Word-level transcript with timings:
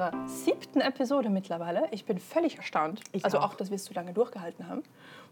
unserer 0.00 0.28
siebten 0.28 0.80
Episode 0.80 1.28
mittlerweile. 1.28 1.88
Ich 1.90 2.04
bin 2.04 2.18
völlig 2.18 2.56
erstaunt. 2.56 3.02
Ich 3.12 3.24
also 3.24 3.38
auch. 3.38 3.50
auch, 3.50 3.54
dass 3.54 3.70
wir 3.70 3.76
es 3.76 3.84
so 3.84 3.92
lange 3.92 4.12
durchgehalten 4.12 4.66
haben. 4.66 4.82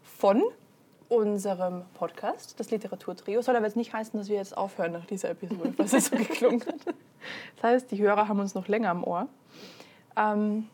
Von 0.03 0.43
unserem 1.09 1.85
Podcast, 1.95 2.61
das 2.61 2.71
Literaturtrio. 2.71 3.41
Soll 3.41 3.57
aber 3.57 3.65
jetzt 3.65 3.77
nicht 3.77 3.95
heißen, 3.95 4.19
dass 4.19 4.29
wir 4.29 4.37
jetzt 4.37 4.57
aufhören 4.57 4.93
nach 4.93 5.07
dieser 5.07 5.31
Episode, 5.31 5.73
was 5.79 5.95
es 5.95 6.07
so 6.07 6.17
geklungen 6.17 6.61
hat. 6.67 6.95
Das 7.57 7.63
heißt, 7.63 7.91
die 7.91 7.99
Hörer 7.99 8.29
haben 8.29 8.41
uns 8.41 8.55
noch 8.55 8.69
länger 8.69 8.91
am 8.91 9.05
Ohr. 9.05 9.27
Ähm, 10.17 10.69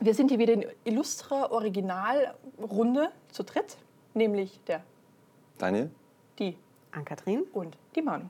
wir 0.00 0.14
sind 0.14 0.30
hier 0.30 0.40
wieder 0.40 0.54
in 0.54 0.64
illustrer 0.82 1.52
Originalrunde 1.52 3.12
zu 3.30 3.44
dritt, 3.44 3.76
nämlich 4.14 4.58
der, 4.66 4.82
Daniel? 5.58 5.90
die 6.40 6.56
Ann-Kathrin? 6.90 7.44
und 7.52 7.76
die 7.94 8.02
Manu. 8.02 8.24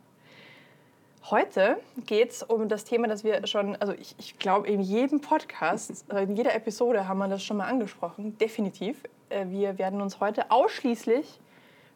Heute 1.31 1.77
geht 2.07 2.31
es 2.31 2.43
um 2.43 2.69
das 2.69 2.85
Thema, 2.85 3.07
das 3.07 3.23
wir 3.23 3.47
schon, 3.47 3.77
also 3.77 3.93
ich, 3.93 4.17
ich 4.19 4.39
glaube, 4.41 4.67
in 4.67 4.81
jedem 4.81 5.21
Podcast, 5.21 6.05
äh, 6.13 6.25
in 6.25 6.35
jeder 6.35 6.53
Episode 6.55 7.07
haben 7.07 7.19
wir 7.19 7.29
das 7.29 7.45
schon 7.45 7.59
mal 7.59 7.69
angesprochen, 7.69 8.37
definitiv. 8.39 9.05
Äh, 9.29 9.47
Wir 9.49 9.79
werden 9.79 10.01
uns 10.01 10.19
heute 10.19 10.51
ausschließlich 10.51 11.39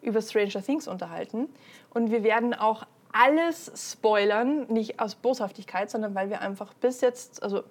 über 0.00 0.22
Stranger 0.22 0.62
Things 0.62 0.86
unterhalten. 0.86 1.48
Und 1.92 2.12
wir 2.12 2.22
werden 2.22 2.54
auch 2.54 2.86
alles 3.12 3.72
spoilern, 3.74 4.66
nicht 4.68 5.00
aus 5.00 5.16
Boshaftigkeit, 5.16 5.90
sondern 5.90 6.14
weil 6.14 6.30
wir 6.30 6.40
einfach 6.40 6.72
bis 6.74 7.00
jetzt, 7.00 7.42
also 7.42 7.64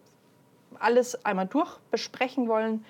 alles 0.77 1.23
einmal 1.23 1.47
durch 1.47 1.77
besprechen 1.89 2.49
wollen, 2.49 2.83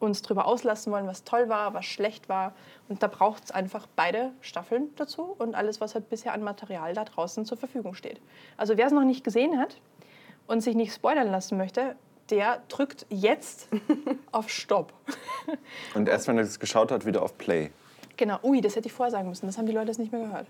uns 0.00 0.22
darüber 0.22 0.46
auslassen 0.46 0.92
wollen, 0.92 1.06
was 1.06 1.24
toll 1.24 1.48
war, 1.48 1.74
was 1.74 1.84
schlecht 1.86 2.28
war. 2.28 2.54
Und 2.88 3.02
da 3.02 3.08
braucht 3.08 3.44
es 3.44 3.50
einfach 3.50 3.86
beide 3.96 4.30
Staffeln 4.40 4.90
dazu 4.96 5.34
und 5.38 5.54
alles, 5.54 5.80
was 5.80 5.94
halt 5.94 6.08
bisher 6.08 6.32
an 6.32 6.42
Material 6.42 6.94
da 6.94 7.04
draußen 7.04 7.44
zur 7.44 7.58
Verfügung 7.58 7.94
steht. 7.94 8.20
Also 8.56 8.76
wer 8.76 8.86
es 8.86 8.92
noch 8.92 9.04
nicht 9.04 9.24
gesehen 9.24 9.58
hat 9.58 9.76
und 10.46 10.60
sich 10.60 10.74
nicht 10.74 10.94
spoilern 10.94 11.30
lassen 11.30 11.58
möchte, 11.58 11.96
der 12.30 12.62
drückt 12.68 13.06
jetzt 13.08 13.68
auf 14.32 14.50
Stopp. 14.50 14.92
Und 15.94 16.08
erst 16.08 16.28
wenn 16.28 16.36
er 16.36 16.44
es 16.44 16.60
geschaut 16.60 16.92
hat, 16.92 17.06
wieder 17.06 17.22
auf 17.22 17.36
Play. 17.38 17.70
Genau, 18.16 18.38
ui, 18.42 18.60
das 18.60 18.76
hätte 18.76 18.88
ich 18.88 18.92
vorher 18.92 19.10
sagen 19.10 19.28
müssen, 19.28 19.46
das 19.46 19.58
haben 19.58 19.66
die 19.66 19.72
Leute 19.72 19.88
jetzt 19.88 19.98
nicht 19.98 20.12
mehr 20.12 20.22
gehört. 20.22 20.46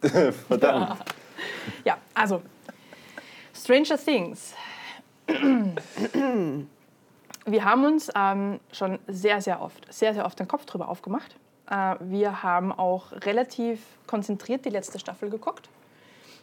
Verdammt. 0.48 1.00
Ja, 1.84 1.98
also 2.14 2.42
Stranger 3.54 3.96
Things. 3.98 4.54
Wir 7.50 7.64
haben 7.64 7.84
uns 7.84 8.10
ähm, 8.14 8.60
schon 8.72 8.98
sehr, 9.06 9.40
sehr 9.40 9.62
oft, 9.62 9.92
sehr, 9.92 10.14
sehr 10.14 10.26
oft 10.26 10.38
den 10.38 10.48
Kopf 10.48 10.66
drüber 10.66 10.88
aufgemacht. 10.88 11.36
Äh, 11.70 11.96
wir 12.00 12.42
haben 12.42 12.72
auch 12.72 13.12
relativ 13.12 13.80
konzentriert 14.06 14.64
die 14.64 14.70
letzte 14.70 14.98
Staffel 14.98 15.30
geguckt. 15.30 15.68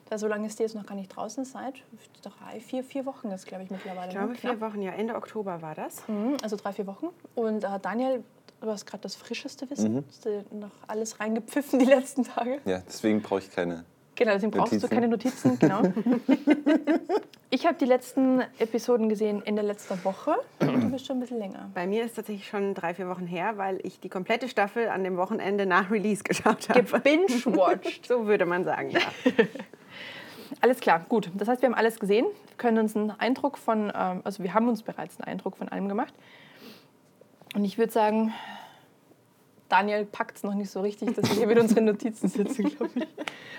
Da 0.09 0.19
so 0.19 0.27
lange 0.27 0.45
ist 0.45 0.59
die 0.59 0.63
jetzt 0.63 0.75
noch 0.75 0.85
gar 0.85 0.95
nicht 0.95 1.15
draußen 1.15 1.45
seit 1.45 1.75
drei, 2.21 2.59
vier, 2.59 2.83
vier 2.83 3.05
Wochen 3.05 3.29
ist, 3.29 3.47
glaube 3.47 3.63
ich, 3.63 3.71
mittlerweile. 3.71 4.09
Ich 4.09 4.15
glaube, 4.15 4.33
ne? 4.33 4.37
vier 4.37 4.61
Wochen, 4.61 4.81
ja, 4.81 4.91
Ende 4.91 5.15
Oktober 5.15 5.61
war 5.61 5.73
das. 5.73 6.07
Mhm, 6.07 6.37
also 6.43 6.55
drei, 6.55 6.73
vier 6.73 6.85
Wochen. 6.85 7.07
Und 7.33 7.63
äh, 7.63 7.79
Daniel, 7.81 8.23
du 8.61 8.69
hast 8.69 8.85
gerade 8.85 9.01
das 9.01 9.15
frischeste 9.15 9.69
Wissen. 9.69 10.05
Hast 10.07 10.25
du 10.25 10.45
noch 10.51 10.71
alles 10.87 11.19
reingepfiffen 11.19 11.79
die 11.79 11.85
letzten 11.85 12.23
Tage? 12.23 12.61
Ja, 12.65 12.81
deswegen 12.85 13.21
brauche 13.21 13.39
ich 13.39 13.51
keine. 13.51 13.83
Genau, 14.15 14.31
deswegen 14.31 14.51
brauchst 14.51 14.71
du 14.71 14.75
Notizen. 14.77 14.93
keine 14.93 15.07
Notizen. 15.07 15.59
Genau. 15.59 15.81
ich 17.49 17.65
habe 17.65 17.75
die 17.77 17.85
letzten 17.85 18.41
Episoden 18.59 19.09
gesehen 19.09 19.41
Ende 19.45 19.61
letzter 19.61 20.01
Woche. 20.05 20.35
Und 20.59 20.83
du 20.83 20.89
bist 20.89 21.05
schon 21.05 21.17
ein 21.17 21.19
bisschen 21.19 21.39
länger. 21.39 21.69
Bei 21.73 21.85
mir 21.85 22.05
ist 22.05 22.15
tatsächlich 22.15 22.47
schon 22.47 22.73
drei, 22.73 22.93
vier 22.93 23.09
Wochen 23.09 23.27
her, 23.27 23.57
weil 23.57 23.79
ich 23.83 23.99
die 23.99 24.09
komplette 24.09 24.47
Staffel 24.47 24.87
an 24.87 25.03
dem 25.03 25.17
Wochenende 25.17 25.65
nach 25.65 25.91
Release 25.91 26.23
geschaut 26.23 26.69
habe. 26.69 26.83
Gebingewatcht. 26.83 28.07
So 28.15 28.27
würde 28.27 28.45
man 28.45 28.63
sagen, 28.63 28.91
ja. 28.91 28.99
Alles 30.61 30.79
klar, 30.79 31.05
gut. 31.09 31.31
Das 31.33 31.47
heißt, 31.47 31.61
wir 31.61 31.67
haben 31.67 31.75
alles 31.75 31.99
gesehen, 31.99 32.25
können 32.57 32.77
uns 32.77 32.95
einen 32.95 33.11
Eindruck 33.11 33.57
von, 33.57 33.91
ähm, 33.95 34.21
also 34.23 34.43
wir 34.43 34.53
haben 34.53 34.69
uns 34.69 34.83
bereits 34.83 35.19
einen 35.19 35.27
Eindruck 35.27 35.57
von 35.57 35.69
allem 35.69 35.89
gemacht. 35.89 36.13
Und 37.55 37.65
ich 37.65 37.77
würde 37.77 37.91
sagen, 37.91 38.33
Daniel 39.69 40.05
packt 40.05 40.37
es 40.37 40.43
noch 40.43 40.53
nicht 40.53 40.69
so 40.69 40.81
richtig, 40.81 41.15
dass 41.15 41.27
wir 41.27 41.35
hier 41.37 41.47
mit 41.47 41.59
unseren 41.59 41.85
Notizen 41.85 42.27
sitzen, 42.27 42.65
glaube 42.75 42.91
ich. 42.95 43.07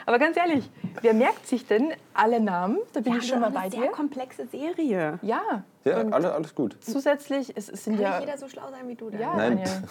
Aber 0.06 0.18
ganz 0.20 0.36
ehrlich, 0.36 0.70
wer 1.02 1.14
merkt 1.14 1.46
sich 1.48 1.66
denn 1.66 1.92
alle 2.14 2.38
Namen? 2.40 2.78
Da 2.92 3.00
bin 3.00 3.16
ich 3.16 3.26
schon 3.26 3.40
mal 3.40 3.50
bei 3.50 3.60
eine 3.60 3.70
dir. 3.70 3.80
sehr 3.80 3.90
komplexe 3.90 4.46
Serie. 4.46 5.18
Ja. 5.22 5.64
Ja, 5.84 5.96
alle, 5.96 6.32
alles 6.32 6.54
gut. 6.54 6.76
zusätzlich, 6.80 7.56
es, 7.56 7.68
es 7.68 7.84
sind 7.84 7.94
Kann 7.94 8.02
ja. 8.02 8.18
nicht 8.18 8.26
jeder 8.28 8.38
so 8.38 8.48
schlau 8.48 8.70
sein 8.70 8.86
wie 8.88 8.94
du 8.94 9.10
da? 9.10 9.18
Ja, 9.18 9.34
Nein. 9.36 9.58
Daniel. 9.58 9.82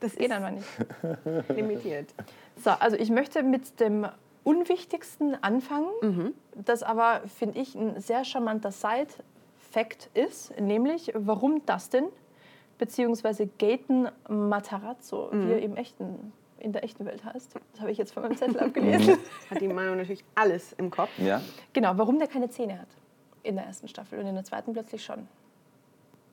das 0.00 0.14
Geht 0.16 0.30
einfach 0.32 0.50
nicht. 0.50 0.66
limitiert. 1.56 2.14
So, 2.62 2.70
also 2.70 2.96
ich 2.96 3.10
möchte 3.10 3.42
mit 3.42 3.78
dem 3.80 4.06
Unwichtigsten 4.44 5.36
anfangen, 5.42 6.32
das 6.54 6.84
aber, 6.84 7.22
finde 7.36 7.58
ich, 7.58 7.74
ein 7.74 8.00
sehr 8.00 8.24
charmanter 8.24 8.70
Side-Fact 8.70 10.10
ist, 10.14 10.58
nämlich 10.60 11.12
warum 11.14 11.66
Dustin 11.66 12.04
bzw. 12.78 13.48
Gaten 13.58 14.08
Matarazzo, 14.28 15.30
wie 15.32 15.52
er 15.52 15.62
im 15.62 15.76
echten, 15.76 16.32
in 16.58 16.72
der 16.72 16.84
echten 16.84 17.04
Welt 17.04 17.24
heißt, 17.24 17.54
das 17.72 17.80
habe 17.80 17.90
ich 17.90 17.98
jetzt 17.98 18.12
von 18.12 18.22
meinem 18.22 18.36
Zettel 18.36 18.58
abgelesen. 18.60 19.18
Hat 19.50 19.60
die 19.60 19.68
Manu 19.68 19.94
natürlich 19.94 20.24
alles 20.34 20.72
im 20.74 20.90
Kopf. 20.90 21.10
Ja? 21.18 21.40
genau, 21.72 21.92
warum 21.96 22.18
der 22.18 22.28
keine 22.28 22.48
Zähne 22.50 22.80
hat 22.80 22.88
in 23.42 23.56
der 23.56 23.64
ersten 23.64 23.88
Staffel 23.88 24.18
und 24.18 24.26
in 24.26 24.34
der 24.34 24.44
zweiten 24.44 24.72
plötzlich 24.72 25.04
schon. 25.04 25.28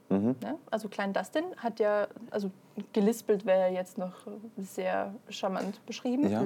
Ne? 0.09 0.57
Also 0.69 0.89
Klein 0.89 1.13
Dustin 1.13 1.43
hat 1.57 1.79
ja, 1.79 2.07
also 2.29 2.51
gelispelt 2.91 3.45
wäre 3.45 3.61
ja 3.61 3.67
jetzt 3.79 3.97
noch 3.97 4.27
sehr 4.57 5.13
charmant 5.29 5.83
beschrieben. 5.85 6.29
Ja. 6.29 6.43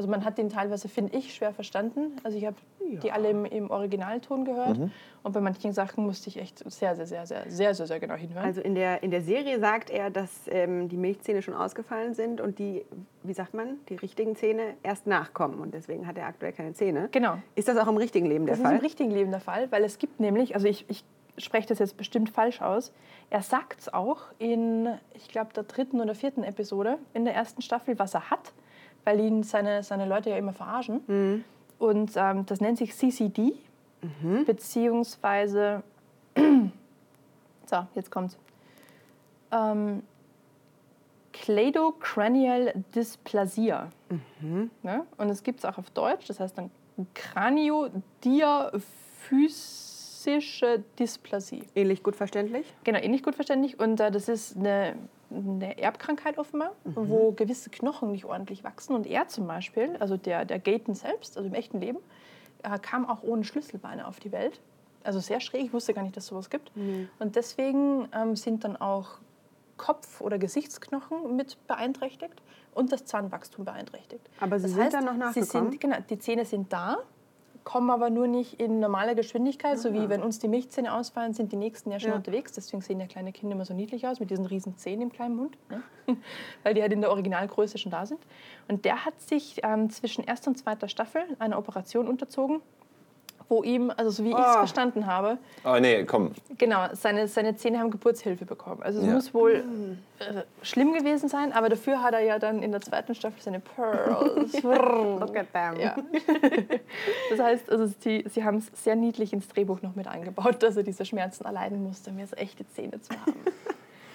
Also 0.00 0.08
man 0.08 0.24
hat 0.24 0.38
den 0.38 0.48
teilweise, 0.48 0.88
finde 0.88 1.14
ich, 1.14 1.34
schwer 1.34 1.52
verstanden. 1.52 2.16
Also 2.24 2.38
ich 2.38 2.46
habe 2.46 2.56
die 3.02 3.12
alle 3.12 3.28
im, 3.28 3.44
im 3.44 3.70
Originalton 3.70 4.46
gehört. 4.46 4.78
Und 5.22 5.32
bei 5.32 5.42
manchen 5.42 5.74
Sachen 5.74 6.06
musste 6.06 6.30
ich 6.30 6.38
echt 6.38 6.58
sehr, 6.72 6.96
sehr, 6.96 7.06
sehr, 7.06 7.26
sehr, 7.26 7.44
sehr, 7.50 7.74
sehr, 7.74 7.86
sehr 7.86 8.00
genau 8.00 8.14
hinhören. 8.14 8.42
Also 8.46 8.62
in 8.62 8.74
der, 8.74 9.02
in 9.02 9.10
der 9.10 9.20
Serie 9.20 9.60
sagt 9.60 9.90
er, 9.90 10.08
dass 10.08 10.48
ähm, 10.48 10.88
die 10.88 10.96
Milchzähne 10.96 11.42
schon 11.42 11.52
ausgefallen 11.52 12.14
sind 12.14 12.40
und 12.40 12.58
die, 12.58 12.82
wie 13.24 13.34
sagt 13.34 13.52
man, 13.52 13.76
die 13.90 13.96
richtigen 13.96 14.36
Zähne 14.36 14.72
erst 14.82 15.06
nachkommen. 15.06 15.60
Und 15.60 15.74
deswegen 15.74 16.06
hat 16.06 16.16
er 16.16 16.24
aktuell 16.28 16.52
keine 16.52 16.72
Zähne. 16.72 17.10
Genau. 17.12 17.34
Ist 17.54 17.68
das 17.68 17.76
auch 17.76 17.86
im 17.86 17.98
richtigen 17.98 18.24
Leben 18.24 18.46
der 18.46 18.54
Das 18.54 18.60
ist 18.60 18.64
Fall? 18.66 18.76
im 18.76 18.80
richtigen 18.80 19.10
Leben 19.10 19.32
der 19.32 19.40
Fall, 19.40 19.70
weil 19.70 19.84
es 19.84 19.98
gibt 19.98 20.18
nämlich, 20.18 20.54
also 20.54 20.66
ich, 20.66 20.86
ich 20.88 21.04
spreche 21.36 21.68
das 21.68 21.78
jetzt 21.78 21.98
bestimmt 21.98 22.30
falsch 22.30 22.62
aus, 22.62 22.90
er 23.28 23.42
sagt 23.42 23.80
es 23.80 23.92
auch 23.92 24.22
in, 24.38 24.88
ich 25.12 25.28
glaube, 25.28 25.52
der 25.52 25.64
dritten 25.64 26.00
oder 26.00 26.14
vierten 26.14 26.42
Episode 26.42 26.96
in 27.12 27.26
der 27.26 27.34
ersten 27.34 27.60
Staffel, 27.60 27.98
was 27.98 28.14
er 28.14 28.30
hat, 28.30 28.54
weil 29.04 29.20
ihn 29.20 29.42
seine, 29.42 29.82
seine 29.82 30.06
Leute 30.06 30.30
ja 30.30 30.36
immer 30.36 30.52
verarschen. 30.52 31.00
Mhm. 31.06 31.44
Und 31.78 32.12
ähm, 32.16 32.44
das 32.46 32.60
nennt 32.60 32.78
sich 32.78 32.94
CCD, 32.94 33.54
beziehungsweise, 34.44 35.82
so, 36.34 37.86
jetzt 37.94 38.10
kommt's. 38.10 38.36
Ähm, 39.50 40.02
Cladocranial 41.32 42.84
Dysplasia. 42.94 43.88
Ne? 44.82 45.06
Und 45.16 45.30
es 45.30 45.42
gibt 45.42 45.60
es 45.60 45.64
auch 45.64 45.78
auf 45.78 45.90
Deutsch, 45.90 46.26
das 46.26 46.38
heißt 46.40 46.58
dann 46.58 46.70
Kraniodiaphysische 50.20 50.82
Dysplasie. 50.98 51.62
Ähnlich 51.74 52.02
gut 52.02 52.16
verständlich? 52.16 52.66
Genau, 52.84 52.98
ähnlich 52.98 53.22
gut 53.22 53.34
verständlich. 53.34 53.78
Und 53.78 54.00
äh, 54.00 54.10
das 54.10 54.28
ist 54.28 54.56
eine, 54.56 54.96
eine 55.30 55.78
Erbkrankheit 55.78 56.38
offenbar, 56.38 56.72
wo 56.84 57.32
gewisse 57.32 57.70
Knochen 57.70 58.12
nicht 58.12 58.24
ordentlich 58.24 58.64
wachsen. 58.64 58.94
Und 58.94 59.06
er 59.06 59.28
zum 59.28 59.46
Beispiel, 59.46 59.96
also 59.98 60.16
der, 60.16 60.44
der 60.44 60.58
Gaten 60.58 60.94
selbst, 60.94 61.36
also 61.36 61.48
im 61.48 61.54
echten 61.54 61.80
Leben, 61.80 61.98
äh, 62.62 62.78
kam 62.78 63.08
auch 63.08 63.22
ohne 63.22 63.44
Schlüsselbeine 63.44 64.06
auf 64.06 64.20
die 64.20 64.32
Welt. 64.32 64.60
Also 65.02 65.20
sehr 65.20 65.40
schräg, 65.40 65.64
ich 65.64 65.72
wusste 65.72 65.94
gar 65.94 66.02
nicht, 66.02 66.16
dass 66.16 66.24
es 66.24 66.28
sowas 66.28 66.50
gibt. 66.50 66.70
Und 67.18 67.36
deswegen 67.36 68.08
ähm, 68.14 68.36
sind 68.36 68.64
dann 68.64 68.76
auch 68.76 69.18
Kopf- 69.78 70.20
oder 70.20 70.38
Gesichtsknochen 70.38 71.36
mit 71.36 71.56
beeinträchtigt 71.66 72.34
und 72.74 72.92
das 72.92 73.06
Zahnwachstum 73.06 73.64
beeinträchtigt. 73.64 74.28
Aber 74.40 74.58
sie 74.58 74.64
das 74.64 74.72
sind 74.72 74.82
heißt, 74.84 74.94
dann 74.94 75.04
noch 75.06 75.12
sie 75.32 75.40
nachgekommen? 75.40 75.70
sind, 75.70 75.80
genau, 75.80 75.96
die 76.10 76.18
Zähne 76.18 76.44
sind 76.44 76.70
da, 76.70 76.98
kommen 77.64 77.90
aber 77.90 78.10
nur 78.10 78.26
nicht 78.26 78.60
in 78.60 78.80
normaler 78.80 79.14
Geschwindigkeit, 79.14 79.78
so 79.78 79.92
wie 79.92 80.08
wenn 80.08 80.22
uns 80.22 80.38
die 80.38 80.48
Milchzähne 80.48 80.92
ausfallen, 80.94 81.34
sind 81.34 81.52
die 81.52 81.56
nächsten 81.56 81.90
ja 81.90 82.00
schon 82.00 82.10
Ja. 82.10 82.16
unterwegs. 82.16 82.52
Deswegen 82.52 82.80
sehen 82.82 83.00
ja 83.00 83.06
kleine 83.06 83.32
Kinder 83.32 83.54
immer 83.54 83.64
so 83.64 83.74
niedlich 83.74 84.06
aus, 84.06 84.20
mit 84.20 84.30
diesen 84.30 84.46
riesen 84.46 84.76
Zähnen 84.76 85.02
im 85.02 85.12
kleinen 85.12 85.36
Mund, 85.36 85.56
ne? 85.70 85.82
weil 86.62 86.74
die 86.74 86.82
halt 86.82 86.92
in 86.92 87.00
der 87.00 87.10
Originalgröße 87.10 87.78
schon 87.78 87.92
da 87.92 88.06
sind. 88.06 88.20
Und 88.68 88.84
der 88.84 89.04
hat 89.04 89.20
sich 89.20 89.60
ähm, 89.62 89.90
zwischen 89.90 90.24
erster 90.24 90.50
und 90.50 90.56
zweiter 90.56 90.88
Staffel 90.88 91.22
einer 91.38 91.58
Operation 91.58 92.08
unterzogen, 92.08 92.60
wo 93.50 93.62
ihm, 93.64 93.92
also 93.96 94.10
so 94.10 94.24
wie 94.24 94.30
ich 94.30 94.34
es 94.36 94.40
Oh. 94.40 94.58
verstanden 94.58 95.06
habe, 95.06 95.36
Oh 95.64 95.76
nee, 95.78 96.04
komm. 96.04 96.30
Genau, 96.56 96.86
seine, 96.94 97.26
seine 97.28 97.56
Zähne 97.56 97.80
haben 97.80 97.90
Geburtshilfe 97.90 98.46
bekommen. 98.46 98.82
Also 98.82 99.00
es 99.00 99.06
Ja. 99.06 99.12
muss 99.12 99.34
wohl 99.34 99.64
äh, 100.20 100.42
schlimm 100.62 100.92
gewesen 100.94 101.28
sein, 101.28 101.52
aber 101.52 101.68
dafür 101.68 102.02
hat 102.02 102.14
er 102.14 102.20
ja 102.20 102.38
dann 102.38 102.62
in 102.62 102.70
der 102.70 102.80
zweiten 102.80 103.14
Staffel 103.14 103.42
seine 103.42 103.60
Pearls. 103.60 104.52
Look 104.62 105.36
at 105.36 105.52
them. 105.52 105.78
ja. 105.80 105.96
Das 107.30 107.38
heißt, 107.40 107.70
also 107.70 107.92
die, 108.04 108.24
sie 108.28 108.44
haben 108.44 108.58
es 108.58 108.70
sehr 108.82 108.96
niedlich 108.96 109.32
ins 109.32 109.48
Drehbuch 109.48 109.82
noch 109.82 109.94
mit 109.96 110.06
eingebaut, 110.06 110.62
dass 110.62 110.76
er 110.76 110.82
diese 110.82 111.04
Schmerzen 111.04 111.44
erleiden 111.44 111.82
musste, 111.82 112.10
um 112.10 112.18
jetzt 112.18 112.36
echte 112.38 112.66
Zähne 112.68 113.00
zu 113.00 113.12
haben. 113.20 113.34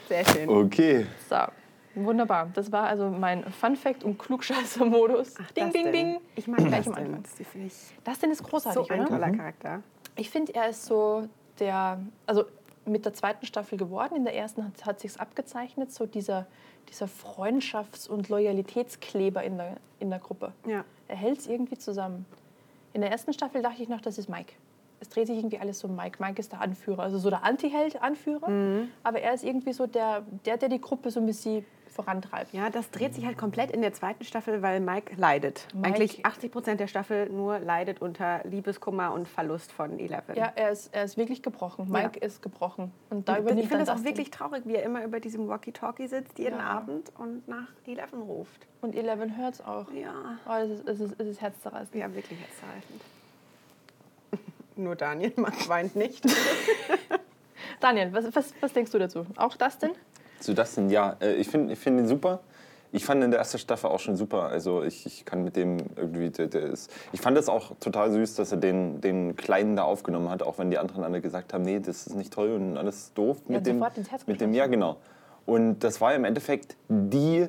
Sehr 0.07 0.25
schön. 0.25 0.49
Okay. 0.49 1.05
So, 1.29 1.35
wunderbar. 1.95 2.49
Das 2.53 2.71
war 2.71 2.87
also 2.87 3.09
mein 3.09 3.43
Fun 3.51 3.75
Fact 3.75 4.03
und 4.03 4.17
Klugscheißer-Modus. 4.17 5.35
Ding, 5.55 5.71
ding, 5.71 5.91
ding. 5.91 6.17
Ich 6.35 6.47
mag 6.47 6.59
Gleich 6.59 6.87
am. 6.87 6.93
Anfang. 6.93 7.23
Das 8.03 8.19
denn 8.19 8.31
ist 8.31 8.43
großartig, 8.43 8.87
so 8.87 8.93
ein 8.93 9.01
oder? 9.01 9.09
toller 9.09 9.31
Charakter. 9.31 9.83
Ich 10.15 10.29
finde, 10.29 10.53
er 10.55 10.69
ist 10.69 10.85
so 10.85 11.27
der, 11.59 11.99
also 12.25 12.45
mit 12.85 13.05
der 13.05 13.13
zweiten 13.13 13.45
Staffel 13.45 13.77
geworden. 13.77 14.15
In 14.15 14.23
der 14.23 14.35
ersten 14.35 14.63
hat, 14.63 14.85
hat 14.85 14.99
sich 14.99 15.19
abgezeichnet, 15.19 15.91
so 15.91 16.05
dieser, 16.05 16.45
dieser 16.89 17.07
Freundschafts- 17.07 18.07
und 18.07 18.29
Loyalitätskleber 18.29 19.43
in 19.43 19.57
der, 19.57 19.77
in 19.99 20.09
der 20.09 20.19
Gruppe. 20.19 20.53
Ja. 20.65 20.85
Er 21.07 21.15
hält 21.15 21.39
es 21.39 21.47
irgendwie 21.47 21.77
zusammen. 21.77 22.25
In 22.93 23.01
der 23.01 23.11
ersten 23.11 23.33
Staffel 23.33 23.61
dachte 23.61 23.81
ich 23.83 23.89
noch, 23.89 24.01
das 24.01 24.17
ist 24.17 24.29
Mike. 24.29 24.53
Es 24.99 25.09
dreht 25.09 25.27
sich 25.27 25.37
irgendwie 25.37 25.59
alles 25.59 25.83
um 25.83 25.95
Mike. 25.95 26.23
Mike 26.23 26.39
ist 26.39 26.51
der 26.51 26.61
Anführer, 26.61 27.03
also 27.03 27.17
so 27.17 27.29
der 27.29 27.43
Anti-Held, 27.43 28.01
Anführer. 28.01 28.49
Mhm. 28.49 28.89
Aber 29.03 29.19
er 29.19 29.33
ist 29.33 29.43
irgendwie 29.43 29.73
so 29.73 29.87
der, 29.87 30.23
der, 30.45 30.57
der 30.57 30.69
die 30.69 30.79
Gruppe 30.79 31.11
so 31.11 31.19
ein 31.19 31.25
bisschen 31.25 31.65
vorantreibt. 31.95 32.53
Ja, 32.53 32.69
das 32.69 32.91
dreht 32.91 33.15
sich 33.15 33.25
halt 33.25 33.37
komplett 33.37 33.71
in 33.71 33.81
der 33.81 33.93
zweiten 33.93 34.23
Staffel, 34.25 34.61
weil 34.61 34.79
Mike 34.81 35.15
leidet. 35.15 35.67
Mike- 35.73 35.87
Eigentlich 35.87 36.25
80 36.25 36.51
Prozent 36.51 36.79
der 36.79 36.87
Staffel 36.87 37.29
nur 37.29 37.59
leidet 37.59 38.01
unter 38.01 38.41
Liebeskummer 38.43 39.13
und 39.13 39.27
Verlust 39.27 39.71
von 39.71 39.97
Eleven. 39.97 40.35
Ja, 40.35 40.51
er 40.55 40.71
ist, 40.71 40.93
er 40.93 41.05
ist 41.05 41.17
wirklich 41.17 41.41
gebrochen. 41.41 41.89
Mike 41.89 42.19
ist 42.19 42.41
gebrochen. 42.41 42.91
Und 43.09 43.27
da 43.29 43.37
übernimmt 43.39 43.63
ich 43.63 43.69
finde 43.69 43.85
das 43.85 43.97
auch 43.97 44.03
wirklich 44.03 44.29
traurig, 44.29 44.63
wie 44.65 44.75
er 44.75 44.83
immer 44.83 45.03
über 45.03 45.19
diesem 45.19 45.47
Walkie-Talkie 45.47 46.07
sitzt 46.07 46.37
jeden 46.37 46.59
Ja. 46.59 46.65
Abend 46.65 47.11
und 47.17 47.47
nach 47.47 47.69
Eleven 47.87 48.21
ruft. 48.21 48.67
Und 48.81 48.93
Eleven 48.95 49.37
hört 49.37 49.55
es 49.55 49.61
auch. 49.61 49.89
Ja. 49.91 50.37
Oh, 50.47 50.53
es, 50.61 50.69
ist, 50.71 50.87
es, 50.87 50.99
ist, 50.99 51.15
es 51.19 51.27
ist 51.27 51.41
herzzerreißend. 51.41 51.95
Ja, 51.95 52.13
wirklich 52.13 52.37
herzzerreißend. 52.39 53.01
Nur 54.75 54.95
Daniel 54.95 55.33
weint 55.67 55.95
nicht. 55.95 56.25
Daniel, 57.79 58.11
was, 58.13 58.35
was, 58.35 58.53
was 58.59 58.73
denkst 58.73 58.91
du 58.91 58.99
dazu? 58.99 59.25
Auch 59.37 59.55
Dustin? 59.55 59.91
Zu 59.91 59.99
Dustin, 60.53 60.89
ja, 60.89 61.15
äh, 61.21 61.33
ich 61.33 61.47
finde 61.47 61.73
ich 61.73 61.79
find 61.79 61.99
ihn 61.99 62.07
super. 62.07 62.39
Ich 62.91 63.03
fand 63.03 63.21
in 63.23 63.31
der 63.31 63.39
ersten 63.39 63.57
Staffel 63.57 63.89
auch 63.89 63.99
schon 63.99 64.15
super. 64.15 64.43
Also 64.43 64.81
ich, 64.83 65.05
ich 65.05 65.25
kann 65.25 65.43
mit 65.43 65.57
dem 65.57 65.77
irgendwie, 65.97 66.29
der, 66.29 66.47
der 66.47 66.63
ist. 66.63 66.89
Ich 67.11 67.19
fand 67.19 67.37
es 67.37 67.49
auch 67.49 67.71
total 67.81 68.09
süß, 68.11 68.35
dass 68.35 68.51
er 68.51 68.57
den, 68.57 69.01
den 69.01 69.35
Kleinen 69.35 69.75
da 69.75 69.83
aufgenommen 69.83 70.29
hat, 70.29 70.41
auch 70.43 70.59
wenn 70.59 70.71
die 70.71 70.77
anderen 70.77 71.03
alle 71.03 71.19
gesagt 71.19 71.53
haben, 71.53 71.63
nee, 71.63 71.79
das 71.79 72.07
ist 72.07 72.15
nicht 72.15 72.31
toll 72.31 72.51
und 72.51 72.77
alles 72.77 73.11
doof 73.13 73.37
Ja, 73.49 73.57
mit 73.57 73.67
dem. 73.67 73.83
mit 74.27 74.39
dem, 74.39 74.53
ja 74.53 74.67
genau. 74.67 74.95
Und 75.45 75.79
das 75.79 75.99
war 75.99 76.15
im 76.15 76.23
Endeffekt 76.23 76.77
die 76.87 77.47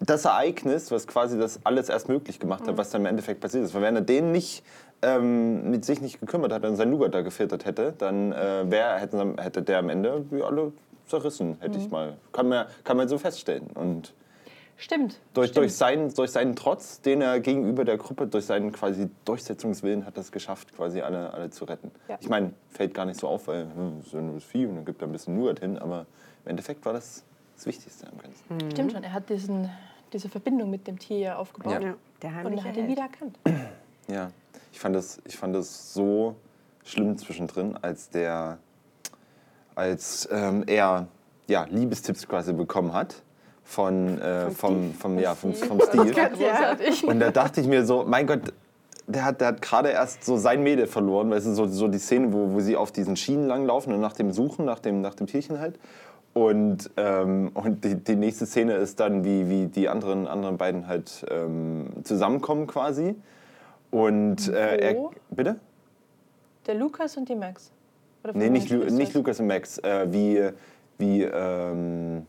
das 0.00 0.24
Ereignis, 0.24 0.90
was 0.90 1.06
quasi 1.06 1.38
das 1.38 1.60
alles 1.64 1.88
erst 1.88 2.08
möglich 2.08 2.40
gemacht 2.40 2.66
hat, 2.66 2.76
was 2.76 2.90
dann 2.90 3.02
im 3.02 3.06
Endeffekt 3.06 3.40
passiert 3.40 3.64
ist. 3.64 3.72
Weil 3.74 3.82
wenn 3.82 3.94
er 3.94 4.02
den 4.02 4.32
nicht 4.32 4.64
ähm, 5.00 5.70
mit 5.70 5.84
sich 5.84 6.00
nicht 6.00 6.18
gekümmert 6.20 6.52
hat 6.52 6.64
und 6.64 6.76
sein 6.76 6.90
Nougat 6.90 7.14
da 7.14 7.22
gefiltert 7.22 7.64
hätte, 7.64 7.94
dann 7.98 8.32
äh, 8.32 8.68
wär, 8.68 8.96
hätten, 8.96 9.38
hätte 9.38 9.62
der 9.62 9.78
am 9.78 9.88
Ende 9.88 10.24
wie 10.30 10.42
alle 10.42 10.72
zerrissen, 11.06 11.56
hätte 11.60 11.78
ich 11.78 11.90
mal. 11.90 12.16
Kann 12.32 12.48
man, 12.48 12.66
kann 12.84 12.96
man 12.96 13.08
so 13.08 13.18
feststellen. 13.18 13.68
Und 13.74 14.12
Stimmt. 14.76 15.20
durch, 15.34 15.50
stimmt. 15.50 15.56
durch, 15.64 15.74
seinen, 15.74 16.14
durch 16.14 16.30
seinen 16.30 16.56
Trotz, 16.56 17.00
den 17.00 17.20
er 17.20 17.40
gegenüber 17.40 17.84
der 17.84 17.98
Gruppe, 17.98 18.26
durch 18.26 18.46
seinen 18.46 18.72
quasi 18.72 19.08
Durchsetzungswillen 19.24 20.06
hat 20.06 20.16
er 20.16 20.22
es 20.22 20.32
geschafft, 20.32 20.74
quasi 20.74 21.00
alle, 21.00 21.32
alle 21.32 21.50
zu 21.50 21.64
retten. 21.64 21.90
Ja. 22.08 22.18
Ich 22.20 22.28
meine, 22.28 22.52
fällt 22.70 22.94
gar 22.94 23.04
nicht 23.04 23.20
so 23.20 23.28
auf, 23.28 23.46
weil 23.48 23.64
hm, 23.64 24.02
so 24.02 24.20
nur 24.20 24.34
das 24.34 24.44
Vieh 24.44 24.66
und 24.66 24.76
dann 24.76 24.84
gibt 24.84 25.02
er 25.02 25.08
ein 25.08 25.12
bisschen 25.12 25.38
Nougat 25.38 25.60
hin, 25.60 25.78
aber 25.78 26.06
im 26.44 26.50
Endeffekt 26.50 26.84
war 26.84 26.92
das 26.92 27.24
das 27.56 27.66
Wichtigste 27.66 28.06
am 28.08 28.18
Ganzen. 28.18 28.70
Stimmt 28.72 28.92
schon. 28.92 29.04
Er 29.04 29.12
hat 29.12 29.28
diesen, 29.28 29.70
diese 30.12 30.28
Verbindung 30.28 30.70
mit 30.70 30.86
dem 30.86 30.98
Tier 30.98 31.18
ja 31.18 31.36
aufgebaut. 31.36 31.80
Ja. 31.80 31.88
Ja, 31.90 31.94
der 32.22 32.46
Und 32.46 32.58
er 32.58 32.64
hat 32.64 32.76
ihn 32.76 32.88
wieder 32.88 33.02
erkannt. 33.02 33.38
Ja, 34.08 34.32
ich 34.72 34.80
fand 34.80 34.96
das, 34.96 35.22
ich 35.24 35.36
fand 35.36 35.54
das 35.54 35.94
so 35.94 36.34
schlimm 36.84 37.16
zwischendrin, 37.16 37.76
als 37.80 38.10
der, 38.10 38.58
als 39.74 40.28
ähm, 40.30 40.64
er 40.66 41.06
ja, 41.46 41.66
Liebestipps 41.70 42.26
quasi 42.26 42.52
bekommen 42.52 42.92
hat 42.92 43.22
von, 43.64 44.20
äh, 44.20 44.50
vom, 44.50 44.94
vom, 44.94 45.18
ja, 45.18 45.34
vom, 45.34 45.54
vom 45.54 45.78
großartig. 45.78 47.04
Und 47.06 47.20
da 47.20 47.30
dachte 47.30 47.60
ich 47.60 47.66
mir 47.66 47.84
so, 47.84 48.04
mein 48.06 48.26
Gott, 48.26 48.52
der 49.06 49.24
hat, 49.24 49.40
der 49.40 49.48
hat 49.48 49.62
gerade 49.62 49.90
erst 49.90 50.24
so 50.24 50.36
sein 50.36 50.62
Mädel 50.62 50.86
verloren, 50.86 51.30
weißt 51.30 51.46
du, 51.46 51.54
so, 51.54 51.66
so 51.66 51.88
die 51.88 51.98
Szene, 51.98 52.32
wo, 52.32 52.52
wo 52.52 52.60
sie 52.60 52.76
auf 52.76 52.92
diesen 52.92 53.16
Schienen 53.16 53.46
langlaufen 53.46 53.92
und 53.92 54.00
nach 54.00 54.14
dem 54.14 54.32
Suchen, 54.32 54.64
nach 54.64 54.78
dem, 54.78 55.00
nach 55.00 55.14
dem 55.14 55.26
Tierchen 55.26 55.58
halt. 55.58 55.78
Und, 56.34 56.90
ähm, 56.96 57.50
und 57.52 57.84
die, 57.84 57.96
die 57.96 58.16
nächste 58.16 58.46
Szene 58.46 58.74
ist 58.76 59.00
dann, 59.00 59.24
wie, 59.24 59.50
wie 59.50 59.66
die 59.66 59.88
anderen, 59.88 60.26
anderen 60.26 60.56
beiden 60.56 60.86
halt 60.86 61.26
ähm, 61.30 61.88
zusammenkommen 62.04 62.66
quasi. 62.66 63.16
Und 63.90 64.48
äh, 64.48 64.76
er, 64.78 65.10
bitte? 65.30 65.56
Der 66.66 66.74
Lukas 66.74 67.16
und 67.18 67.28
die 67.28 67.34
Max. 67.34 67.70
Oder 68.24 68.32
Nee, 68.34 68.50
nicht, 68.50 68.70
Lu 68.70 68.78
nicht 68.84 68.98
jetzt? 68.98 69.14
Lucas 69.14 69.40
und 69.40 69.46
Max. 69.48 69.78
Äh, 69.78 70.06
wie, 70.12 70.48
wie, 70.98 71.22
ähm, 71.22 72.26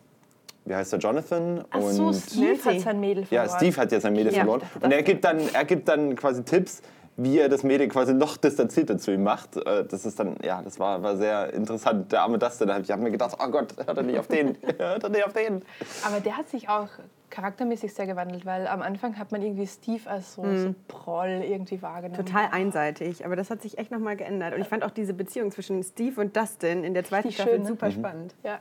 wie 0.65 0.75
heißt 0.75 0.93
der 0.93 0.99
Jonathan? 0.99 1.63
Ach 1.69 1.81
so, 1.81 2.03
und 2.07 2.15
Steve 2.15 2.57
hat 2.65 2.79
sein 2.81 2.99
Mädel 2.99 3.23
Ja, 3.29 3.43
verloren. 3.43 3.57
Steve 3.57 3.77
hat 3.81 3.91
ja 3.91 3.99
sein 3.99 4.13
Mädel 4.13 4.33
Ja, 4.33 4.39
verloren. 4.39 4.61
Und 4.81 4.91
er 4.91 5.03
gibt, 5.03 5.23
dann, 5.23 5.39
er 5.53 5.65
gibt 5.65 5.87
dann 5.87 6.15
quasi 6.15 6.43
Tipps, 6.43 6.81
wie 7.15 7.37
er 7.37 7.47
das 7.47 7.61
Mädel 7.63 7.87
quasi 7.89 8.13
noch 8.13 8.37
distanzierter 8.37 8.97
zu 8.97 9.11
ihm 9.11 9.23
macht. 9.23 9.55
Äh, 9.57 9.85
Das 9.85 10.05
ist 10.05 10.19
dann, 10.19 10.35
ja, 10.43 10.61
das 10.63 10.79
war, 10.79 11.03
war 11.03 11.15
sehr 11.17 11.53
interessant. 11.53 12.11
Der 12.11 12.21
arme 12.23 12.39
Dustin, 12.39 12.71
ich 12.81 12.89
habe 12.89 13.03
mir 13.03 13.11
gedacht, 13.11 13.37
oh 13.39 13.47
Gott, 13.49 13.75
hört 13.85 13.97
er 13.97 14.03
nicht 14.03 14.17
auf 14.17 14.27
den, 14.27 14.57
hört 14.79 15.03
er 15.03 15.09
nicht 15.09 15.25
auf 15.25 15.33
den. 15.33 15.61
Aber 16.07 16.19
der 16.21 16.37
hat 16.37 16.49
sich 16.49 16.69
auch 16.69 16.87
charaktermäßig 17.33 17.94
sehr 17.95 18.06
gewandelt, 18.06 18.45
weil 18.45 18.68
am 18.68 18.83
Anfang 18.83 19.18
hat 19.18 19.31
man 19.31 19.41
irgendwie 19.41 19.65
Steve 19.65 20.07
als 20.07 20.35
so, 20.35 20.44
so 20.56 20.75
Proll 20.88 21.41
irgendwie 21.44 21.81
wahrgenommen. 21.81 22.24
Total 22.24 22.50
einseitig, 22.51 23.25
aber 23.25 23.35
das 23.35 23.50
hat 23.50 23.63
sich 23.63 23.80
echt 23.80 23.89
nochmal 23.89 24.15
geändert. 24.15 24.53
Und 24.53 24.62
ich 24.62 24.68
fand 24.68 24.83
auch 24.83 24.91
diese 24.91 25.15
Beziehung 25.15 25.50
zwischen 25.50 25.81
Steve 25.83 26.21
und 26.21 26.38
Dustin 26.38 26.83
in 26.83 26.94
der 26.94 27.03
zweiten 27.03 27.30
Richtig 27.30 27.41
Staffel 27.41 27.56
schön, 27.56 27.63
ne? 27.63 27.68
super 27.68 27.89
spannend. 27.91 28.35
Ja. 28.44 28.59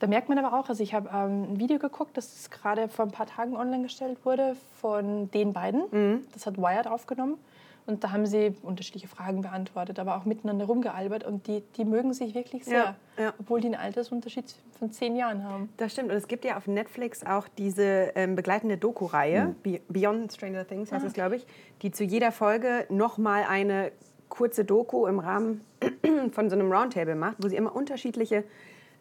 Da 0.00 0.08
merkt 0.08 0.28
man 0.28 0.36
aber 0.38 0.58
auch, 0.58 0.68
also 0.68 0.82
ich 0.82 0.94
habe 0.94 1.08
ähm, 1.14 1.54
ein 1.54 1.60
Video 1.60 1.78
geguckt, 1.78 2.16
das 2.16 2.50
gerade 2.50 2.88
vor 2.88 3.04
ein 3.04 3.12
paar 3.12 3.26
Tagen 3.26 3.56
online 3.56 3.84
gestellt 3.84 4.18
wurde 4.24 4.56
von 4.74 5.30
den 5.30 5.52
beiden. 5.52 6.24
Das 6.32 6.46
hat 6.46 6.58
Wired 6.58 6.88
aufgenommen. 6.88 7.38
Und 7.86 8.02
da 8.02 8.12
haben 8.12 8.24
sie 8.26 8.54
unterschiedliche 8.62 9.08
Fragen 9.08 9.42
beantwortet, 9.42 9.98
aber 9.98 10.16
auch 10.16 10.24
miteinander 10.24 10.64
rumgealbert. 10.64 11.22
Und 11.24 11.46
die, 11.46 11.62
die 11.76 11.84
mögen 11.84 12.14
sich 12.14 12.34
wirklich 12.34 12.64
sehr, 12.64 12.96
Ja, 13.18 13.24
ja. 13.24 13.34
obwohl 13.38 13.60
die 13.60 13.66
einen 13.66 13.74
Altersunterschied 13.76 14.54
von 14.78 14.90
zehn 14.90 15.16
Jahren 15.16 15.44
haben. 15.44 15.68
Das 15.76 15.92
stimmt. 15.92 16.10
Und 16.10 16.16
es 16.16 16.26
gibt 16.26 16.44
ja 16.46 16.56
auf 16.56 16.66
Netflix 16.66 17.24
auch 17.26 17.46
diese 17.58 18.12
ähm, 18.14 18.36
begleitende 18.36 18.78
Doku-Reihe, 18.78 19.54
Be- 19.62 19.80
Beyond 19.88 20.32
Stranger 20.32 20.66
Things 20.66 20.92
heißt 20.92 21.04
es, 21.04 21.12
glaube 21.12 21.36
ich, 21.36 21.46
die 21.82 21.90
zu 21.90 22.04
jeder 22.04 22.32
Folge 22.32 22.86
nochmal 22.88 23.44
eine 23.48 23.92
kurze 24.30 24.64
Doku 24.64 25.06
im 25.06 25.18
Rahmen 25.18 25.60
von 26.32 26.48
so 26.50 26.56
einem 26.56 26.72
Roundtable 26.72 27.14
macht, 27.14 27.36
wo 27.44 27.48
sie 27.48 27.56
immer 27.56 27.76
unterschiedliche 27.76 28.44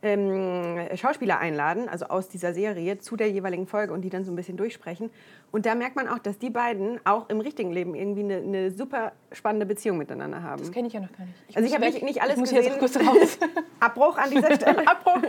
ähm, 0.03 0.77
Schauspieler 0.95 1.39
einladen, 1.39 1.87
also 1.89 2.05
aus 2.05 2.27
dieser 2.29 2.53
Serie, 2.53 2.99
zu 2.99 3.15
der 3.15 3.31
jeweiligen 3.31 3.65
Folge 3.65 3.93
und 3.93 4.01
die 4.01 4.09
dann 4.09 4.25
so 4.25 4.31
ein 4.31 4.35
bisschen 4.35 4.57
durchsprechen. 4.57 5.09
Und 5.51 5.65
da 5.65 5.75
merkt 5.75 5.95
man 5.95 6.07
auch, 6.07 6.19
dass 6.19 6.37
die 6.37 6.49
beiden 6.49 6.99
auch 7.05 7.29
im 7.29 7.39
richtigen 7.39 7.71
Leben 7.71 7.95
irgendwie 7.95 8.23
eine, 8.23 8.37
eine 8.37 8.71
super 8.71 9.13
spannende 9.31 9.65
Beziehung 9.65 9.97
miteinander 9.97 10.43
haben. 10.43 10.61
Das 10.61 10.71
kenne 10.71 10.87
ich 10.87 10.93
ja 10.93 10.99
noch 10.99 11.11
gar 11.13 11.25
nicht. 11.25 11.55
Also 11.55 11.67
ich 11.67 11.73
habe 11.73 11.85
nicht, 11.85 12.03
nicht 12.03 12.21
alles 12.21 12.33
ich 12.33 12.39
muss 12.39 12.49
gesehen. 12.49 12.65
jetzt 12.65 12.79
kurz 12.79 12.97
raus. 12.97 13.37
Abbruch 13.79 14.17
an 14.17 14.29
dieser 14.29 14.55
Stelle. 14.55 14.87
Abbruch. 14.87 15.21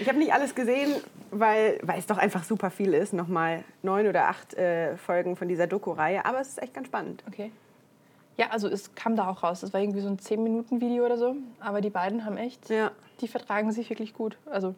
Ich 0.00 0.08
habe 0.08 0.18
nicht 0.18 0.32
alles 0.32 0.54
gesehen, 0.54 0.94
weil, 1.30 1.78
weil 1.82 1.98
es 1.98 2.06
doch 2.06 2.18
einfach 2.18 2.44
super 2.44 2.70
viel 2.70 2.94
ist. 2.94 3.12
Nochmal 3.12 3.64
neun 3.82 4.06
oder 4.06 4.28
acht 4.28 4.54
äh, 4.54 4.96
Folgen 4.96 5.36
von 5.36 5.48
dieser 5.48 5.66
Doku-Reihe. 5.66 6.24
Aber 6.24 6.40
es 6.40 6.48
ist 6.48 6.62
echt 6.62 6.74
ganz 6.74 6.86
spannend. 6.86 7.22
Okay. 7.28 7.52
Ja, 8.38 8.46
also 8.50 8.68
es 8.68 8.94
kam 8.94 9.16
da 9.16 9.28
auch 9.28 9.42
raus. 9.42 9.60
Das 9.60 9.72
war 9.72 9.80
irgendwie 9.80 10.00
so 10.00 10.08
ein 10.08 10.18
10-Minuten-Video 10.18 11.04
oder 11.04 11.18
so. 11.18 11.36
Aber 11.60 11.80
die 11.80 11.90
beiden 11.90 12.24
haben 12.24 12.36
echt, 12.36 12.70
Ja. 12.70 12.90
die 13.20 13.28
vertragen 13.28 13.72
sich 13.72 13.90
wirklich 13.90 14.14
gut. 14.14 14.36
Also 14.46 14.74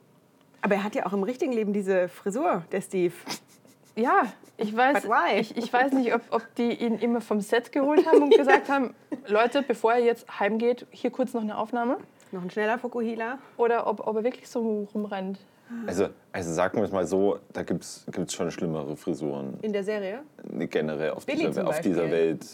Aber 0.60 0.74
er 0.74 0.84
hat 0.84 0.94
ja 0.94 1.06
auch 1.06 1.12
im 1.12 1.22
richtigen 1.22 1.52
Leben 1.52 1.72
diese 1.72 2.08
Frisur, 2.08 2.64
der 2.72 2.80
Steve. 2.80 3.14
ja, 3.96 4.22
ich 4.56 4.76
weiß, 4.76 5.06
ich, 5.38 5.56
ich 5.56 5.72
weiß 5.72 5.92
nicht, 5.92 6.14
ob, 6.14 6.22
ob 6.30 6.42
die 6.56 6.72
ihn 6.72 6.98
immer 6.98 7.20
vom 7.20 7.40
Set 7.40 7.70
geholt 7.72 8.06
haben 8.06 8.22
und 8.22 8.30
gesagt 8.36 8.68
haben, 8.68 8.94
Leute, 9.28 9.62
bevor 9.62 9.92
er 9.94 10.00
jetzt 10.04 10.40
heimgeht, 10.40 10.86
hier 10.90 11.10
kurz 11.10 11.32
noch 11.32 11.42
eine 11.42 11.56
Aufnahme. 11.56 11.98
Noch 12.32 12.42
ein 12.42 12.50
schneller 12.50 12.78
Fukuhila. 12.78 13.38
Oder 13.56 13.86
ob, 13.86 14.06
ob 14.06 14.16
er 14.16 14.24
wirklich 14.24 14.48
so 14.48 14.88
rumrennt. 14.92 15.38
Also, 15.86 16.08
also 16.32 16.52
sagen 16.52 16.76
wir 16.78 16.84
es 16.84 16.92
mal 16.92 17.06
so, 17.06 17.38
da 17.52 17.62
gibt 17.62 17.84
es 17.84 18.04
schon 18.34 18.50
schlimmere 18.50 18.96
Frisuren 18.96 19.58
In 19.62 19.72
der 19.72 19.82
Serie. 19.82 20.20
generell 20.68 21.10
auf, 21.12 21.24
Billy 21.24 21.46
dieser, 21.46 21.66
auf 21.66 21.80
dieser. 21.80 22.10
Welt. 22.10 22.44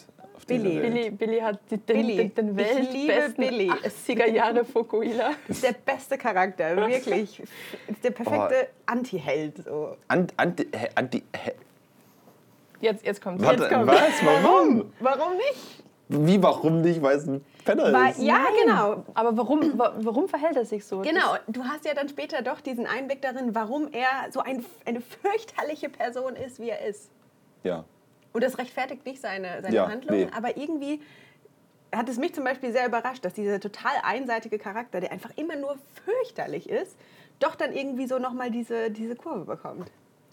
Auf 0.41 0.47
Billy. 0.47 0.83
Welt. 0.83 0.93
Billy, 0.95 1.11
Billy 1.11 1.41
hat 1.41 1.59
die, 1.71 1.77
den, 1.77 1.97
Billy. 1.97 2.17
den, 2.17 2.35
den 2.35 2.57
weltbesten 2.57 3.35
Billy. 3.37 3.71
80er 3.71 4.27
Jahre 4.31 4.65
Fukuhila. 4.65 5.31
Ist 5.49 5.63
der 5.63 5.73
beste 5.73 6.17
Charakter, 6.19 6.77
wirklich. 6.89 7.41
Ist 7.41 8.03
der 8.05 8.11
perfekte 8.11 8.69
Anti-Held. 8.87 9.65
So. 9.65 9.97
Anti, 10.09 10.35
anti, 10.37 10.69
anti, 10.95 11.23
Jetzt, 12.81 13.05
jetzt 13.05 13.21
kommt 13.23 13.43
warte, 13.43 13.65
jetzt 13.65 13.73
kommt. 13.73 13.87
was? 13.89 14.25
Warum? 14.25 14.93
Warum 15.01 15.37
nicht? 15.37 15.85
Wie, 16.09 16.43
warum 16.43 16.81
nicht? 16.81 17.01
Weil 17.03 17.19
es 17.19 17.27
ein 17.29 17.45
Penner 17.65 17.93
Weil, 17.93 18.11
ist. 18.13 18.23
ja, 18.23 18.39
genau. 18.65 19.05
Aber 19.15 19.37
warum, 19.37 19.79
wa- 19.79 19.95
warum 19.99 20.29
verhält 20.29 20.57
er 20.57 20.65
sich 20.65 20.85
so? 20.85 21.01
Genau, 21.01 21.37
du 21.47 21.63
hast 21.65 21.85
ja 21.85 21.93
dann 21.95 22.09
später 22.09 22.41
doch 22.43 22.61
diesen 22.61 22.87
Einblick 22.87 23.21
darin, 23.23 23.55
warum 23.55 23.89
er 23.93 24.33
so 24.33 24.41
ein, 24.41 24.65
eine 24.87 25.01
fürchterliche 25.03 25.89
Person 25.91 26.35
ist, 26.37 26.59
wie 26.59 26.71
er 26.71 26.85
ist. 26.87 27.11
Ja. 27.63 27.85
Und 28.33 28.45
das 28.45 28.59
rechtfertigt 28.59 29.05
nicht 29.07 29.21
seine, 29.21 29.61
seine 29.63 29.75
Ja, 29.75 29.89
Handlungen, 29.89 30.27
nee. 30.27 30.29
aber 30.37 30.57
irgendwie 30.57 31.01
hat 31.93 32.09
es 32.09 32.19
mich 32.19 32.33
zum 32.35 32.45
Beispiel 32.45 32.71
sehr 32.73 32.87
überrascht, 32.87 33.25
dass 33.25 33.35
dieser 33.35 33.59
total 33.59 33.93
einseitige 34.05 34.59
Charakter, 34.59 35.01
der 35.01 35.11
einfach 35.11 35.31
immer 35.37 35.57
nur 35.57 35.77
fürchterlich 36.05 36.69
ist, 36.69 36.97
doch 37.41 37.57
dann 37.57 37.73
irgendwie 37.73 38.07
so 38.07 38.19
nochmal 38.19 38.51
diese, 38.51 38.91
diese 38.91 39.17
Kurve 39.17 39.45
bekommt. 39.45 39.91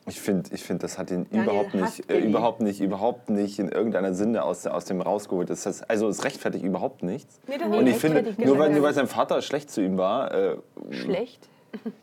Ich 0.10 0.22
finde, 0.22 0.50
ich 0.54 0.64
find, 0.64 0.84
das 0.84 0.98
hat 0.98 1.10
ihn 1.12 1.26
Daniel 1.32 1.44
überhaupt 1.50 1.74
nicht, 1.74 2.10
äh, 2.10 2.20
überhaupt 2.20 2.62
nicht, 2.62 2.80
überhaupt 2.80 3.30
nicht 3.30 3.60
in 3.60 3.68
irgendeiner 3.70 4.14
Sinne 4.14 4.44
aus, 4.44 4.66
aus 4.66 4.86
dem 4.86 5.02
rausgeholt. 5.02 5.50
Das 5.50 5.66
heißt, 5.66 5.90
also 5.90 6.08
es 6.08 6.24
rechtfertigt 6.24 6.64
überhaupt 6.64 7.04
nichts. 7.04 7.40
Nee, 7.48 7.56
Und 7.62 7.88
ich 7.88 7.98
finde, 7.98 8.34
nur 8.38 8.58
weil, 8.58 8.70
nur 8.70 8.84
weil 8.84 8.94
sein 8.94 9.08
Vater 9.08 9.42
schlecht 9.42 9.70
zu 9.70 9.82
ihm 9.82 9.98
war, 9.98 10.32
äh, 10.34 10.58
Schlecht. 10.92 11.50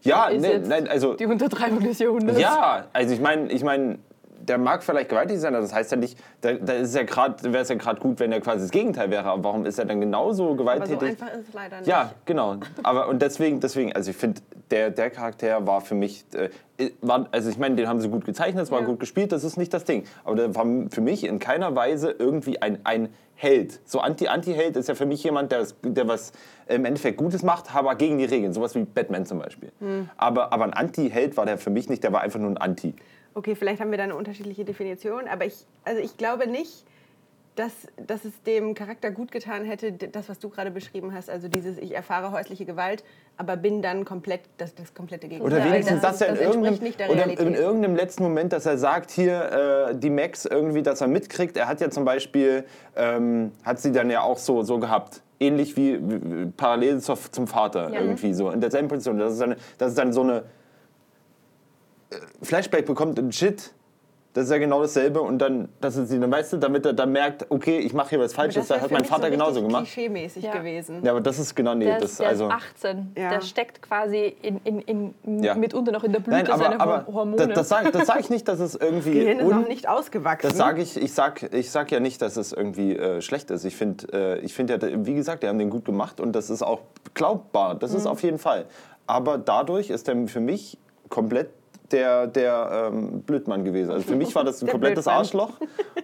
ja, 0.03 0.27
Ist 0.29 0.43
nee, 0.43 0.49
jetzt 0.53 0.69
nein, 0.69 0.87
also 0.87 1.15
Die 1.15 1.25
Untertreibung 1.25 1.81
des 1.81 1.99
Jahrhunderts. 1.99 2.39
ja, 2.39 2.89
also 2.93 3.15
ich 3.15 3.21
meine, 3.21 3.51
ich 3.51 3.63
meine, 3.65 3.99
der 4.49 4.59
mag 4.59 4.83
vielleicht 4.83 5.09
gewaltig 5.09 5.39
sein, 5.41 5.55
aber 5.55 5.63
das 5.63 5.75
heißt 5.75 5.91
ja 5.93 5.97
nicht, 5.97 6.19
da, 6.41 6.53
da 6.55 6.73
ist 6.75 6.95
ja 6.95 7.03
gerade, 7.03 7.43
wäre 7.53 7.63
es 7.63 7.69
ja 7.69 7.75
gerade 7.77 8.01
gut, 8.01 8.21
wenn 8.21 8.31
er 8.33 8.41
quasi 8.41 8.61
das 8.63 8.71
Gegenteil 8.71 9.11
wäre. 9.11 9.25
Aber 9.25 9.45
warum 9.45 9.67
ist 9.67 9.79
er 9.79 9.85
dann 9.85 10.01
genauso 10.01 10.45
Aber 10.45 10.53
so 10.53 10.57
gewalttätig? 10.57 11.09
einfach 11.11 11.33
ist 11.33 11.49
es 11.49 11.55
leider 11.55 11.79
nicht. 11.79 11.87
Ja, 11.89 12.13
genau. 12.25 12.57
Aber 12.83 13.09
und 13.09 13.23
deswegen, 13.23 13.61
deswegen, 13.61 13.93
also 13.93 14.11
ich 14.11 14.17
finde, 14.17 14.41
der, 14.71 14.91
der 14.91 15.11
Charakter 15.11 15.67
war 15.67 15.81
für 15.81 15.95
mich, 15.95 16.25
äh, 16.35 16.91
war, 17.01 17.27
also 17.33 17.51
ich 17.51 17.59
meine, 17.59 17.75
den 17.77 17.89
haben 17.89 18.01
sie 18.01 18.09
gut 18.09 18.25
gezeichnet, 18.25 18.65
es 18.65 18.71
war 18.71 18.81
Ja. 18.81 18.87
gut 18.87 19.01
gespielt, 19.01 19.33
das 19.33 19.45
ist 19.45 19.57
nicht 19.57 19.73
das 19.75 19.85
Ding. 19.85 20.05
Aber 20.25 20.37
der 20.37 20.55
war 20.55 20.67
für 20.91 21.01
mich 21.01 21.25
in 21.25 21.39
keiner 21.39 21.75
Weise 21.77 22.15
irgendwie 22.19 22.61
ein, 22.63 22.79
ein 22.85 23.09
Held. 23.37 23.81
So 23.85 23.99
Anti- 24.01 24.29
Anti-Held 24.29 24.77
ist 24.77 24.89
ja 24.89 24.95
für 24.95 25.07
mich 25.07 25.23
jemand, 25.25 25.51
der, 25.53 25.61
was- 25.61 25.75
der 25.83 26.07
was 26.07 26.33
im 26.69 26.85
Endeffekt 26.85 27.19
Gutes 27.19 27.43
macht, 27.43 27.75
aber 27.75 27.95
gegen 27.97 28.17
die 28.19 28.25
Regeln. 28.25 28.53
Sowas 28.53 28.75
wie 28.77 28.85
Batman 28.85 29.27
zum 29.27 29.41
Beispiel. 29.41 29.73
Hm. 29.81 30.09
Aber, 30.17 30.53
aber 30.53 30.65
ein 30.65 30.73
Anti-Held 30.73 31.37
war 31.37 31.45
der 31.45 31.59
für 31.59 31.71
mich 31.71 31.89
nicht, 31.89 32.05
der 32.05 32.13
war 32.13 32.21
einfach 32.21 32.39
nur 32.41 32.51
ein 32.51 32.59
Anti. 32.59 32.95
Okay, 33.35 33.55
vielleicht 33.57 33.81
haben 33.81 33.91
wir 33.91 33.99
da 33.99 34.05
eine 34.05 34.17
unterschiedliche 34.17 34.65
Definition, 34.65 35.27
aber 35.29 35.45
ich, 35.45 35.67
also 35.85 36.01
ich 36.01 36.17
glaube 36.17 36.47
nicht, 36.47 36.85
dass, 37.57 37.73
dass 38.07 38.25
es 38.25 38.43
dem 38.43 38.75
Charakter 38.75 39.11
gut 39.11 39.31
getan 39.31 39.65
hätte, 39.65 39.93
das, 39.93 40.29
was 40.29 40.39
du 40.39 40.49
gerade 40.49 40.71
beschrieben 40.71 41.15
hast, 41.15 41.31
also 41.31 41.49
dieses, 41.49 41.79
ich 41.79 41.95
erfahre 41.95 42.33
häusliche 42.33 42.65
Gewalt, 42.65 43.05
aber 43.37 43.57
bin 43.57 43.81
dann 43.81 44.05
komplett 44.05 44.41
das, 44.59 44.75
das 44.75 44.93
komplette 44.95 45.29
Gegenteil. 45.29 45.53
Oder 45.53 45.65
wenigstens, 45.65 46.01
das, 46.01 46.19
dass 46.19 46.21
er 46.23 46.29
in 46.29 46.35
das 46.35 46.45
irgendeinem, 46.45 47.11
oder 47.11 47.25
in 47.25 47.55
irgendeinem 47.55 47.97
letzten 47.97 48.25
Moment, 48.25 48.53
dass 48.53 48.67
er 48.67 48.79
sagt, 48.79 49.11
hier, 49.13 49.91
äh, 49.91 49.95
die 49.97 50.11
Max 50.11 50.47
irgendwie, 50.47 50.83
dass 50.83 51.01
er 51.01 51.09
mitkriegt. 51.09 51.57
Er 51.57 51.69
hat 51.69 51.81
ja 51.81 51.91
zum 51.91 52.05
Beispiel, 52.05 52.65
ähm, 52.97 53.53
hat 53.65 53.81
sie 53.81 53.93
dann 53.93 54.11
ja 54.11 54.23
auch 54.23 54.39
so, 54.39 54.63
so 54.63 54.79
gehabt. 54.79 55.21
Ähnlich 55.39 55.77
wie, 55.77 55.99
wie 56.01 56.47
parallel 56.57 57.01
zur, 57.01 57.19
zum 57.31 57.47
Vater 57.47 57.91
Ja. 57.93 58.01
irgendwie 58.01 58.33
so, 58.33 58.51
in 58.51 58.61
derselben 58.61 58.89
Position. 58.89 59.19
Das 59.19 59.33
ist 59.33 59.41
dann, 59.41 59.57
das 59.79 59.91
ist 59.91 59.99
dann 59.99 60.13
so 60.13 60.23
eine 60.23 60.45
Flashback 62.43 62.87
bekommt 62.87 63.19
und 63.19 63.35
shit, 63.35 63.73
das 64.33 64.47
ist 64.47 64.51
ja 64.51 64.59
genau 64.59 64.83
dasselbe 64.83 65.21
und 65.21 65.39
dann, 65.39 65.69
das 65.81 65.95
ist 65.97 66.09
sie, 66.09 66.19
dann 66.19 66.29
weißt 66.33 66.55
du, 66.55 66.57
damit 66.57 66.85
er 66.85 66.93
dann 66.93 67.13
merkt, 67.13 67.47
okay, 67.51 67.79
ich 67.79 67.93
mache 67.95 68.11
hier 68.11 68.19
was 68.19 68.33
Falsches, 68.35 68.69
wär 68.69 68.79
das 68.79 68.85
hat 68.85 68.91
mein 68.91 69.05
Vater 69.05 69.27
so 69.27 69.31
genauso 69.31 69.63
gemacht. 69.63 69.85
klischeemäßig 69.85 70.43
Ja. 70.43 70.53
gewesen. 70.57 71.05
Ja, 71.05 71.13
aber 71.13 71.21
das 71.21 71.39
ist 71.39 71.55
genau, 71.55 71.73
nee, 71.77 71.85
Der, 71.85 72.01
das, 72.01 72.11
ist, 72.11 72.21
der 72.21 72.29
also, 72.31 72.49
ist 72.49 72.53
18. 72.53 73.13
Ja. 73.17 73.31
Der 73.31 73.41
steckt 73.43 73.81
quasi 73.81 74.35
in, 74.43 74.59
in, 74.65 75.15
in, 75.23 75.43
Ja. 75.45 75.55
mitunter 75.55 75.93
noch 75.93 76.03
in 76.03 76.11
der 76.11 76.19
Blüte 76.19 76.33
Nein, 76.37 76.51
aber, 76.51 76.65
seiner 76.65 76.81
aber 76.81 77.07
Hormone. 77.07 77.47
das, 77.47 77.55
das 77.55 77.69
sage 77.69 77.93
das 77.93 78.07
sag 78.09 78.19
ich 78.19 78.29
nicht, 78.29 78.49
dass 78.49 78.59
es 78.59 78.75
irgendwie 78.75 79.13
Gehirn 79.13 79.39
ist 79.39 79.45
un- 79.45 79.61
noch 79.61 79.69
nicht 79.69 79.89
ausgewachsen. 79.89 80.49
Das 80.49 80.57
sage 80.59 80.83
ich, 80.83 80.97
ich 81.01 81.13
sag, 81.13 81.55
ich 81.55 81.71
sag 81.71 81.93
ja 81.93 82.01
nicht, 82.01 82.21
dass 82.21 82.37
es 82.37 82.53
irgendwie 82.53 82.97
äh, 82.97 83.21
schlecht 83.23 83.53
ist. 83.53 83.65
Ich 83.65 83.77
finde, 83.77 84.13
äh, 84.13 84.39
ich 84.41 84.53
find 84.53 84.69
ja, 84.69 84.79
wie 84.83 85.15
gesagt, 85.15 85.45
die 85.45 85.49
haben 85.49 85.61
den 85.61 85.71
gut 85.71 85.85
gemacht 85.85 86.19
und 86.19 86.33
das 86.33 86.51
ist 86.51 86.63
auch 86.65 86.81
glaubbar. 87.15 87.77
Das 87.77 87.93
Mhm. 87.93 87.99
ist 87.99 88.07
auf 88.09 88.21
jeden 88.25 88.39
Fall. 88.39 88.65
Aber 89.07 89.39
dadurch 89.39 89.91
ist 89.91 90.09
er 90.09 90.27
für 90.27 90.41
mich 90.41 90.77
komplett 91.09 91.51
der, 91.93 92.27
der 92.27 92.91
ähm, 92.93 93.21
Blödmann 93.23 93.65
gewesen. 93.65 93.91
Also 93.91 94.07
für 94.09 94.17
mich 94.17 94.35
war 94.35 94.43
das 94.45 94.63
ein 94.63 94.69
komplettes 94.71 95.05
Blödmann. 95.05 95.19
Arschloch 95.21 95.51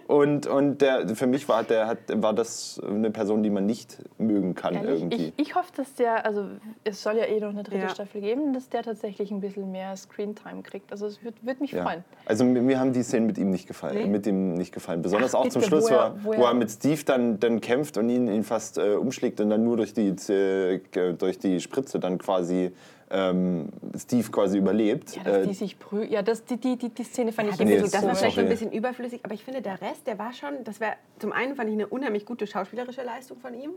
und, 0.07 0.45
und 0.45 0.79
der, 0.81 1.07
für 1.15 1.25
mich 1.27 1.49
war, 1.49 1.63
der, 1.63 1.87
hat, 1.87 1.97
war 2.13 2.33
das 2.33 2.79
eine 2.87 3.09
Person, 3.09 3.41
die 3.43 3.49
man 3.49 3.65
nicht 3.65 3.97
mögen 4.19 4.53
kann 4.53 4.75
Ehrlich, 4.75 5.01
irgendwie. 5.01 5.33
ich, 5.37 5.47
ich 5.49 5.55
hoffe, 5.55 5.71
dass 5.75 5.95
der, 5.95 6.23
also 6.25 6.45
es 6.83 7.01
soll 7.01 7.17
ja 7.17 7.25
eh 7.25 7.39
noch 7.39 7.49
eine 7.49 7.63
dritte 7.63 7.81
Ja. 7.81 7.89
Staffel 7.89 8.21
geben, 8.21 8.53
dass 8.53 8.69
der 8.69 8.83
tatsächlich 8.83 9.31
ein 9.31 9.41
bisschen 9.41 9.71
mehr 9.71 9.95
Screentime 9.97 10.61
kriegt. 10.61 10.91
Also 10.91 11.07
es 11.07 11.23
wird, 11.23 11.43
wird 11.45 11.59
mich 11.61 11.71
Ja. 11.71 11.83
freuen. 11.83 12.03
Also 12.25 12.43
mir, 12.45 12.61
mir 12.61 12.79
haben 12.79 12.93
die 12.93 13.01
Szenen 13.03 13.25
mit 13.25 13.37
ihm 13.39 13.49
nicht 13.49 13.67
gefallen. 13.67 13.95
Nee? 13.97 14.07
Mit 14.07 14.27
ihm 14.27 14.53
nicht 14.53 14.73
gefallen. 14.73 15.01
Besonders 15.01 15.33
Ach, 15.33 15.39
auch 15.39 15.47
zum 15.49 15.61
bitte, 15.61 15.67
Schluss, 15.69 15.89
wo 15.89 15.95
wo 15.95 15.97
er- 15.97 16.15
wo 16.23 16.29
wo 16.29 16.43
er- 16.43 16.49
er 16.49 16.53
mit 16.53 16.69
Steve 16.69 17.01
dann, 17.05 17.39
dann 17.39 17.59
kämpft 17.59 17.97
und 17.97 18.07
ihn, 18.09 18.27
ihn 18.27 18.43
fast 18.43 18.77
äh, 18.77 18.93
umschlägt 18.93 19.41
und 19.41 19.49
dann 19.49 19.63
nur 19.63 19.77
durch 19.77 19.93
die, 19.93 20.09
äh, 20.31 20.79
durch 21.17 21.39
die 21.39 21.59
Spritze 21.59 21.99
dann 21.99 22.17
quasi 22.19 22.71
ähm, 23.11 23.69
Steve 23.97 24.29
quasi 24.31 24.57
überlebt. 24.57 25.15
Ja, 25.15 25.23
dass 25.23 25.37
Äh, 25.37 25.47
die 25.47 25.53
sich 25.53 25.77
prü 25.79 26.03
ja, 26.05 26.21
das, 26.21 26.45
die, 26.45 26.57
die, 26.57 26.77
die, 26.77 26.89
die 26.89 27.03
Szene 27.03 27.31
fand 27.31 27.47
Ja, 27.47 27.53
ich 27.53 27.57
das, 27.59 27.65
Nee, 27.67 27.73
irgendwie 27.75 27.91
das, 27.91 27.91
das 27.91 28.03
war 28.05 28.11
ist 28.13 28.19
vielleicht 28.19 28.37
ein 28.39 28.45
okay. 28.45 28.53
bisschen 28.53 28.71
überflüssig, 28.71 29.19
aber 29.23 29.33
ich 29.33 29.43
finde, 29.43 29.61
der 29.61 29.81
Rest, 29.81 30.07
der 30.07 30.17
war 30.19 30.33
schon, 30.33 30.63
das 30.63 30.79
wäre, 30.79 30.93
zum 31.19 31.31
einen 31.31 31.55
fand 31.55 31.69
ich 31.69 31.75
eine 31.75 31.87
unheimlich 31.87 32.25
gute 32.25 32.47
schauspielerische 32.47 33.03
Leistung 33.03 33.39
von 33.39 33.53
ihm 33.53 33.71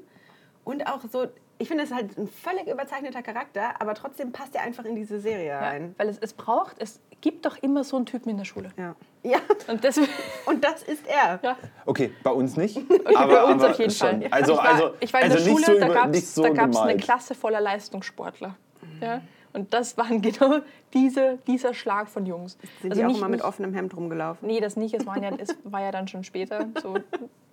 und 0.65 0.87
auch 0.87 1.01
so, 1.11 1.27
ich 1.59 1.69
finde, 1.69 1.85
es 1.85 1.91
ist 1.91 1.97
halt 1.97 2.17
ein 2.19 2.27
völlig 2.29 2.67
überzeichneter 2.67 3.23
Charakter, 3.23 3.81
aber 3.81 3.95
trotzdem 3.95 4.33
passt 4.33 4.55
er 4.57 4.63
einfach 4.63 4.85
in 4.85 4.97
diese 4.97 5.21
Serie 5.21 5.47
Ja, 5.49 5.59
rein. 5.61 5.95
weil 5.99 6.09
es, 6.09 6.19
es 6.19 6.33
braucht, 6.33 6.77
es 6.81 7.01
gibt 7.21 7.47
doch 7.47 7.57
immer 7.63 7.85
so 7.85 7.97
einen 7.97 8.07
Typen 8.07 8.31
in 8.31 8.39
der 8.39 8.45
Schule. 8.45 8.71
Ja. 8.77 8.97
ja, 9.23 9.39
Und 9.69 9.83
deswegen, 9.85 10.09
und 10.47 10.63
das 10.65 10.83
ist 10.83 11.07
er. 11.07 11.39
ja, 11.43 11.57
okay, 11.87 12.13
bei 12.23 12.31
uns 12.33 12.57
nicht. 12.57 12.77
bei 12.89 13.17
aber, 13.17 13.47
uns 13.47 13.63
aber 13.63 13.71
auf 13.73 13.79
jeden 13.79 13.91
schon. 13.93 14.21
Fall. 14.23 14.29
Also, 14.31 14.53
ich 14.53 14.59
war, 14.59 14.65
also, 14.69 14.91
ich 15.01 15.13
war 15.13 15.21
in 15.23 15.33
also 15.33 15.45
der 15.45 15.51
Schule, 15.53 15.65
so, 15.65 15.79
da 15.79 15.87
über- 15.87 15.95
gab 15.95 16.09
nicht 16.11 16.23
es 16.25 16.35
so 16.35 16.43
da 16.43 16.83
eine. 16.83 16.97
Klasse 16.97 17.35
voller 17.35 17.61
Leistungssportler. 17.61 18.57
Ja? 19.01 19.21
Und 19.53 19.73
das 19.73 19.97
waren 19.97 20.21
genau 20.23 20.61
diese, 20.93 21.39
dieser 21.47 21.75
Schlag 21.75 22.09
von 22.09 22.27
Jungs. 22.27 22.59
Sind 22.83 22.91
Also 22.93 23.01
die 23.01 23.05
auch 23.05 23.09
nicht- 23.09 23.19
immer 23.19 23.29
mit 23.29 23.43
offenem 23.43 23.73
Hemd 23.75 23.97
rumgelaufen? 23.97 24.47
Nee, 24.49 24.61
das 24.61 24.77
nicht. 24.77 24.95
Es, 24.95 25.07
waren 25.07 25.23
ja, 25.23 25.31
es 25.39 25.57
war 25.65 25.81
ja 25.83 25.91
dann 25.93 26.09
schon 26.09 26.25
später, 26.25 26.67
so 26.83 26.97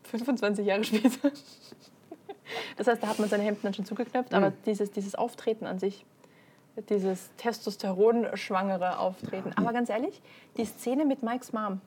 25 0.03 0.65
Jahre 0.65 0.83
später. 0.83 1.31
Das 2.75 2.86
heißt, 2.88 3.01
da 3.01 3.07
hat 3.07 3.17
man 3.19 3.29
seine 3.29 3.43
Hemden 3.43 3.62
dann 3.63 3.74
schon 3.74 3.86
zugeknöpft, 3.86 4.33
aber 4.33 4.51
dieses, 4.65 4.91
dieses 4.91 5.15
Auftreten 5.15 5.65
an 5.65 5.79
sich, 5.79 6.05
dieses 6.89 7.29
Testosteron-schwangere 7.38 9.00
Auftreten. 9.00 9.53
Aber 9.55 9.71
ganz 9.71 9.89
ehrlich, 9.89 10.21
die 10.57 10.65
Szene 10.65 11.05
mit 11.05 11.24
Mikes 11.24 11.53
Mom, 11.53 11.79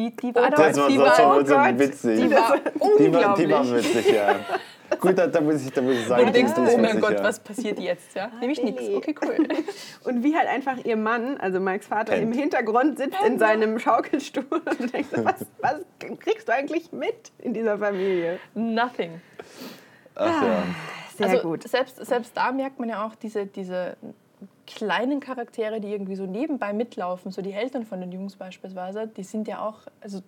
die, 0.00 0.16
die 0.16 0.34
war, 0.34 0.50
Das 0.50 0.76
war 0.76 0.88
die 0.88 0.96
so, 0.96 1.02
war, 1.02 1.16
so, 1.16 1.46
so 1.46 1.54
Gott, 1.54 1.78
witzig. 1.78 2.20
die 2.20 2.30
war 2.30 2.56
Die 2.98 3.12
war, 3.12 3.34
die 3.34 3.50
war 3.50 3.70
witzig, 3.76 4.12
ja. 4.12 4.36
Gut, 5.00 5.16
da, 5.16 5.28
da, 5.28 5.40
muss 5.40 5.64
ich, 5.64 5.72
da 5.72 5.82
muss 5.82 5.94
ich 5.94 6.06
sagen, 6.06 6.22
Wo 6.22 6.26
du 6.26 6.32
denkst, 6.32 6.52
oh 6.56 6.78
mein 6.78 7.00
Gott, 7.00 7.12
ja. 7.12 7.22
was 7.22 7.38
passiert 7.38 7.78
jetzt? 7.78 8.14
Ja? 8.14 8.28
Nämlich 8.40 8.60
nichts. 8.60 8.88
Okay, 8.88 9.14
cool. 9.22 9.36
Und 10.04 10.24
wie 10.24 10.36
halt 10.36 10.48
einfach 10.48 10.84
ihr 10.84 10.96
Mann, 10.96 11.36
also 11.36 11.60
Mikes 11.60 11.86
Vater, 11.86 12.12
Pennt. 12.12 12.24
im 12.24 12.32
Hintergrund 12.32 12.98
sitzt 12.98 13.16
in 13.24 13.38
seinem 13.38 13.78
Schaukelstuhl 13.78 14.44
und 14.50 14.80
du 14.80 14.86
denkst, 14.88 15.10
was, 15.12 15.46
was 15.60 15.76
kriegst 16.18 16.48
du 16.48 16.52
eigentlich 16.52 16.90
mit 16.90 17.30
in 17.38 17.54
dieser 17.54 17.78
Familie? 17.78 18.40
Nothing. 18.54 19.20
Ach, 20.16 20.42
ja. 20.42 20.62
Sehr 21.16 21.28
also 21.28 21.42
gut. 21.42 21.68
Selbst, 21.68 22.04
selbst 22.04 22.36
da 22.36 22.50
merkt 22.50 22.80
man 22.80 22.88
ja 22.88 23.06
auch 23.06 23.14
diese, 23.14 23.46
diese 23.46 23.96
kleinen 24.74 25.20
Charaktere, 25.20 25.80
die 25.80 25.88
irgendwie 25.88 26.16
so 26.16 26.26
nebenbei 26.26 26.72
mitlaufen, 26.72 27.30
so 27.30 27.42
die 27.42 27.52
Eltern 27.52 27.84
von 27.84 28.00
den 28.00 28.12
Jungs 28.12 28.36
beispielsweise, 28.36 29.06
die 29.06 29.24
sind 29.24 29.48
ja 29.48 29.66
auch, 29.66 29.80
also 30.00 30.20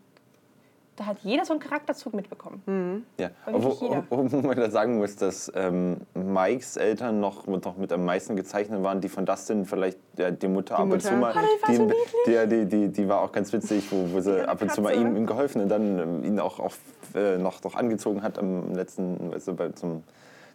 da 0.96 1.06
hat 1.06 1.16
jeder 1.22 1.44
so 1.46 1.54
einen 1.54 1.61
Charakterzug 1.61 2.12
mitbekommen. 2.12 3.06
Ja, 3.18 3.30
wirklich 3.46 3.80
jeder. 3.80 4.04
wo, 4.11 4.30
wo 4.30 4.37
man 4.42 4.56
da 4.56 4.70
sagen 4.70 4.99
muss, 4.99 5.16
dass 5.16 5.50
ähm, 5.54 5.96
Mikes 6.14 6.76
Eltern 6.76 7.18
noch, 7.18 7.46
noch 7.46 7.78
mit 7.78 7.92
am 7.92 8.04
meisten 8.04 8.37
gezeichnet 8.37 8.82
waren, 8.82 9.00
die 9.00 9.08
von 9.08 9.25
Dustin 9.25 9.64
vielleicht 9.64 9.99
ja, 10.18 10.30
die 10.30 10.49
Mutter 10.49 10.75
ab 10.76 10.82
und 10.82 10.88
Mutter. 10.90 11.08
zu 11.08 11.14
mal, 11.14 11.32
Oh, 11.34 11.40
die 11.40 11.62
war 11.62 11.75
so 11.75 11.92
die, 12.26 12.30
ja, 12.32 12.44
die, 12.44 12.66
die, 12.66 12.88
die 12.88 13.08
war 13.08 13.22
auch 13.22 13.32
ganz 13.32 13.52
witzig, 13.54 13.90
wo, 13.90 14.12
wo 14.12 14.20
sie 14.20 14.46
ab 14.46 14.61
und 14.61 14.70
zu 14.70 14.82
mal 14.82 14.92
Katze. 14.92 15.02
ihm, 15.02 15.16
ihm 15.16 15.26
geholfen 15.26 15.62
und 15.62 15.70
dann 15.70 15.99
ähm, 15.99 16.25
ihn 16.25 16.38
auch, 16.38 16.61
auch 16.61 16.75
äh, 17.14 17.38
noch, 17.38 17.62
noch 17.62 17.75
angezogen 17.75 18.22
hat 18.22 18.38
am 18.38 18.75
letzten, 18.75 19.32
weißt 19.32 19.49
du, 19.49 19.54
bei, 19.54 19.70
zum 19.70 20.02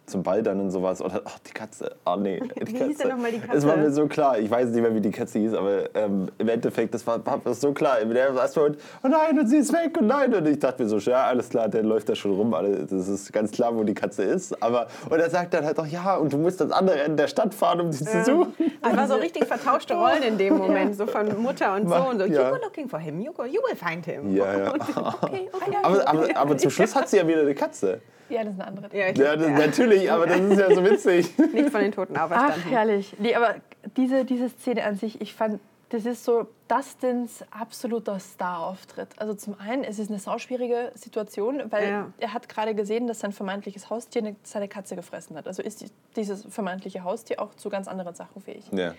zum 0.08 0.22
Ball 0.22 0.42
dann 0.42 0.60
und 0.60 0.70
sowas. 0.70 1.00
Oder 1.02 1.22
ach, 1.24 1.38
die 1.40 1.52
Katze. 1.52 1.96
Ah, 2.04 2.16
nee. 2.16 2.40
Die 2.66 2.72
Wie 2.74 2.84
hieß 2.84 2.98
denn 2.98 3.08
noch 3.08 3.18
mal 3.18 3.30
die 3.30 3.40
Es 3.52 3.64
war 3.64 3.74
Katze? 3.74 3.86
mir 3.86 3.92
so 3.92 4.06
klar. 4.06 4.38
Ich 4.38 4.50
weiß 4.50 4.68
nicht 4.70 4.82
mehr, 4.82 4.94
wie 4.94 5.00
die 5.00 5.10
Katze 5.10 5.38
hieß, 5.38 5.54
aber 5.54 5.94
ähm, 5.94 6.28
im 6.38 6.48
Endeffekt, 6.48 6.94
das 6.94 7.06
war, 7.06 7.24
war 7.24 7.40
das 7.44 7.60
so 7.60 7.72
klar. 7.72 7.98
Der 8.04 8.34
war 8.34 8.42
erstmal, 8.42 8.76
oh 9.02 9.08
nein, 9.08 9.38
und 9.38 9.48
sie 9.48 9.58
ist 9.58 9.72
weg 9.72 9.96
und 9.98 10.06
nein. 10.06 10.34
Und 10.34 10.46
ich 10.46 10.58
dachte 10.58 10.82
mir 10.82 10.88
so, 10.88 10.98
ja, 10.98 11.24
alles 11.24 11.48
klar, 11.48 11.68
der 11.68 11.82
läuft 11.82 12.08
da 12.08 12.14
schon 12.14 12.32
rum. 12.32 12.54
Das 12.90 13.08
ist 13.08 13.32
ganz 13.32 13.50
klar, 13.50 13.74
wo 13.76 13.84
die 13.84 13.94
Katze 13.94 14.22
ist. 14.24 14.60
Aber, 14.62 14.88
und 15.08 15.18
er 15.18 15.30
sagt 15.30 15.54
dann 15.54 15.64
halt 15.64 15.78
auch, 15.78 15.86
ja, 15.86 16.16
und 16.16 16.32
du 16.32 16.38
musst 16.38 16.60
ans 16.60 16.72
andere 16.74 17.00
Ende 17.00 17.16
der 17.16 17.28
Stadt 17.28 17.54
fahren, 17.54 17.80
um 17.80 17.92
sie 17.92 18.04
zu 18.04 18.24
suchen. 18.24 18.54
Es 18.82 18.96
war 18.96 19.06
so 19.08 19.14
richtig 19.14 19.46
vertauschte 19.46 19.94
Rollen 19.94 20.22
in 20.22 20.38
dem 20.38 20.56
Moment, 20.58 20.96
so 20.96 21.06
von 21.06 21.40
Mutter 21.42 21.74
und 21.74 21.88
Sohn. 21.88 22.18
So, 22.18 22.24
ja. 22.24 22.48
you 22.48 22.52
were 22.52 22.60
looking 22.62 22.88
for 22.88 22.98
him, 22.98 23.20
you, 23.20 23.32
go, 23.32 23.44
you 23.44 23.60
will 23.68 23.76
find 23.76 24.04
him. 24.04 24.34
Ja, 24.34 24.58
ja. 24.58 24.74
Okay, 25.22 25.48
okay. 25.52 25.76
Aber, 25.82 26.08
aber, 26.08 26.36
aber 26.36 26.56
zum 26.56 26.70
Schluss 26.70 26.94
hat 26.94 27.08
sie 27.08 27.16
ja 27.18 27.26
wieder 27.26 27.40
eine 27.40 27.54
Katze. 27.54 28.00
Ja, 28.28 28.44
das 28.44 28.54
ist 28.54 28.60
eine 28.60 28.68
andere. 28.68 28.96
Ja, 28.96 29.08
Ja, 29.08 29.36
das, 29.36 29.48
natürlich, 29.48 30.10
aber 30.10 30.26
das 30.26 30.40
ist 30.40 30.58
ja 30.60 30.74
so 30.74 30.84
witzig. 30.84 31.38
Nicht 31.52 31.70
von 31.70 31.80
den 31.80 31.92
Toten 31.92 32.14
Ach, 32.16 32.24
auferstanden. 32.30 32.70
herrlich. 32.70 33.14
Nee, 33.18 33.34
aber 33.34 33.56
diese, 33.96 34.24
diese 34.24 34.48
Szene 34.50 34.84
an 34.84 34.96
sich, 34.96 35.20
ich 35.20 35.34
fand, 35.34 35.60
das 35.90 36.04
ist 36.04 36.22
so 36.24 36.46
Dustins 36.68 37.42
absoluter 37.50 38.18
Star-Auftritt. 38.18 39.08
Also 39.18 39.32
zum 39.34 39.58
einen, 39.58 39.84
es 39.84 39.98
ist 39.98 40.10
eine 40.10 40.18
sauschwierige 40.18 40.92
Situation, 40.94 41.62
weil 41.70 41.88
Ja. 41.88 42.12
er 42.18 42.34
hat 42.34 42.48
gerade 42.50 42.74
gesehen, 42.74 43.06
dass 43.06 43.20
sein 43.20 43.32
vermeintliches 43.32 43.88
Haustier 43.88 44.22
eine, 44.22 44.36
seine 44.42 44.68
Katze 44.68 44.96
gefressen 44.96 45.36
hat. 45.36 45.46
Also 45.46 45.62
ist 45.62 45.80
die- 45.80 45.90
dieses 46.16 46.44
vermeintliche 46.50 47.04
Haustier 47.04 47.40
auch 47.40 47.54
zu 47.54 47.70
ganz 47.70 47.88
anderen 47.88 48.14
Sachen 48.14 48.42
fähig. 48.42 48.64
Ja. 48.72 48.94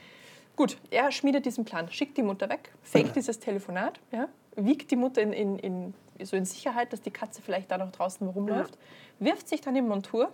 Gut, 0.55 0.77
er 0.89 1.11
schmiedet 1.11 1.45
diesen 1.45 1.63
Plan, 1.63 1.89
schickt 1.91 2.17
die 2.17 2.23
Mutter 2.23 2.49
weg, 2.49 2.71
fake 2.81 3.13
dieses 3.13 3.39
Telefonat, 3.39 3.99
ja, 4.11 4.27
wiegt 4.55 4.91
die 4.91 4.95
Mutter 4.95 5.21
in, 5.21 5.33
in, 5.33 5.59
in, 5.59 5.93
so 6.25 6.35
in 6.35 6.45
Sicherheit, 6.45 6.91
dass 6.93 7.01
die 7.01 7.11
Katze 7.11 7.41
vielleicht 7.41 7.71
da 7.71 7.77
noch 7.77 7.91
draußen 7.91 8.27
rumläuft, 8.27 8.77
wirft 9.19 9.47
sich 9.47 9.61
dann 9.61 9.75
in 9.75 9.87
Montur, 9.87 10.31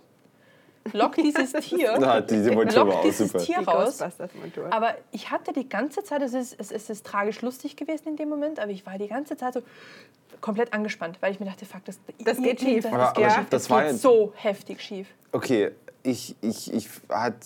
lock 0.94 1.16
dieses 1.16 1.52
Tier, 1.62 1.96
Na, 2.00 2.22
diese 2.22 2.52
Montur 2.52 2.76
war 2.78 2.86
lock 2.86 2.96
auch 2.96 3.02
dieses 3.04 3.32
super. 3.32 3.44
Tier 3.44 3.60
Die 3.60 3.66
raus. 3.66 4.02
Aber 4.72 4.96
ich 5.12 5.32
hatte 5.32 5.54
die 5.54 5.68
ganze 5.68 6.04
Zeit, 6.04 6.22
es 6.22 6.34
ist, 6.34 6.54
es, 6.60 6.72
ist, 6.72 6.84
es 6.84 6.90
ist 6.90 7.06
tragisch 7.06 7.42
lustig 7.42 7.76
gewesen 7.76 8.10
in 8.10 8.16
dem 8.18 8.30
Moment, 8.30 8.60
aber 8.60 8.72
ich 8.72 8.86
war 8.86 8.98
die 8.98 9.08
ganze 9.08 9.38
Zeit 9.38 9.54
so 9.54 9.62
komplett 10.42 10.74
angespannt, 10.74 11.18
weil 11.22 11.32
ich 11.32 11.40
mir 11.40 11.46
dachte, 11.46 11.66
fuck, 11.66 11.84
das, 11.86 12.00
Das 12.20 12.38
geht 12.42 12.62
schief. 12.62 12.84
Das, 12.84 12.94
Aber- 12.94 13.16
schief. 13.16 13.36
das 13.36 13.50
das 13.50 13.70
war 13.70 13.84
geht 13.86 13.98
so 14.00 14.34
heftig 14.36 14.82
schief. 14.82 15.08
Okay, 15.32 15.72
ich, 16.04 16.36
ich, 16.42 16.72
ich 16.74 16.90
hatte 17.10 17.40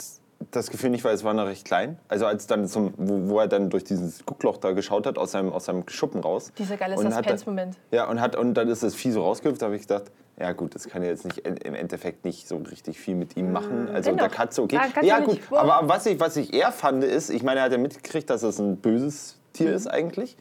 das 0.51 0.69
Gefühl 0.71 0.89
nicht, 0.89 1.03
weil 1.03 1.13
es 1.13 1.23
war 1.23 1.33
noch 1.33 1.45
recht 1.45 1.65
klein. 1.65 1.99
Also 2.07 2.25
als 2.25 2.47
dann 2.47 2.67
zum, 2.67 2.93
wo, 2.97 3.29
wo 3.29 3.39
er 3.39 3.47
dann 3.47 3.69
durch 3.69 3.83
dieses 3.83 4.25
Guckloch 4.25 4.57
da 4.57 4.71
geschaut 4.71 5.05
hat, 5.05 5.17
aus 5.17 5.31
seinem, 5.31 5.51
aus 5.51 5.65
seinem 5.65 5.87
Schuppen 5.87 6.21
raus. 6.21 6.51
Dieser 6.57 6.77
geile 6.77 6.97
Suspense-Moment. 6.97 7.77
Ja, 7.91 8.07
und, 8.09 8.19
hat, 8.19 8.35
und 8.35 8.53
dann 8.55 8.67
ist 8.67 8.81
das 8.83 8.95
Vieh 8.95 9.11
so 9.11 9.23
rausgehüpft, 9.23 9.61
da 9.61 9.67
habe 9.67 9.75
ich 9.75 9.83
gedacht, 9.83 10.05
ja 10.39 10.53
gut, 10.53 10.73
das 10.73 10.87
kann 10.87 11.03
ja 11.03 11.09
jetzt 11.09 11.25
nicht 11.25 11.39
im 11.39 11.75
Endeffekt 11.75 12.23
nicht 12.25 12.47
so 12.47 12.57
richtig 12.57 12.97
viel 12.99 13.13
mit 13.15 13.35
ihm 13.37 13.51
machen. 13.51 13.89
Also 13.89 14.09
Dennoch. 14.11 14.27
der 14.27 14.29
Katze, 14.29 14.61
okay. 14.63 14.77
Ah, 14.81 14.87
Katze 14.87 15.05
Ja 15.05 15.19
nicht. 15.19 15.27
gut, 15.27 15.51
Wow. 15.51 15.59
aber 15.59 15.87
was 15.89 16.05
ich, 16.05 16.19
was 16.19 16.37
ich 16.37 16.53
eher 16.53 16.71
fand 16.71 17.03
ist, 17.03 17.29
ich 17.29 17.43
meine, 17.43 17.59
er 17.59 17.65
hat 17.65 17.71
ja 17.73 17.77
mitgekriegt, 17.77 18.29
dass 18.29 18.41
das 18.41 18.57
ein 18.59 18.77
böses 18.77 19.37
Tier 19.53 19.69
Mhm. 19.69 19.75
ist 19.75 19.87
eigentlich. 19.87 20.37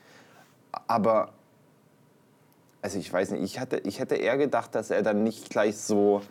Aber, 0.87 1.31
also 2.81 2.99
ich 2.99 3.13
weiß 3.13 3.33
nicht, 3.33 3.43
ich, 3.43 3.59
hatte, 3.59 3.79
ich 3.85 3.99
hätte 3.99 4.15
eher 4.15 4.37
gedacht, 4.39 4.75
dass 4.75 4.91
er 4.91 5.03
dann 5.03 5.25
nicht 5.25 5.51
gleich 5.51 5.77
so 5.77 6.23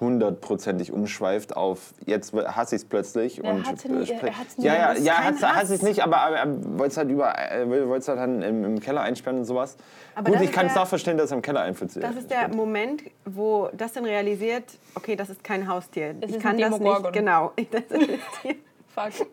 hundertprozentig 0.00 0.92
umschweift 0.92 1.56
auf 1.56 1.94
jetzt 2.04 2.32
hasse 2.34 2.74
ich 2.76 2.82
es 2.82 2.88
plötzlich 2.88 3.42
Er 3.44 3.52
und 3.54 3.66
hatte 3.66 3.90
nie- 3.92 4.08
äh, 4.10 4.16
er 4.26 4.38
hat's 4.38 4.58
nie- 4.58 4.64
ja 4.66 4.74
ja 4.74 4.94
das 4.94 5.04
ja 5.04 5.14
hat's- 5.24 5.42
hasse 5.42 5.74
ich 5.76 5.82
nicht 5.82 6.02
aber 6.02 6.18
aber 6.18 6.36
er 6.36 6.48
wollte 6.78 6.92
es 6.92 6.96
halt 6.96 7.10
über 7.10 7.26
er 7.28 7.68
wollte 7.68 7.98
es 7.98 8.08
halt 8.08 8.18
dann 8.18 8.42
im, 8.42 8.64
im 8.64 8.80
Keller 8.80 9.02
einsperren 9.02 9.38
und 9.38 9.44
sowas 9.44 9.76
Aber 10.14 10.26
gut 10.30 10.36
das 10.36 10.42
ich 10.44 10.52
kann 10.52 10.66
es 10.66 10.72
der- 10.74 10.82
nachverstehen 10.82 11.16
dass 11.16 11.30
er 11.30 11.36
im 11.36 11.42
Keller 11.42 11.60
einfällt 11.60 11.96
Das 12.02 12.16
ist 12.16 12.30
der 12.30 12.48
Moment, 12.48 13.02
wo 13.24 13.68
Dustin 13.72 14.04
realisiert, 14.04 14.64
okay, 14.94 15.14
das 15.16 15.30
ist 15.30 15.42
kein 15.44 15.66
Haustier. 15.68 16.14
Es 16.20 16.30
ich 16.30 16.36
ist 16.36 16.42
kann 16.42 16.56
ein 16.56 16.70
das 16.70 16.80
nicht. 16.80 17.12
Genau. 17.12 17.52
Das 17.70 17.82
ist. 17.90 18.08
Fuck. 18.94 19.26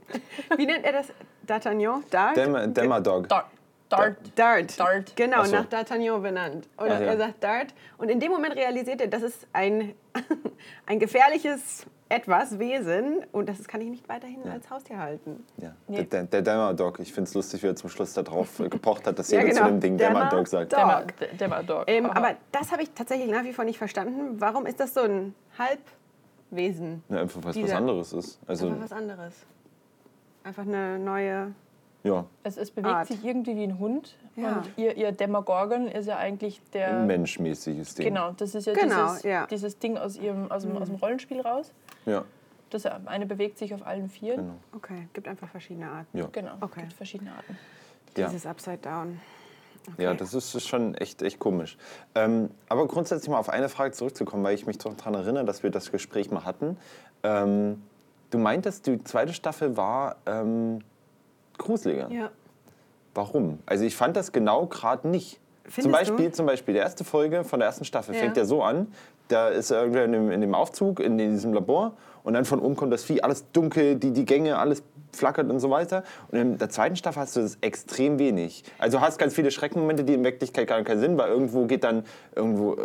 Wie 0.58 0.65
nennt 0.65 0.84
er 0.86 0.94
das? 0.94 1.08
D'Artagnan? 1.48 2.01
Dart? 2.10 2.36
Dämmer, 2.38 2.68
Dämmerdog 2.68 3.27
Dart. 3.91 4.17
Dart. 4.36 4.79
Dart. 4.79 5.15
Genau, 5.15 5.43
so. 5.43 5.55
nach 5.55 5.65
D'Artagnan 5.65 6.19
benannt. 6.21 6.67
Und 6.77 6.88
ja. 6.88 7.00
er 7.00 7.17
sagt 7.17 7.43
Dart. 7.43 7.74
Und 7.98 8.10
in 8.10 8.19
dem 8.19 8.31
Moment 8.31 8.55
realisiert 8.55 9.01
er, 9.01 9.07
das 9.07 9.21
ist 9.24 9.48
ein, 9.53 9.93
ein 10.86 11.00
gefährliches 11.00 11.86
etwas, 12.10 12.60
Wesen. 12.60 13.24
Und 13.31 13.48
das 13.48 13.65
kann 13.67 13.79
ich 13.81 13.89
nicht 13.89 14.10
weiterhin 14.10 14.45
als 14.50 14.69
Haustier 14.69 14.98
halten. 14.98 15.45
ja. 15.57 15.74
Nee. 15.88 16.03
der, 16.03 16.24
der, 16.24 16.24
der 16.24 16.41
Dämmerdog 16.41 17.00
ich 17.00 17.13
finde 17.13 17.27
es 17.29 17.33
lustig 17.33 17.63
wie 17.63 17.67
er 17.67 17.75
zum 17.75 17.89
Schluss 17.89 18.13
darauf 18.13 18.57
gepocht 18.69 19.07
hat 19.07 19.17
dass 19.17 19.31
Ja, 19.31 19.39
jeder 19.39 19.51
zu 19.53 19.57
genau. 19.60 19.69
dem 19.71 19.79
Ding 19.79 19.98
Dämmer- 19.98 20.19
Dämmerdog 20.29 20.48
sagt 20.48 20.74
Dog. 20.74 20.79
Dämmer, 20.79 21.03
D- 21.05 21.38
Dämmerdog. 21.38 21.83
Ähm, 21.88 22.05
aber 22.07 22.36
das 22.51 22.71
habe 22.74 22.83
ich 22.83 22.91
tatsächlich 22.91 23.29
nach 23.31 23.43
wie 23.45 23.53
vor 23.53 23.63
nicht 23.63 23.77
verstanden. 23.77 24.41
Warum 24.41 24.65
ist 24.65 24.79
das 24.81 24.93
so 24.93 25.01
ein 25.01 25.33
Halbwesen? 25.57 27.03
ja, 27.10 27.21
einfach 27.21 27.38
was 27.43 27.45
was 27.45 27.53
Dieser- 27.55 27.77
anderes 27.77 28.12
ist 28.13 28.39
also 28.48 28.67
Einfach 28.67 28.83
was 28.83 28.91
anderes. 28.91 29.33
Einfach 30.43 30.63
eine 30.63 31.00
neue. 31.00 31.53
Ja 32.03 32.25
es, 32.43 32.58
es 32.58 32.72
bewegt 32.72 32.93
Art. 32.96 33.08
sich 33.08 33.24
irgendwie 33.24 33.55
wie 33.55 33.63
ein 33.63 33.77
Hund. 33.79 34.15
Ja. 34.36 34.58
Und 34.58 34.70
ihr, 34.77 34.96
ihr 34.98 35.12
Demogorgon 35.12 35.88
ist 35.88 36.08
ja 36.08 36.17
eigentlich 36.17 36.62
der. 36.74 36.93
menschmäßiges 37.03 37.96
Ding 37.96 38.08
Genau, 38.08 38.31
das 38.31 38.55
ist 38.55 38.65
ja 38.67 38.74
Genau, 38.74 39.08
dieses, 39.08 39.24
ja. 39.24 39.41
Mhm. 39.43 39.48
dieses 39.50 39.77
Ding 39.79 39.98
aus, 39.98 40.17
ihrem, 40.17 40.51
aus, 40.51 40.63
dem, 40.63 40.77
aus 40.77 40.88
dem 40.88 40.96
Rollenspiel 40.96 41.41
raus. 41.41 41.72
ja 42.05 42.24
Das 42.70 42.86
eine 42.86 43.25
bewegt 43.25 43.58
sich 43.58 43.74
auf 43.74 43.86
allen 43.86 44.10
Vieren. 44.10 44.38
genau 44.38 44.53
Okay, 44.75 45.08
gibt 45.13 45.27
einfach 45.27 45.48
verschiedene 45.50 45.89
Arten. 45.89 46.17
ja 46.17 46.27
Genau, 46.31 46.53
Okay. 46.62 46.81
gibt 46.81 46.93
verschiedene 46.93 47.31
Arten. 47.31 47.58
ja 48.17 48.27
Dieses 48.27 48.46
Upside 48.46 48.77
Down. 48.79 49.20
Ja, 49.98 50.13
das 50.13 50.34
ist 50.36 50.53
ist 50.53 50.67
schon 50.67 50.93
echt, 50.96 51.24
echt 51.24 51.39
komisch. 51.39 51.75
Ähm, 52.13 52.51
aber 52.70 52.88
grundsätzlich 52.88 53.29
mal 53.29 53.39
auf 53.39 53.50
eine 53.50 53.67
Frage 53.67 53.91
zurückzukommen, 53.93 54.43
weil 54.43 54.53
ich 54.53 54.67
mich 54.67 54.77
doch 54.77 54.93
daran 54.96 55.15
erinnere, 55.15 55.43
dass 55.43 55.63
wir 55.63 55.72
das 55.72 55.91
Gespräch 55.91 56.29
mal 56.29 56.46
hatten. 56.46 56.77
Ähm, 57.24 57.81
du 58.29 58.38
meintest, 58.38 58.86
die 58.86 59.03
zweite 59.03 59.34
Staffel 59.34 59.77
war 59.77 60.17
ähm, 60.27 60.81
gruseliger. 61.62 62.10
Ja. 62.12 62.30
Warum? 63.13 63.60
Also 63.65 63.84
ich 63.84 63.96
fand 63.96 64.15
das 64.15 64.32
genau 64.32 64.67
gerade 64.67 65.08
nicht. 65.08 65.39
Findest 65.63 65.84
zum 65.84 65.91
Beispiel, 65.91 66.30
du? 66.30 66.36
zum 66.36 66.45
Beispiel, 66.45 66.74
die 66.74 66.80
erste 66.80 67.04
Folge 67.04 67.43
von 67.43 67.60
der 67.60 67.67
ersten 67.67 67.86
Staffel 67.86 68.15
Ja. 68.15 68.21
fängt 68.21 68.38
ja 68.38 68.45
so 68.45 68.63
an, 68.63 68.88
da 69.28 69.50
ist 69.50 69.71
er 69.71 69.82
irgendwer 69.82 70.06
in 70.06 70.12
dem, 70.12 70.32
in 70.32 70.41
dem 70.41 70.56
Aufzug, 70.56 71.00
in 71.00 71.17
diesem 71.17 71.54
Labor 71.54 71.93
und 72.24 72.34
dann 72.34 72.45
von 72.45 72.60
oben 72.60 72.76
kommt 72.76 72.91
das 72.91 73.04
Vieh, 73.04 73.21
alles 73.21 73.45
dunkel, 73.52 73.95
die, 73.95 74.12
die 74.12 74.26
Gänge, 74.26 74.58
alles 74.58 74.84
flackert 75.13 75.50
und 75.50 75.60
so 75.60 75.69
weiter. 75.69 76.04
Und 76.32 76.39
in 76.39 76.58
der 76.58 76.69
zweiten 76.69 76.95
Staffel 76.95 77.21
hast 77.21 77.36
du 77.36 77.41
das 77.41 77.58
extrem 77.62 78.17
wenig. 78.17 78.63
Also 78.78 78.97
du 78.97 79.04
hast 79.04 79.17
ganz 79.17 79.34
viele 79.34 79.52
Schreckmomente, 79.52 80.04
die 80.04 80.13
in 80.13 80.24
Wirklichkeit 80.24 80.67
gar 80.67 80.82
keinen 80.84 81.00
Sinn, 81.00 81.17
weil 81.17 81.30
irgendwo 81.30 81.65
geht 81.65 81.84
dann 81.84 82.06
irgendwo, 82.36 82.76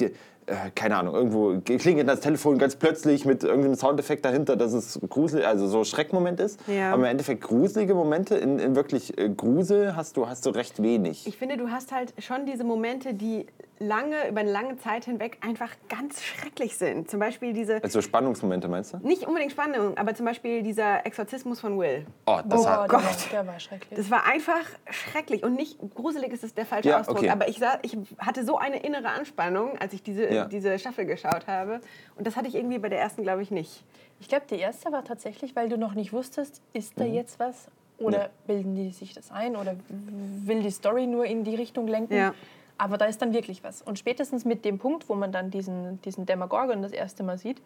äh, 0.00 0.10
äh, 0.46 0.70
keine 0.74 0.96
Ahnung, 0.96 1.14
irgendwo 1.14 1.60
klingelt 1.60 2.08
das 2.08 2.20
Telefon 2.20 2.58
ganz 2.58 2.76
plötzlich 2.76 3.24
mit 3.24 3.44
irgendeinem 3.44 3.76
Soundeffekt 3.76 4.24
dahinter, 4.24 4.56
dass 4.56 4.72
es 4.72 5.00
gruselig, 5.08 5.46
also 5.46 5.66
so 5.66 5.84
Schreckmoment 5.84 6.40
ist. 6.40 6.60
Ja. 6.66 6.92
Aber 6.92 7.02
im 7.02 7.10
Endeffekt 7.10 7.42
gruselige 7.42 7.94
Momente, 7.94 8.36
in, 8.36 8.58
in 8.58 8.74
wirklich 8.74 9.16
äh, 9.18 9.28
Grusel 9.28 9.94
hast 9.96 10.16
du, 10.16 10.28
hast 10.28 10.44
du 10.46 10.50
recht 10.50 10.82
wenig. 10.82 11.26
Ich 11.26 11.36
finde, 11.36 11.56
du 11.56 11.70
hast 11.70 11.92
halt 11.92 12.14
schon 12.18 12.46
diese 12.46 12.64
Momente, 12.64 13.14
die 13.14 13.46
lange, 13.82 14.28
über 14.28 14.40
eine 14.40 14.50
lange 14.50 14.76
Zeit 14.78 15.04
hinweg 15.04 15.38
einfach 15.40 15.70
ganz 15.88 16.22
schrecklich 16.22 16.76
sind. 16.76 17.10
Zum 17.10 17.20
Beispiel 17.20 17.52
diese, 17.52 17.82
also 17.82 18.00
Spannungsmomente 18.00 18.68
meinst 18.68 18.94
du? 18.94 18.98
nicht 18.98 19.26
unbedingt 19.26 19.52
Spannung, 19.52 19.96
aber 19.96 20.14
zum 20.14 20.26
Beispiel 20.26 20.62
dieser 20.62 21.04
Exorzismus 21.04 21.60
von 21.60 21.78
Will. 21.78 22.06
Oh, 22.26 22.40
das 22.44 22.60
oh, 22.60 22.64
war, 22.64 22.88
der 22.88 23.46
war 23.46 23.60
schrecklich. 23.60 23.98
Das 23.98 24.10
war 24.10 24.24
einfach 24.26 24.64
schrecklich 24.90 25.42
und 25.42 25.54
nicht 25.54 25.78
gruselig 25.94 26.32
ist 26.32 26.44
es 26.44 26.54
der 26.54 26.66
falsche 26.66 26.90
Ja, 26.90 27.00
Ausdruck. 27.00 27.18
okay. 27.18 27.30
Aber 27.30 27.48
ich, 27.48 27.58
sah, 27.58 27.78
ich 27.82 27.96
hatte 28.18 28.44
so 28.44 28.56
eine 28.56 28.82
innere 28.82 29.08
Anspannung, 29.08 29.78
als 29.78 29.92
ich 29.92 30.02
diese, 30.02 30.31
Ja. 30.34 30.44
diese 30.46 30.78
Staffel 30.78 31.04
geschaut 31.06 31.46
habe. 31.46 31.80
Und 32.16 32.26
das 32.26 32.36
hatte 32.36 32.48
ich 32.48 32.54
irgendwie 32.54 32.78
bei 32.78 32.88
der 32.88 33.00
ersten, 33.00 33.22
glaube 33.22 33.42
ich, 33.42 33.50
nicht. 33.50 33.82
Ich 34.20 34.28
glaube, 34.28 34.44
die 34.50 34.56
erste 34.58 34.92
war 34.92 35.04
tatsächlich, 35.04 35.56
weil 35.56 35.68
du 35.68 35.76
noch 35.78 35.94
nicht 35.94 36.12
wusstest, 36.12 36.60
ist 36.72 36.98
da 36.98 37.04
jetzt 37.04 37.38
was? 37.40 37.66
Oder 37.98 38.18
Ja. 38.24 38.28
bilden 38.46 38.74
die 38.74 38.90
sich 38.90 39.14
das 39.14 39.30
ein? 39.30 39.56
Oder 39.56 39.76
will 39.88 40.62
die 40.62 40.70
Story 40.70 41.06
nur 41.06 41.24
in 41.24 41.44
die 41.44 41.54
Richtung 41.54 41.86
lenken? 41.88 42.14
Ja. 42.16 42.34
Aber 42.78 42.98
da 42.98 43.04
ist 43.04 43.20
dann 43.22 43.32
wirklich 43.32 43.62
was. 43.62 43.82
Und 43.82 43.98
spätestens 43.98 44.44
mit 44.44 44.64
dem 44.64 44.78
Punkt, 44.78 45.08
wo 45.08 45.14
man 45.14 45.30
dann 45.30 45.50
diesen, 45.50 46.00
diesen 46.02 46.26
Demogorgon 46.26 46.82
das 46.82 46.92
erste 46.92 47.22
Mal 47.22 47.38
sieht, 47.38 47.60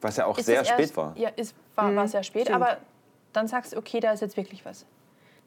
was 0.00 0.16
ja 0.16 0.26
auch 0.26 0.38
sehr 0.38 0.64
spät 0.64 0.80
erst, 0.80 0.96
war. 0.96 1.16
Ja, 1.16 1.30
ist, 1.30 1.54
war, 1.74 1.94
war 1.96 2.06
sehr 2.06 2.22
spät. 2.22 2.42
stimmt. 2.42 2.56
Aber 2.62 2.76
dann 3.32 3.48
sagst 3.48 3.72
du, 3.72 3.78
okay, 3.78 3.98
da 4.00 4.12
ist 4.12 4.20
jetzt 4.20 4.36
wirklich 4.36 4.64
was. 4.64 4.84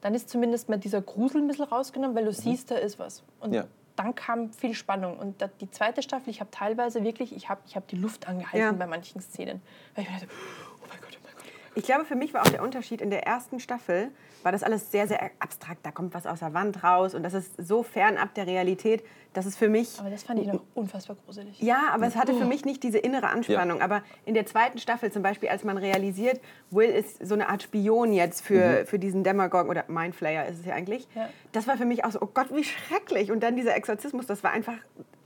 Dann 0.02 0.14
ist 0.14 0.28
zumindest 0.28 0.68
mal 0.68 0.78
dieser 0.78 1.00
Grusel 1.02 1.40
ein 1.42 1.46
bisschen 1.46 1.64
rausgenommen, 1.66 2.16
weil 2.16 2.24
du 2.24 2.32
siehst, 2.32 2.70
da 2.70 2.74
ist 2.76 2.98
was. 2.98 3.22
Und 3.40 3.50
Mhm. 3.50 3.54
Ja. 3.56 3.64
Dann 4.02 4.14
kam 4.14 4.50
viel 4.52 4.74
Spannung. 4.74 5.18
Und 5.18 5.44
die 5.60 5.70
zweite 5.70 6.02
Staffel, 6.02 6.30
ich 6.30 6.40
habe 6.40 6.50
teilweise 6.50 7.04
wirklich, 7.04 7.34
ich 7.34 7.48
habe 7.50 7.60
ich 7.66 7.76
hab 7.76 7.86
die 7.88 7.96
Luft 7.96 8.26
angehalten 8.28 8.58
Ja. 8.58 8.72
bei 8.72 8.86
manchen 8.86 9.20
Szenen. 9.20 9.60
Weil 9.94 10.04
ich 10.04 10.10
mir 10.10 10.16
dachte, 10.20 10.28
oh 10.82 10.86
mein 10.88 11.00
Gott, 11.00 11.18
oh 11.20 11.24
mein 11.26 11.34
Gott. 11.34 11.44
Ich 11.74 11.84
glaube, 11.84 12.04
für 12.04 12.16
mich 12.16 12.34
war 12.34 12.42
auch 12.42 12.48
der 12.48 12.62
Unterschied 12.62 13.00
in 13.00 13.10
der 13.10 13.26
ersten 13.26 13.60
Staffel, 13.60 14.10
war 14.42 14.52
das 14.52 14.62
alles 14.62 14.90
sehr, 14.90 15.06
sehr 15.06 15.30
abstrakt. 15.38 15.84
Da 15.84 15.90
kommt 15.90 16.14
was 16.14 16.26
aus 16.26 16.40
der 16.40 16.54
Wand 16.54 16.82
raus 16.82 17.14
und 17.14 17.22
das 17.22 17.34
ist 17.34 17.52
so 17.58 17.82
fernab 17.82 18.34
der 18.34 18.46
Realität, 18.46 19.04
dass 19.32 19.46
es 19.46 19.56
für 19.56 19.68
mich. 19.68 19.98
Aber 20.00 20.10
das 20.10 20.22
fand 20.22 20.40
ich 20.40 20.46
noch 20.46 20.62
unfassbar 20.74 21.16
gruselig. 21.24 21.60
Ja, 21.60 21.90
aber 21.92 22.06
es 22.06 22.16
hatte 22.16 22.34
für 22.34 22.44
mich 22.44 22.64
nicht 22.64 22.82
diese 22.82 22.98
innere 22.98 23.28
Anspannung. 23.28 23.80
Aber 23.80 24.02
in 24.24 24.34
der 24.34 24.46
zweiten 24.46 24.78
Staffel 24.78 25.12
zum 25.12 25.22
Beispiel, 25.22 25.48
als 25.48 25.62
man 25.62 25.78
realisiert, 25.78 26.40
Will 26.70 26.88
ist 26.88 27.24
so 27.24 27.34
eine 27.34 27.48
Art 27.48 27.62
Spion 27.62 28.12
jetzt 28.12 28.42
für, 28.42 28.84
für 28.86 28.98
diesen 28.98 29.22
Demagogen 29.22 29.70
oder 29.70 29.84
Mindflayer 29.88 30.46
ist 30.46 30.60
es 30.60 30.66
ja 30.66 30.74
eigentlich. 30.74 31.06
Ja. 31.14 31.28
Das 31.52 31.68
war 31.68 31.76
für 31.76 31.84
mich 31.84 32.04
auch 32.04 32.10
so, 32.10 32.20
oh 32.20 32.28
Gott, 32.32 32.48
wie 32.52 32.64
schrecklich. 32.64 33.30
Und 33.30 33.40
dann 33.42 33.56
dieser 33.56 33.76
Exorzismus, 33.76 34.26
das 34.26 34.42
war 34.42 34.50
einfach, 34.50 34.76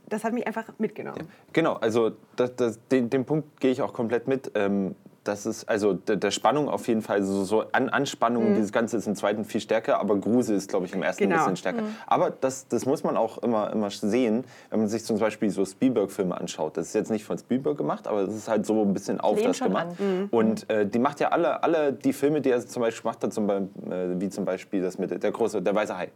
das 0.07 0.23
hat 0.23 0.33
mich 0.33 0.45
einfach 0.45 0.65
mitgenommen. 0.77 1.27
Genau, 1.53 1.73
also 1.73 2.11
das, 2.35 2.55
das, 2.55 2.79
den, 2.91 3.09
den 3.09 3.25
Punkt 3.25 3.59
gehe 3.59 3.71
ich 3.71 3.81
auch 3.81 3.93
komplett 3.93 4.27
mit. 4.27 4.51
Ähm, 4.53 4.95
das 5.25 5.45
ist 5.45 5.67
also 5.67 5.93
der, 5.93 6.15
der 6.15 6.31
Spannung 6.31 6.69
auf 6.69 6.87
jeden 6.87 7.01
Fall 7.01 7.23
so, 7.23 7.43
so 7.43 7.65
an 7.71 7.89
Anspannung, 7.89 8.53
dieses 8.53 8.71
Ganze 8.71 8.97
ist 8.97 9.07
im 9.07 9.15
zweiten 9.15 9.43
viel 9.43 9.59
stärker, 9.59 9.99
aber 9.99 10.15
Grusel 10.17 10.55
ist, 10.55 10.69
glaube 10.69 10.85
ich, 10.85 10.93
im 10.93 11.03
ersten 11.03 11.23
Genau. 11.23 11.35
ein 11.35 11.39
bisschen 11.39 11.57
stärker. 11.57 11.83
Aber 12.07 12.29
das, 12.29 12.67
das 12.67 12.85
muss 12.85 13.03
man 13.03 13.17
auch 13.17 13.39
immer, 13.39 13.71
immer 13.71 13.89
sehen, 13.89 14.45
wenn 14.69 14.79
man 14.79 14.87
sich 14.87 15.03
zum 15.03 15.17
Beispiel 15.19 15.49
so 15.49 15.65
Spielberg-Filme 15.65 16.39
anschaut. 16.39 16.77
Das 16.77 16.87
ist 16.87 16.93
jetzt 16.93 17.11
nicht 17.11 17.25
von 17.25 17.37
Spielberg 17.37 17.77
gemacht, 17.77 18.07
aber 18.07 18.21
es 18.21 18.33
ist 18.35 18.47
halt 18.47 18.65
so 18.65 18.81
ein 18.83 18.93
bisschen 18.93 19.19
auf 19.19 19.41
das 19.41 19.59
gemacht. 19.59 19.87
Und 20.31 20.69
äh, 20.69 20.85
die 20.85 20.99
macht 20.99 21.19
ja 21.19 21.29
alle, 21.29 21.63
alle 21.63 21.91
die 21.91 22.13
Filme, 22.13 22.41
die 22.41 22.51
er 22.51 22.65
zum 22.65 22.81
Beispiel 22.81 23.01
gemacht 23.01 23.23
hat, 23.23 23.33
zum 23.33 23.47
Beispiel, 23.47 23.91
äh, 23.91 24.19
wie 24.21 24.29
zum 24.29 24.45
Beispiel 24.45 24.81
das 24.81 24.97
mit 24.97 25.23
der 25.23 25.31
große, 25.31 25.61
der 25.61 25.73
weiße 25.73 25.97
Hai. 25.97 26.09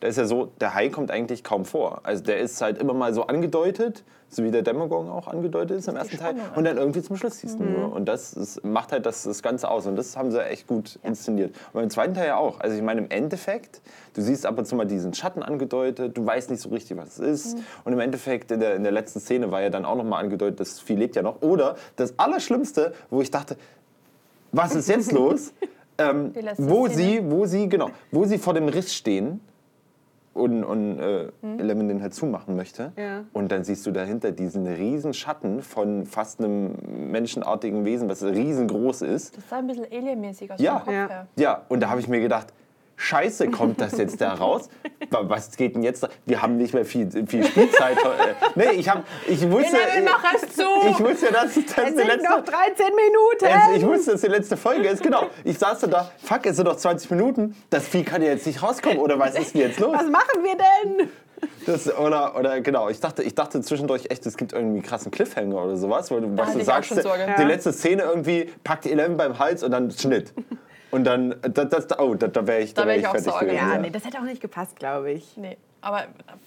Da 0.00 0.08
ist 0.08 0.18
ja 0.18 0.26
so, 0.26 0.50
der 0.60 0.74
Hai 0.74 0.90
kommt 0.90 1.10
eigentlich 1.10 1.42
kaum 1.42 1.64
vor. 1.64 2.00
Also 2.02 2.22
der 2.22 2.38
ist 2.38 2.60
halt 2.60 2.78
immer 2.78 2.92
mal 2.92 3.14
so 3.14 3.26
angedeutet, 3.26 4.04
so 4.28 4.44
wie 4.44 4.50
der 4.50 4.62
Demogorgon 4.62 5.08
auch 5.10 5.26
angedeutet 5.28 5.78
ist 5.78 5.88
im 5.88 5.96
ersten 5.96 6.18
Teil. 6.18 6.34
Und 6.54 6.64
dann 6.64 6.76
irgendwie 6.76 7.00
zum 7.00 7.16
Schluss 7.16 7.38
siehst 7.38 7.58
du 7.58 7.64
nur. 7.64 7.92
Und 7.92 8.06
das 8.06 8.34
ist, 8.34 8.62
macht 8.64 8.92
halt 8.92 9.06
das, 9.06 9.22
das 9.22 9.42
Ganze 9.42 9.70
aus. 9.70 9.86
Und 9.86 9.96
das 9.96 10.16
haben 10.16 10.30
sie 10.30 10.44
echt 10.44 10.66
gut 10.66 10.98
inszeniert. 11.02 11.54
Und 11.72 11.82
im 11.82 11.90
zweiten 11.90 12.12
Teil 12.12 12.26
ja 12.26 12.36
auch. 12.36 12.60
Also 12.60 12.76
ich 12.76 12.82
meine, 12.82 13.00
im 13.00 13.10
Endeffekt, 13.10 13.80
du 14.14 14.20
siehst 14.20 14.44
ab 14.44 14.58
und 14.58 14.66
zu 14.66 14.74
mal 14.74 14.84
diesen 14.84 15.14
Schatten 15.14 15.42
angedeutet, 15.42 16.16
du 16.16 16.26
weißt 16.26 16.50
nicht 16.50 16.60
so 16.60 16.68
richtig, 16.68 16.98
was 16.98 17.18
es 17.18 17.44
ist. 17.46 17.58
Und 17.84 17.92
im 17.92 18.00
Endeffekt, 18.00 18.50
in 18.50 18.60
der, 18.60 18.74
in 18.74 18.82
der 18.82 18.92
letzten 18.92 19.20
Szene 19.20 19.50
war 19.50 19.62
ja 19.62 19.70
dann 19.70 19.84
auch 19.84 19.96
nochmal 19.96 20.22
angedeutet, 20.22 20.60
das 20.60 20.80
Vieh 20.80 20.96
lebt 20.96 21.16
ja 21.16 21.22
noch. 21.22 21.40
Oder 21.40 21.76
das 21.94 22.18
Allerschlimmste, 22.18 22.92
wo 23.08 23.22
ich 23.22 23.30
dachte, 23.30 23.56
was 24.52 24.74
ist 24.74 24.88
jetzt 24.88 25.12
los? 25.12 25.52
ähm, 25.98 26.34
wo 26.58 26.86
Szene. 26.86 26.96
sie, 26.96 27.30
wo 27.30 27.46
sie, 27.46 27.68
genau, 27.68 27.90
wo 28.10 28.24
sie 28.24 28.38
vor 28.38 28.52
dem 28.52 28.68
Riss 28.68 28.92
stehen 28.92 29.40
und, 30.36 30.64
und 30.64 30.98
äh, 30.98 31.28
Eleven 31.58 31.88
den 31.88 32.02
halt 32.02 32.14
zumachen 32.14 32.56
möchte. 32.56 32.92
Ja. 32.96 33.24
Und 33.32 33.50
dann 33.52 33.64
siehst 33.64 33.86
du 33.86 33.90
dahinter 33.90 34.32
diesen 34.32 34.66
riesen 34.66 35.14
Schatten 35.14 35.62
von 35.62 36.06
fast 36.06 36.38
einem 36.40 36.74
menschenartigen 37.10 37.84
Wesen, 37.84 38.08
was 38.08 38.22
riesengroß 38.22 39.02
ist. 39.02 39.36
Das 39.36 39.48
sah 39.48 39.56
ein 39.58 39.66
bisschen 39.66 39.86
alienmäßig 39.90 40.52
aus 40.52 40.60
Ja. 40.60 40.72
vom 40.78 40.84
Kopf 40.84 40.92
Ja. 40.94 41.08
her. 41.08 41.26
Ja, 41.36 41.62
und 41.68 41.80
da 41.82 41.90
habe 41.90 42.00
ich 42.00 42.08
mir 42.08 42.20
gedacht, 42.20 42.52
Scheiße, 42.96 43.48
kommt 43.50 43.80
das 43.80 43.98
jetzt 43.98 44.20
da 44.20 44.32
raus? 44.34 44.68
Wa- 45.10 45.24
Was 45.28 45.54
geht 45.56 45.74
denn 45.76 45.82
jetzt? 45.82 46.08
Wir 46.24 46.40
haben 46.40 46.56
nicht 46.56 46.72
mehr 46.74 46.84
viel, 46.86 47.10
viel 47.26 47.44
Spielzeit. 47.44 47.98
Äh, 47.98 48.34
nee, 48.54 48.70
ich, 48.76 48.88
hab, 48.88 49.04
ich 49.28 49.42
wusste, 49.50 49.76
Eleven, 49.76 50.04
mach 50.06 50.32
es 50.34 50.54
zu! 50.54 50.62
ich 50.90 50.98
wusste, 51.00 51.26
dass 51.32 51.54
das 51.54 51.56
Es 51.56 51.74
die 51.94 52.02
letzte, 52.02 52.22
noch 52.30 52.42
13 52.44 52.86
Minuten! 52.94 53.44
es, 53.70 53.76
ich 53.76 53.86
wusste, 53.86 54.12
dass 54.12 54.20
die 54.22 54.26
letzte 54.28 54.56
Folge 54.56 54.88
ist. 54.88 55.02
Genau. 55.02 55.24
Ich 55.44 55.58
saß 55.58 55.80
da, 55.80 56.10
fuck, 56.22 56.46
es 56.46 56.56
sind 56.56 56.64
noch 56.66 56.76
20 56.76 57.10
Minuten. 57.10 57.54
Das 57.70 57.86
Vieh 57.86 58.02
kann 58.02 58.22
ja 58.22 58.28
jetzt 58.28 58.46
nicht 58.46 58.62
rauskommen. 58.62 58.98
Oder 58.98 59.18
was 59.18 59.34
ist 59.38 59.54
denn 59.54 59.60
jetzt 59.62 59.78
los? 59.78 59.94
Was 59.94 60.08
machen 60.08 60.42
wir 60.42 60.56
denn? 60.56 61.08
Das, 61.66 61.94
oder, 61.98 62.34
oder 62.38 62.60
genau, 62.62 62.88
ich 62.88 62.98
dachte, 63.00 63.22
ich 63.22 63.34
dachte 63.34 63.60
zwischendurch 63.60 64.06
echt, 64.08 64.24
es 64.24 64.38
gibt 64.38 64.54
irgendwie 64.54 64.78
einen 64.78 64.82
krassen 64.82 65.10
Cliffhanger 65.10 65.62
oder 65.64 65.76
sowas, 65.76 66.10
wo 66.10 66.18
du, 66.18 66.34
was 66.36 66.54
du 66.54 66.64
sagst, 66.64 66.92
die 66.96 67.00
Ja. 67.06 67.42
letzte 67.42 67.74
Szene 67.74 68.04
irgendwie 68.04 68.50
packt 68.64 68.86
Eleven 68.86 69.18
beim 69.18 69.38
Hals 69.38 69.62
und 69.62 69.70
dann 69.72 69.90
Schnitt. 69.90 70.32
Und 70.96 71.04
dann, 71.04 71.34
das, 71.42 71.68
das, 71.68 71.98
oh, 71.98 72.14
da, 72.14 72.28
da 72.28 72.46
wäre 72.46 72.60
ich, 72.60 72.72
da 72.72 72.82
Da 72.82 72.88
wär 72.88 72.94
wär 72.94 72.96
ich 72.96 73.02
ich 73.02 73.08
auch 73.08 73.12
fertig 73.12 73.38
gewesen. 73.40 73.56
Ja, 73.56 73.72
Ja, 73.74 73.78
nee, 73.78 73.90
das 73.90 74.04
hätte 74.06 74.18
auch 74.18 74.22
nicht 74.22 74.40
gepasst, 74.40 74.78
glaube 74.78 75.10
ich. 75.12 75.36
Nee, 75.36 75.58
aber 75.82 76.04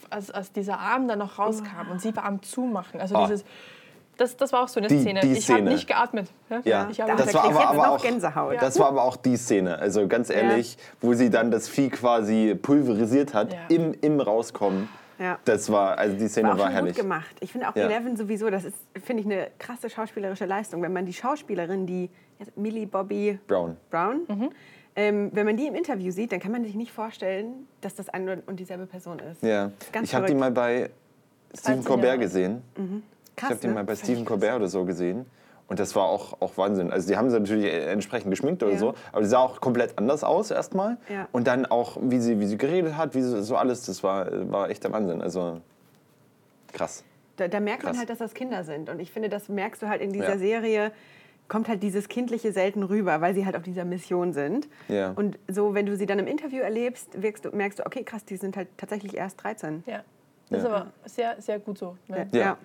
als, 0.09 0.31
als 0.31 0.51
dieser 0.51 0.79
Arm 0.79 1.07
dann 1.07 1.19
noch 1.19 1.37
rauskam 1.37 1.91
und 1.91 2.01
sie 2.01 2.15
war 2.15 2.25
am 2.25 2.41
Zumachen, 2.41 2.99
also 2.99 3.15
Oh. 3.15 3.21
dieses, 3.27 3.45
das, 4.17 4.35
das 4.35 4.51
war 4.51 4.63
auch 4.63 4.67
so 4.67 4.79
eine 4.79 4.87
Die- 4.87 4.99
Szene. 5.01 5.19
die 5.21 5.33
ich 5.33 5.49
habe 5.51 5.61
nicht 5.61 5.87
geatmet. 5.87 6.29
Ja, 6.65 6.87
Ich 6.89 6.99
habe 6.99 7.11
Da 7.15 7.23
das 7.23 7.33
war 7.35 7.43
aber, 7.45 7.69
aber 7.69 7.91
auch 7.91 8.01
Gänsehaut. 8.01 8.57
Das 8.59 8.79
war 8.79 8.87
aber 8.87 9.03
auch 9.03 9.15
die 9.17 9.37
Szene. 9.37 9.77
Also 9.77 10.07
ganz 10.07 10.29
ehrlich, 10.31 10.77
wo 10.99 11.13
sie 11.13 11.29
dann 11.29 11.51
das 11.51 11.69
Vieh 11.69 11.89
quasi 11.89 12.55
pulverisiert 12.59 13.33
hat 13.35 13.53
Ja. 13.53 13.59
im, 13.69 13.93
im 14.01 14.19
Rauskommen. 14.19 14.89
Ja. 15.19 15.37
Das 15.45 15.71
war, 15.71 15.97
also 15.97 16.15
die 16.17 16.27
Szene 16.27 16.49
War 16.49 16.57
war, 16.57 16.63
auch 16.63 16.67
schon 16.67 16.73
herrlich. 16.75 16.95
gut 16.95 17.03
gemacht. 17.03 17.35
Ich 17.41 17.51
finde 17.51 17.69
auch 17.69 17.75
Ja. 17.75 17.83
Eleven 17.85 18.17
sowieso, 18.17 18.49
das 18.49 18.63
ist, 18.65 18.77
finde 19.05 19.21
ich, 19.21 19.25
eine 19.27 19.47
krasse 19.59 19.89
schauspielerische 19.89 20.45
Leistung. 20.45 20.81
Wenn 20.81 20.93
man 20.93 21.05
die 21.05 21.13
Schauspielerin, 21.13 21.85
die 21.85 22.09
Millie 22.55 22.87
Bobby 22.87 23.39
Brown. 23.47 23.75
Brown, 23.89 24.21
Mhm. 24.27 24.49
ähm, 24.95 25.29
wenn 25.33 25.45
man 25.45 25.57
die 25.57 25.67
im 25.67 25.75
Interview 25.75 26.11
sieht, 26.11 26.31
dann 26.31 26.39
kann 26.39 26.51
man 26.51 26.63
sich 26.63 26.75
nicht 26.75 26.91
vorstellen, 26.91 27.67
dass 27.81 27.95
das 27.95 28.09
eine 28.09 28.41
und 28.47 28.59
dieselbe 28.59 28.85
Person 28.85 29.19
ist. 29.19 29.43
Ja. 29.43 29.71
Ist 29.79 29.91
ganz 29.93 30.07
Ich 30.09 30.15
habe 30.15 30.25
die 30.27 30.35
mal 30.35 30.51
bei 30.51 30.89
Stephen 31.53 31.75
13 31.81 31.83
Colbert 31.85 32.05
Jahre. 32.05 32.19
gesehen. 32.19 32.61
Ich 32.75 33.35
Krass, 33.35 33.49
habe 33.51 33.59
die 33.61 33.67
ne? 33.67 33.73
mal 33.73 33.83
bei 33.83 33.95
Völlig 33.95 34.03
Stephen 34.05 34.25
Colbert 34.25 34.55
oder 34.55 34.67
so 34.67 34.85
gesehen. 34.85 35.25
Und 35.67 35.79
das 35.79 35.95
war 35.95 36.05
auch, 36.05 36.41
auch 36.41 36.57
Wahnsinn. 36.57 36.91
Also 36.91 37.07
die 37.09 37.15
haben 37.15 37.29
sie 37.29 37.39
natürlich 37.39 37.71
entsprechend 37.71 38.31
geschminkt 38.31 38.63
oder 38.63 38.71
Ja. 38.73 38.79
so, 38.79 38.93
aber 39.11 39.21
die 39.21 39.27
sah 39.27 39.37
auch 39.39 39.61
komplett 39.61 39.97
anders 39.99 40.23
aus 40.23 40.49
erstmal. 40.49 40.97
Ja. 41.09 41.27
Und 41.31 41.45
dann 41.45 41.65
auch, 41.67 41.97
wie 42.01 42.19
sie, 42.19 42.39
wie 42.39 42.47
sie 42.47 42.57
geredet 42.57 42.97
hat, 42.97 43.13
wie 43.13 43.21
sie, 43.21 43.43
so 43.43 43.55
alles, 43.55 43.85
das 43.85 44.01
war, 44.03 44.27
war 44.51 44.69
echt 44.71 44.83
der 44.83 44.91
Wahnsinn. 44.91 45.21
Also 45.21 45.61
krass. 46.73 47.03
Da, 47.37 47.47
da 47.47 47.59
merkt 47.59 47.83
man 47.83 47.91
Krass. 47.91 47.99
halt, 47.99 48.09
dass 48.09 48.17
das 48.17 48.33
Kinder 48.33 48.63
sind. 48.63 48.89
Und 48.89 48.99
ich 48.99 49.11
finde, 49.11 49.29
das 49.29 49.47
merkst 49.47 49.81
du 49.81 49.87
halt 49.87 50.01
in 50.01 50.11
dieser 50.11 50.31
Ja. 50.33 50.37
Serie, 50.37 50.91
kommt 51.49 51.67
halt 51.67 51.83
dieses 51.83 52.07
Kindliche 52.07 52.53
selten 52.53 52.83
rüber, 52.83 53.19
weil 53.21 53.33
sie 53.33 53.45
halt 53.45 53.55
auf 53.57 53.63
dieser 53.63 53.83
Mission 53.83 54.31
sind. 54.33 54.67
Ja. 54.87 55.11
Und 55.11 55.37
so, 55.49 55.73
wenn 55.73 55.85
du 55.85 55.97
sie 55.97 56.05
dann 56.05 56.19
im 56.19 56.27
Interview 56.27 56.61
erlebst, 56.61 57.21
wirkst 57.21 57.43
du, 57.45 57.49
merkst 57.49 57.79
du, 57.79 57.85
okay, 57.85 58.03
krass, 58.03 58.23
die 58.23 58.37
sind 58.37 58.55
halt 58.55 58.69
tatsächlich 58.77 59.15
erst 59.17 59.43
13. 59.43 59.83
Ja, 59.87 60.03
das 60.49 60.59
ist 60.59 60.65
Ja. 60.67 60.73
aber 60.75 60.91
sehr, 61.05 61.41
sehr 61.41 61.59
gut 61.59 61.77
so. 61.77 61.97
Ne? 62.07 62.27
Ja. 62.31 62.57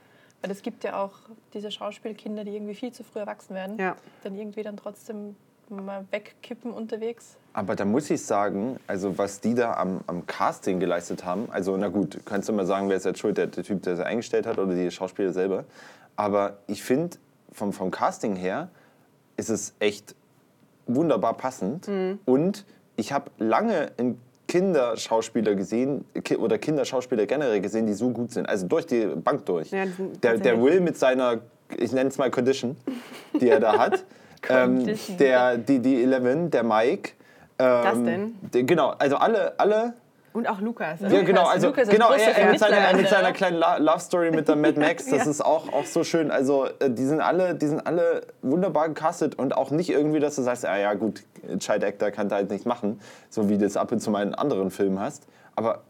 Weil 0.43 0.51
es 0.51 0.61
gibt 0.63 0.85
ja 0.85 1.03
auch 1.03 1.13
diese 1.55 1.71
Schauspielkinder, 1.71 2.45
die 2.45 2.55
irgendwie 2.55 2.75
viel 2.75 2.93
zu 2.93 3.03
früh 3.03 3.19
erwachsen 3.21 3.55
werden, 3.55 3.79
Ja. 3.79 3.97
dann 4.23 4.37
irgendwie 4.37 4.63
dann 4.63 4.77
trotzdem 4.77 5.35
mal 5.71 6.05
wegkippen 6.11 6.71
unterwegs. 6.71 7.37
Aber 7.55 7.75
da 7.75 7.87
muss 7.87 8.11
ich 8.11 8.23
sagen, 8.23 8.79
also 8.87 9.17
was 9.17 9.41
die 9.41 9.55
da 9.55 9.73
am, 9.75 10.01
am 10.07 10.27
Casting 10.27 10.79
geleistet 10.79 11.25
haben, 11.25 11.49
also 11.51 11.75
na 11.79 11.89
gut, 11.89 12.19
kannst 12.27 12.51
du 12.51 12.53
mal 12.53 12.67
sagen, 12.67 12.91
wer 12.91 12.97
ist 12.99 13.07
jetzt 13.07 13.19
schuld, 13.21 13.39
der, 13.39 13.47
der 13.47 13.65
Typ, 13.65 13.83
der 13.83 13.97
sie 13.97 14.05
eingestellt 14.05 14.47
hat 14.47 14.59
oder 14.59 14.75
die 14.75 14.91
Schauspieler 14.91 15.33
selber. 15.33 15.65
Aber 16.17 16.59
ich 16.67 16.83
finde, 16.83 17.17
vom, 17.55 17.73
vom 17.73 17.91
Casting 17.91 18.37
her 18.37 18.69
ist 19.39 19.49
es 19.49 19.75
echt 19.79 20.15
wunderbar 20.87 21.35
passend. 21.35 21.89
Und 22.27 22.67
ich 22.97 23.13
habe 23.13 23.31
lange 23.39 23.91
einen 23.97 24.21
Kinderschauspieler 24.49 25.55
gesehen, 25.55 26.05
oder 26.39 26.59
Kinderschauspieler 26.59 27.27
generell 27.27 27.61
gesehen, 27.61 27.87
die 27.87 27.95
so 27.95 28.11
gut 28.11 28.33
sind. 28.33 28.47
Also 28.49 28.67
durch 28.67 28.87
die 28.87 29.07
Bank 29.07 29.47
durch. 29.47 29.71
Ja, 29.71 29.85
der, 30.23 30.37
der 30.39 30.63
Will 30.63 30.81
mit 30.81 30.99
seiner, 30.99 31.39
ich 31.77 31.93
nenne 31.93 32.11
es 32.11 32.19
mal 32.19 32.31
Condition, 32.31 32.77
die 33.41 33.49
er 33.49 33.61
da 33.61 33.79
hat. 33.79 34.05
ähm, 34.49 34.85
der, 35.19 35.57
die, 35.57 35.79
die 35.79 36.03
Eleven, 36.03 36.51
der 36.51 36.63
Mike. 36.65 37.13
Ähm, 37.59 37.85
Dustin. 37.85 38.37
die- 38.53 38.67
Genau, 38.67 38.91
also 38.91 39.17
alle, 39.17 39.59
alle 39.59 39.95
Und 40.35 40.49
auch 40.49 40.61
Lukas. 40.61 41.01
ja, 41.01 41.23
genau, 41.23 41.47
also 41.47 41.69
Lukas 41.69 41.85
ist 41.85 41.91
genau, 41.93 42.09
großer 42.09 42.33
er, 42.33 42.37
er 42.39 42.51
mit, 42.51 42.59
seiner, 42.59 42.93
mit 42.97 43.09
seiner 43.09 43.29
ja. 43.29 43.33
kleinen 43.33 43.57
Love 43.59 44.01
Story 44.01 44.31
mit 44.33 44.49
der 44.49 44.57
Mad 44.57 44.79
Max, 44.81 45.07
das 45.07 45.19
Ja. 45.25 45.31
ist 45.31 45.41
auch, 45.45 45.73
auch 45.73 45.87
so 45.87 46.03
schön. 46.05 46.33
Also 46.33 46.67
äh, 46.81 46.91
die 46.91 47.05
sind 47.05 47.21
alle, 47.21 47.55
die 47.55 47.67
sind 47.69 47.87
alle 47.87 48.27
wunderbar 48.43 48.89
gecastet 48.89 49.37
und 49.39 49.57
auch 49.57 49.71
nicht 49.71 49.91
irgendwie, 49.91 50.19
dass 50.19 50.35
du 50.35 50.43
sagst, 50.43 50.67
ah, 50.67 50.77
ja 50.77 50.93
gut, 50.95 51.23
Child 51.59 51.85
Actor 51.85 52.11
kann 52.11 52.29
da 52.29 52.35
halt 52.37 52.51
nicht 52.51 52.67
machen, 52.67 53.01
so 53.31 53.49
wie 53.49 53.59
du 53.59 53.65
es 53.65 53.77
ab 53.77 53.93
und 53.93 54.01
zu 54.01 54.11
mal 54.11 54.27
in 54.27 54.35
anderen 54.35 54.71
Filmen 54.73 54.99
hast. 54.99 55.25
Aber 55.55 55.83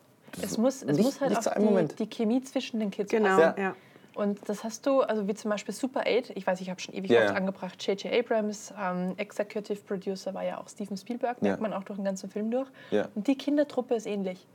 Es 0.42 0.58
muss, 0.58 0.82
es 0.82 0.84
nicht- 0.88 1.02
muss 1.04 1.20
halt 1.22 1.30
nicht 1.30 1.38
auch 1.38 1.42
zu 1.44 1.56
einem 1.56 1.64
Moment. 1.64 1.98
die, 1.98 2.04
die 2.06 2.10
Chemie 2.14 2.42
zwischen 2.42 2.80
den 2.80 2.90
Kids 2.90 3.10
Genau, 3.10 3.38
passen. 3.38 3.60
Ja. 3.60 3.74
Und 4.14 4.48
das 4.48 4.62
hast 4.62 4.86
du, 4.86 5.00
also 5.00 5.26
wie 5.26 5.34
zum 5.34 5.50
Beispiel 5.50 5.74
Super 5.74 6.00
8, 6.06 6.30
ich 6.36 6.46
weiß, 6.46 6.60
ich 6.60 6.70
habe 6.70 6.80
schon 6.80 6.94
ewig 6.94 7.10
Ja, 7.10 7.24
oft 7.24 7.34
angebracht, 7.34 7.84
J.J. 7.84 8.12
Abrams, 8.12 8.72
ähm, 8.80 9.14
Executive 9.16 9.80
Producer 9.82 10.32
war 10.34 10.44
ja 10.44 10.58
auch 10.60 10.68
Steven 10.68 10.96
Spielberg, 10.96 11.42
merkt 11.42 11.58
Ja. 11.58 11.62
man 11.62 11.72
auch 11.72 11.82
durch 11.82 11.98
den 11.98 12.04
ganzen 12.04 12.30
Film 12.30 12.50
durch. 12.50 12.68
Ja. 12.92 13.08
Und 13.16 13.26
die 13.26 13.36
Kindertruppe 13.36 13.94
ist 13.96 14.06
ähnlich. 14.06 14.46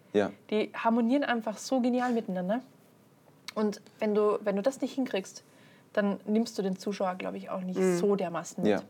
Die 0.50 0.72
harmonieren 0.74 1.24
einfach 1.24 1.58
so 1.58 1.82
genial 1.82 2.14
miteinander. 2.14 2.62
Und 3.54 3.82
wenn 4.00 4.16
du, 4.16 4.40
wenn 4.42 4.56
du 4.56 4.62
das 4.62 4.80
nicht 4.82 4.94
hinkriegst, 4.96 5.44
dann 5.94 6.20
nimmst 6.26 6.58
du 6.58 6.62
den 6.62 6.78
Zuschauer, 6.78 7.16
glaube 7.16 7.38
ich, 7.38 7.50
auch 7.50 7.62
nicht 7.62 7.80
so 7.98 8.16
dermaßen 8.16 8.64
mit. 8.64 8.84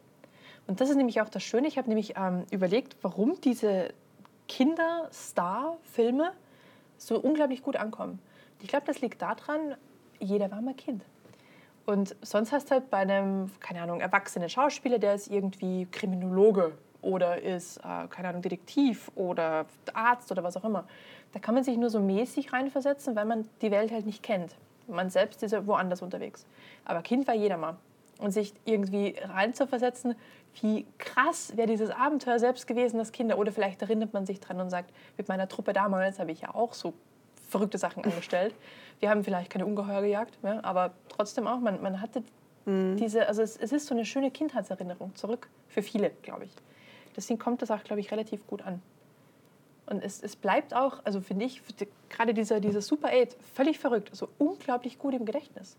Und 0.67 0.81
das 0.81 0.89
ist 0.91 0.95
nämlich 0.97 1.19
auch 1.21 1.29
das 1.29 1.41
Schöne. 1.43 1.67
Ich 1.67 1.77
habe 1.77 1.87
nämlich 1.89 2.13
ähm, 2.15 2.45
überlegt, 2.51 2.95
warum 3.01 3.41
diese 3.41 3.89
Kinder-Star-Filme 4.47 6.31
so 6.97 7.17
unglaublich 7.19 7.63
gut 7.63 7.75
ankommen. 7.75 8.19
Ich 8.61 8.67
glaube, 8.67 8.85
das 8.85 9.01
liegt 9.01 9.21
daran, 9.21 9.75
jeder 10.19 10.51
war 10.51 10.61
mal 10.61 10.73
Kind. 10.73 11.03
Und 11.85 12.15
sonst 12.21 12.51
hast 12.51 12.67
du 12.67 12.75
halt 12.75 12.89
bei 12.89 12.97
einem, 12.97 13.49
keine 13.59 13.81
Ahnung, 13.81 13.99
erwachsenen 13.99 14.47
Schauspieler, 14.47 14.99
der 14.99 15.15
ist 15.15 15.27
irgendwie 15.27 15.87
Kriminologe 15.91 16.73
oder 17.01 17.41
ist, 17.41 17.77
äh, 17.77 18.07
keine 18.09 18.29
Ahnung, 18.29 18.41
Detektiv 18.41 19.09
oder 19.15 19.65
Arzt 19.93 20.31
oder 20.31 20.43
was 20.43 20.55
auch 20.57 20.65
immer. 20.65 20.85
Da 21.33 21.39
kann 21.39 21.55
man 21.55 21.63
sich 21.63 21.77
nur 21.77 21.89
so 21.89 21.99
mäßig 21.99 22.53
reinversetzen, 22.53 23.15
weil 23.15 23.25
man 23.25 23.49
die 23.61 23.71
Welt 23.71 23.91
halt 23.91 24.05
nicht 24.05 24.21
kennt. 24.21 24.55
Man 24.87 25.09
selbst 25.09 25.41
ist 25.43 25.51
ja 25.51 25.65
woanders 25.65 26.01
unterwegs. 26.01 26.45
Aber 26.85 27.01
Kind 27.01 27.27
war 27.27 27.35
jeder 27.35 27.57
mal. 27.57 27.77
Und 28.19 28.31
sich 28.31 28.53
irgendwie 28.65 29.15
reinzuversetzen, 29.23 30.13
wie 30.61 30.85
krass 30.97 31.55
wäre 31.55 31.67
dieses 31.67 31.89
Abenteuer 31.89 32.37
selbst 32.37 32.67
gewesen, 32.67 32.97
das 32.97 33.11
Kinder. 33.11 33.37
Oder 33.37 33.51
vielleicht 33.51 33.81
erinnert 33.81 34.13
man 34.13 34.25
sich 34.25 34.39
dran 34.39 34.59
und 34.59 34.69
sagt, 34.69 34.91
mit 35.17 35.27
meiner 35.27 35.47
Truppe 35.47 35.73
damals 35.73 36.19
habe 36.19 36.31
ich 36.31 36.41
ja 36.41 36.53
auch 36.53 36.73
so 36.73 36.93
verrückte 37.49 37.77
Sachen 37.77 38.03
angestellt. 38.03 38.53
Wir 38.99 39.09
haben 39.09 39.23
vielleicht 39.23 39.49
keine 39.49 39.65
Ungeheuer 39.65 40.01
gejagt, 40.01 40.37
ja, 40.43 40.63
aber 40.63 40.91
trotzdem 41.09 41.47
auch, 41.47 41.59
man, 41.59 41.81
man 41.81 42.01
hatte 42.01 42.23
diese, 42.65 43.27
also 43.27 43.41
es, 43.41 43.57
es 43.57 43.71
ist 43.71 43.87
so 43.87 43.95
eine 43.95 44.05
schöne 44.05 44.29
Kindheitserinnerung 44.29 45.15
zurück, 45.15 45.47
für 45.69 45.81
viele, 45.81 46.11
glaube 46.21 46.43
ich. 46.45 46.51
Deswegen 47.15 47.39
kommt 47.39 47.63
das 47.63 47.71
auch, 47.71 47.83
glaube 47.83 47.99
ich, 47.99 48.11
relativ 48.11 48.45
gut 48.45 48.61
an. 48.61 48.79
Und 49.87 50.03
es, 50.03 50.21
es 50.21 50.35
bleibt 50.35 50.75
auch, 50.75 50.99
also 51.03 51.19
finde 51.19 51.45
ich, 51.45 51.63
gerade 52.09 52.35
dieser, 52.35 52.59
dieser 52.59 52.81
Super 52.81 53.07
8, 53.11 53.35
völlig 53.55 53.79
verrückt, 53.79 54.11
so 54.15 54.29
unglaublich 54.37 54.99
gut 54.99 55.15
im 55.15 55.25
Gedächtnis. 55.25 55.77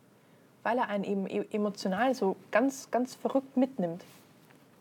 Weil 0.65 0.79
er 0.79 0.89
einen 0.89 1.05
eben 1.05 1.29
e- 1.29 1.47
emotional 1.53 2.13
so 2.17 2.35
ganz, 2.51 2.91
ganz 2.91 3.15
verrückt 3.15 3.57
mitnimmt. 3.57 4.05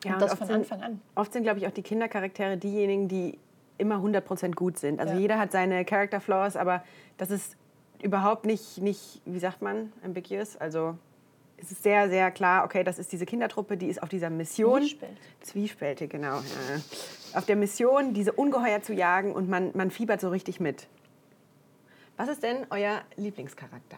Ja, 0.03 0.11
und 0.11 0.15
und 0.15 0.21
das 0.23 0.31
oft 0.31 0.45
von 0.47 0.55
Anfang 0.55 0.81
an. 0.81 1.01
Oft 1.13 1.31
sind, 1.31 1.43
glaube 1.43 1.59
ich, 1.59 1.67
auch 1.67 1.71
die 1.71 1.83
Kindercharaktere 1.83 2.57
diejenigen, 2.57 3.07
die 3.07 3.37
immer 3.77 3.97
100% 3.97 4.55
gut 4.55 4.79
sind. 4.79 4.99
Also 4.99 5.13
Ja. 5.13 5.19
jeder 5.19 5.37
hat 5.37 5.51
seine 5.51 5.85
Character 5.85 6.19
Flaws, 6.21 6.55
aber 6.55 6.83
das 7.17 7.29
ist 7.29 7.55
überhaupt 8.01 8.45
nicht, 8.45 8.79
nicht, 8.79 9.21
wie 9.25 9.39
sagt 9.39 9.61
man, 9.61 9.91
ambiguous. 10.03 10.57
Also 10.57 10.97
es 11.57 11.71
ist 11.71 11.83
sehr, 11.83 12.09
sehr 12.09 12.31
klar, 12.31 12.63
okay, 12.63 12.83
das 12.83 12.99
ist 12.99 13.11
diese 13.11 13.25
Kindertruppe, 13.25 13.77
die 13.77 13.87
ist 13.87 14.01
auf 14.01 14.09
dieser 14.09 14.29
Mission. 14.29 14.81
Zwiespältig. 14.81 15.17
Zwiespältig, 15.41 16.09
genau. 16.09 16.35
Ja. 16.37 17.37
Auf 17.37 17.45
der 17.45 17.55
Mission, 17.55 18.13
diese 18.13 18.31
Ungeheuer 18.31 18.81
zu 18.81 18.93
jagen 18.93 19.33
und 19.33 19.49
man, 19.49 19.71
man 19.73 19.91
fiebert 19.91 20.21
so 20.21 20.29
richtig 20.29 20.59
mit. 20.59 20.87
Was 22.17 22.29
ist 22.29 22.43
denn 22.43 22.65
euer 22.69 23.01
Lieblingscharakter? 23.15 23.97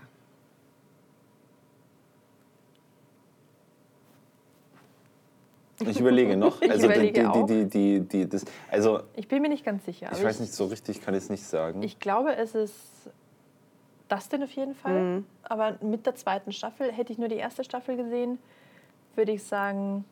ich 5.90 6.00
überlege 6.00 6.38
noch. 6.38 6.62
Also, 6.70 6.86
überlege 6.86 7.24
die, 7.34 7.46
die, 7.46 7.46
die, 7.46 7.70
die, 7.70 8.08
die, 8.08 8.30
das, 8.30 8.46
also 8.70 9.02
Ich 9.16 9.28
bin 9.28 9.42
mir 9.42 9.50
nicht 9.50 9.66
ganz 9.66 9.84
sicher. 9.86 10.10
ich 10.14 10.24
weiß 10.24 10.40
nicht 10.40 10.54
so 10.54 10.66
richtig, 10.66 11.02
kann 11.02 11.16
ich 11.16 11.24
es 11.24 11.30
nicht 11.30 11.44
sagen. 11.44 11.82
Ich 11.82 12.00
glaube, 12.00 12.36
es 12.36 12.56
ist 12.56 12.74
Dustin 14.12 14.43
auf 14.43 14.52
jeden 14.52 14.76
Fall. 14.76 15.00
Mhm. 15.02 15.26
Aber 15.43 15.78
mit 15.82 16.06
der 16.06 16.15
zweiten 16.15 16.52
Staffel, 16.52 16.91
hätte 16.91 17.12
ich 17.13 17.17
nur 17.19 17.28
die 17.30 17.36
erste 17.36 17.63
Staffel 17.63 17.95
gesehen, 17.95 18.39
würde 19.15 19.32
ich 19.32 19.43
sagen, 19.43 20.06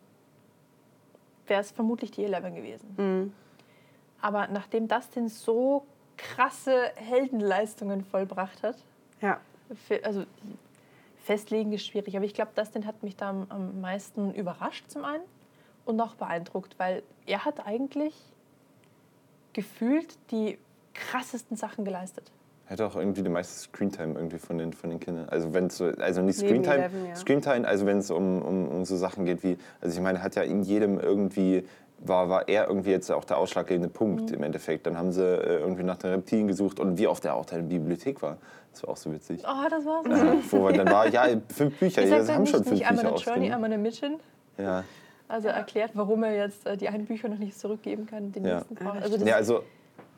wäre 1.48 1.62
es 1.62 1.72
vermutlich 1.72 2.12
die 2.12 2.24
Eleven 2.24 2.56
gewesen. 2.56 2.94
Mhm. 2.98 3.34
Aber 4.22 4.48
nachdem 4.48 4.88
Dustin 4.88 5.28
so 5.30 5.86
krasse 6.18 6.92
Heldenleistungen 6.96 8.04
vollbracht 8.04 8.64
hat. 8.64 8.76
Ja. 9.22 9.40
Fe- 9.88 10.02
Also 10.04 10.26
festlegen 11.24 11.72
ist 11.74 11.86
schwierig, 11.86 12.16
aber 12.16 12.26
ich 12.26 12.34
glaube, 12.34 12.52
Dustin 12.56 12.86
hat 12.86 13.02
mich 13.04 13.16
da 13.16 13.30
am, 13.30 13.46
am 13.50 13.82
meisten 13.82 14.34
überrascht 14.34 14.90
zum 14.90 15.06
einen 15.06 15.24
und 15.86 16.00
auch 16.02 16.16
beeindruckt, 16.16 16.78
weil 16.78 17.04
er 17.26 17.46
hat 17.46 17.66
eigentlich 17.66 18.14
gefühlt 19.54 20.18
die 20.32 20.58
krassesten 20.94 21.56
Sachen 21.58 21.86
geleistet. 21.86 22.32
Er 22.70 22.74
hat 22.74 22.82
auch 22.82 22.96
irgendwie 22.96 23.24
die 23.24 23.30
meiste 23.30 23.60
Screentime 23.60 24.14
irgendwie 24.14 24.38
von 24.38 24.60
den, 24.60 24.74
von 24.74 24.92
den 24.92 25.00
Kindern. 25.00 25.28
Also 25.30 25.54
wenn 25.56 25.72
so, 25.72 25.86
also 25.86 26.22
nicht 26.22 26.38
Screentime, 26.38 26.90
ja. 27.10 27.16
Screentime, 27.16 27.68
also 27.68 27.88
wenn 27.88 27.98
es 27.98 28.12
um, 28.12 28.42
um, 28.44 28.68
um 28.68 28.86
so 28.86 28.96
Sachen 28.96 29.26
geht 29.26 29.42
wie, 29.44 29.58
also 29.82 29.98
ich 29.98 30.04
meine, 30.04 30.22
hat 30.22 30.36
ja 30.36 30.44
in 30.44 30.62
jedem 30.62 31.00
irgendwie, 31.00 31.66
war, 31.98 32.30
war 32.30 32.48
er 32.48 32.68
irgendwie 32.68 32.92
jetzt 32.92 33.12
auch 33.12 33.26
der 33.26 33.38
ausschlaggebende 33.40 33.90
Punkt 33.90 34.30
Mhm. 34.30 34.36
im 34.38 34.44
Endeffekt. 34.44 34.86
Dann 34.86 34.98
haben 35.00 35.12
sie 35.12 35.24
äh, 35.26 35.58
irgendwie 35.60 35.82
nach 35.84 35.98
den 35.98 36.12
Reptilien 36.12 36.48
gesucht 36.48 36.80
und 36.80 37.00
wie 37.00 37.08
oft 37.08 37.26
er 37.26 37.34
auch 37.34 37.46
in 37.52 37.58
der 37.70 37.76
Bibliothek 37.80 38.22
war. 38.22 38.38
Das 38.72 38.84
war 38.84 38.92
auch 38.92 38.98
so 38.98 39.12
witzig. 39.12 39.42
Oh, 39.46 39.68
das 39.68 39.84
war's. 39.86 40.06
Ja, 40.08 40.36
wo 40.52 40.66
wir 40.68 40.74
dann 40.74 40.92
war, 40.92 41.08
ja, 41.10 41.26
fünf 41.52 41.76
Bücher, 41.80 42.02
Ich 42.04 42.10
ja, 42.12 42.18
haben 42.28 42.44
nicht, 42.44 42.52
schon 42.52 42.64
fünf 42.64 42.72
nicht 42.72 42.86
einmal 42.88 43.06
Bücher 43.06 43.16
eine 43.16 43.36
Journey, 43.42 43.52
einmal 43.52 43.74
eine 43.74 43.82
Mission. 43.82 44.20
Ja, 44.60 44.84
Also 45.28 45.48
erklärt, 45.48 45.92
warum 45.96 46.24
er 46.24 46.36
jetzt 46.36 46.68
äh, 46.68 46.78
die 46.78 46.88
einen 46.88 47.06
Bücher 47.06 47.30
noch 47.30 47.40
nicht 47.40 47.58
zurückgeben 47.60 48.06
kann, 48.06 48.32
den 48.32 48.46
Ja. 48.46 48.58
nächsten 48.58 48.76
Ja, 48.76 48.84
braucht. 48.92 49.02
Also 49.02 49.18
das, 49.18 49.28
ja 49.28 49.36
also 49.38 49.64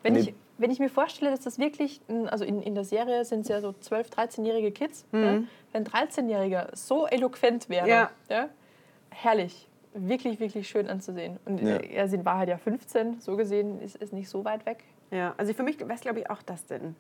wenn, 0.04 0.14
nee. 0.14 0.20
ich, 0.20 0.34
wenn 0.62 0.72
ich 0.72 0.80
mir 0.80 0.90
vorstelle, 0.90 1.32
dass 1.32 1.42
das 1.42 1.60
wirklich, 1.60 2.02
also 2.28 2.46
in, 2.46 2.62
in 2.62 2.76
der 2.76 2.84
Serie 2.86 3.26
sind 3.26 3.42
es 3.42 3.48
ja 3.50 3.62
so 3.62 3.70
12-, 3.70 4.12
13-jährige 4.14 4.72
Kids, 4.72 5.06
ja? 5.12 5.42
wenn 5.74 5.84
13-Jähriger 5.86 6.76
so 6.76 7.06
eloquent 7.08 7.68
wäre, 7.70 7.88
Ja. 7.88 8.12
Ja. 8.30 8.50
herrlich, 9.10 9.68
wirklich, 9.94 10.40
wirklich 10.40 10.68
schön 10.70 10.88
anzusehen. 10.88 11.40
Und 11.46 11.60
Ja. 11.62 11.78
er 11.78 12.08
sind 12.08 12.24
Wahrheit 12.26 12.50
ja 12.50 12.58
15, 12.58 13.20
so 13.20 13.36
gesehen 13.38 13.82
ist 13.82 14.02
es 14.02 14.12
nicht 14.12 14.30
so 14.30 14.46
weit 14.46 14.66
weg. 14.66 14.84
Ja, 15.12 15.34
also 15.38 15.54
für 15.54 15.64
mich 15.64 15.80
wäre 15.80 15.92
es, 15.94 16.02
glaube 16.02 16.20
ich, 16.20 16.30
auch 16.30 16.42
Dustin. 16.42 16.96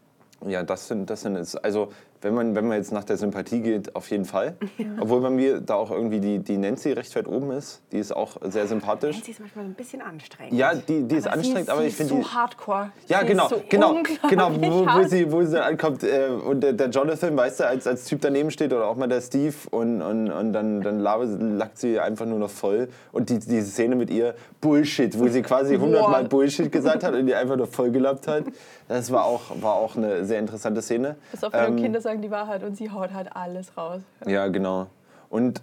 Ja, 0.47 0.63
das 0.63 0.87
sind, 0.87 1.09
das 1.09 1.21
sind 1.21 1.35
es. 1.35 1.55
Also, 1.55 1.89
wenn 2.21 2.35
man, 2.35 2.55
wenn 2.55 2.67
man 2.67 2.77
jetzt 2.77 2.91
nach 2.91 3.03
der 3.03 3.17
Sympathie 3.17 3.61
geht, 3.61 3.95
auf 3.95 4.09
jeden 4.09 4.25
Fall. 4.25 4.55
Obwohl 4.99 5.21
bei 5.21 5.29
mir 5.29 5.59
da 5.59 5.75
auch 5.75 5.91
irgendwie 5.91 6.19
die, 6.19 6.39
die 6.39 6.57
Nancy 6.57 6.91
recht 6.91 7.15
weit 7.15 7.27
oben 7.27 7.51
ist. 7.51 7.81
Die 7.91 7.97
ist 7.97 8.15
auch 8.15 8.37
sehr 8.41 8.67
sympathisch. 8.67 9.15
Nancy 9.15 9.31
ist 9.31 9.39
manchmal 9.39 9.65
so 9.65 9.71
ein 9.71 9.73
bisschen 9.73 10.01
anstrengend. 10.01 10.53
Ja, 10.53 10.73
die, 10.75 11.03
die 11.03 11.15
ist 11.15 11.27
anstrengend, 11.27 11.65
sie, 11.65 11.71
aber 11.71 11.81
ich 11.81 11.87
ist 11.89 11.97
finde 11.97 12.13
so 12.13 12.19
die. 12.19 12.25
hardcore. 12.25 12.91
Ja, 13.07 13.21
sie 13.21 13.25
genau, 13.25 13.49
so 13.49 13.61
genau, 13.67 13.95
genau, 14.29 14.51
wo, 14.53 14.85
wo, 14.85 15.07
sie, 15.07 15.31
wo 15.31 15.43
sie 15.43 15.53
dann 15.53 15.63
ankommt 15.63 16.03
äh, 16.03 16.27
und 16.27 16.61
der, 16.61 16.73
der 16.73 16.89
Jonathan, 16.89 17.35
weißt 17.35 17.61
du, 17.61 17.67
als, 17.67 17.87
als 17.87 18.05
Typ 18.05 18.21
daneben 18.21 18.51
steht 18.51 18.71
oder 18.71 18.87
auch 18.87 18.95
mal 18.95 19.07
der 19.07 19.21
Steve 19.21 19.55
und, 19.71 20.01
und, 20.01 20.31
und 20.31 20.53
dann, 20.53 20.81
dann 20.81 20.99
lackt 20.99 21.79
sie 21.79 21.99
einfach 21.99 22.25
nur 22.25 22.39
noch 22.39 22.51
voll. 22.51 22.89
Und 23.11 23.29
die, 23.29 23.39
diese 23.39 23.69
Szene 23.69 23.95
mit 23.95 24.11
ihr, 24.11 24.35
Bullshit, 24.59 25.17
wo 25.17 25.27
sie 25.27 25.41
quasi 25.41 25.77
hundertmal 25.77 26.25
Bullshit 26.25 26.71
gesagt 26.71 27.03
hat 27.03 27.15
und 27.15 27.25
die 27.25 27.33
einfach 27.33 27.57
nur 27.57 27.67
voll 27.67 27.89
gelappt 27.89 28.27
hat, 28.27 28.43
das 28.87 29.11
war 29.11 29.25
auch, 29.25 29.41
war 29.61 29.75
auch 29.75 29.95
eine 29.95 30.25
sehr 30.31 30.39
interessante 30.39 30.81
Szene. 30.81 31.17
Bis 31.31 31.43
auf 31.43 31.53
ähm, 31.53 31.73
Ähm, 31.73 31.75
Kinder 31.75 32.01
sagen 32.01 32.21
die 32.21 32.31
Wahrheit 32.31 32.63
und 32.63 32.75
sie 32.75 32.89
haut 32.89 33.13
halt 33.13 33.35
alles 33.35 33.75
raus. 33.77 34.01
Ja, 34.25 34.47
genau. 34.47 34.87
Und 35.29 35.61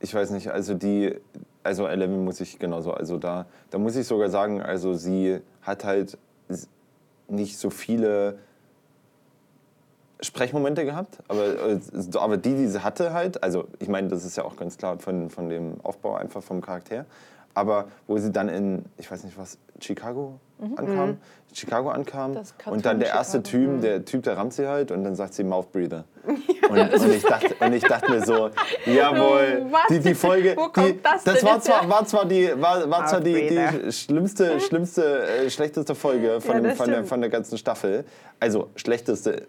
ich 0.00 0.14
weiß 0.14 0.30
nicht, 0.30 0.48
also 0.50 0.74
die, 0.74 1.14
also 1.64 1.86
Eleven 1.86 2.24
muss 2.24 2.40
ich 2.40 2.58
genauso, 2.58 2.92
also 2.92 3.18
da, 3.18 3.46
da 3.70 3.78
muss 3.78 3.96
ich 3.96 4.06
sogar 4.06 4.30
sagen, 4.30 4.62
also 4.62 4.94
sie 4.94 5.40
hat 5.62 5.84
halt 5.84 6.18
nicht 7.28 7.58
so 7.58 7.70
viele 7.70 8.38
Sprechmomente 10.20 10.84
gehabt, 10.84 11.18
aber, 11.28 11.44
äh, 11.44 11.80
aber 12.14 12.36
die, 12.36 12.54
die 12.54 12.68
sie 12.68 12.82
hatte 12.82 13.12
halt, 13.12 13.42
also 13.42 13.66
ich 13.80 13.88
meine, 13.88 14.08
das 14.08 14.24
ist 14.24 14.36
ja 14.36 14.44
auch 14.44 14.56
ganz 14.56 14.78
klar 14.78 14.98
von, 14.98 15.28
von 15.28 15.48
dem 15.48 15.80
Aufbau 15.82 16.14
einfach 16.14 16.42
vom 16.42 16.60
Charakter, 16.60 17.04
aber 17.56 17.88
wo 18.06 18.18
sie 18.18 18.30
dann 18.30 18.48
in, 18.50 18.84
ich 18.98 19.10
weiß 19.10 19.24
nicht 19.24 19.36
was, 19.38 19.58
Chicago 19.80 20.38
ankam, 20.76 21.16
Chicago 21.54 21.88
ankam 21.88 22.34
Das 22.34 22.54
und 22.66 22.84
dann 22.84 23.00
der 23.00 23.08
erste 23.08 23.42
Typ, 23.42 23.80
der 23.80 24.04
Typ, 24.04 24.22
der 24.24 24.36
rammt 24.36 24.52
sie 24.52 24.68
halt 24.68 24.90
und 24.90 25.04
dann 25.04 25.16
sagt 25.16 25.32
sie 25.32 25.42
Mouth 25.42 25.72
Breather. 25.72 26.04
Und, 26.68 26.80
und, 26.80 27.12
ich 27.12 27.22
dachte, 27.22 27.54
und 27.60 27.72
ich 27.74 27.84
dachte 27.84 28.10
mir 28.10 28.24
so, 28.24 28.50
jawohl, 28.86 29.66
Was? 29.70 29.82
die, 29.88 30.00
die 30.00 30.14
Folge, 30.14 30.56
Wo 30.56 30.66
die, 30.66 30.72
kommt 30.72 31.06
das 31.06 31.22
denn 31.22 31.40
war, 31.44 31.60
zwar, 31.60 31.88
war 31.88 32.04
zwar 32.04 32.24
die, 32.24 32.50
war, 32.60 32.90
war 32.90 33.06
zwar 33.06 33.20
die, 33.20 33.48
die 33.48 33.92
schlimmste, 33.92 34.58
schlimmste, 34.58 35.28
äh, 35.28 35.48
schlechteste 35.48 35.94
Folge 35.94 36.40
von, 36.40 36.56
Ja, 36.56 36.60
dem, 36.60 36.64
das 36.70 36.76
von, 36.76 36.90
der, 36.90 37.04
von 37.04 37.20
der 37.20 37.30
ganzen 37.30 37.56
Staffel. 37.56 38.04
Also 38.40 38.70
schlechteste 38.74 39.46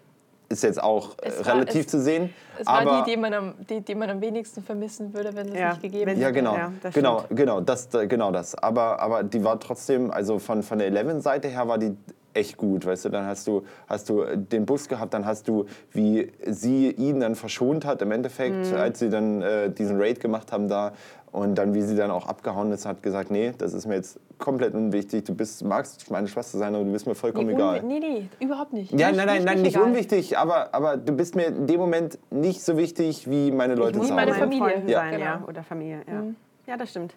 ist 0.48 0.62
jetzt 0.62 0.82
auch 0.82 1.10
äh, 1.22 1.28
Es 1.28 1.46
war- 1.46 1.54
relativ 1.54 1.82
es- 1.82 1.86
zu 1.88 2.00
sehen. 2.00 2.30
Es 2.58 2.66
war 2.66 2.80
aber 2.80 3.02
die, 3.04 3.10
die 3.12 3.16
man, 3.16 3.34
am, 3.34 3.54
die, 3.68 3.80
die 3.80 3.94
man 3.94 4.10
am 4.10 4.20
wenigsten 4.20 4.62
vermissen 4.62 5.12
würde, 5.14 5.34
wenn 5.34 5.48
es 5.48 5.54
Ja, 5.58 5.70
nicht 5.70 5.82
gegeben 5.82 6.08
hätte. 6.10 6.20
ja, 6.20 6.30
genau, 6.30 6.54
Ja, 6.56 6.72
das 6.82 6.94
genau, 6.94 7.20
stimmt. 7.20 7.36
genau, 7.38 7.60
das, 7.60 7.88
da- 7.88 8.04
genau 8.06 8.32
das. 8.32 8.54
Aber, 8.54 9.00
aber 9.00 9.22
die 9.22 9.44
war 9.44 9.60
trotzdem, 9.60 10.10
also 10.10 10.38
von, 10.38 10.62
von 10.62 10.78
der 10.78 10.88
Eleven-Seite 10.88 11.48
her 11.48 11.68
war 11.68 11.78
die 11.78 11.96
echt 12.34 12.56
gut, 12.56 12.86
weißt 12.86 13.06
du. 13.06 13.08
Dann 13.08 13.26
hast 13.26 13.46
du, 13.48 13.64
hast 13.88 14.08
du 14.08 14.24
den 14.36 14.64
Bus 14.64 14.86
gehabt, 14.88 15.12
dann 15.12 15.24
hast 15.26 15.48
du, 15.48 15.66
wie 15.92 16.30
sie 16.46 16.90
ihn 16.92 17.20
dann 17.20 17.34
verschont 17.34 17.84
hat 17.84 18.00
im 18.02 18.12
Endeffekt, 18.12 18.70
Mhm. 18.70 18.76
als 18.76 18.98
sie 19.00 19.10
dann 19.10 19.42
äh, 19.42 19.70
diesen 19.70 20.00
Raid 20.00 20.20
gemacht 20.20 20.52
haben 20.52 20.68
da. 20.68 20.92
Und 21.30 21.56
dann, 21.56 21.74
wie 21.74 21.82
sie 21.82 21.94
dann 21.94 22.10
auch 22.10 22.26
abgehauen 22.26 22.72
ist, 22.72 22.86
hat 22.86 23.02
gesagt, 23.02 23.30
nee, 23.30 23.52
das 23.58 23.74
ist 23.74 23.86
mir 23.86 23.94
jetzt 23.96 24.18
komplett 24.38 24.74
unwichtig. 24.74 25.24
Du 25.24 25.34
bist, 25.34 25.62
magst 25.64 26.10
meine 26.10 26.26
Schwester 26.26 26.56
sein, 26.58 26.74
aber 26.74 26.84
du 26.84 26.92
bist 26.92 27.06
mir 27.06 27.14
vollkommen 27.14 27.48
Nee, 27.48 27.54
egal. 27.54 27.82
nee, 27.82 27.98
nee, 28.00 28.28
überhaupt 28.40 28.72
nicht. 28.72 28.92
Ja, 28.92 29.08
Nicht- 29.08 29.16
nein, 29.18 29.26
nein, 29.26 29.44
nein, 29.44 29.62
nicht 29.62 29.76
egal. 29.76 29.88
unwichtig, 29.88 30.38
aber, 30.38 30.74
aber 30.74 30.96
du 30.96 31.12
bist 31.12 31.34
mir 31.36 31.46
in 31.46 31.66
dem 31.66 31.78
Moment 31.80 32.18
nicht 32.30 32.62
so 32.62 32.76
wichtig 32.76 33.28
wie 33.28 33.50
meine 33.50 33.74
Leute 33.74 33.98
muss 33.98 34.08
zu 34.08 34.14
meine 34.14 34.30
Hause. 34.32 34.46
meinen 34.46 34.58
Familie. 34.60 34.90
Ja. 34.90 35.00
sein, 35.00 35.20
ja. 35.20 35.34
Genau. 35.36 35.48
Oder 35.48 35.62
Familie, 35.62 36.02
ja. 36.06 36.22
Ja, 36.66 36.76
das 36.76 36.90
stimmt. 36.90 37.14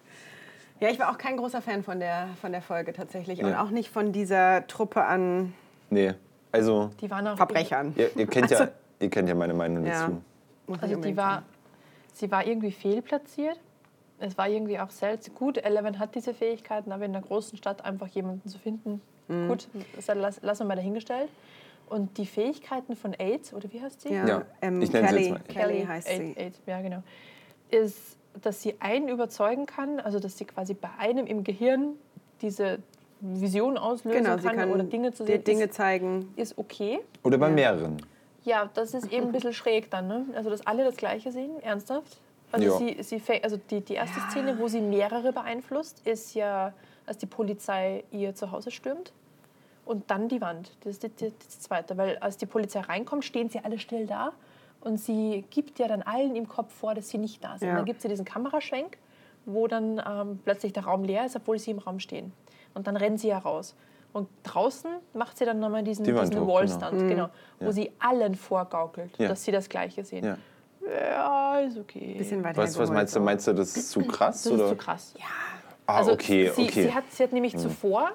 Ja, 0.80 0.88
ich 0.90 0.98
war 0.98 1.10
auch 1.10 1.18
kein 1.18 1.36
großer 1.36 1.62
Fan 1.62 1.82
von 1.82 2.00
der, 2.00 2.28
von 2.40 2.52
der 2.52 2.60
Folge 2.60 2.92
tatsächlich. 2.92 3.42
Und 3.42 3.50
Ja. 3.50 3.62
auch 3.62 3.70
nicht 3.70 3.88
von 3.90 4.12
dieser 4.12 4.66
Truppe 4.66 5.04
an 5.04 5.52
Nee, 5.90 6.14
also 6.50 6.90
Die 7.00 7.10
waren 7.10 7.26
auch 7.28 7.36
Verbrechern. 7.36 7.94
ihr, 7.96 8.10
ihr, 8.16 8.26
kennt 8.26 8.50
ja, 8.50 8.58
Also- 8.58 8.72
ihr 8.98 9.08
kennt 9.10 9.28
ja 9.28 9.34
meine 9.34 9.54
Meinung 9.54 9.86
Ja. 9.86 9.92
dazu. 10.00 10.20
Muss 10.66 10.78
ich 10.78 10.82
Also 10.84 10.96
die 11.00 11.16
war, 11.16 11.30
sagen. 11.34 11.44
sie 12.14 12.30
war 12.30 12.46
irgendwie 12.46 12.72
fehlplatziert. 12.72 13.58
Es 14.24 14.38
war 14.38 14.48
irgendwie 14.48 14.78
auch 14.78 14.90
seltsam. 14.90 15.34
Gut, 15.34 15.58
Eleven 15.58 15.98
hat 15.98 16.14
diese 16.14 16.32
Fähigkeiten, 16.32 16.92
aber 16.92 17.04
in 17.04 17.14
einer 17.14 17.24
großen 17.26 17.58
Stadt 17.58 17.84
einfach 17.84 18.06
jemanden 18.08 18.48
zu 18.48 18.58
finden, 18.58 19.00
Mhm. 19.28 19.48
gut, 19.48 19.68
das 19.96 20.06
lass, 20.08 20.40
lassen 20.42 20.62
wir 20.64 20.68
mal 20.68 20.76
dahingestellt. 20.76 21.28
Und 21.88 22.16
die 22.18 22.26
Fähigkeiten 22.26 22.94
von 22.96 23.14
AIDS, 23.14 23.52
oder 23.52 23.70
wie 23.72 23.82
heißt 23.82 24.00
sie? 24.02 24.14
Ja, 24.14 24.26
Ja, 24.26 24.42
ähm, 24.60 24.80
ich 24.80 24.92
nenne 24.92 25.08
sie 25.08 25.14
Kelly, 25.14 25.22
jetzt 25.24 25.30
mal. 25.32 25.40
Kelly 25.52 25.84
heißt 25.86 26.08
Aid, 26.08 26.18
sie. 26.18 26.40
Aid, 26.40 26.54
ja, 26.66 26.80
genau. 26.80 27.02
Ist, 27.70 28.16
dass 28.40 28.62
sie 28.62 28.76
einen 28.80 29.08
überzeugen 29.08 29.66
kann, 29.66 29.98
also 30.00 30.18
dass 30.20 30.38
sie 30.38 30.44
quasi 30.44 30.74
bei 30.74 30.88
einem 30.98 31.26
im 31.26 31.42
Gehirn 31.44 31.94
diese 32.40 32.78
Vision 33.20 33.76
auslösen 33.76 34.22
Genau, 34.22 34.36
sie 34.38 34.46
kann, 34.48 34.56
kann 34.56 34.70
oder 34.70 34.84
Dinge 34.84 35.12
zu 35.12 35.24
sehen, 35.24 35.42
Dinge 35.44 35.64
ist, 35.64 35.74
zeigen. 35.74 36.32
ist 36.36 36.56
okay. 36.58 37.00
Oder 37.24 37.38
bei 37.38 37.48
Ja. 37.48 37.54
mehreren. 37.54 37.96
Ja, 38.44 38.70
das 38.74 38.94
ist 38.94 39.12
eben 39.12 39.26
ein 39.26 39.32
bisschen 39.32 39.52
schräg 39.52 39.90
dann, 39.90 40.08
ne? 40.08 40.26
Also, 40.34 40.50
dass 40.50 40.66
alle 40.66 40.84
das 40.84 40.96
Gleiche 40.96 41.30
sehen, 41.30 41.60
ernsthaft. 41.62 42.20
Also, 42.52 42.66
Ja. 42.66 43.02
sie, 43.02 43.02
sie, 43.18 43.42
also 43.42 43.56
die, 43.70 43.80
die 43.80 43.94
erste 43.94 44.20
Szene, 44.30 44.58
wo 44.58 44.68
sie 44.68 44.80
mehrere 44.80 45.32
beeinflusst, 45.32 46.06
ist 46.06 46.34
ja, 46.34 46.72
als 47.06 47.18
die 47.18 47.26
Polizei 47.26 48.04
ihr 48.10 48.34
Zuhause 48.34 48.70
stürmt. 48.70 49.12
Und 49.84 50.10
dann 50.10 50.28
die 50.28 50.40
Wand. 50.40 50.70
Das 50.84 50.92
ist 50.92 51.02
die, 51.02 51.08
die, 51.08 51.32
das 51.36 51.60
zweite. 51.60 51.96
Weil 51.96 52.16
als 52.18 52.36
die 52.36 52.46
Polizei 52.46 52.80
reinkommt, 52.80 53.24
stehen 53.24 53.48
sie 53.48 53.58
alle 53.64 53.78
still 53.80 54.06
da. 54.06 54.32
Und 54.80 54.98
sie 54.98 55.44
gibt 55.50 55.78
ja 55.80 55.88
dann 55.88 56.02
allen 56.02 56.36
im 56.36 56.46
Kopf 56.48 56.72
vor, 56.72 56.94
dass 56.94 57.08
sie 57.08 57.18
nicht 57.18 57.42
da 57.42 57.58
sind. 57.58 57.68
Ja. 57.68 57.76
Dann 57.76 57.84
gibt 57.84 58.00
sie 58.00 58.08
diesen 58.08 58.24
Kameraschwenk, 58.24 58.98
wo 59.44 59.66
dann 59.66 60.00
ähm, 60.08 60.38
plötzlich 60.44 60.72
der 60.72 60.84
Raum 60.84 61.02
leer 61.04 61.26
ist, 61.26 61.34
obwohl 61.36 61.58
sie 61.58 61.72
im 61.72 61.78
Raum 61.78 61.98
stehen. 61.98 62.32
Und 62.74 62.86
dann 62.86 62.96
rennen 62.96 63.18
sie 63.18 63.28
ja 63.28 63.38
raus. 63.38 63.74
Und 64.12 64.28
draußen 64.44 64.90
macht 65.14 65.38
sie 65.38 65.44
dann 65.46 65.58
nochmal 65.58 65.82
diesen, 65.82 66.04
Die 66.04 66.12
diesen 66.12 66.38
hoch, 66.40 66.54
Wallstand, 66.54 66.98
genau. 67.08 67.28
wo 67.58 67.66
Ja. 67.66 67.72
sie 67.72 67.90
allen 67.98 68.34
vorgaukelt, 68.34 69.16
Ja. 69.18 69.28
dass 69.28 69.42
sie 69.44 69.52
das 69.52 69.68
Gleiche 69.68 70.04
sehen. 70.04 70.36
Ja. 70.86 71.58
Ist 71.60 71.78
okay. 71.78 72.14
Bisschen 72.18 72.42
weiter 72.42 72.60
Was, 72.62 72.76
was 72.78 72.90
meinst 72.90 73.14
du? 73.16 73.20
Meinst 73.20 73.46
du, 73.46 73.52
das 73.52 73.76
ist 73.76 73.90
zu 73.90 74.00
krass? 74.04 74.42
das 74.42 74.52
oder? 74.52 74.64
ist 74.64 74.70
zu 74.70 74.76
krass. 74.76 75.14
Ja. 75.18 75.24
Ah, 75.86 75.96
Also 75.98 76.12
okay, 76.12 76.50
sie, 76.54 76.62
okay. 76.62 76.82
Sie, 76.84 76.94
hat, 76.94 77.04
sie 77.10 77.22
hat 77.22 77.32
nämlich 77.32 77.56
zuvor 77.56 78.10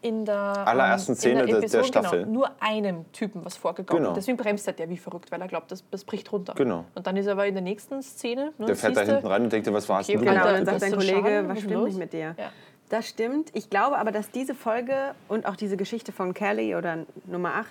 in 0.00 0.24
der 0.24 0.34
Allerersten 0.66 1.12
ähm, 1.12 1.16
Szene 1.16 1.40
in 1.42 1.46
der- 1.46 1.46
der, 1.46 1.54
der 1.54 1.80
Episode, 1.80 1.84
Staffel. 1.84 2.20
Genau, 2.24 2.32
nur 2.32 2.50
einem 2.60 3.10
Typen 3.12 3.44
was 3.44 3.56
vorgegaukelt. 3.56 4.02
Genau. 4.02 4.14
Deswegen 4.14 4.36
bremst 4.36 4.66
er 4.66 4.72
der 4.72 4.88
wie 4.88 4.96
verrückt, 4.96 5.30
weil 5.30 5.40
er 5.40 5.46
glaubt, 5.46 5.70
das, 5.70 5.84
das 5.90 6.04
bricht 6.04 6.32
runter. 6.32 6.54
Genau. 6.56 6.84
Und 6.94 7.06
dann 7.06 7.16
ist 7.16 7.26
er 7.26 7.32
aber 7.32 7.46
in 7.46 7.54
der 7.54 7.62
nächsten 7.62 8.02
Szene. 8.02 8.52
Ne, 8.58 8.66
Der 8.66 8.76
fährt 8.76 8.96
da 8.96 9.02
hinten 9.02 9.26
rein 9.26 9.42
und 9.44 9.52
denkt, 9.52 9.66
dir, 9.68 9.72
was 9.72 9.88
war 9.88 10.00
es 10.00 10.08
Okay, 10.08 10.18
denn 10.18 10.26
du 10.26 10.32
Genau, 10.32 10.46
und 10.48 10.66
dann 10.66 10.78
sagt 10.80 10.90
so 10.92 10.96
Kollege, 10.96 11.44
was 11.46 11.58
stimmt 11.58 11.72
los? 11.74 11.86
nicht 11.88 11.98
mit 11.98 12.12
dir? 12.12 12.34
Ja. 12.38 12.50
Das 12.88 13.08
stimmt. 13.08 13.50
Ich 13.54 13.70
glaube 13.70 13.96
aber, 13.96 14.10
dass 14.10 14.30
diese 14.30 14.54
Folge 14.54 15.14
und 15.28 15.46
auch 15.46 15.56
diese 15.56 15.76
Geschichte 15.76 16.10
von 16.12 16.34
Kelly 16.34 16.74
oder 16.74 16.98
Nummer 17.26 17.54
8 17.54 17.70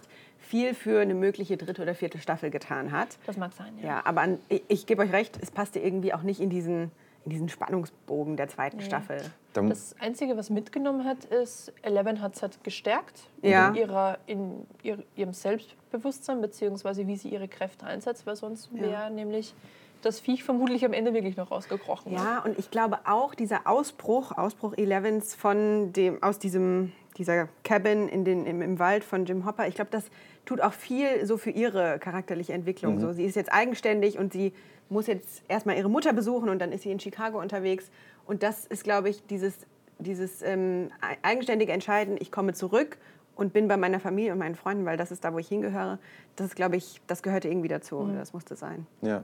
viel 0.51 0.73
für 0.73 0.99
eine 0.99 1.13
mögliche 1.13 1.55
dritte 1.55 1.81
oder 1.81 1.95
vierte 1.95 2.17
Staffel 2.19 2.49
getan 2.51 2.91
hat. 2.91 3.17
Das 3.25 3.37
mag 3.37 3.53
sein, 3.53 3.73
ja. 3.81 3.87
Ja, 3.87 4.01
aber 4.05 4.19
an, 4.19 4.37
ich, 4.49 4.61
ich 4.67 4.85
gebe 4.85 5.01
euch 5.01 5.13
recht, 5.13 5.39
es 5.41 5.49
passte 5.49 5.79
irgendwie 5.79 6.13
auch 6.13 6.23
nicht 6.23 6.41
in 6.41 6.49
diesen, 6.49 6.91
in 7.23 7.29
diesen 7.31 7.47
Spannungsbogen 7.47 8.35
der 8.35 8.49
zweiten 8.49 8.81
Staffel. 8.81 9.21
Da, 9.53 9.61
Das 9.61 9.95
Einzige, 10.01 10.35
was 10.35 10.49
mitgenommen 10.49 11.05
hat, 11.05 11.23
ist, 11.23 11.71
Eleven 11.83 12.19
hat 12.21 12.35
es 12.35 12.41
halt 12.41 12.61
gestärkt 12.65 13.21
Ja. 13.41 13.69
in, 13.69 13.75
ihrer, 13.75 14.17
in 14.27 14.67
ihr, 14.83 14.99
ihrem 15.15 15.31
Selbstbewusstsein, 15.33 16.41
beziehungsweise 16.41 17.07
wie 17.07 17.15
sie 17.15 17.29
ihre 17.29 17.47
Kräfte 17.47 17.85
einsetzt, 17.85 18.25
weil 18.27 18.35
sonst 18.35 18.73
wäre 18.77 19.09
nämlich 19.09 19.53
das 20.01 20.19
Viech 20.19 20.43
vermutlich 20.43 20.83
am 20.83 20.91
Ende 20.93 21.13
wirklich 21.13 21.37
noch 21.37 21.49
rausgekrochen. 21.51 22.11
ne? 22.11 22.17
Ja, 22.17 22.39
und 22.43 22.59
ich 22.59 22.71
glaube 22.71 22.99
auch 23.05 23.35
dieser 23.35 23.67
Ausbruch, 23.67 24.37
Ausbruch 24.37 24.73
Elevens 24.75 25.33
von 25.33 25.93
dem, 25.93 26.21
aus 26.21 26.39
diesem, 26.39 26.91
dieser 27.17 27.47
Cabin 27.63 28.09
in 28.09 28.25
den, 28.25 28.45
im, 28.45 28.61
im 28.61 28.79
Wald 28.79 29.03
von 29.05 29.25
Jim 29.25 29.45
Hopper, 29.45 29.67
ich 29.67 29.75
glaube, 29.75 29.91
das 29.91 30.03
tut 30.45 30.61
auch 30.61 30.73
viel 30.73 31.25
so 31.25 31.37
für 31.37 31.51
ihre 31.51 31.99
charakterliche 31.99 32.53
Entwicklung. 32.53 32.99
So, 32.99 33.13
sie 33.13 33.25
ist 33.25 33.35
jetzt 33.35 33.51
eigenständig 33.53 34.17
und 34.17 34.33
sie 34.33 34.53
muss 34.89 35.07
jetzt 35.07 35.43
erstmal 35.47 35.77
ihre 35.77 35.89
Mutter 35.89 36.13
besuchen 36.13 36.49
und 36.49 36.59
dann 36.59 36.71
ist 36.71 36.83
sie 36.83 36.91
in 36.91 36.99
Chicago 36.99 37.39
unterwegs. 37.39 37.89
Und 38.25 38.43
das 38.43 38.65
ist, 38.65 38.83
glaube 38.83 39.09
ich, 39.09 39.25
dieses, 39.27 39.53
dieses 39.99 40.41
ähm, 40.41 40.89
ei- 41.01 41.17
eigenständige 41.21 41.71
Entscheiden, 41.71 42.17
ich 42.19 42.31
komme 42.31 42.53
zurück 42.53 42.97
und 43.35 43.53
bin 43.53 43.67
bei 43.67 43.77
meiner 43.77 43.99
Familie 43.99 44.33
und 44.33 44.39
meinen 44.39 44.55
Freunden, 44.55 44.85
weil 44.85 44.97
das 44.97 45.11
ist 45.11 45.23
da, 45.23 45.33
wo 45.33 45.37
ich 45.39 45.47
hingehöre. 45.47 45.99
Das 46.35 46.47
ist, 46.47 46.55
glaube 46.55 46.75
ich, 46.75 46.99
das 47.07 47.23
gehörte 47.23 47.47
irgendwie 47.47 47.69
dazu. 47.69 48.09
Das 48.15 48.33
musste 48.33 48.55
sein. 48.55 48.85
Ja. 49.01 49.23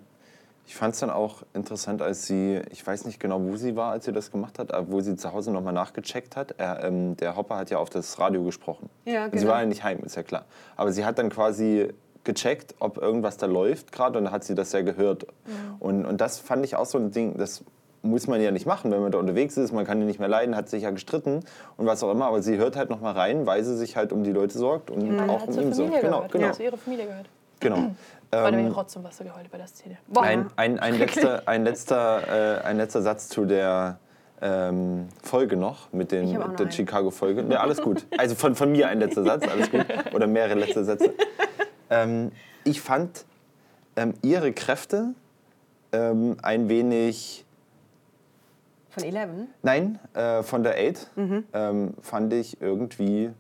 Ich 0.70 0.76
fand 0.76 0.94
es 0.94 1.00
dann 1.00 1.10
auch 1.10 1.44
interessant, 1.54 2.02
als 2.02 2.28
sie, 2.28 2.62
ich 2.72 2.86
weiß 2.86 3.06
nicht 3.06 3.20
genau, 3.22 3.42
wo 3.42 3.56
sie 3.56 3.76
war, 3.78 3.92
als 3.94 4.04
sie 4.06 4.12
das 4.12 4.32
gemacht 4.32 4.60
hat, 4.60 4.74
aber 4.74 4.92
wo 4.92 5.00
sie 5.00 5.16
zu 5.16 5.32
Hause 5.32 5.52
nochmal 5.52 5.72
nachgecheckt 5.74 6.36
hat. 6.36 6.56
Er, 6.58 6.84
ähm, 6.84 7.16
der 7.16 7.38
Hopper 7.38 7.56
hat 7.56 7.70
ja 7.70 7.78
auf 7.78 7.90
das 7.90 8.20
Radio 8.20 8.44
gesprochen. 8.44 8.90
Ja, 9.06 9.26
Und 9.26 9.32
Sie 9.34 9.40
genau. 9.40 9.52
war 9.54 9.62
ja 9.62 9.66
nicht 9.66 9.84
heim, 9.86 10.00
ist 10.04 10.18
ja 10.18 10.24
klar. 10.24 10.44
Aber 10.76 10.92
sie 10.92 11.06
hat 11.06 11.18
dann 11.20 11.30
quasi 11.30 11.88
gecheckt, 12.26 12.76
ob 12.80 12.98
irgendwas 12.98 13.38
da 13.38 13.46
läuft 13.46 13.94
gerade 13.94 14.18
und 14.20 14.26
dann 14.26 14.34
hat 14.34 14.44
sie 14.44 14.56
das 14.56 14.74
ja 14.74 14.82
gehört. 14.82 15.28
Und, 15.80 16.06
und 16.06 16.20
das 16.20 16.40
fand 16.40 16.66
ich 16.66 16.76
auch 16.76 16.86
so 16.86 16.98
ein 16.98 17.12
Ding, 17.12 17.38
das 17.38 17.64
muss 18.02 18.28
man 18.28 18.42
ja 18.42 18.52
nicht 18.52 18.66
machen, 18.66 18.92
wenn 18.92 19.02
man 19.02 19.12
da 19.14 19.18
unterwegs 19.20 19.56
ist. 19.56 19.72
Man 19.72 19.86
kann 19.86 20.00
ja 20.02 20.06
nicht 20.06 20.20
mehr 20.20 20.28
leiden, 20.28 20.54
hat 20.58 20.68
sich 20.70 20.84
ja 20.84 20.92
gestritten 20.92 21.46
und 21.78 21.86
was 21.86 22.04
auch 22.04 22.12
immer. 22.12 22.28
Aber 22.28 22.42
sie 22.42 22.58
hört 22.58 22.76
halt 22.76 22.90
nochmal 22.90 23.14
rein, 23.14 23.46
weil 23.46 23.64
sie 23.64 23.78
sich 23.78 23.96
halt 23.96 24.12
um 24.12 24.24
die 24.26 24.34
Leute 24.34 24.58
sorgt 24.58 24.92
und 24.92 25.18
er 25.18 25.30
auch 25.30 25.48
um 25.48 25.58
ihn 25.58 25.74
sorgt. 25.74 25.94
Familie 25.94 26.02
Genau, 26.02 26.18
gehört. 26.18 26.32
genau. 26.34 26.46
Ja. 26.48 26.52
Zu 26.52 26.64
ihrer 26.64 26.78
Familie 26.78 27.06
gehört. 27.06 27.30
genau. 27.62 27.92
Bei 28.30 28.52
dem 28.52 28.68
Ähm, 28.68 28.72
Rotz 28.72 28.96
und 28.96 29.04
Wasser 29.04 29.24
geheult 29.24 29.50
bei 29.52 29.58
der 29.58 29.68
Szene. 29.68 29.98
Boah. 30.08 30.24
ein, 30.24 30.48
ein, 30.58 30.80
ein, 30.80 30.96
letzter, 31.00 31.44
ein, 31.46 31.64
letzter, 31.64 32.60
äh, 32.62 32.66
ein 32.66 32.78
letzter 32.78 33.02
Satz 33.02 33.30
zu 33.30 33.46
der 33.46 34.00
ähm, 34.42 35.08
Folge 35.24 35.56
noch, 35.58 35.92
mit 35.94 36.12
den, 36.12 36.28
Ich 36.28 36.38
der. 36.58 36.72
Chicago-Folge. 36.72 37.46
Ja, 37.50 37.60
alles 37.62 37.82
gut. 37.82 38.06
Also 38.18 38.36
von, 38.36 38.56
von 38.56 38.72
mir 38.72 38.88
ein 38.90 39.00
letzter 39.00 39.24
Satz, 39.24 39.48
alles 39.48 39.72
gut. 39.72 39.86
Oder 40.14 40.28
mehrere 40.28 40.56
letzte 40.60 40.84
Sätze. 40.84 41.14
Ähm, 41.90 42.32
ich 42.64 42.82
fand 42.82 43.26
ähm, 43.96 44.14
ihre 44.22 44.52
Kräfte 44.52 45.14
ähm, 45.94 46.36
ein 46.44 46.68
wenig, 46.70 47.46
Von 48.90 49.04
Eleven? 49.04 49.48
nein, 49.64 50.00
äh, 50.14 50.44
von 50.44 50.64
der 50.64 50.76
Eight, 50.76 51.08
Mhm. 51.16 51.46
ähm, 51.54 51.94
fand 52.02 52.34
ich 52.34 52.62
irgendwie, 52.62 53.26
ich 53.28 53.32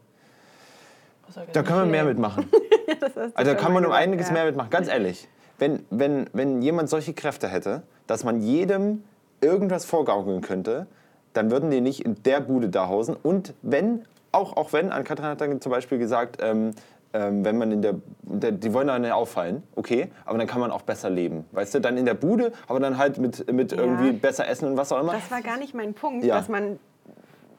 da 1.53 1.63
kann 1.63 1.77
man 1.77 1.91
mehr 1.91 2.05
mitmachen. 2.05 2.49
Du 2.87 3.05
Also 3.35 3.51
da 3.51 3.55
kann 3.55 3.73
man 3.73 3.85
um 3.85 3.91
einiges 3.91 4.27
ja. 4.27 4.33
mehr 4.33 4.45
mitmachen, 4.45 4.69
ganz 4.69 4.87
ehrlich. 4.87 5.27
Wenn, 5.59 5.85
wenn, 5.89 6.29
wenn 6.33 6.61
jemand 6.61 6.89
solche 6.89 7.13
Kräfte 7.13 7.47
hätte, 7.49 7.83
dass 8.07 8.23
man 8.23 8.41
jedem 8.41 9.03
irgendwas 9.41 9.83
vorgaukeln 9.85 10.41
könnte, 10.41 10.87
dann 11.33 11.51
würden 11.51 11.69
die 11.69 11.81
nicht 11.81 12.05
in 12.05 12.21
der 12.23 12.39
Bude 12.39 12.69
da 12.69 12.87
hausen. 12.87 13.15
Und 13.21 13.53
wenn, 13.61 14.05
auch, 14.31 14.55
auch 14.55 14.71
wenn, 14.73 14.91
Ann-Kathrin 14.91 15.25
hat 15.27 15.41
dann 15.41 15.59
zum 15.61 15.71
Beispiel 15.71 15.97
gesagt, 15.97 16.37
ähm, 16.41 16.71
ähm, 17.13 17.43
wenn 17.45 17.57
man 17.57 17.71
in 17.71 17.81
der, 17.81 17.95
der, 18.21 18.51
die 18.53 18.73
wollen 18.73 18.87
dann 18.87 19.01
nicht 19.01 19.11
auffallen, 19.11 19.63
okay, 19.75 20.09
aber 20.25 20.37
dann 20.37 20.47
kann 20.47 20.59
man 20.61 20.71
auch 20.71 20.81
besser 20.81 21.09
leben. 21.09 21.45
Weißt 21.51 21.75
du, 21.75 21.79
dann 21.81 21.97
in 21.97 22.05
der 22.05 22.13
Bude, 22.15 22.51
aber 22.67 22.79
dann 22.79 22.97
halt 22.97 23.17
mit, 23.17 23.51
mit 23.51 23.71
Ja. 23.73 23.79
irgendwie 23.79 24.11
besser 24.13 24.47
essen 24.47 24.67
und 24.69 24.77
was 24.77 24.91
auch 24.91 24.99
immer. 25.01 25.13
Das 25.13 25.29
war 25.29 25.41
gar 25.41 25.57
nicht 25.57 25.73
mein 25.73 25.93
Punkt, 25.93 26.25
Ja. 26.25 26.35
dass, 26.35 26.47
man, 26.47 26.79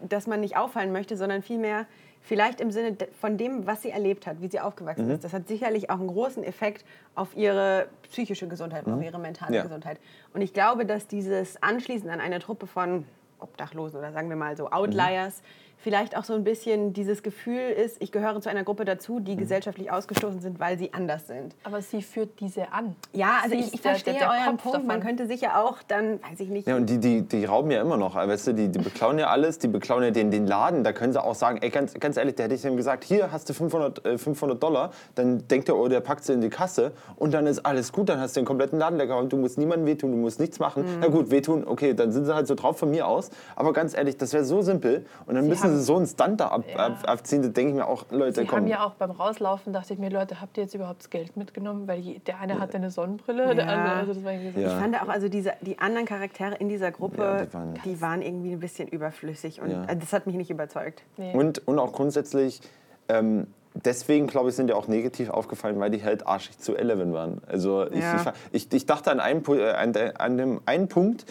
dass 0.00 0.26
man 0.26 0.40
nicht 0.40 0.56
auffallen 0.56 0.90
möchte, 0.92 1.16
sondern 1.16 1.42
vielmehr 1.42 1.86
vielleicht 2.20 2.60
im 2.60 2.70
Sinne 2.70 2.96
von 3.20 3.36
dem, 3.36 3.66
was 3.66 3.82
sie 3.82 3.90
erlebt 3.90 4.26
hat, 4.26 4.40
wie 4.40 4.48
sie 4.48 4.60
aufgewachsen 4.60 5.06
Mhm. 5.06 5.12
ist. 5.12 5.24
Das 5.24 5.32
hat 5.32 5.48
sicherlich 5.48 5.90
auch 5.90 5.98
einen 5.98 6.08
großen 6.08 6.44
Effekt 6.44 6.84
auf 7.14 7.36
ihre 7.36 7.88
psychische 8.02 8.48
Gesundheit, 8.48 8.86
auf 8.86 9.02
ihre 9.02 9.18
mentale 9.18 9.50
Mhm. 9.50 9.56
Ja. 9.56 9.62
Gesundheit. 9.62 9.98
Und 10.34 10.40
ich 10.42 10.52
glaube, 10.52 10.84
dass 10.86 11.06
dieses 11.06 11.62
Anschließen 11.62 12.08
an 12.10 12.20
eine 12.20 12.38
Truppe 12.40 12.66
von 12.66 13.04
Obdachlosen 13.40 13.98
oder 13.98 14.12
sagen 14.12 14.28
wir 14.28 14.36
mal 14.36 14.56
so 14.56 14.70
Outliers 14.70 15.42
vielleicht 15.80 16.16
auch 16.16 16.24
so 16.24 16.34
ein 16.34 16.44
bisschen 16.44 16.92
dieses 16.92 17.22
Gefühl 17.22 17.60
ist, 17.70 17.96
ich 18.00 18.10
gehöre 18.12 18.40
zu 18.40 18.48
einer 18.50 18.64
Gruppe 18.64 18.84
dazu, 18.84 19.14
Mhm. 19.14 19.24
die 19.24 19.36
gesellschaftlich 19.36 19.90
ausgestoßen 19.92 20.40
sind, 20.40 20.58
weil 20.60 20.76
sie 20.78 20.92
anders 20.92 21.26
sind. 21.26 21.54
Aber 21.64 21.80
sie 21.80 22.02
führt 22.02 22.40
diese 22.40 22.72
an. 22.72 22.96
Ja, 23.12 23.38
also 23.42 23.54
Sie 23.56 23.60
ich, 23.62 23.74
ich 23.74 23.80
der- 23.80 23.92
verstehe 23.92 24.14
der- 24.14 24.22
der 24.22 24.30
euren 24.30 24.56
Kopf 24.56 24.62
Punkt. 24.64 24.78
Man 24.86 24.88
davon. 25.00 25.02
könnte 25.02 25.26
sich 25.26 25.40
ja 25.40 25.62
auch 25.62 25.78
dann, 25.86 26.20
weiß 26.22 26.40
ich 26.40 26.48
nicht, 26.48 26.66
Ja, 26.68 26.76
und 26.76 26.86
die, 26.90 26.98
die, 26.98 27.22
die 27.22 27.44
rauben 27.44 27.70
ja 27.70 27.80
immer 27.80 27.96
noch, 27.96 28.14
weißt 28.16 28.48
du, 28.48 28.52
die, 28.54 28.68
die 28.68 28.78
beklauen 28.78 29.18
ja 29.18 29.28
alles, 29.28 29.58
die 29.58 29.68
beklauen 29.68 30.02
ja 30.02 30.10
den, 30.10 30.30
den 30.30 30.46
Laden, 30.46 30.82
da 30.84 30.92
können 30.92 31.12
sie 31.12 31.22
auch 31.22 31.34
sagen, 31.34 31.58
ey, 31.62 31.70
ganz, 31.70 31.94
ganz 31.94 32.16
ehrlich, 32.16 32.34
da 32.34 32.44
hätte 32.44 32.54
ich 32.54 32.64
ihm 32.64 32.76
gesagt, 32.76 33.04
hier 33.04 33.30
hast 33.32 33.48
du 33.48 33.54
500, 33.54 34.04
äh, 34.04 34.18
500 34.18 34.62
Dollar, 34.62 34.90
dann 35.14 35.46
denkt 35.48 35.68
er, 35.68 35.76
oh, 35.76 35.88
der 35.88 36.00
packt 36.00 36.24
sie 36.24 36.32
in 36.32 36.40
die 36.40 36.50
Kasse 36.50 36.92
und 37.16 37.32
dann 37.34 37.46
ist 37.46 37.64
alles 37.64 37.92
gut, 37.92 38.08
dann 38.08 38.20
hast 38.20 38.36
du 38.36 38.40
den 38.40 38.46
kompletten 38.46 38.78
Laden 38.78 38.98
lecker 38.98 39.16
und 39.18 39.32
du 39.32 39.36
musst 39.36 39.58
niemandem 39.58 39.86
wehtun, 39.86 40.10
du 40.10 40.16
musst 40.18 40.40
nichts 40.40 40.58
machen. 40.58 40.82
Mhm. 40.82 40.98
Na 41.00 41.06
gut, 41.08 41.30
wehtun, 41.30 41.64
okay, 41.66 41.94
dann 41.94 42.10
sind 42.12 42.24
sie 42.26 42.34
halt 42.34 42.46
so 42.46 42.54
drauf 42.54 42.78
von 42.78 42.90
mir 42.90 43.06
aus, 43.06 43.30
aber 43.56 43.72
ganz 43.72 43.96
ehrlich, 43.96 44.16
das 44.16 44.32
wäre 44.32 44.44
so 44.44 44.60
simpel 44.62 45.06
und 45.26 45.34
dann 45.34 45.46
müssen 45.46 45.67
haben- 45.68 45.76
sie 45.78 45.82
so 45.84 45.96
einen 45.96 46.06
Stunt 46.06 46.40
da 46.40 46.48
ab, 46.48 46.64
Ja. 46.68 46.76
ab, 46.86 46.98
abziehen, 47.06 47.42
da 47.42 47.48
denke 47.48 47.70
ich 47.70 47.76
mir 47.76 47.86
auch, 47.86 48.04
Leute, 48.10 48.40
Sie 48.40 48.46
komm. 48.46 48.60
haben 48.60 48.66
ja 48.66 48.84
auch 48.84 48.94
beim 48.94 49.10
Rauslaufen, 49.10 49.72
dachte 49.72 49.92
ich 49.94 49.98
mir, 49.98 50.10
Leute, 50.10 50.40
habt 50.40 50.56
ihr 50.56 50.64
jetzt 50.64 50.74
überhaupt 50.74 51.00
das 51.00 51.10
Geld 51.10 51.36
mitgenommen? 51.36 51.86
Weil 51.88 52.02
der 52.26 52.40
eine 52.40 52.58
hatte 52.60 52.76
eine 52.76 52.90
Sonnenbrille, 52.90 53.54
der 53.54 53.66
Ja. 53.66 53.72
andere, 53.72 53.92
also 53.96 54.14
das 54.14 54.24
war 54.24 54.32
irgendwie 54.32 54.52
so. 54.52 54.60
Ja. 54.60 54.74
Ich 54.74 54.80
fand 54.82 55.00
auch, 55.02 55.08
also 55.08 55.28
diese, 55.28 55.52
die 55.60 55.78
anderen 55.78 56.06
Charaktere 56.06 56.54
in 56.56 56.68
dieser 56.68 56.90
Gruppe, 56.90 57.22
Ja, 57.22 57.36
die, 57.44 57.80
die 57.84 58.00
waren, 58.00 58.10
waren- 58.10 58.22
irgendwie 58.22 58.52
ein 58.52 58.60
bisschen 58.60 58.88
überflüssig 58.88 59.60
und 59.60 59.70
Ja. 59.70 59.82
also 59.86 60.00
das 60.00 60.12
hat 60.12 60.26
mich 60.26 60.36
nicht 60.36 60.50
überzeugt. 60.50 61.02
Nee. 61.16 61.32
Und, 61.34 61.66
und 61.68 61.78
auch 61.78 61.92
grundsätzlich, 61.92 62.60
ähm, 63.08 63.46
deswegen 63.74 64.26
glaube 64.26 64.48
ich, 64.48 64.56
sind 64.56 64.66
die 64.68 64.72
auch 64.72 64.88
negativ 64.88 65.30
aufgefallen, 65.30 65.78
weil 65.78 65.90
die 65.90 66.02
halt 66.02 66.26
arschig 66.26 66.58
zu 66.58 66.74
Eleven 66.76 67.12
waren. 67.12 67.40
Also 67.46 67.86
ich, 67.90 68.00
Ja. 68.00 68.32
ich, 68.52 68.72
ich, 68.72 68.86
dachte 68.86 69.10
an 69.10 69.20
einen, 69.20 69.44
äh, 69.48 69.70
an, 69.72 69.92
der- 69.92 70.20
an 70.20 70.36
dem 70.36 70.60
einen 70.66 70.88
Punkt, 70.88 71.24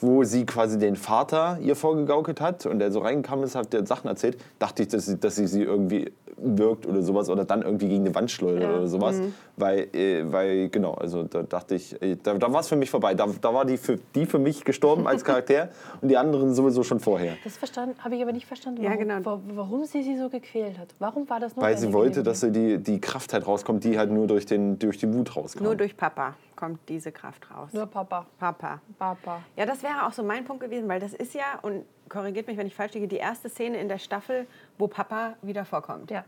wo 0.00 0.24
sie 0.24 0.44
quasi 0.44 0.78
den 0.78 0.96
Vater 0.96 1.58
ihr 1.62 1.76
vorgegaukelt 1.76 2.40
hat 2.40 2.66
und 2.66 2.78
der 2.78 2.90
so 2.92 2.98
reingekommen 3.00 3.44
ist, 3.44 3.54
hat 3.54 3.72
der 3.72 3.86
Sachen 3.86 4.08
erzählt, 4.08 4.36
dachte 4.58 4.82
ich, 4.82 4.88
dass 4.88 5.06
sie, 5.06 5.18
dass 5.18 5.36
sie 5.36 5.46
sie 5.46 5.62
irgendwie 5.62 6.12
wirkt 6.36 6.84
oder 6.86 7.00
sowas 7.00 7.30
oder 7.30 7.44
dann 7.44 7.62
irgendwie 7.62 7.88
gegen 7.88 8.04
die 8.04 8.14
Wand 8.14 8.28
schleudert 8.28 8.64
Ja. 8.64 8.76
oder 8.76 8.88
sowas. 8.88 9.20
Weil, 9.56 9.86
äh, 9.94 10.24
weil, 10.32 10.68
genau, 10.68 10.94
also 10.94 11.22
da 11.22 11.44
dachte 11.44 11.76
ich, 11.76 12.00
äh, 12.02 12.16
da, 12.20 12.34
da 12.34 12.52
war 12.52 12.58
es 12.60 12.68
für 12.68 12.74
mich 12.74 12.90
vorbei. 12.90 13.14
Da, 13.14 13.28
da 13.40 13.54
war 13.54 13.64
die 13.64 13.76
für, 13.76 13.98
die 14.16 14.26
für 14.26 14.40
mich 14.40 14.64
gestorben 14.64 15.06
als 15.06 15.22
Charakter 15.24 15.68
und 16.02 16.08
die 16.08 16.16
anderen 16.16 16.52
sowieso 16.52 16.82
schon 16.82 16.98
vorher. 16.98 17.36
Das 17.44 17.56
habe 18.02 18.16
ich 18.16 18.20
aber 18.22 18.32
nicht 18.32 18.46
verstanden, 18.46 18.82
Ja, 18.82 18.90
warum, 18.90 18.98
genau. 19.08 19.24
wa- 19.24 19.40
warum 19.54 19.84
sie 19.84 20.02
sie 20.02 20.18
so 20.18 20.28
gequält 20.28 20.76
hat. 20.76 20.88
Warum 20.98 21.30
war 21.30 21.38
das 21.38 21.54
nur 21.54 21.64
Weil 21.64 21.78
sie 21.78 21.92
wollte, 21.92 22.24
dass 22.24 22.40
sie 22.40 22.50
die, 22.50 22.78
die 22.78 23.00
Kraft 23.00 23.32
halt 23.32 23.46
rauskommt, 23.46 23.84
die 23.84 23.96
halt 23.96 24.10
nur 24.10 24.26
durch, 24.26 24.44
den, 24.44 24.76
durch 24.80 24.98
die 24.98 25.14
Wut 25.14 25.36
rauskam. 25.36 25.62
Nur 25.62 25.76
durch 25.76 25.96
Papa 25.96 26.34
kommt 26.56 26.80
diese 26.88 27.12
Kraft 27.12 27.50
raus. 27.50 27.70
Nur 27.72 27.86
Papa, 27.86 28.26
Papa. 28.38 28.80
Papa. 28.98 29.42
Ja, 29.56 29.66
das 29.66 29.82
wäre 29.82 30.06
auch 30.06 30.12
so 30.12 30.22
mein 30.22 30.44
Punkt 30.44 30.62
gewesen, 30.62 30.88
weil 30.88 31.00
das 31.00 31.12
ist 31.14 31.34
ja, 31.34 31.58
und 31.62 31.84
korrigiert 32.08 32.46
mich, 32.46 32.56
wenn 32.56 32.66
ich 32.66 32.74
falsch 32.74 32.94
liege, 32.94 33.08
die 33.08 33.16
erste 33.16 33.48
Szene 33.48 33.78
in 33.78 33.88
der 33.88 33.98
Staffel, 33.98 34.46
wo 34.78 34.88
Papa 34.88 35.34
wieder 35.42 35.64
vorkommt. 35.64 36.10
Ja. 36.10 36.24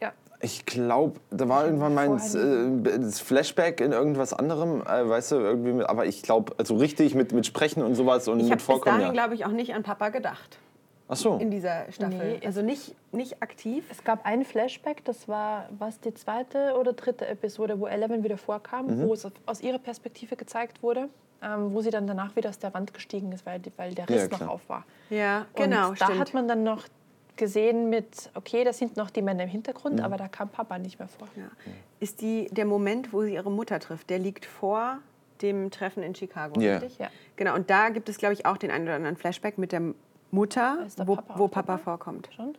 Ja. 0.00 0.12
Ich 0.40 0.66
glaube, 0.66 1.20
da 1.30 1.48
war 1.48 1.64
irgendwann 1.64 1.94
mal 1.94 2.10
ein 2.10 2.18
vorher 2.18 2.94
äh, 2.94 2.98
das 2.98 3.20
Flashback 3.20 3.80
in 3.80 3.92
irgendwas 3.92 4.32
anderem, 4.32 4.82
äh, 4.82 5.08
weißt 5.08 5.32
du, 5.32 5.36
irgendwie, 5.36 5.72
mit, 5.72 5.88
aber 5.88 6.06
ich 6.06 6.22
glaube, 6.22 6.54
also 6.58 6.76
richtig 6.76 7.14
mit, 7.14 7.32
mit 7.32 7.46
Sprechen 7.46 7.82
und 7.82 7.94
sowas 7.94 8.28
und 8.28 8.40
Ich 8.40 8.44
habe 8.44 8.50
mit 8.50 8.58
bis 8.58 8.66
Vorkommen, 8.66 8.98
dahin, 8.98 9.14
ja. 9.14 9.22
glaube 9.22 9.34
ich, 9.34 9.46
auch 9.46 9.52
nicht 9.52 9.74
an 9.74 9.82
Papa 9.82 10.10
gedacht 10.10 10.58
Ach 11.08 11.16
so. 11.16 11.36
in 11.38 11.50
dieser 11.50 11.90
Staffel. 11.92 12.38
Nee, 12.38 12.46
also 12.46 12.62
nicht, 12.62 12.94
nicht 13.12 13.42
aktiv. 13.42 13.84
Es 13.90 14.02
gab 14.02 14.26
ein 14.26 14.44
Flashback, 14.44 15.04
das 15.04 15.28
war 15.28 15.68
was 15.78 16.00
die 16.00 16.12
zweite 16.14 16.74
oder 16.78 16.92
dritte 16.94 17.26
Episode, 17.26 17.78
wo 17.78 17.86
Eleven 17.86 18.24
wieder 18.24 18.36
vorkam, 18.38 18.86
Mhm. 18.86 19.06
wo 19.08 19.12
es 19.14 19.26
aus 19.46 19.60
ihrer 19.60 19.78
Perspektive 19.78 20.34
gezeigt 20.36 20.82
wurde, 20.82 21.08
ähm, 21.42 21.72
wo 21.72 21.80
sie 21.80 21.90
dann 21.90 22.06
danach 22.06 22.34
wieder 22.34 22.48
aus 22.50 22.58
der 22.58 22.74
Wand 22.74 22.92
gestiegen 22.92 23.30
ist, 23.32 23.46
weil, 23.46 23.60
weil 23.76 23.94
der 23.94 24.06
Ja, 24.08 24.14
Riss 24.16 24.30
noch 24.30 24.38
klar. 24.38 24.50
auf 24.50 24.68
war. 24.68 24.84
Ja, 25.10 25.46
Und 25.52 25.56
genau, 25.62 25.90
da 25.90 26.06
stimmt. 26.06 26.18
hat 26.18 26.34
man 26.34 26.48
dann 26.48 26.64
noch 26.64 26.84
gesehen 27.36 27.90
mit, 27.90 28.30
okay, 28.34 28.64
da 28.64 28.72
sind 28.72 28.96
noch 28.96 29.10
die 29.10 29.20
Männer 29.22 29.42
im 29.42 29.48
Mhm. 29.48 29.52
Hintergrund, 29.52 30.00
aber 30.00 30.16
da 30.16 30.26
kam 30.26 30.48
Papa 30.48 30.78
nicht 30.78 30.98
mehr 30.98 31.08
vor. 31.08 31.28
Ja. 31.36 31.44
Ist 32.00 32.20
die, 32.22 32.46
der 32.50 32.64
Moment, 32.64 33.12
wo 33.12 33.22
sie 33.22 33.34
ihre 33.34 33.50
Mutter 33.50 33.78
trifft, 33.78 34.08
der 34.10 34.18
liegt 34.18 34.46
vor 34.46 34.98
dem 35.42 35.70
Treffen 35.70 36.02
in 36.02 36.14
Chicago, 36.14 36.58
Ja. 36.60 36.78
richtig? 36.78 36.98
Ja. 36.98 37.10
Genau, 37.36 37.54
und 37.54 37.68
da 37.68 37.90
gibt 37.90 38.08
es, 38.08 38.16
glaube 38.16 38.32
ich, 38.32 38.46
auch 38.46 38.56
den 38.56 38.70
einen 38.70 38.84
oder 38.84 38.94
anderen 38.94 39.16
Flashback 39.18 39.58
mit 39.58 39.70
der 39.70 39.82
Mutter, 40.30 40.78
wo 41.04 41.16
Papa 41.16 41.38
wo 41.38 41.48
Papa 41.48 41.78
vorkommt. 41.78 42.28
Schon? 42.34 42.54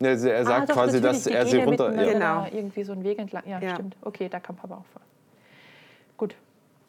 Ja, 0.00 0.16
sie- 0.16 0.30
er 0.30 0.44
sagt 0.44 0.62
Ah, 0.62 0.66
doch, 0.66 0.74
quasi, 0.74 1.00
dass 1.00 1.26
er 1.26 1.46
sie 1.46 1.58
ja 1.58 1.64
runter. 1.64 1.90
miteinander 1.90 2.12
Genau. 2.46 2.56
irgendwie 2.56 2.84
so 2.84 2.92
einen 2.92 3.04
Weg 3.04 3.18
entlang. 3.18 3.42
Ja, 3.46 3.58
Ja. 3.60 3.74
stimmt. 3.74 3.96
Okay, 4.02 4.28
da 4.28 4.38
kam 4.40 4.56
Papa 4.56 4.74
auch 4.76 4.84
vor. 4.92 5.02
Gut. 6.16 6.34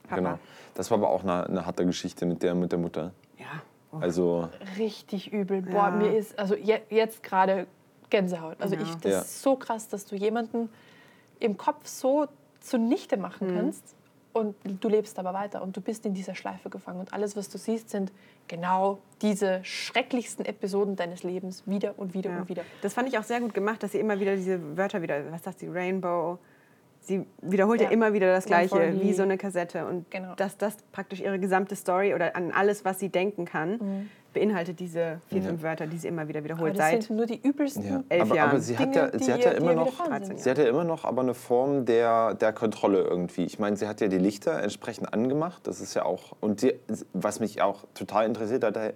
Papa. 0.04 0.16
Genau. 0.16 0.40
Das 0.76 0.90
war 0.92 0.98
aber 1.00 1.10
auch 1.10 1.24
eine, 1.24 1.46
eine 1.48 1.66
harte 1.66 1.86
Geschichte 1.86 2.26
mit 2.26 2.42
der, 2.44 2.56
mit 2.56 2.72
der 2.72 2.80
Mutter. 2.80 3.12
Ja. 3.38 3.46
Oh. 3.92 3.98
Also, 4.00 4.50
Richtig 4.78 5.34
übel. 5.34 5.64
Ja. 5.66 5.72
Boah, 5.72 5.92
mir 5.92 6.16
ist, 6.16 6.38
also 6.38 6.56
je, 6.56 6.80
jetzt 6.90 7.24
gerade 7.24 7.66
Gänsehaut. 8.10 8.58
Also 8.62 8.76
Ja. 8.76 8.82
ich, 8.82 8.96
das 8.98 9.12
Ja. 9.12 9.20
ist 9.22 9.42
so 9.42 9.56
krass, 9.56 9.88
dass 9.88 10.06
du 10.06 10.16
jemanden 10.16 10.70
im 11.40 11.58
Kopf 11.58 11.88
so 11.88 12.28
zunichte 12.60 13.18
machen 13.18 13.56
kannst 13.56 13.96
und 14.34 14.56
du 14.64 14.90
lebst 14.90 15.18
aber 15.20 15.34
weiter 15.34 15.62
und 15.62 15.76
du 15.76 15.82
bist 15.82 16.06
in 16.06 16.14
dieser 16.14 16.36
Schleife 16.36 16.70
gefangen 16.70 17.00
und 17.00 17.14
alles, 17.14 17.36
was 17.36 17.50
du 17.50 17.58
siehst, 17.58 17.90
sind 17.90 18.12
genau 18.48 19.00
diese 19.22 19.60
schrecklichsten 19.64 20.46
Episoden 20.46 20.96
deines 20.96 21.24
Lebens 21.24 21.64
wieder 21.66 21.94
und 21.98 22.14
wieder 22.14 22.32
Ja. 22.32 22.38
und 22.40 22.50
wieder. 22.50 22.64
Das 22.82 22.94
fand 22.94 23.08
ich 23.10 23.18
auch 23.18 23.24
sehr 23.24 23.40
gut 23.40 23.54
gemacht, 23.54 23.82
dass 23.84 23.92
sie 23.94 24.00
immer 24.00 24.20
wieder 24.20 24.36
diese 24.36 24.78
Wörter 24.78 25.02
wieder, 25.02 25.32
was 25.32 25.44
sagt 25.44 25.60
sie, 25.60 25.68
Rainbow, 25.68 26.38
sie 27.02 27.26
wiederholt 27.42 27.82
ja, 27.82 27.88
Ja. 27.88 27.92
immer 27.94 28.14
wieder 28.14 28.28
das 28.34 28.46
Gleiche, 28.46 28.94
wie 29.02 29.14
so 29.14 29.24
eine 29.24 29.38
Kassette. 29.38 29.86
Und 29.86 30.10
Genau. 30.12 30.36
dass 30.36 30.58
das 30.58 30.76
praktisch 30.92 31.22
ihre 31.22 31.40
gesamte 31.40 31.76
Story 31.76 32.14
oder 32.14 32.36
an 32.36 32.52
alles, 32.52 32.86
was 32.86 33.00
sie 33.00 33.10
denken 33.10 33.46
kann, 33.46 33.72
Mhm. 33.78 34.10
beinhaltet 34.32 34.80
diese 34.80 35.22
vier, 35.28 35.42
fünf 35.42 35.64
Wörter, 35.64 35.88
die 35.88 35.98
sie 35.98 36.08
immer 36.08 36.28
wieder 36.28 36.38
Aber 36.40 36.46
wiederholt 36.46 36.78
das 36.78 36.86
seit. 36.92 37.04
sind 37.04 37.18
nur 37.18 37.26
die 37.26 37.42
übelsten 37.42 37.84
Ja. 37.84 38.04
elf 38.10 38.22
aber, 38.24 38.36
Jahren. 38.36 38.50
aber 38.52 38.60
sie 38.60 38.78
hat 38.78 38.94
Dinge, 38.94 39.06
ja, 39.12 39.12
sie 39.20 39.26
die 39.26 39.34
hat 39.34 39.44
ja 39.44 39.52
immer 39.52 39.74
noch, 39.74 40.06
sind. 40.24 40.40
sie 40.40 40.50
hat 40.52 40.58
ja 40.60 40.66
immer 40.66 40.84
noch 40.84 41.04
aber 41.04 41.22
eine 41.24 41.34
Form 41.34 41.86
der, 41.86 42.36
der 42.36 42.54
Kontrolle 42.54 43.02
irgendwie. 43.02 43.44
Ich 43.46 43.58
meine, 43.58 43.76
sie 43.76 43.88
hat 43.88 44.02
ja 44.02 44.08
die 44.08 44.20
Lichter 44.20 44.62
entsprechend 44.62 45.12
angemacht. 45.14 45.66
Das 45.66 45.82
ist 45.82 45.96
ja 45.96 46.06
auch 46.06 46.36
und 46.42 46.62
die, 46.62 46.76
was 47.14 47.40
mich 47.40 47.64
auch 47.64 47.86
total 47.96 48.28
interessiert 48.28 48.64
hat, 48.64 48.78
äh, 48.78 48.94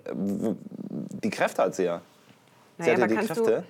die 1.23 1.29
Kräfte 1.31 1.63
hat 1.63 1.73
sie 1.75 1.85
ja. 1.85 2.01
Sie 2.77 2.83
Naja, 2.83 2.91
hat 2.93 2.97
ja 2.99 3.03
aber 3.05 3.07
die 3.07 3.15
kannst 3.27 3.37
du- 3.39 3.43
Kräfte. 3.43 3.63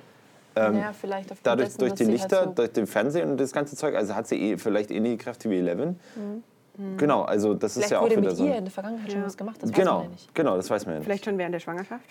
Ähm, 0.56 0.78
ja, 0.78 0.94
vielleicht 0.94 1.32
aufgrund 1.32 1.46
Dadurch 1.48 1.68
dessen, 1.70 1.80
durch 1.80 1.94
die 1.94 2.04
Lichter, 2.06 2.38
halt 2.38 2.50
so 2.50 2.54
durch 2.56 2.72
den 2.74 2.88
Fernsehen 2.88 3.32
und 3.32 3.40
das 3.40 3.52
ganze 3.52 3.76
Zeug, 3.76 3.96
also 3.96 4.14
hat 4.16 4.28
sie 4.28 4.36
eh, 4.52 4.58
vielleicht 4.58 4.92
ähnliche 4.92 5.18
Kräfte 5.18 5.50
wie 5.50 5.58
Eleven. 5.58 6.00
Mhm. 6.16 6.98
Genau, 6.98 7.22
also 7.24 7.54
das 7.54 7.72
ist 7.72 7.78
Vielleicht 7.78 7.92
ja 7.92 8.00
auch 8.00 8.04
wurde 8.04 8.18
wieder 8.18 8.30
mit 8.30 8.38
so. 8.38 8.46
ihr 8.46 8.56
in 8.56 8.66
der 8.66 8.72
Vergangenheit 8.72 9.12
schon 9.12 9.20
Ja. 9.22 9.26
was 9.28 9.38
gemacht, 9.38 9.58
das 9.62 9.70
weiß 9.72 9.78
Genau, 9.78 9.94
man 9.96 10.04
ja 10.06 10.10
nicht. 10.10 10.34
genau, 10.36 10.56
das 10.56 10.70
weiß 10.70 10.86
man 10.86 10.94
ja 10.96 11.00
nicht. 11.00 11.06
Vielleicht 11.06 11.26
schon 11.26 11.38
während 11.38 11.54
der 11.54 11.60
Schwangerschaft. 11.60 12.06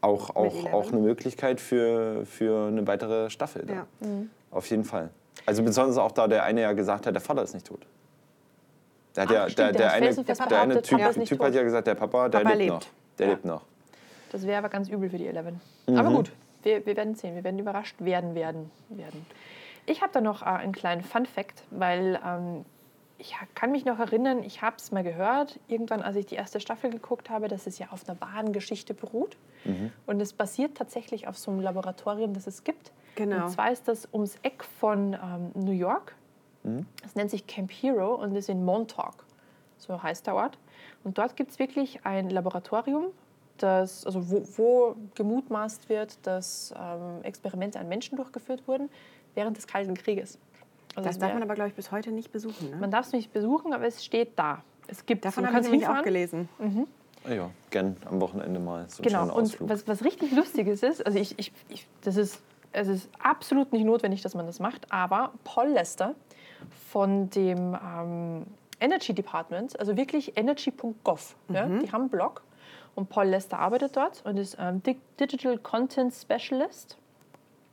auch, 0.00 0.30
auch, 0.36 0.72
auch 0.72 0.92
eine 0.92 1.00
Möglichkeit 1.00 1.60
für, 1.60 2.24
für 2.26 2.66
eine 2.68 2.86
weitere 2.86 3.30
Staffel. 3.30 3.64
Da. 3.66 3.74
Ja. 3.74 3.86
Auf 4.50 4.68
jeden 4.70 4.84
Fall. 4.84 5.10
Also 5.46 5.62
besonders 5.62 5.98
auch 5.98 6.12
da 6.12 6.26
der 6.28 6.42
eine 6.44 6.62
ja 6.62 6.72
gesagt 6.72 7.06
hat, 7.06 7.14
der 7.14 7.20
Vater 7.20 7.42
ist 7.42 7.54
nicht 7.54 7.66
tot. 7.66 7.80
Der, 9.16 9.22
hat 9.24 9.30
Ach, 9.30 9.34
ja, 9.34 9.42
stimmt, 9.50 9.58
der, 9.58 9.72
der 9.72 9.78
der 9.78 9.92
eine, 9.92 10.14
der 10.48 10.60
eine 10.60 10.82
Typ, 10.82 11.00
ist 11.00 11.16
nicht 11.16 11.28
typ 11.28 11.40
hat 11.42 11.54
ja 11.54 11.62
gesagt, 11.62 11.86
der 11.86 11.94
Papa, 11.94 12.28
der 12.28 12.38
Papa 12.38 12.50
lebt, 12.54 12.60
lebt. 12.60 12.70
noch. 12.72 12.88
Der 13.18 13.26
Ja. 13.26 13.32
lebt 13.32 13.44
noch. 13.44 13.62
Das 14.30 14.46
wäre 14.46 14.58
aber 14.58 14.68
ganz 14.68 14.88
übel 14.88 15.08
für 15.10 15.18
die 15.18 15.26
Eleven. 15.26 15.60
Mhm. 15.86 15.96
Aber 15.96 16.10
gut, 16.10 16.30
wir, 16.62 16.84
wir 16.86 16.96
werden 16.96 17.14
sehen. 17.14 17.34
Wir 17.34 17.44
werden 17.44 17.58
überrascht 17.58 17.96
werden, 18.00 18.34
werden, 18.34 18.70
werden. 18.88 19.24
Ich 19.86 20.02
habe 20.02 20.12
da 20.12 20.20
noch 20.20 20.42
äh, 20.42 20.46
einen 20.46 20.72
kleinen 20.72 21.02
Fun-Fact, 21.02 21.64
weil 21.70 22.20
ähm, 22.24 22.64
ich 23.18 23.34
kann 23.54 23.72
mich 23.72 23.84
noch 23.84 23.98
erinnern, 23.98 24.42
ich 24.42 24.62
habe 24.62 24.76
es 24.76 24.92
mal 24.92 25.02
gehört, 25.02 25.58
irgendwann, 25.66 26.02
als 26.02 26.16
ich 26.16 26.26
die 26.26 26.36
erste 26.36 26.60
Staffel 26.60 26.90
geguckt 26.90 27.30
habe, 27.30 27.48
dass 27.48 27.66
es 27.66 27.78
ja 27.78 27.88
auf 27.90 28.08
einer 28.08 28.20
wahren 28.20 28.52
Geschichte 28.52 28.94
beruht. 28.94 29.36
Mhm. 29.64 29.90
Und 30.06 30.20
es 30.20 30.32
basiert 30.32 30.76
tatsächlich 30.76 31.26
auf 31.26 31.36
so 31.36 31.50
einem 31.50 31.60
Laboratorium, 31.60 32.32
das 32.32 32.46
es 32.46 32.62
gibt. 32.62 32.92
Genau. 33.16 33.44
Und 33.44 33.50
zwar 33.50 33.72
ist 33.72 33.88
das 33.88 34.08
ums 34.12 34.36
Eck 34.42 34.62
von 34.62 35.14
ähm, 35.14 35.50
New 35.54 35.72
York. 35.72 36.14
Mhm. 36.62 36.86
Das 37.02 37.16
nennt 37.16 37.30
sich 37.30 37.46
Camp 37.46 37.72
Hero 37.72 38.14
und 38.14 38.36
ist 38.36 38.48
in 38.48 38.64
Montauk. 38.64 39.24
So 39.78 40.00
heißt 40.00 40.26
der 40.26 40.36
Ort. 40.36 40.58
Und 41.02 41.18
dort 41.18 41.36
gibt 41.36 41.50
es 41.50 41.58
wirklich 41.58 42.04
ein 42.04 42.30
Laboratorium, 42.30 43.06
das, 43.62 44.04
also 44.06 44.30
wo, 44.30 44.42
wo 44.56 44.96
gemutmaßt 45.14 45.88
wird, 45.88 46.18
dass 46.26 46.72
ähm, 46.78 47.22
Experimente 47.22 47.78
an 47.78 47.88
Menschen 47.88 48.16
durchgeführt 48.16 48.62
wurden 48.66 48.88
während 49.34 49.56
des 49.56 49.66
Kalten 49.66 49.94
Krieges. 49.94 50.38
Also 50.94 51.08
Das 51.08 51.18
darf 51.18 51.28
wär- 51.28 51.34
man 51.34 51.42
aber, 51.42 51.54
glaube 51.54 51.68
ich, 51.70 51.74
bis 51.76 51.90
heute 51.92 52.10
nicht 52.10 52.32
besuchen. 52.32 52.70
Ne? 52.70 52.76
man 52.76 52.90
darf 52.90 53.06
es 53.06 53.12
nicht 53.12 53.32
besuchen, 53.32 53.72
aber 53.72 53.86
es 53.86 54.04
steht 54.04 54.30
da. 54.36 54.62
Es 54.88 55.04
gibt 55.06 55.24
Davon 55.24 55.44
du 55.44 55.50
habe 55.52 55.60
ich 55.60 55.66
auch 55.68 55.72
hinfahren. 55.72 56.04
gelesen. 56.04 56.48
Ah 57.24 57.32
Ja, 57.32 57.50
gern 57.70 57.96
am 58.06 58.20
Wochenende 58.20 58.58
mal 58.58 58.86
so 58.88 59.02
einen 59.02 59.08
Genau, 59.08 59.36
und 59.36 59.56
was, 59.68 59.86
was 59.86 60.04
richtig 60.04 60.32
Lustiges 60.32 60.82
ist, 60.82 61.04
also 61.04 61.18
ich, 61.18 61.38
ich, 61.38 61.52
ich, 61.68 61.86
das 62.02 62.16
ist, 62.16 62.40
es 62.72 62.88
ist 62.88 63.10
absolut 63.22 63.72
nicht 63.72 63.84
notwendig, 63.84 64.22
dass 64.22 64.34
man 64.34 64.46
das 64.46 64.60
macht, 64.60 64.90
aber 64.90 65.32
Paul 65.44 65.68
Lester 65.68 66.14
von 66.90 67.28
dem 67.30 67.76
ähm, 67.84 68.46
Energy 68.80 69.12
Department, 69.12 69.78
also 69.78 69.96
wirklich 69.96 70.36
energy.gov, 70.36 71.34
ja, 71.50 71.66
die 71.66 71.90
haben 71.92 72.02
einen 72.02 72.10
Blog 72.10 72.42
und 72.98 73.08
Paul 73.08 73.28
Lester 73.28 73.58
arbeitet 73.58 73.96
dort 73.96 74.22
und 74.26 74.36
ist 74.36 74.56
ähm, 74.58 74.82
Di- 74.82 75.00
Digital 75.20 75.56
Content 75.58 76.12
Specialist 76.12 76.98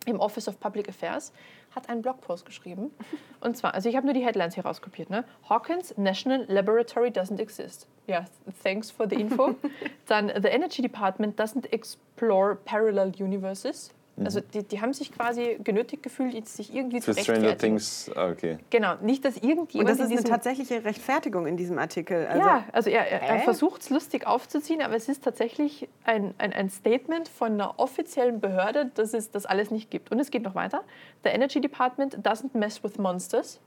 im 0.05 0.19
Office 0.19 0.47
of 0.47 0.59
Public 0.59 0.87
Affairs, 0.87 1.33
hat 1.75 1.89
einen 1.89 2.03
Blogpost 2.03 2.45
geschrieben. 2.45 2.91
Und 3.41 3.57
zwar, 3.57 3.73
also 3.73 3.89
ich 3.89 3.95
habe 3.95 4.05
nur 4.05 4.13
die 4.13 4.23
Headlines 4.23 4.53
hier 4.53 4.63
rauskopiert. 4.63 5.09
Ne? 5.09 5.23
Hawkins 5.49 5.97
National 5.97 6.45
Laboratory 6.47 7.09
doesn't 7.09 7.39
exist. 7.39 7.87
Ja, 8.05 8.25
thanks 8.63 8.91
for 8.91 9.09
the 9.09 9.15
info. 9.15 9.55
Dann, 10.07 10.27
the 10.41 10.47
Energy 10.49 10.83
Department 10.83 11.39
doesn't 11.39 11.65
explore 11.73 12.55
parallel 12.55 13.11
universes. 13.19 13.91
Also 14.23 14.39
die, 14.39 14.63
die 14.63 14.79
haben 14.79 14.93
sich 14.93 15.11
quasi 15.11 15.57
genötigt 15.61 16.01
gefühlt, 16.01 16.33
jetzt 16.33 16.55
sich 16.55 16.73
irgendwie 16.73 17.01
zu 17.01 17.13
Für 17.13 17.19
Stranger 17.19 17.49
rechtfertigen. 17.49 17.77
Things, 17.77 18.11
ah, 18.15 18.29
okay. 18.29 18.59
Genau, 18.69 18.95
nicht, 19.01 19.25
dass 19.25 19.35
Und 19.35 19.43
irgendjemand 19.43 19.89
das 19.89 19.99
in 19.99 20.15
ist 20.15 20.19
eine 20.19 20.29
tatsächliche 20.29 20.85
Rechtfertigung 20.85 21.45
in 21.47 21.57
diesem 21.57 21.77
Artikel. 21.77 22.25
Also, 22.27 22.39
ja, 22.39 22.63
also 22.71 22.89
er, 22.89 23.11
er, 23.11 23.21
er 23.21 23.39
versucht 23.39 23.81
es 23.81 23.89
lustig 23.89 24.25
aufzuziehen, 24.25 24.81
aber 24.81 24.95
es 24.95 25.09
ist 25.09 25.23
tatsächlich 25.23 25.89
ein, 26.05 26.33
ein, 26.37 26.53
ein 26.53 26.69
Statement 26.69 27.27
von 27.27 27.53
einer 27.53 27.77
offiziellen 27.77 28.39
Behörde, 28.39 28.89
dass 28.93 29.13
es 29.13 29.31
das 29.31 29.45
alles 29.45 29.69
nicht 29.69 29.91
gibt. 29.91 30.11
Und 30.11 30.19
es 30.19 30.31
geht 30.31 30.43
noch 30.43 30.55
weiter. 30.55 30.83
The 31.23 31.29
Energy 31.31 31.59
Department 31.59 32.25
doesn't 32.25 32.57
mess 32.57 32.81
with 32.83 32.97
monsters. 32.97 33.59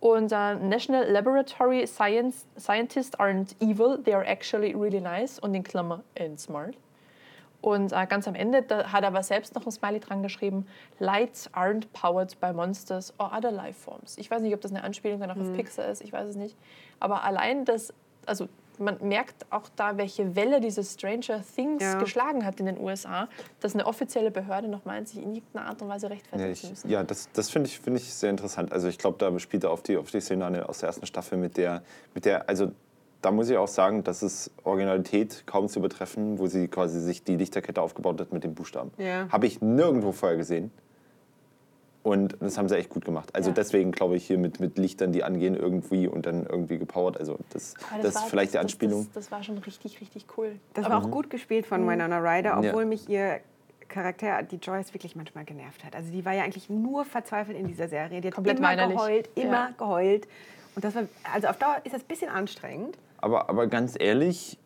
Und 0.00 0.32
uh, 0.32 0.54
National 0.54 1.10
Laboratory 1.10 1.86
Science, 1.86 2.46
Scientists 2.58 3.18
aren't 3.18 3.54
evil, 3.60 3.98
they 4.02 4.14
are 4.14 4.26
actually 4.26 4.74
really 4.74 5.00
nice 5.00 5.38
und 5.38 5.54
in 5.54 5.62
Klammer 5.62 6.02
and 6.18 6.38
smart. 6.38 6.74
Und 7.60 7.92
äh, 7.92 8.06
ganz 8.06 8.26
am 8.26 8.34
Ende 8.34 8.64
hat 8.92 9.02
er 9.02 9.08
aber 9.08 9.22
selbst 9.22 9.54
noch 9.54 9.66
ein 9.66 9.70
Smiley 9.72 10.00
dran 10.00 10.22
geschrieben: 10.22 10.66
Lights 10.98 11.50
aren't 11.52 11.86
powered 11.92 12.38
by 12.40 12.52
monsters 12.52 13.12
or 13.18 13.32
other 13.36 13.50
life 13.50 13.78
forms. 13.80 14.16
Ich 14.18 14.30
weiß 14.30 14.40
nicht, 14.42 14.54
ob 14.54 14.60
das 14.60 14.70
eine 14.72 14.82
Anspielung 14.82 15.20
dann 15.20 15.30
auch 15.30 15.36
auf 15.36 15.52
Pixar 15.54 15.86
ist, 15.88 16.02
ich 16.02 16.12
weiß 16.12 16.28
es 16.28 16.36
nicht. 16.36 16.56
Aber 17.00 17.22
allein 17.24 17.64
das, 17.64 17.92
also 18.26 18.48
man 18.78 18.96
merkt 19.02 19.44
auch 19.50 19.68
da, 19.76 19.98
welche 19.98 20.34
Welle 20.36 20.58
dieses 20.58 20.94
Stranger 20.94 21.42
Things 21.54 21.82
Ja. 21.82 21.98
geschlagen 21.98 22.46
hat 22.46 22.60
in 22.60 22.66
den 22.66 22.80
USA, 22.80 23.28
dass 23.60 23.74
eine 23.74 23.84
offizielle 23.86 24.30
Behörde 24.30 24.68
noch 24.68 24.86
meint, 24.86 25.06
sich 25.08 25.18
in 25.22 25.34
irgendeiner 25.34 25.66
Art 25.66 25.82
und 25.82 25.88
Weise 25.90 26.08
rechtfertigen 26.08 26.46
Ja, 26.46 26.52
ich, 26.52 26.66
müssen. 26.70 26.88
ja 26.90 27.02
das, 27.04 27.28
das 27.34 27.50
finde 27.50 27.68
ich, 27.68 27.78
find 27.78 27.98
ich 27.98 28.12
sehr 28.14 28.30
interessant. 28.30 28.72
Also 28.72 28.88
ich 28.88 28.96
glaube, 28.96 29.18
da 29.18 29.38
spielt 29.38 29.64
er 29.64 29.70
auf 29.70 29.82
die, 29.82 29.98
auf 29.98 30.10
die 30.10 30.20
Szene 30.22 30.66
aus 30.66 30.78
der 30.78 30.86
ersten 30.86 31.04
Staffel 31.04 31.36
mit 31.36 31.58
der, 31.58 31.82
mit 32.14 32.24
der, 32.24 32.48
also 32.48 32.72
da 33.22 33.30
muss 33.30 33.50
ich 33.50 33.56
auch 33.56 33.68
sagen, 33.68 34.02
das 34.04 34.22
ist 34.22 34.50
Originalität 34.64 35.44
kaum 35.46 35.68
zu 35.68 35.78
übertreffen, 35.78 36.38
wo 36.38 36.46
sie 36.46 36.68
quasi 36.68 37.00
sich 37.00 37.22
die 37.24 37.36
Lichterkette 37.36 37.82
aufgebaut 37.82 38.20
hat 38.20 38.32
mit 38.32 38.44
den 38.44 38.54
Buchstaben. 38.54 38.90
Ja. 38.98 39.28
Habe 39.30 39.46
ich 39.46 39.60
nirgendwo 39.60 40.12
vorher 40.12 40.38
gesehen. 40.38 40.70
Und 42.02 42.38
das 42.40 42.56
haben 42.56 42.66
sie 42.70 42.76
echt 42.78 42.88
gut 42.88 43.04
gemacht. 43.04 43.28
Also 43.34 43.50
Ja. 43.50 43.54
deswegen 43.54 43.92
glaube 43.92 44.16
ich 44.16 44.26
hier 44.26 44.38
mit, 44.38 44.58
mit 44.58 44.78
Lichtern, 44.78 45.12
die 45.12 45.22
angehen 45.22 45.54
irgendwie 45.54 46.08
und 46.08 46.24
dann 46.24 46.46
irgendwie 46.46 46.78
gepowert. 46.78 47.18
Also 47.18 47.36
das, 47.50 47.74
Aber 47.92 48.02
das, 48.02 48.14
war- 48.14 48.22
ist 48.22 48.30
vielleicht 48.30 48.52
die 48.52 48.56
das- 48.56 48.62
Anspielung. 48.62 49.04
Das, 49.12 49.24
das 49.24 49.30
war 49.30 49.42
schon 49.42 49.58
richtig, 49.58 50.00
richtig 50.00 50.24
cool. 50.38 50.52
Das 50.72 50.88
war 50.88 51.04
auch 51.04 51.10
gut 51.10 51.28
gespielt 51.28 51.66
von 51.66 51.86
Winona 51.86 52.18
Ryder, 52.18 52.58
Ja. 52.62 52.70
obwohl 52.70 52.86
mich 52.86 53.06
ihr 53.10 53.40
Charakter, 53.88 54.42
die 54.44 54.56
Joyce, 54.56 54.94
wirklich 54.94 55.14
manchmal 55.14 55.44
genervt 55.44 55.84
hat. 55.84 55.94
Also 55.94 56.10
die 56.10 56.24
war 56.24 56.32
ja 56.32 56.44
eigentlich 56.44 56.70
nur 56.70 57.04
verzweifelt 57.04 57.58
in 57.58 57.66
dieser 57.66 57.88
Serie. 57.88 58.20
Die 58.22 58.28
hat 58.28 58.34
Komplett 58.34 58.58
immer 58.60 58.68
weinerlich. 58.68 58.96
geheult, 58.96 59.28
immer 59.34 59.52
Ja. 59.52 59.70
geheult. 59.76 60.28
Und 60.76 60.84
das 60.84 60.94
war, 60.94 61.02
also 61.34 61.48
auf 61.48 61.58
Dauer 61.58 61.76
ist 61.84 61.92
das 61.94 62.00
ein 62.02 62.06
bisschen 62.06 62.30
anstrengend. 62.30 62.96
Aber, 63.20 63.48
aber 63.48 63.66
ganz 63.66 63.96
ehrlich, 63.98 64.58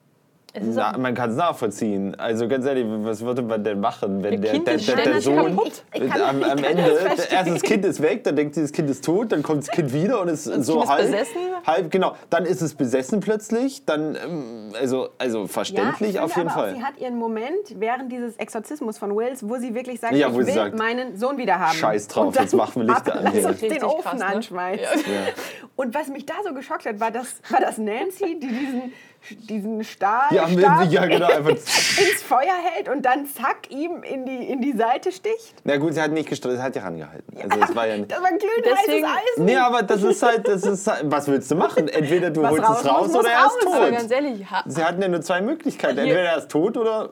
na, 0.60 0.96
man 0.96 1.14
kann 1.14 1.30
es 1.30 1.36
nachvollziehen. 1.36 2.14
Also 2.14 2.46
ganz 2.46 2.64
ehrlich, 2.64 2.86
was 2.88 3.20
würde 3.22 3.42
man 3.42 3.64
denn 3.64 3.80
machen, 3.80 4.22
wenn 4.22 4.40
der, 4.40 4.58
der, 4.58 4.74
ist 4.74 4.88
der, 4.88 4.96
der 4.96 5.20
Sohn 5.20 5.58
am, 5.58 6.42
am 6.42 6.58
Ende, 6.64 6.82
das 6.82 6.98
verstehen. 7.00 7.26
erst 7.30 7.50
das 7.50 7.62
Kind 7.62 7.84
ist 7.84 8.00
weg, 8.00 8.24
dann 8.24 8.36
denkt 8.36 8.54
sie, 8.54 8.62
das 8.62 8.72
Kind 8.72 8.88
ist 8.88 9.04
tot, 9.04 9.32
dann 9.32 9.42
kommt 9.42 9.62
das 9.62 9.70
Kind 9.70 9.92
wieder 9.92 10.20
und 10.20 10.28
ist 10.28 10.44
so 10.44 10.74
Kind 10.74 10.84
ist 10.84 10.90
halb, 10.90 11.02
besessen? 11.02 11.40
halb, 11.66 11.90
genau, 11.90 12.14
dann 12.30 12.44
ist 12.44 12.62
es 12.62 12.74
besessen 12.74 13.20
plötzlich, 13.20 13.84
dann, 13.84 14.14
ähm, 14.14 14.72
also, 14.80 15.08
also 15.18 15.46
verständlich 15.48 16.14
ja, 16.14 16.24
auf 16.24 16.36
jeden 16.36 16.48
aber 16.48 16.60
Fall. 16.60 16.72
Auch, 16.72 16.76
sie 16.76 16.84
hat 16.84 16.98
ihren 16.98 17.18
Moment 17.18 17.74
während 17.76 18.12
dieses 18.12 18.36
Exorzismus 18.36 18.96
von 18.96 19.16
Wills, 19.16 19.48
wo 19.48 19.56
sie 19.56 19.74
wirklich 19.74 19.98
sagt, 19.98 20.14
Ja, 20.14 20.28
ich 20.28 20.34
wo 20.34 20.38
will 20.38 20.44
sie 20.44 20.52
sagt, 20.52 20.78
meinen 20.78 21.16
Sohn 21.16 21.36
wieder 21.36 21.58
haben. 21.58 21.74
Scheiß 21.76 22.06
drauf, 22.08 22.28
Und 22.28 22.36
dann 22.36 22.44
jetzt 22.44 22.54
machen 22.54 22.82
wir 22.82 22.94
Lichter 22.94 23.14
ab, 23.14 23.24
an 23.24 23.32
hier. 23.32 23.42
Lass 23.42 23.50
uns 23.52 23.60
den 23.60 23.84
Ofen 23.84 24.02
krass, 24.02 24.18
ne? 24.20 24.26
anschmeißen. 24.26 25.00
Ja. 25.00 25.32
Und 25.74 25.94
was 25.94 26.08
mich 26.08 26.26
da 26.26 26.34
so 26.46 26.54
geschockt 26.54 26.86
hat, 26.86 27.00
war 27.00 27.10
das, 27.10 27.40
war 27.50 27.60
das 27.60 27.78
Nancy, 27.78 28.38
die 28.38 28.46
diesen, 28.46 28.92
diesen 29.30 29.82
Stahl 29.84 30.26
Ja, 30.30 30.46
ja, 30.48 31.06
genau, 31.06 31.26
einfach. 31.26 31.50
ins 31.50 32.22
Feuer 32.26 32.54
hält 32.74 32.88
und 32.88 33.02
dann 33.02 33.26
zack 33.26 33.70
ihm 33.70 34.02
in 34.02 34.26
die, 34.26 34.50
in 34.50 34.60
die 34.60 34.72
Seite 34.76 35.12
sticht. 35.12 35.54
Na 35.64 35.76
gut, 35.76 35.94
sie 35.94 36.00
hat 36.02 36.10
nicht 36.12 36.28
gestritten, 36.28 36.56
sie 36.56 36.62
hat 36.62 36.76
ja 36.76 36.82
rangehalten. 36.82 37.36
Also 37.42 37.58
das 37.60 37.74
war 37.74 37.86
ja 37.86 37.96
Das 37.98 38.20
war 38.20 38.28
glühend 38.28 38.64
Deswegen- 38.64 39.06
heißes 39.06 39.18
Eisen. 39.34 39.44
Nee, 39.44 39.56
aber 39.56 39.82
das 39.82 40.02
ist 40.02 40.22
halt, 40.22 40.46
das 40.48 40.62
ist 40.64 40.86
halt, 40.86 41.02
was 41.04 41.26
willst 41.28 41.50
du 41.50 41.54
machen? 41.56 41.88
Entweder 41.88 42.30
du 42.30 42.42
Was 42.42 42.50
holst 42.52 42.64
raus 42.68 42.78
es 42.80 42.86
raus 42.90 43.06
muss, 43.08 43.16
oder 43.16 43.30
er 43.30 43.46
ist 43.46 43.66
aber 43.66 43.84
tot. 43.86 43.92
ganz 43.92 44.10
ehrlich, 44.10 44.50
ha 44.50 44.62
Sie 44.66 44.84
hatten 44.84 45.02
ja 45.02 45.08
nur 45.08 45.20
zwei 45.20 45.40
Möglichkeiten. 45.40 45.98
Entweder 45.98 46.20
er 46.22 46.38
ist 46.38 46.50
tot 46.50 46.76
oder 46.76 47.10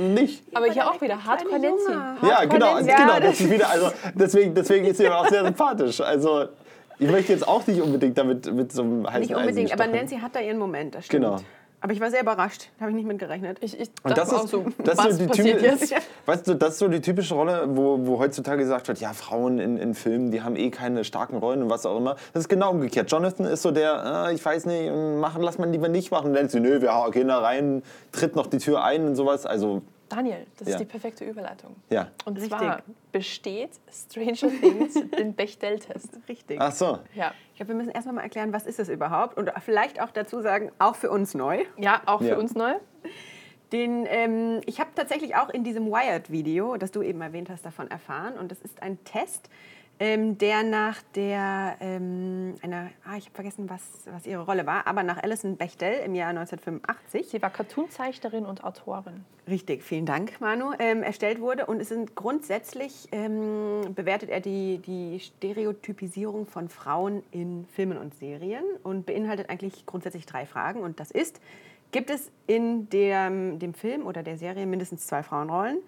nicht. 0.00 0.42
aber 0.54 0.66
hier 0.66 0.88
auch 0.90 1.00
wieder 1.00 1.16
Nancy. 1.16 1.66
Junge. 1.66 2.16
Ja, 2.22 2.44
genau, 2.44 2.74
Nancy. 2.74 2.90
Ja, 2.90 2.96
genau. 2.96 3.20
das- 3.20 3.40
ist 3.40 3.50
wieder, 3.50 3.70
also 3.70 3.90
deswegen, 4.14 4.54
deswegen 4.54 4.86
ist 4.86 4.96
sie 4.96 5.04
mir 5.04 5.16
auch 5.16 5.28
sehr 5.28 5.44
sympathisch. 5.44 6.00
Also 6.00 6.46
ich 6.98 7.10
möchte 7.10 7.32
jetzt 7.32 7.46
auch 7.46 7.66
nicht 7.66 7.80
unbedingt 7.80 8.16
damit 8.18 8.52
mit 8.52 8.72
so 8.72 8.82
einem 8.82 9.06
heißen 9.06 9.20
Nicht 9.20 9.34
unbedingt, 9.34 9.72
aber. 9.72 9.86
Nancy 9.86 10.18
hat 10.18 10.34
da 10.34 10.40
ihren 10.40 10.58
Moment, 10.58 10.94
das 10.94 11.06
stimmt. 11.06 11.24
Genau. 11.24 11.38
Aber 11.80 11.92
ich 11.92 12.00
war 12.00 12.10
sehr 12.10 12.22
überrascht, 12.22 12.70
habe 12.80 12.90
ich 12.90 12.96
nicht 12.96 13.06
mit 13.06 13.18
gerechnet. 13.18 13.58
Ich, 13.60 13.78
ich 13.78 13.90
Und 14.02 14.16
das 14.16 14.30
dachte 14.30 14.34
ist, 14.34 14.42
auch 14.42 14.48
so, 14.48 14.66
das 14.82 14.98
ist 14.98 15.04
was 15.04 15.12
so 15.12 15.22
die 15.22 15.26
passiert 15.28 15.60
typische, 15.60 15.94
jetzt? 15.94 16.06
weißt 16.26 16.48
du, 16.48 16.54
das 16.54 16.70
ist 16.70 16.78
so 16.78 16.88
die 16.88 17.00
typische 17.00 17.34
Rolle, 17.34 17.64
wo, 17.68 18.06
wo 18.06 18.18
heutzutage 18.18 18.62
gesagt 18.62 18.88
wird, 18.88 18.98
ja, 18.98 19.12
Frauen 19.12 19.58
in, 19.58 19.76
in 19.76 19.94
Filmen, 19.94 20.30
die 20.30 20.42
haben 20.42 20.56
eh 20.56 20.70
keine 20.70 21.04
starken 21.04 21.36
Rollen 21.36 21.62
und 21.62 21.70
was 21.70 21.84
auch 21.84 21.98
immer. 21.98 22.16
Das 22.32 22.44
ist 22.44 22.48
genau 22.48 22.70
umgekehrt. 22.70 23.10
Jonathan 23.12 23.46
ist 23.46 23.62
so 23.62 23.70
der, 23.70 24.26
äh, 24.28 24.34
ich 24.34 24.44
weiß 24.44 24.66
nicht, 24.66 24.90
machen, 25.20 25.42
lass 25.42 25.58
man 25.58 25.70
lieber 25.70 25.88
nicht 25.88 26.10
machen. 26.10 26.28
Und 26.28 26.34
dann 26.34 26.48
sie, 26.48 26.60
nö, 26.60 26.80
wir 26.80 27.08
gehen 27.12 27.28
da 27.28 27.38
rein, 27.38 27.82
tritt 28.10 28.36
noch 28.36 28.46
die 28.46 28.58
Tür 28.58 28.82
ein 28.82 29.06
und 29.06 29.14
sowas. 29.14 29.44
Also 29.44 29.82
Daniel, 30.08 30.46
das 30.58 30.68
Ja. 30.68 30.74
ist 30.74 30.80
die 30.80 30.84
perfekte 30.86 31.24
Überleitung. 31.24 31.76
Ja. 31.90 32.08
Und 32.24 32.34
Richtig. 32.38 32.50
zwar 32.58 32.82
besteht 33.12 33.70
Stranger 33.92 34.50
Things 34.60 34.94
den 35.18 35.34
Bechdel-Test. 35.34 36.18
Richtig. 36.28 36.58
Ach 36.60 36.72
so. 36.72 36.98
Ja. 37.14 37.32
Ich 37.50 37.56
glaube, 37.56 37.68
wir 37.70 37.76
müssen 37.76 37.90
erstmal 37.90 38.14
mal 38.16 38.22
erklären, 38.22 38.52
was 38.52 38.66
ist 38.66 38.78
das 38.78 38.88
überhaupt 38.88 39.36
und 39.36 39.50
vielleicht 39.64 40.00
auch 40.00 40.10
dazu 40.10 40.40
sagen, 40.42 40.70
auch 40.78 40.94
für 40.96 41.10
uns 41.10 41.34
neu. 41.34 41.64
ja, 41.76 42.02
auch 42.06 42.20
für 42.20 42.28
Ja. 42.28 42.36
uns 42.38 42.54
neu. 42.54 42.74
Den, 43.72 44.06
ähm, 44.08 44.60
ich 44.66 44.78
habe 44.78 44.90
tatsächlich 44.94 45.34
auch 45.34 45.48
in 45.50 45.64
diesem 45.64 45.86
Wired-Video, 45.90 46.76
das 46.76 46.92
du 46.92 47.02
eben 47.02 47.20
erwähnt 47.20 47.50
hast, 47.50 47.66
davon 47.66 47.90
erfahren. 47.90 48.34
Und 48.34 48.52
das 48.52 48.60
ist 48.60 48.80
ein 48.80 49.02
Test, 49.02 49.50
ähm, 49.98 50.36
der 50.36 50.62
nach 50.62 51.02
der, 51.14 51.76
ähm, 51.80 52.54
einer, 52.60 52.90
ah, 53.04 53.16
ich 53.16 53.26
habe 53.26 53.34
vergessen, 53.34 53.70
was, 53.70 53.82
was 54.10 54.26
ihre 54.26 54.44
Rolle 54.44 54.66
war, 54.66 54.86
aber 54.86 55.02
nach 55.02 55.22
Alison 55.22 55.56
Bechdel 55.56 56.00
im 56.04 56.14
Jahr 56.14 56.30
1985. 56.30 57.28
Sie 57.28 57.40
war 57.40 57.50
Cartoonzeichnerin 57.50 58.44
und 58.44 58.62
Autorin. 58.62 59.24
Richtig, 59.48 59.82
vielen 59.82 60.04
Dank, 60.04 60.40
Manu, 60.40 60.72
ähm, 60.78 61.02
erstellt 61.02 61.40
wurde. 61.40 61.66
Und 61.66 61.80
es 61.80 61.88
sind 61.88 62.14
grundsätzlich, 62.14 63.08
ähm, 63.12 63.94
bewertet 63.94 64.28
er 64.28 64.40
die, 64.40 64.78
die 64.78 65.18
Stereotypisierung 65.20 66.46
von 66.46 66.68
Frauen 66.68 67.22
in 67.30 67.66
Filmen 67.72 67.96
und 67.96 68.14
Serien 68.14 68.64
und 68.82 69.06
beinhaltet 69.06 69.48
eigentlich 69.48 69.86
grundsätzlich 69.86 70.26
drei 70.26 70.44
Fragen. 70.44 70.80
Und 70.80 71.00
das 71.00 71.10
ist, 71.10 71.40
gibt 71.90 72.10
es 72.10 72.30
in 72.46 72.90
dem, 72.90 73.58
dem 73.58 73.72
Film 73.72 74.04
oder 74.06 74.22
der 74.22 74.36
Serie 74.36 74.66
mindestens 74.66 75.06
zwei 75.06 75.22
Frauenrollen? 75.22 75.78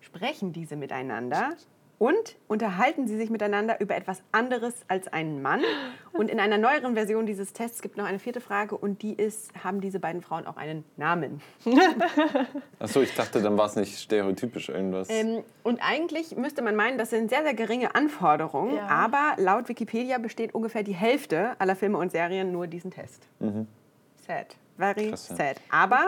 Sprechen 0.00 0.52
diese 0.52 0.76
miteinander? 0.76 1.56
Und 1.98 2.36
unterhalten 2.46 3.08
sie 3.08 3.16
sich 3.16 3.28
miteinander 3.28 3.80
über 3.80 3.96
etwas 3.96 4.22
anderes 4.30 4.74
als 4.86 5.08
einen 5.08 5.42
Mann? 5.42 5.62
Und 6.12 6.30
in 6.30 6.38
einer 6.40 6.56
neueren 6.58 6.94
Version 6.94 7.26
dieses 7.26 7.52
Tests 7.52 7.82
gibt 7.82 7.96
noch 7.96 8.04
eine 8.04 8.18
vierte 8.18 8.40
Frage 8.40 8.76
und 8.76 9.02
die 9.02 9.12
ist, 9.14 9.52
haben 9.62 9.80
diese 9.80 10.00
beiden 10.00 10.20
Frauen 10.20 10.46
auch 10.48 10.56
einen 10.56 10.84
Namen? 10.96 11.40
Ach 12.80 12.88
so, 12.88 13.00
ich 13.02 13.14
dachte, 13.14 13.40
dann 13.40 13.56
war 13.56 13.66
es 13.66 13.76
nicht 13.76 13.98
stereotypisch 14.00 14.68
irgendwas. 14.68 15.08
Ähm, 15.10 15.44
und 15.62 15.80
eigentlich 15.80 16.36
müsste 16.36 16.62
man 16.62 16.74
meinen, 16.74 16.98
das 16.98 17.10
sind 17.10 17.30
sehr, 17.30 17.42
sehr 17.44 17.54
geringe 17.54 17.94
Anforderungen, 17.94 18.74
Ja. 18.76 18.86
aber 18.88 19.34
laut 19.36 19.68
Wikipedia 19.68 20.18
besteht 20.18 20.54
ungefähr 20.56 20.82
die 20.82 20.94
Hälfte 20.94 21.50
aller 21.60 21.76
Filme 21.76 21.98
und 21.98 22.10
Serien 22.10 22.50
nur 22.50 22.66
diesen 22.66 22.90
Test. 22.90 23.22
Sad. 24.26 24.56
Very 24.76 25.06
Mhm. 25.06 25.10
Krass, 25.10 25.28
ja. 25.28 25.36
sad. 25.36 25.60
Aber 25.70 26.00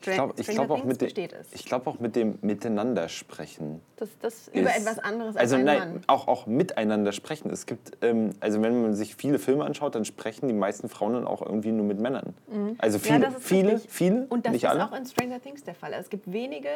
ich 0.00 0.06
glaube 0.06 0.34
glaub 0.36 0.70
auch, 0.70 0.84
mit 0.84 1.02
es. 1.02 1.52
ich 1.52 1.64
glaub 1.64 1.86
auch 1.86 1.98
mit 2.00 2.16
dem 2.16 2.38
Miteinander 2.42 3.08
sprechen. 3.08 3.80
Das, 3.96 4.08
das 4.20 4.48
Über 4.48 4.70
etwas 4.74 4.98
anderes 4.98 5.36
als 5.36 5.42
Also 5.42 5.56
ein 5.56 5.64
nein, 5.64 5.78
Mann. 5.78 6.00
auch, 6.06 6.26
auch 6.28 6.46
miteinander 6.46 7.12
sprechen. 7.12 7.50
Es 7.50 7.66
gibt, 7.66 7.98
ähm, 8.02 8.30
also 8.40 8.62
wenn 8.62 8.80
man 8.82 8.94
sich 8.94 9.14
viele 9.16 9.38
Filme 9.38 9.64
anschaut, 9.64 9.94
dann 9.94 10.04
sprechen 10.04 10.48
die 10.48 10.54
meisten 10.54 10.88
Frauen 10.88 11.12
dann 11.14 11.26
auch 11.26 11.42
irgendwie 11.42 11.72
nur 11.72 11.84
mit 11.84 11.98
Männern. 12.00 12.34
Also 12.78 12.98
Ja, 12.98 13.04
viele, 13.14 13.26
ist 13.28 13.42
viele, 13.46 13.72
richtig. 13.74 13.90
viele, 13.92 14.26
Und 14.30 14.46
das 14.46 14.54
ist 14.54 14.64
alle. 14.64 14.84
auch 14.86 14.92
in 14.96 15.04
Stranger 15.04 15.40
Things 15.40 15.64
der 15.64 15.74
Fall. 15.74 15.92
Es 15.92 16.08
gibt 16.08 16.32
wenige. 16.32 16.68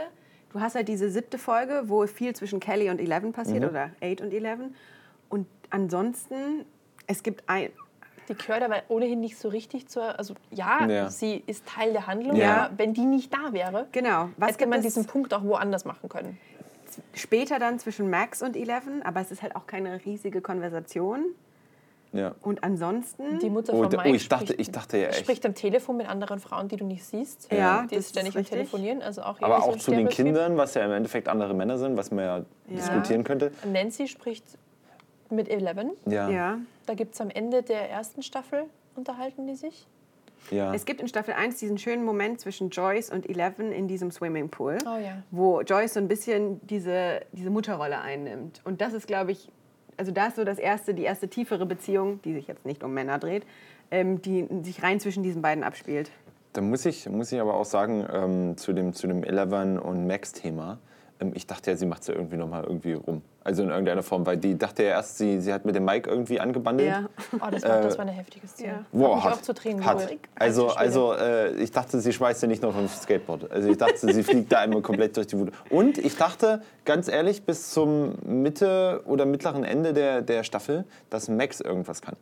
Du 0.52 0.60
hast 0.60 0.74
halt 0.76 0.86
diese 0.88 1.10
siebte 1.10 1.38
Folge, 1.38 1.84
wo 1.86 2.06
viel 2.06 2.34
zwischen 2.36 2.60
Kelly 2.60 2.90
und 2.90 3.00
Eleven 3.00 3.32
passiert 3.32 3.62
Mhm. 3.62 3.68
oder 3.70 3.90
Eight 4.00 4.20
und 4.20 4.32
Eleven. 4.32 4.74
Und 5.28 5.46
ansonsten, 5.70 6.64
es 7.06 7.22
gibt 7.22 7.42
ein. 7.48 7.70
Die 8.28 8.34
gehört 8.34 8.62
aber 8.62 8.76
ohnehin 8.88 9.20
nicht 9.20 9.36
so 9.38 9.48
richtig 9.48 9.88
zur. 9.88 10.18
Also, 10.18 10.34
ja, 10.50 10.86
Ja. 10.86 11.10
sie 11.10 11.42
ist 11.46 11.66
Teil 11.66 11.92
der 11.92 12.06
Handlung, 12.06 12.36
Ja. 12.36 12.64
aber 12.66 12.78
wenn 12.78 12.94
die 12.94 13.04
nicht 13.04 13.32
da 13.32 13.52
wäre, 13.52 13.86
Genau. 13.92 14.30
Was 14.36 14.52
hätte 14.52 14.66
man 14.66 14.78
es 14.80 14.84
diesen 14.86 15.06
Punkt 15.06 15.34
auch 15.34 15.42
woanders 15.44 15.84
machen 15.84 16.08
können. 16.08 16.38
später 17.12 17.58
dann 17.58 17.78
zwischen 17.80 18.08
Max 18.08 18.40
und 18.42 18.56
Eleven? 18.56 19.02
Aber 19.02 19.20
es 19.20 19.30
ist 19.32 19.42
halt 19.42 19.56
auch 19.56 19.66
keine 19.66 20.04
riesige 20.04 20.40
Konversation. 20.40 21.24
ja. 22.12 22.32
Und 22.42 22.62
ansonsten. 22.62 23.40
Die 23.40 23.50
Mutter 23.50 23.74
Oh, 23.74 23.78
von 23.82 23.90
da- 23.90 23.96
Mike 23.98 24.10
oh, 24.10 24.14
ich 24.14 24.28
dachte- 24.28 24.44
spricht, 24.46 24.60
ich 24.60 24.70
dachte 24.70 24.98
ja 24.98 25.08
echt. 25.08 25.18
spricht 25.18 25.44
am 25.44 25.54
Telefon 25.56 25.96
mit 25.96 26.08
anderen 26.08 26.38
Frauen, 26.38 26.68
die 26.68 26.76
du 26.76 26.84
nicht 26.84 27.04
siehst. 27.04 27.50
Ja, 27.52 27.82
die 27.90 27.96
das 27.96 28.04
ist 28.04 28.10
ständig 28.10 28.36
ist 28.36 28.40
am. 28.52 28.56
Telefonieren. 28.58 29.02
Also 29.02 29.22
auch 29.22 29.40
Aber 29.42 29.60
so 29.62 29.70
auch 29.70 29.76
zu 29.76 29.90
den. 29.90 30.08
Kindern, 30.08 30.56
was 30.56 30.74
ja 30.74 30.84
im 30.84 30.92
Endeffekt 30.92 31.28
andere 31.28 31.52
Männer 31.54 31.76
sind, 31.76 31.96
was 31.96 32.12
man 32.12 32.24
ja, 32.24 32.44
diskutieren 32.68 33.24
könnte. 33.24 33.50
Nancy 33.70 34.06
spricht 34.06 34.44
mit 35.30 35.48
Eleven. 35.48 35.90
Ja. 36.06 36.28
ja. 36.30 36.58
Da 36.86 36.94
gibt 36.94 37.14
es 37.14 37.20
am 37.20 37.30
Ende 37.30 37.62
der 37.62 37.90
ersten 37.90 38.22
Staffel, 38.22 38.64
unterhalten 38.94 39.46
die 39.46 39.54
sich. 39.56 39.86
ja. 40.50 40.74
Es 40.74 40.84
gibt 40.84 41.00
in 41.00 41.08
Staffel 41.08 41.34
1 41.34 41.58
diesen 41.58 41.78
schönen 41.78 42.04
Moment 42.04 42.40
zwischen 42.40 42.70
Joyce 42.70 43.10
und 43.10 43.28
Eleven 43.28 43.72
in 43.72 43.88
diesem 43.88 44.10
Swimmingpool, 44.10 44.78
Oh 44.86 44.98
ja. 44.98 45.22
wo 45.30 45.60
Joyce 45.62 45.94
so 45.94 46.00
ein 46.00 46.08
bisschen 46.08 46.60
diese, 46.66 47.20
diese 47.32 47.50
Mutterrolle 47.50 48.00
einnimmt. 48.00 48.60
Und 48.64 48.80
das 48.80 48.92
ist, 48.92 49.06
glaube 49.06 49.32
ich, 49.32 49.50
also 49.96 50.12
da 50.12 50.26
ist 50.26 50.36
so 50.36 50.44
das 50.44 50.58
erste, 50.58 50.92
die 50.92 51.04
erste 51.04 51.28
tiefere 51.28 51.66
Beziehung, 51.66 52.20
die 52.22 52.34
sich 52.34 52.46
jetzt 52.48 52.66
nicht 52.66 52.82
um 52.84 52.92
Männer 52.92 53.18
dreht, 53.18 53.44
ähm, 53.90 54.20
die 54.20 54.46
sich 54.62 54.82
rein 54.82 55.00
zwischen 55.00 55.22
diesen 55.22 55.40
beiden 55.40 55.64
abspielt. 55.64 56.10
Da 56.52 56.60
muss 56.60 56.84
ich, 56.86 57.08
muss 57.08 57.32
ich 57.32 57.40
aber 57.40 57.54
auch 57.54 57.64
sagen, 57.64 58.06
ähm, 58.12 58.56
zu 58.56 58.72
dem, 58.72 58.92
zu 58.92 59.06
dem 59.06 59.24
Eleven 59.24 59.78
und 59.78 60.06
Max-Thema, 60.06 60.78
ich 61.34 61.46
dachte 61.46 61.70
ja, 61.70 61.76
sie 61.76 61.86
macht 61.86 62.02
es 62.02 62.08
ja 62.08 62.14
irgendwie 62.14 62.36
nochmal 62.36 62.64
irgendwie 62.64 62.94
rum. 62.94 63.22
Also 63.42 63.62
in 63.62 63.68
irgendeiner 63.68 64.02
Form, 64.02 64.24
weil 64.24 64.36
die 64.38 64.56
dachte 64.56 64.82
ja 64.82 64.90
erst, 64.90 65.18
sie, 65.18 65.40
sie 65.40 65.52
hat 65.52 65.64
mit 65.64 65.74
dem 65.74 65.84
Mike 65.84 66.08
irgendwie 66.08 66.40
angebandelt. 66.40 66.88
Ja. 66.88 67.08
Oh, 67.34 67.50
das 67.50 67.62
war, 67.62 67.82
das 67.82 67.98
war 67.98 68.02
eine 68.06 68.12
heftige 68.12 68.46
Szene. 68.48 68.68
Ja. 68.68 68.84
Wow, 68.92 69.22
hat, 69.22 69.34
auch 69.34 69.42
zu 69.42 69.54
Tränen 69.54 69.84
hat. 69.84 70.08
Also, 70.34 70.68
also 70.68 71.12
äh, 71.12 71.54
ich 71.56 71.70
dachte, 71.70 72.00
sie 72.00 72.12
schmeißt 72.12 72.42
ja 72.42 72.48
nicht 72.48 72.62
noch 72.62 72.72
vom 72.72 72.88
Skateboard. 72.88 73.50
Also 73.50 73.68
ich 73.68 73.76
dachte, 73.76 74.12
sie 74.12 74.22
fliegt 74.22 74.50
da 74.50 74.60
einmal 74.60 74.80
komplett 74.82 75.16
durch 75.16 75.26
die 75.26 75.38
Wut. 75.38 75.52
Und 75.68 75.98
ich 75.98 76.16
dachte, 76.16 76.62
ganz 76.84 77.08
ehrlich, 77.08 77.44
bis 77.44 77.70
zum 77.70 78.14
Mitte 78.24 79.02
oder 79.04 79.26
mittleren 79.26 79.64
Ende 79.64 79.92
der, 79.92 80.22
der 80.22 80.42
Staffel, 80.42 80.84
dass 81.10 81.28
Max 81.28 81.60
irgendwas 81.60 82.00
kann. 82.00 82.16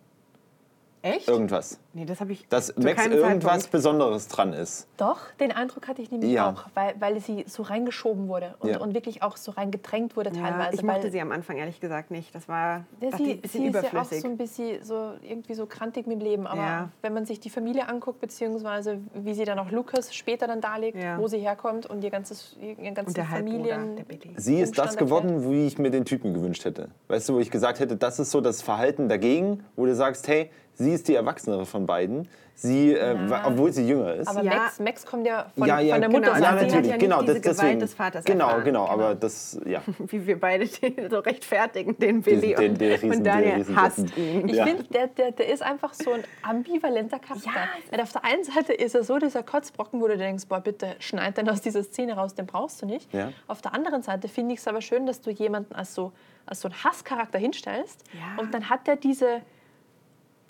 Echt? 1.03 1.27
Irgendwas. 1.29 1.79
Nee, 1.95 2.05
das 2.05 2.21
habe 2.21 2.31
ich 2.33 2.47
Dass 2.49 2.77
Max 2.77 3.05
irgendwas 3.07 3.43
Zeitpunkt. 3.43 3.71
Besonderes 3.73 4.29
dran 4.29 4.53
ist. 4.53 4.87
Doch, 4.97 5.19
den 5.41 5.51
Eindruck 5.51 5.89
hatte 5.89 6.01
ich 6.01 6.11
nämlich 6.13 6.31
Ja. 6.31 6.51
auch, 6.51 6.65
weil, 6.75 6.95
weil 7.01 7.19
sie 7.21 7.45
so 7.49 7.63
reingeschoben 7.65 8.29
wurde 8.29 8.55
und, 8.61 8.71
Ja. 8.71 8.79
und 8.79 8.95
wirklich 8.95 9.23
auch 9.23 9.37
so 9.37 9.51
reingedrängt 9.51 10.17
wurde 10.17 10.31
Ja, 10.33 10.43
teilweise. 10.51 10.77
ich 10.77 10.83
mochte 10.85 11.03
weil, 11.05 11.11
sie 11.11 11.21
am 11.21 11.33
Anfang 11.33 11.57
ehrlich 11.57 11.81
gesagt 11.81 12.13
nicht. 12.13 12.33
Das 12.35 12.49
war 12.49 12.85
Ja, 13.01 13.17
sie, 13.17 13.33
ein 13.33 13.41
bisschen 13.41 13.61
sie 13.63 13.67
ist 13.67 13.75
ja 13.75 13.81
auch 13.81 13.93
überflüssig. 13.93 14.23
so 14.23 14.29
ein 14.29 14.37
bisschen 14.37 14.85
so 14.85 15.11
irgendwie 15.29 15.55
so 15.55 15.67
krantig 15.67 16.07
mit 16.07 16.21
dem 16.21 16.25
Leben. 16.25 16.47
Aber 16.47 16.61
Ja. 16.63 16.89
wenn 17.03 17.13
man 17.13 17.27
sich 17.27 17.41
die 17.41 17.51
Familie 17.51 17.89
anguckt, 17.89 18.21
beziehungsweise 18.21 18.99
wie 19.15 19.35
sie 19.35 19.45
dann 19.45 19.59
auch 19.59 19.71
Lukas 19.73 20.15
später 20.15 20.47
dann 20.47 20.61
darlegt, 20.61 20.97
Ja. 21.03 21.19
wo 21.19 21.27
sie 21.27 21.39
herkommt 21.39 21.87
und 21.87 22.05
ihr 22.05 22.11
ganzes 22.11 22.57
ihr 22.61 22.75
ganzen 22.93 23.09
Und 23.09 23.17
der 23.17 23.29
Halbbruder, 23.29 23.57
Familien. 23.75 23.97
der 23.97 24.05
Billy. 24.05 24.35
Sie 24.37 24.61
ist 24.61 24.79
das 24.79 24.97
geworden, 24.97 25.51
wie 25.51 25.67
ich 25.67 25.79
mir 25.79 25.91
den 25.91 26.05
Typen 26.05 26.33
gewünscht 26.33 26.65
hätte. 26.65 26.91
Weißt 27.09 27.29
du, 27.29 27.35
wo 27.35 27.39
ich 27.41 27.51
gesagt 27.51 27.81
hätte, 27.81 27.97
das 27.97 28.19
ist 28.21 28.31
so 28.31 28.41
das 28.41 28.63
Verhalten 28.63 29.09
dagegen, 29.09 29.65
wo 29.75 29.85
du 29.85 29.95
sagst, 29.97 30.29
hey, 30.29 30.51
sie 30.83 30.93
ist 30.93 31.09
die 31.09 31.15
Erwachsenere 31.15 31.67
von 31.67 31.87
beiden. 31.87 32.29
Sie, 32.55 32.93
äh, 32.93 33.17
Ja. 33.29 33.47
obwohl 33.47 33.73
sie 33.73 33.89
jünger 33.89 34.13
ist. 34.15 34.29
Aber 34.29 34.43
Ja. 34.43 34.55
Max, 34.55 34.79
Max 34.79 35.07
kommt 35.07 35.27
ja 35.27 35.47
von, 35.57 35.67
ja, 35.67 35.81
ja, 35.81 35.95
von 35.95 36.01
der 36.03 36.11
genau, 36.11 36.21
Mutter. 36.21 36.33
Also 36.35 36.45
ja, 36.45 36.51
sie 36.51 36.55
hat 36.57 36.63
natürlich, 36.67 36.87
ja 36.87 36.93
nicht 36.93 37.01
genau, 37.01 37.21
diese 37.23 37.33
das, 37.35 37.43
deswegen. 37.43 37.57
Gewalt 37.69 37.83
des 37.83 37.95
Vaters 37.95 38.25
genau, 38.27 38.45
erfahren. 38.45 38.65
genau, 38.65 38.87
aber 38.87 39.09
Genau. 39.09 39.15
das, 39.21 39.61
ja. 39.65 39.83
Wie 39.99 40.27
wir 40.27 40.39
beide 40.39 40.67
den 40.67 41.11
so 41.11 41.19
rechtfertigen, 41.21 41.99
den 41.99 42.21
Billy 42.21 42.55
den- 42.55 42.77
den 42.77 42.93
Riesen- 42.93 43.09
und 43.11 43.17
den 43.17 43.25
Daniel 43.25 43.67
hasst 43.75 44.17
ihn. 44.19 44.49
Ich 44.49 44.55
Ja. 44.57 44.67
finde, 44.67 44.85
der, 44.85 45.07
der, 45.09 45.33
der 45.33 45.49
ist 45.49 45.63
einfach 45.63 45.95
so 45.95 46.13
ein 46.13 46.23
ambivalenter 46.43 47.19
Charakter. 47.19 47.49
Ja, 47.49 47.69
Weil 47.91 48.01
auf 48.03 48.13
der 48.13 48.25
einen 48.25 48.45
Seite 48.45 48.75
ist 48.75 48.95
er 48.95 49.03
so 49.03 49.19
dieser 49.19 49.43
Kotzbrocken, 49.43 50.01
wo 50.03 50.07
du 50.07 50.19
denkst, 50.19 50.45
boah, 50.47 50.61
bitte 50.61 50.95
schneid 50.99 51.39
den 51.39 51.49
aus 51.49 51.63
dieser 51.63 51.83
Szene 51.83 52.13
raus, 52.15 52.35
den 52.35 52.47
brauchst 52.47 52.83
du 52.83 52.87
nicht. 52.87 53.13
Ja. 53.15 53.31
Auf 53.49 53.63
der 53.63 53.73
anderen 53.75 54.03
Seite 54.03 54.29
finde 54.29 54.53
ich 54.55 54.61
es 54.61 54.69
aber 54.69 54.83
schön, 54.83 55.07
dass 55.07 55.23
du 55.23 55.31
jemanden 55.31 55.75
als 55.75 55.95
so, 55.95 56.13
als 56.45 56.61
so 56.61 56.69
einen 56.69 56.85
Hasscharakter 56.85 57.39
hinstellst 57.39 58.05
Ja. 58.13 58.41
und 58.43 58.53
dann 58.53 58.69
hat 58.69 58.87
er 58.89 58.97
diese, 58.97 59.41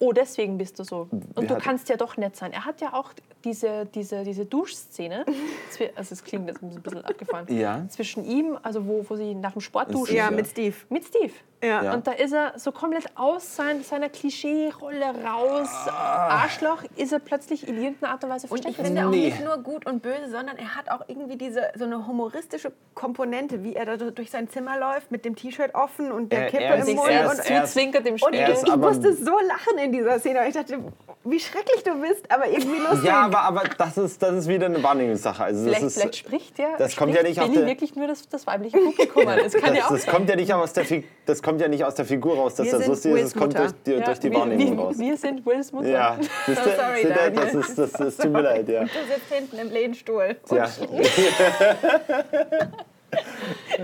oh, 0.02 0.12
deswegen 0.12 0.58
bist 0.58 0.78
du 0.78 0.84
so. 0.84 1.06
Und 1.10 1.48
du 1.50 1.54
kannst 1.58 1.88
ja 1.88 1.96
doch 1.96 2.16
nett 2.16 2.34
sein. 2.36 2.52
Er 2.52 2.64
hat 2.64 2.80
ja 2.80 2.92
auch 2.92 3.10
diese, 3.44 3.86
diese, 3.86 4.24
diese 4.24 4.44
Duschszene, 4.46 5.24
also 5.96 6.12
es 6.14 6.24
klingt 6.24 6.48
jetzt 6.48 6.62
ein 6.62 6.70
bisschen 6.82 7.04
abgefahren, 7.04 7.46
Ja. 7.56 7.84
zwischen 7.88 8.24
ihm, 8.24 8.58
also 8.62 8.86
wo, 8.86 9.04
wo 9.08 9.16
sie 9.16 9.34
nach 9.34 9.52
dem 9.52 9.60
Sport 9.60 9.94
duschen. 9.94 10.16
Ja, 10.16 10.30
mit 10.30 10.46
Steve. 10.48 10.74
Mit 10.88 11.04
Steve. 11.04 11.32
Ja. 11.62 11.84
Ja. 11.84 11.94
Und 11.94 12.06
da 12.08 12.12
ist 12.12 12.32
er 12.32 12.54
so 12.56 12.72
komplett 12.72 13.06
aus 13.16 13.54
sein, 13.54 13.84
seiner 13.84 14.08
Klischee-Rolle 14.08 15.14
raus. 15.24 15.68
Arschloch 15.86 16.82
ist 16.96 17.12
er 17.12 17.20
plötzlich 17.20 17.68
in 17.68 17.76
irgendeiner 17.80 18.12
Art 18.14 18.24
und 18.24 18.30
Weise 18.30 18.46
Und 18.48 18.58
ich 18.58 18.62
versteckt. 18.76 18.86
finde 18.86 19.06
auch 19.06 19.10
Nee. 19.10 19.26
nicht 19.26 19.44
nur 19.44 19.58
gut 19.58 19.86
und 19.86 20.02
böse, 20.02 20.28
sondern 20.30 20.56
er 20.56 20.74
hat 20.74 20.90
auch 20.90 21.02
irgendwie 21.06 21.36
diese 21.36 21.70
so 21.76 21.84
eine 21.84 22.06
humoristische 22.06 22.72
Komponente, 22.94 23.62
wie 23.62 23.74
er 23.76 23.86
da 23.86 23.96
durch 23.96 24.30
sein 24.30 24.48
Zimmer 24.48 24.78
läuft 24.78 25.10
mit 25.12 25.24
dem 25.24 25.36
T-Shirt 25.36 25.74
offen 25.74 26.10
und 26.10 26.32
der 26.32 26.40
Er- 26.46 26.50
Kippe 26.50 26.62
er 26.64 26.74
im 26.86 26.96
Mund. 26.96 27.08
er 27.10 27.30
und 27.30 27.38
er 27.38 27.62
ist- 27.64 27.72
zuzwinkert 27.72 28.06
im 28.06 28.14
und 28.14 28.18
Spiegel. 28.20 28.40
er 28.40 28.52
ich, 28.54 28.62
ich 28.66 28.76
musste 28.76 29.14
so 29.14 29.30
lachen 29.46 29.78
in 29.78 29.91
dieser 29.92 30.18
Szene. 30.18 30.40
Und 30.40 30.46
ich 30.48 30.54
dachte, 30.54 30.78
wie 31.24 31.38
schrecklich 31.38 31.84
du 31.84 31.94
bist, 32.00 32.28
aber 32.30 32.48
irgendwie 32.48 32.78
lustig. 32.78 33.04
Ja, 33.04 33.22
aber, 33.26 33.40
aber 33.42 33.62
das, 33.78 33.96
ist, 33.96 34.20
das 34.22 34.32
ist 34.34 34.48
wieder 34.48 34.66
eine 34.66 34.82
Wahrnehmungssache. 34.82 35.44
Also 35.44 35.60
das 35.60 35.66
vielleicht, 35.68 35.82
ist, 35.86 35.94
vielleicht 36.00 36.16
spricht 36.16 36.58
ja 36.58 36.76
das 36.78 36.96
kommt 36.96 37.12
spricht 37.12 37.22
ja 37.22 37.28
nicht 37.28 37.40
auf 37.40 37.46
Billy 37.46 37.58
der- 37.58 37.66
wirklich 37.68 37.94
nur 37.94 38.06
das, 38.08 38.28
das 38.28 38.46
weibliche 38.46 38.78
Publikum 38.78 39.28
an. 39.28 39.38
Das 39.42 39.52
kann 39.52 39.74
ja 39.74 39.82
das, 39.82 39.84
auch 39.86 39.90
das 39.92 40.06
kommt 40.06 40.28
ja 40.28 40.36
nicht 40.36 40.52
aus 40.52 40.72
der 40.72 40.84
Fi- 40.84 41.04
das 41.26 41.42
kommt 41.42 41.60
ja 41.60 41.68
nicht 41.68 41.84
aus 41.84 41.94
der 41.94 42.04
Figur 42.06 42.36
raus, 42.36 42.54
dass 42.56 42.66
Wir 42.66 42.72
das 42.72 42.80
sind 42.82 42.90
lustig 42.90 43.12
ist. 43.14 43.22
Es 43.26 43.34
kommt 43.34 43.56
durch 43.58 43.72
die, 43.86 43.90
Ja, 43.92 44.00
durch 44.00 44.18
die 44.18 44.30
wir, 44.30 44.38
Wahrnehmung 44.40 44.76
wir, 44.78 44.84
raus. 44.84 44.98
wir 44.98 45.16
sind 45.16 45.46
Wills 45.46 45.72
Mutter. 45.72 45.88
Ja, 45.88 46.18
So 46.46 46.54
sorry, 46.54 47.02
ihr? 47.02 47.08
das, 47.10 47.18
Daniel. 47.34 47.60
ist, 47.60 47.78
das, 47.78 47.92
das 47.92 48.16
tut 48.16 48.32
mir 48.32 48.40
leid, 48.42 48.68
ja. 48.68 48.80
Du 48.82 48.88
sitzt 48.88 49.32
hinten 49.32 49.58
im 49.58 49.70
Lehnstuhl. 49.70 50.36
ja. 50.50 50.68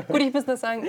Gut, 0.08 0.20
ich 0.20 0.32
muss 0.32 0.46
nur 0.46 0.56
sagen, 0.56 0.88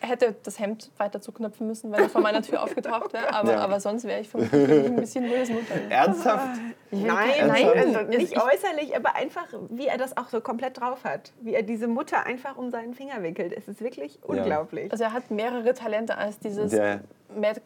hätte 0.00 0.34
das 0.42 0.58
Hemd 0.58 0.90
weiter 0.98 1.20
zuknöpfen 1.20 1.66
müssen, 1.66 1.92
wenn 1.92 2.00
er 2.04 2.08
vor 2.08 2.20
meiner 2.20 2.42
Tür 2.42 2.62
aufgetaucht 2.64 3.12
wäre. 3.12 3.32
Aber, 3.34 3.52
Ja. 3.52 3.58
aber 3.60 3.80
sonst 3.80 4.04
wäre 4.04 4.20
ich 4.20 4.28
vermutlich 4.28 4.86
ein 4.86 4.96
bisschen 4.96 5.30
Wills 5.30 5.48
Mutter. 5.50 5.74
Ernsthaft? 5.88 6.58
Nein, 6.90 7.06
Ernsthaft? 7.06 7.48
nein, 7.74 7.96
also 7.96 8.00
nicht 8.18 8.36
äußerlich, 8.36 8.96
aber 8.96 9.14
einfach, 9.14 9.46
wie 9.70 9.86
er 9.86 9.98
das 9.98 10.16
auch 10.16 10.28
so 10.28 10.40
komplett 10.40 10.80
drauf 10.80 11.04
hat. 11.04 11.32
Wie 11.40 11.54
er 11.54 11.62
diese 11.62 11.86
Mutter 11.86 12.24
einfach 12.26 12.56
um 12.56 12.70
seinen 12.70 12.94
Finger 12.94 13.22
wickelt. 13.22 13.52
Es 13.56 13.68
ist 13.68 13.80
wirklich 13.80 14.18
unglaublich. 14.22 14.90
Also 14.90 15.04
er 15.04 15.12
hat 15.12 15.30
mehrere 15.30 15.74
Talente 15.74 16.16
als 16.18 16.38
dieses 16.38 16.72
Ja. 16.72 17.00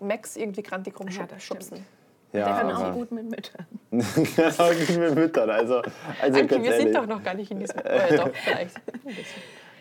Max 0.01 0.37
irgendwie 0.37 0.63
grantig 0.63 0.95
Ja, 0.99 1.25
rumschubsen. 1.27 1.85
Ja, 2.33 2.47
Der 2.47 2.55
kann 2.57 2.71
aber- 2.71 2.89
auch 2.91 2.95
gut 2.95 3.13
mit 3.13 3.31
Müttern. 3.31 3.65
ja, 3.93 4.73
gut 4.73 4.99
mit 4.99 5.15
Müttern. 5.15 5.51
Also, 5.51 5.77
also 6.21 6.41
Anki, 6.41 6.47
ganz 6.49 6.65
wir 6.65 6.73
sind 6.73 6.81
ehrlich. 6.89 6.95
doch 6.97 7.07
noch 7.07 7.23
gar 7.23 7.35
nicht 7.35 7.51
in 7.53 7.61
diesem... 7.61 7.79
Äh, 7.79 8.17
doch, 8.17 8.31
vielleicht. 8.35 8.75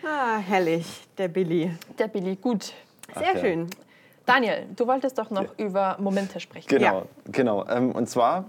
Ah, 0.05 0.37
herrlich, 0.37 0.85
der 1.17 1.27
Billy. 1.29 1.71
Der 1.97 2.07
Billy, 2.07 2.35
gut. 2.35 2.73
Sehr 3.17 3.33
ja. 3.35 3.39
schön. 3.39 3.67
Daniel, 4.25 4.65
du 4.75 4.87
wolltest 4.87 5.17
doch 5.17 5.29
noch 5.29 5.57
über 5.57 5.97
Momente 5.99 6.39
sprechen. 6.39 6.67
Genau, 6.67 6.83
Ja. 6.99 7.03
genau. 7.31 7.65
Ähm, 7.67 7.91
und 7.91 8.07
zwar, 8.09 8.45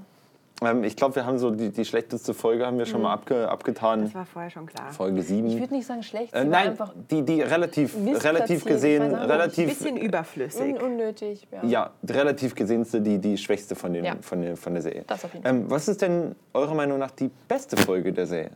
ähm, 0.62 0.84
ich 0.84 0.94
glaube, 0.96 1.16
wir 1.16 1.26
haben 1.26 1.38
so 1.38 1.50
die, 1.50 1.70
die 1.70 1.84
schlechteste 1.84 2.32
Folge 2.32 2.64
haben 2.64 2.78
wir 2.78 2.86
schon 2.86 3.02
mal 3.02 3.12
abge, 3.12 3.48
abgetan. 3.48 4.00
Mhm. 4.00 4.04
Das 4.04 4.14
war 4.14 4.26
vorher 4.26 4.50
schon 4.50 4.66
klar. 4.66 4.92
Folge 4.92 5.22
7. 5.22 5.48
Ich 5.48 5.58
würde 5.58 5.74
nicht 5.74 5.86
sagen 5.86 6.02
schlecht, 6.04 6.32
Äh, 6.32 6.44
nein, 6.44 6.68
einfach 6.70 6.92
die, 7.10 7.22
die 7.22 7.42
relativ, 7.42 7.96
relativ 8.24 8.64
gesehen, 8.64 9.14
relativ, 9.14 9.68
bisschen 9.68 9.96
überflüssig. 9.96 10.76
un 10.76 10.92
unnötig. 10.92 11.46
Ja. 11.50 11.64
ja, 11.64 11.90
relativ 12.08 12.54
gesehenste, 12.54 13.00
die, 13.00 13.18
die 13.18 13.36
schwächste 13.36 13.74
von, 13.74 13.92
den, 13.92 14.04
Ja. 14.04 14.14
von, 14.20 14.42
der, 14.42 14.56
von 14.56 14.74
der 14.74 14.82
Serie. 14.82 15.04
Das 15.08 15.24
auf 15.24 15.32
jeden 15.34 15.44
Fall. 15.44 15.54
Ähm, 15.54 15.70
was 15.70 15.88
ist 15.88 16.02
denn 16.02 16.36
eurer 16.52 16.74
Meinung 16.74 16.98
nach 16.98 17.10
die 17.12 17.30
beste 17.48 17.76
Folge 17.76 18.12
der 18.12 18.26
Serie? 18.26 18.50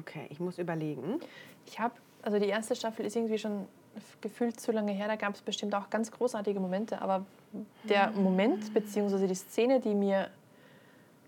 Okay, 0.00 0.26
ich 0.30 0.40
muss 0.40 0.58
überlegen. 0.58 1.20
Ich 1.66 1.78
habe, 1.78 1.94
also 2.22 2.38
die 2.38 2.46
erste 2.46 2.74
Staffel 2.76 3.04
ist 3.04 3.16
irgendwie 3.16 3.38
schon 3.38 3.66
gefühlt 4.20 4.60
zu 4.60 4.72
lange 4.72 4.92
her, 4.92 5.08
da 5.08 5.16
gab 5.16 5.34
es 5.34 5.42
bestimmt 5.42 5.74
auch 5.74 5.90
ganz 5.90 6.10
großartige 6.10 6.60
Momente, 6.60 7.00
aber 7.02 7.24
der 7.84 8.10
Moment 8.10 8.72
bzw. 8.72 9.26
die 9.26 9.34
Szene, 9.34 9.80
die 9.80 9.94
mir, 9.94 10.30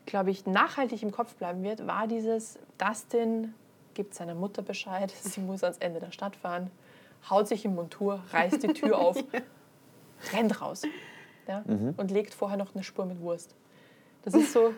glaube 0.07 0.31
ich, 0.31 0.47
nachhaltig 0.47 1.03
im 1.03 1.11
Kopf 1.11 1.35
bleiben 1.35 1.63
wird, 1.63 1.87
war 1.87 2.07
dieses, 2.07 2.59
Dustin 2.79 3.55
gibt 3.95 4.15
seiner 4.15 4.35
Mutter 4.35 4.63
Bescheid, 4.63 5.11
sie 5.23 5.41
muss 5.41 5.65
ans 5.65 5.79
Ende 5.79 6.01
der 6.01 6.13
Stadt 6.13 6.37
fahren, 6.37 6.71
haut 7.29 7.49
sich 7.49 7.65
in 7.65 7.75
Montur, 7.75 8.23
reißt 8.31 8.63
die 8.63 8.69
Tür 8.69 8.99
auf, 8.99 9.17
rennt 10.33 10.61
raus 10.61 10.83
ja, 11.49 11.65
und 11.97 12.11
legt 12.11 12.35
vorher 12.35 12.57
noch 12.57 12.75
eine 12.75 12.85
Spur 12.85 13.07
mit 13.07 13.21
Wurst. 13.21 13.55
Das 14.23 14.35
ist 14.35 14.53
so 14.53 14.75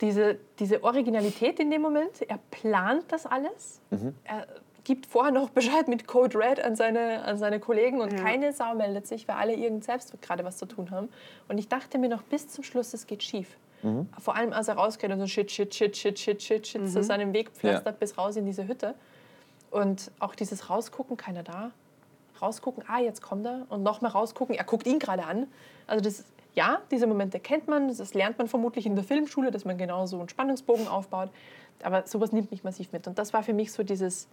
diese, 0.00 0.38
diese 0.58 0.82
Originalität 0.84 1.58
in 1.60 1.70
dem 1.70 1.82
Moment. 1.82 2.22
Er 2.28 2.38
plant 2.50 3.04
das 3.08 3.26
alles. 3.26 3.80
Er 4.24 4.46
gibt 4.84 5.06
vorher 5.06 5.32
noch 5.32 5.50
Bescheid 5.50 5.88
mit 5.88 6.06
Code 6.06 6.38
Red 6.38 6.60
an 6.60 6.76
seine, 6.76 7.24
an 7.24 7.38
seine 7.38 7.58
Kollegen 7.58 8.00
und 8.00 8.12
Ja. 8.12 8.22
keine 8.22 8.52
Sau 8.52 8.74
meldet 8.74 9.06
sich, 9.06 9.26
weil 9.26 9.36
alle 9.36 9.54
irgend 9.54 9.84
selbst 9.84 10.14
gerade 10.22 10.44
was 10.44 10.58
zu 10.58 10.66
tun 10.66 10.90
haben. 10.90 11.08
Und 11.48 11.58
ich 11.58 11.68
dachte 11.68 11.98
mir 11.98 12.08
noch 12.08 12.22
bis 12.22 12.48
zum 12.48 12.62
Schluss, 12.62 12.94
es 12.94 13.06
geht 13.06 13.22
schief. 13.22 13.56
Vor 14.18 14.34
allem, 14.34 14.52
als 14.52 14.66
er 14.68 14.74
rausgeht 14.74 15.10
und 15.12 15.20
so 15.20 15.26
shit, 15.26 15.50
shit, 15.50 15.72
shit, 15.74 15.96
shit, 15.96 16.18
shit, 16.18 16.42
shit, 16.42 16.66
shit 16.66 16.90
zu 16.90 17.02
seinem 17.04 17.32
Weg 17.32 17.50
pflastert 17.50 18.00
bis 18.00 18.18
raus 18.18 18.34
in 18.36 18.44
diese 18.44 18.66
Hütte. 18.66 18.94
Und 19.70 20.10
auch 20.18 20.34
dieses 20.34 20.70
Rausgucken, 20.70 21.16
keiner 21.16 21.42
da. 21.44 21.70
Rausgucken, 22.42 22.82
ah, 22.88 22.98
jetzt 23.00 23.22
kommt 23.22 23.46
er. 23.46 23.66
Und 23.68 23.82
nochmal 23.82 24.10
rausgucken, 24.10 24.54
er 24.56 24.64
guckt 24.64 24.86
ihn 24.86 24.98
gerade 24.98 25.24
an. 25.24 25.46
Also 25.86 26.02
das, 26.02 26.24
ja, 26.56 26.80
diese 26.90 27.06
Momente 27.06 27.38
kennt 27.38 27.68
man, 27.68 27.88
das 27.88 28.14
lernt 28.14 28.38
man 28.38 28.48
vermutlich 28.48 28.86
in 28.86 28.96
der 28.96 29.04
Filmschule, 29.04 29.50
dass 29.50 29.64
man 29.64 29.76
genau 29.76 30.06
so 30.06 30.18
einen 30.18 30.28
Spannungsbogen 30.28 30.88
aufbaut. 30.88 31.28
Aber 31.82 32.06
sowas 32.06 32.32
nimmt 32.32 32.50
mich 32.50 32.64
massiv 32.64 32.92
mit. 32.92 33.06
Und 33.06 33.18
das 33.18 33.34
war 33.34 33.42
für 33.42 33.52
mich 33.52 33.72
so 33.72 33.82
dieses 33.82 34.26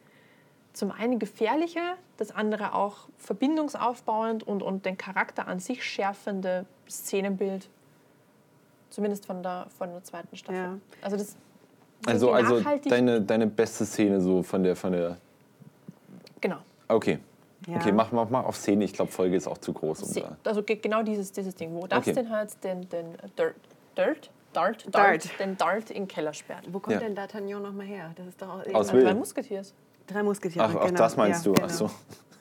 zum 0.71 0.91
einen 0.91 1.19
gefährliche, 1.19 1.81
das 2.17 2.31
andere 2.31 2.73
auch 2.73 3.09
verbindungsaufbauend 3.17 4.41
und, 4.41 4.63
und 4.63 4.85
den 4.85 4.97
Charakter 4.97 5.47
an 5.47 5.59
sich 5.59 5.83
schärfende 5.83 6.65
Szenenbild. 6.89 7.67
Zumindest 8.89 9.25
von 9.25 9.43
der, 9.43 9.67
von 9.77 9.91
der 9.91 10.03
zweiten 10.03 10.35
Staffel. 10.37 10.61
Ja. 10.61 10.77
Also 11.01 11.17
das 11.17 11.35
Also, 12.05 12.31
also 12.31 12.61
deine, 12.85 13.21
deine 13.21 13.47
beste 13.47 13.85
Szene 13.85 14.21
so 14.21 14.41
von 14.41 14.63
der, 14.63 14.75
von 14.77 14.93
der. 14.93 15.17
Genau. 16.39 16.57
Okay. 16.87 17.19
Ja. 17.67 17.77
Okay, 17.77 17.91
mach, 17.91 18.11
mach 18.11 18.29
mal 18.29 18.41
auf 18.41 18.55
Szene. 18.57 18.83
Ich 18.83 18.93
glaube, 18.93 19.11
Folge 19.11 19.35
ist 19.35 19.47
auch 19.47 19.57
zu 19.57 19.73
groß. 19.73 20.03
Um. 20.17 20.23
Also 20.43 20.63
ge- 20.63 20.75
genau 20.77 21.01
dieses, 21.03 21.31
dieses 21.31 21.55
Ding, 21.55 21.73
wo 21.73 21.87
Dustin 21.87 22.17
Okay. 22.17 22.27
halt 22.29 22.63
den, 22.63 22.89
den 22.89 23.13
Dirt, 23.37 23.55
Dirt, 23.97 24.29
Dart, 24.53 24.85
Dart, 24.85 24.95
Dart. 24.95 25.39
den 25.39 25.57
Dart 25.57 25.89
in 25.89 26.03
den 26.03 26.07
Keller 26.07 26.33
sperrt. 26.33 26.65
Wo 26.71 26.79
kommt 26.79 26.95
Ja. 26.95 26.99
denn 26.99 27.15
D'Artagnan 27.15 27.59
nochmal 27.61 27.85
her? 27.85 28.11
Das 28.15 28.27
ist 28.27 28.41
doch 28.41 28.49
auch 28.49 28.73
Aus 28.73 28.91
Will. 28.93 29.03
Drei 29.03 29.13
Musketiers. 29.13 29.73
Drei 30.07 30.23
Musketiere. 30.23 30.65
Ach, 30.65 30.75
auch 30.75 30.85
genau. 30.87 30.97
das 30.97 31.15
meinst 31.17 31.45
Ja, 31.45 31.51
du? 31.51 31.55
genau. 31.55 31.67
Ach 31.67 31.73
so. 31.73 31.89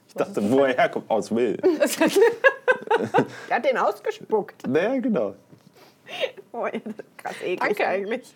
Ich 0.08 0.14
dachte, 0.14 0.50
wo 0.50 0.58
er 0.64 0.74
herkommt. 0.76 1.08
Aus 1.10 1.30
Will. 1.34 1.56
Der 3.48 3.56
hat 3.56 3.64
den 3.64 3.78
ausgespuckt. 3.78 4.66
naja, 4.66 4.98
genau. 5.00 5.34
Oh, 6.52 6.66
krass 7.16 7.36
eklig 7.42 7.58
Danke. 7.60 7.86
eigentlich. 7.86 8.34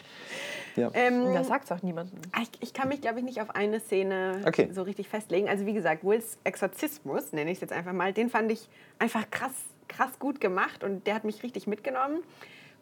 Ja. 0.76 0.90
Ähm, 0.94 1.32
Das 1.34 1.48
sagt 1.48 1.64
es 1.64 1.72
auch 1.72 1.82
niemandem. 1.82 2.18
ich, 2.42 2.50
ich 2.60 2.72
kann 2.74 2.88
mich, 2.88 3.00
glaube 3.00 3.18
ich, 3.18 3.24
nicht 3.24 3.40
auf 3.40 3.50
eine 3.54 3.80
Szene 3.80 4.40
Okay. 4.46 4.68
so 4.72 4.82
richtig 4.82 5.08
festlegen. 5.08 5.48
Also 5.48 5.66
wie 5.66 5.72
gesagt, 5.72 6.04
Wills 6.04 6.38
Exorzismus, 6.44 7.32
nenne 7.32 7.50
ich 7.50 7.56
es 7.56 7.60
jetzt 7.62 7.72
einfach 7.72 7.92
mal, 7.92 8.12
den 8.12 8.28
fand 8.30 8.52
ich 8.52 8.68
einfach 8.98 9.30
krass, 9.30 9.52
krass 9.88 10.18
gut 10.18 10.40
gemacht 10.40 10.84
und 10.84 11.06
der 11.06 11.14
hat 11.14 11.24
mich 11.24 11.42
richtig 11.42 11.66
mitgenommen. 11.66 12.20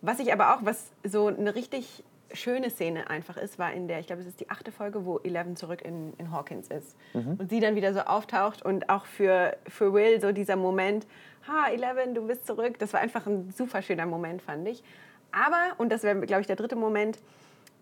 Was 0.02 0.18
ich 0.18 0.32
aber 0.32 0.54
auch, 0.54 0.58
was 0.64 0.90
so 1.04 1.28
eine 1.28 1.54
richtig 1.54 2.02
schöne 2.32 2.68
Szene 2.68 3.08
einfach 3.10 3.36
ist, 3.36 3.58
war 3.60 3.72
in 3.72 3.86
der, 3.86 4.00
ich 4.00 4.06
glaube, 4.08 4.20
es 4.22 4.26
ist 4.28 4.40
die 4.40 4.50
achte 4.50 4.72
Folge, 4.72 5.06
wo 5.06 5.18
Eleven 5.18 5.54
zurück 5.56 5.82
in, 5.82 6.12
in 6.18 6.32
Hawkins 6.32 6.66
ist. 6.68 6.96
Und 7.12 7.48
sie 7.48 7.60
dann 7.60 7.76
wieder 7.76 7.94
so 7.94 8.00
auftaucht 8.00 8.62
und 8.62 8.88
auch 8.88 9.06
für, 9.06 9.56
für 9.68 9.92
Will 9.92 10.20
so 10.20 10.32
dieser 10.32 10.56
Moment, 10.56 11.06
ha, 11.46 11.68
Eleven, 11.70 12.14
du 12.14 12.26
bist 12.26 12.44
zurück. 12.46 12.78
Das 12.80 12.92
war 12.92 13.00
einfach 13.00 13.26
ein 13.26 13.52
super 13.56 13.82
schöner 13.82 14.06
Moment, 14.06 14.42
fand 14.42 14.66
ich. 14.66 14.82
Aber, 15.30 15.78
und 15.78 15.90
das 15.92 16.02
wäre, 16.02 16.20
glaube 16.22 16.40
ich, 16.40 16.46
der 16.48 16.56
dritte 16.56 16.74
Moment, 16.76 17.18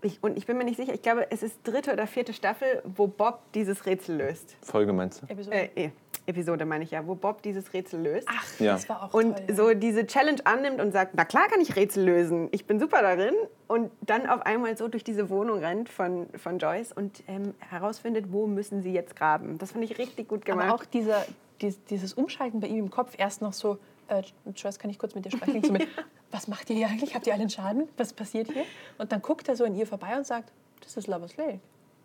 ich, 0.02 0.22
und 0.22 0.36
ich 0.36 0.46
bin 0.46 0.56
mir 0.58 0.64
nicht 0.64 0.76
sicher, 0.76 0.92
ich 0.94 1.02
glaube, 1.02 1.26
es 1.30 1.42
ist 1.42 1.56
dritte 1.64 1.92
oder 1.92 2.06
vierte 2.06 2.32
Staffel, 2.32 2.82
wo 2.96 3.06
Bob 3.06 3.40
dieses 3.54 3.86
Rätsel 3.86 4.16
löst. 4.16 4.56
Folge 4.62 4.92
meinst 4.92 5.22
du? 5.22 5.26
Episode. 5.32 5.56
Äh, 5.56 5.84
eh, 5.86 5.90
Episode 6.26 6.64
meine 6.66 6.84
ich 6.84 6.92
ja, 6.92 7.04
wo 7.06 7.16
Bob 7.16 7.42
dieses 7.42 7.72
Rätsel 7.72 8.00
löst. 8.00 8.28
Ach, 8.30 8.60
Ja. 8.60 8.74
das 8.74 8.88
war 8.88 9.02
auch 9.02 9.14
und 9.14 9.36
toll. 9.36 9.44
ja. 9.48 9.54
so 9.54 9.74
diese 9.74 10.06
Challenge 10.06 10.38
annimmt 10.44 10.80
und 10.80 10.92
sagt, 10.92 11.14
na 11.16 11.24
klar 11.24 11.48
kann 11.48 11.60
ich 11.60 11.74
Rätsel 11.74 12.04
lösen, 12.04 12.48
ich 12.52 12.66
bin 12.66 12.78
super 12.78 13.02
darin. 13.02 13.34
Und 13.66 13.90
dann 14.02 14.28
auf 14.28 14.42
einmal 14.42 14.76
so 14.76 14.86
durch 14.88 15.02
diese 15.02 15.30
Wohnung 15.30 15.58
rennt 15.58 15.88
von, 15.88 16.28
von 16.36 16.58
Joyce 16.58 16.92
und 16.92 17.24
ähm, 17.26 17.54
herausfindet, 17.58 18.26
wo 18.30 18.46
müssen 18.46 18.82
sie 18.82 18.92
jetzt 18.92 19.16
graben. 19.16 19.58
Das 19.58 19.72
fand 19.72 19.82
ich 19.84 19.98
richtig 19.98 20.28
gut 20.28 20.44
gemacht. 20.44 20.66
Aber 20.68 20.74
auch 20.76 20.84
dieser, 20.84 21.24
dies, 21.60 21.82
dieses 21.84 22.12
Umschalten 22.14 22.60
bei 22.60 22.66
ihm 22.68 22.78
im 22.78 22.90
Kopf, 22.90 23.14
erst 23.18 23.40
noch 23.42 23.52
so, 23.54 23.78
äh, 24.08 24.22
Joyce, 24.54 24.78
kann 24.78 24.90
ich 24.90 24.98
kurz 24.98 25.14
mit 25.14 25.24
dir 25.24 25.30
sprechen? 25.30 25.62
So 25.66 25.72
mit, 25.72 25.86
was 26.30 26.48
macht 26.48 26.68
ihr 26.70 26.76
hier 26.76 26.86
eigentlich? 26.88 27.14
Habt 27.14 27.26
ihr 27.26 27.34
allen 27.34 27.50
Schaden? 27.50 27.88
Was 27.96 28.12
passiert 28.12 28.50
hier? 28.52 28.64
Und 28.98 29.12
dann 29.12 29.20
guckt 29.22 29.48
er 29.48 29.56
so 29.56 29.64
an 29.64 29.74
ihr 29.74 29.86
vorbei 29.86 30.16
und 30.16 30.26
sagt, 30.26 30.50
das 30.80 30.96
ist 30.96 31.06
Lovers 31.06 31.36
Lake. 31.36 31.60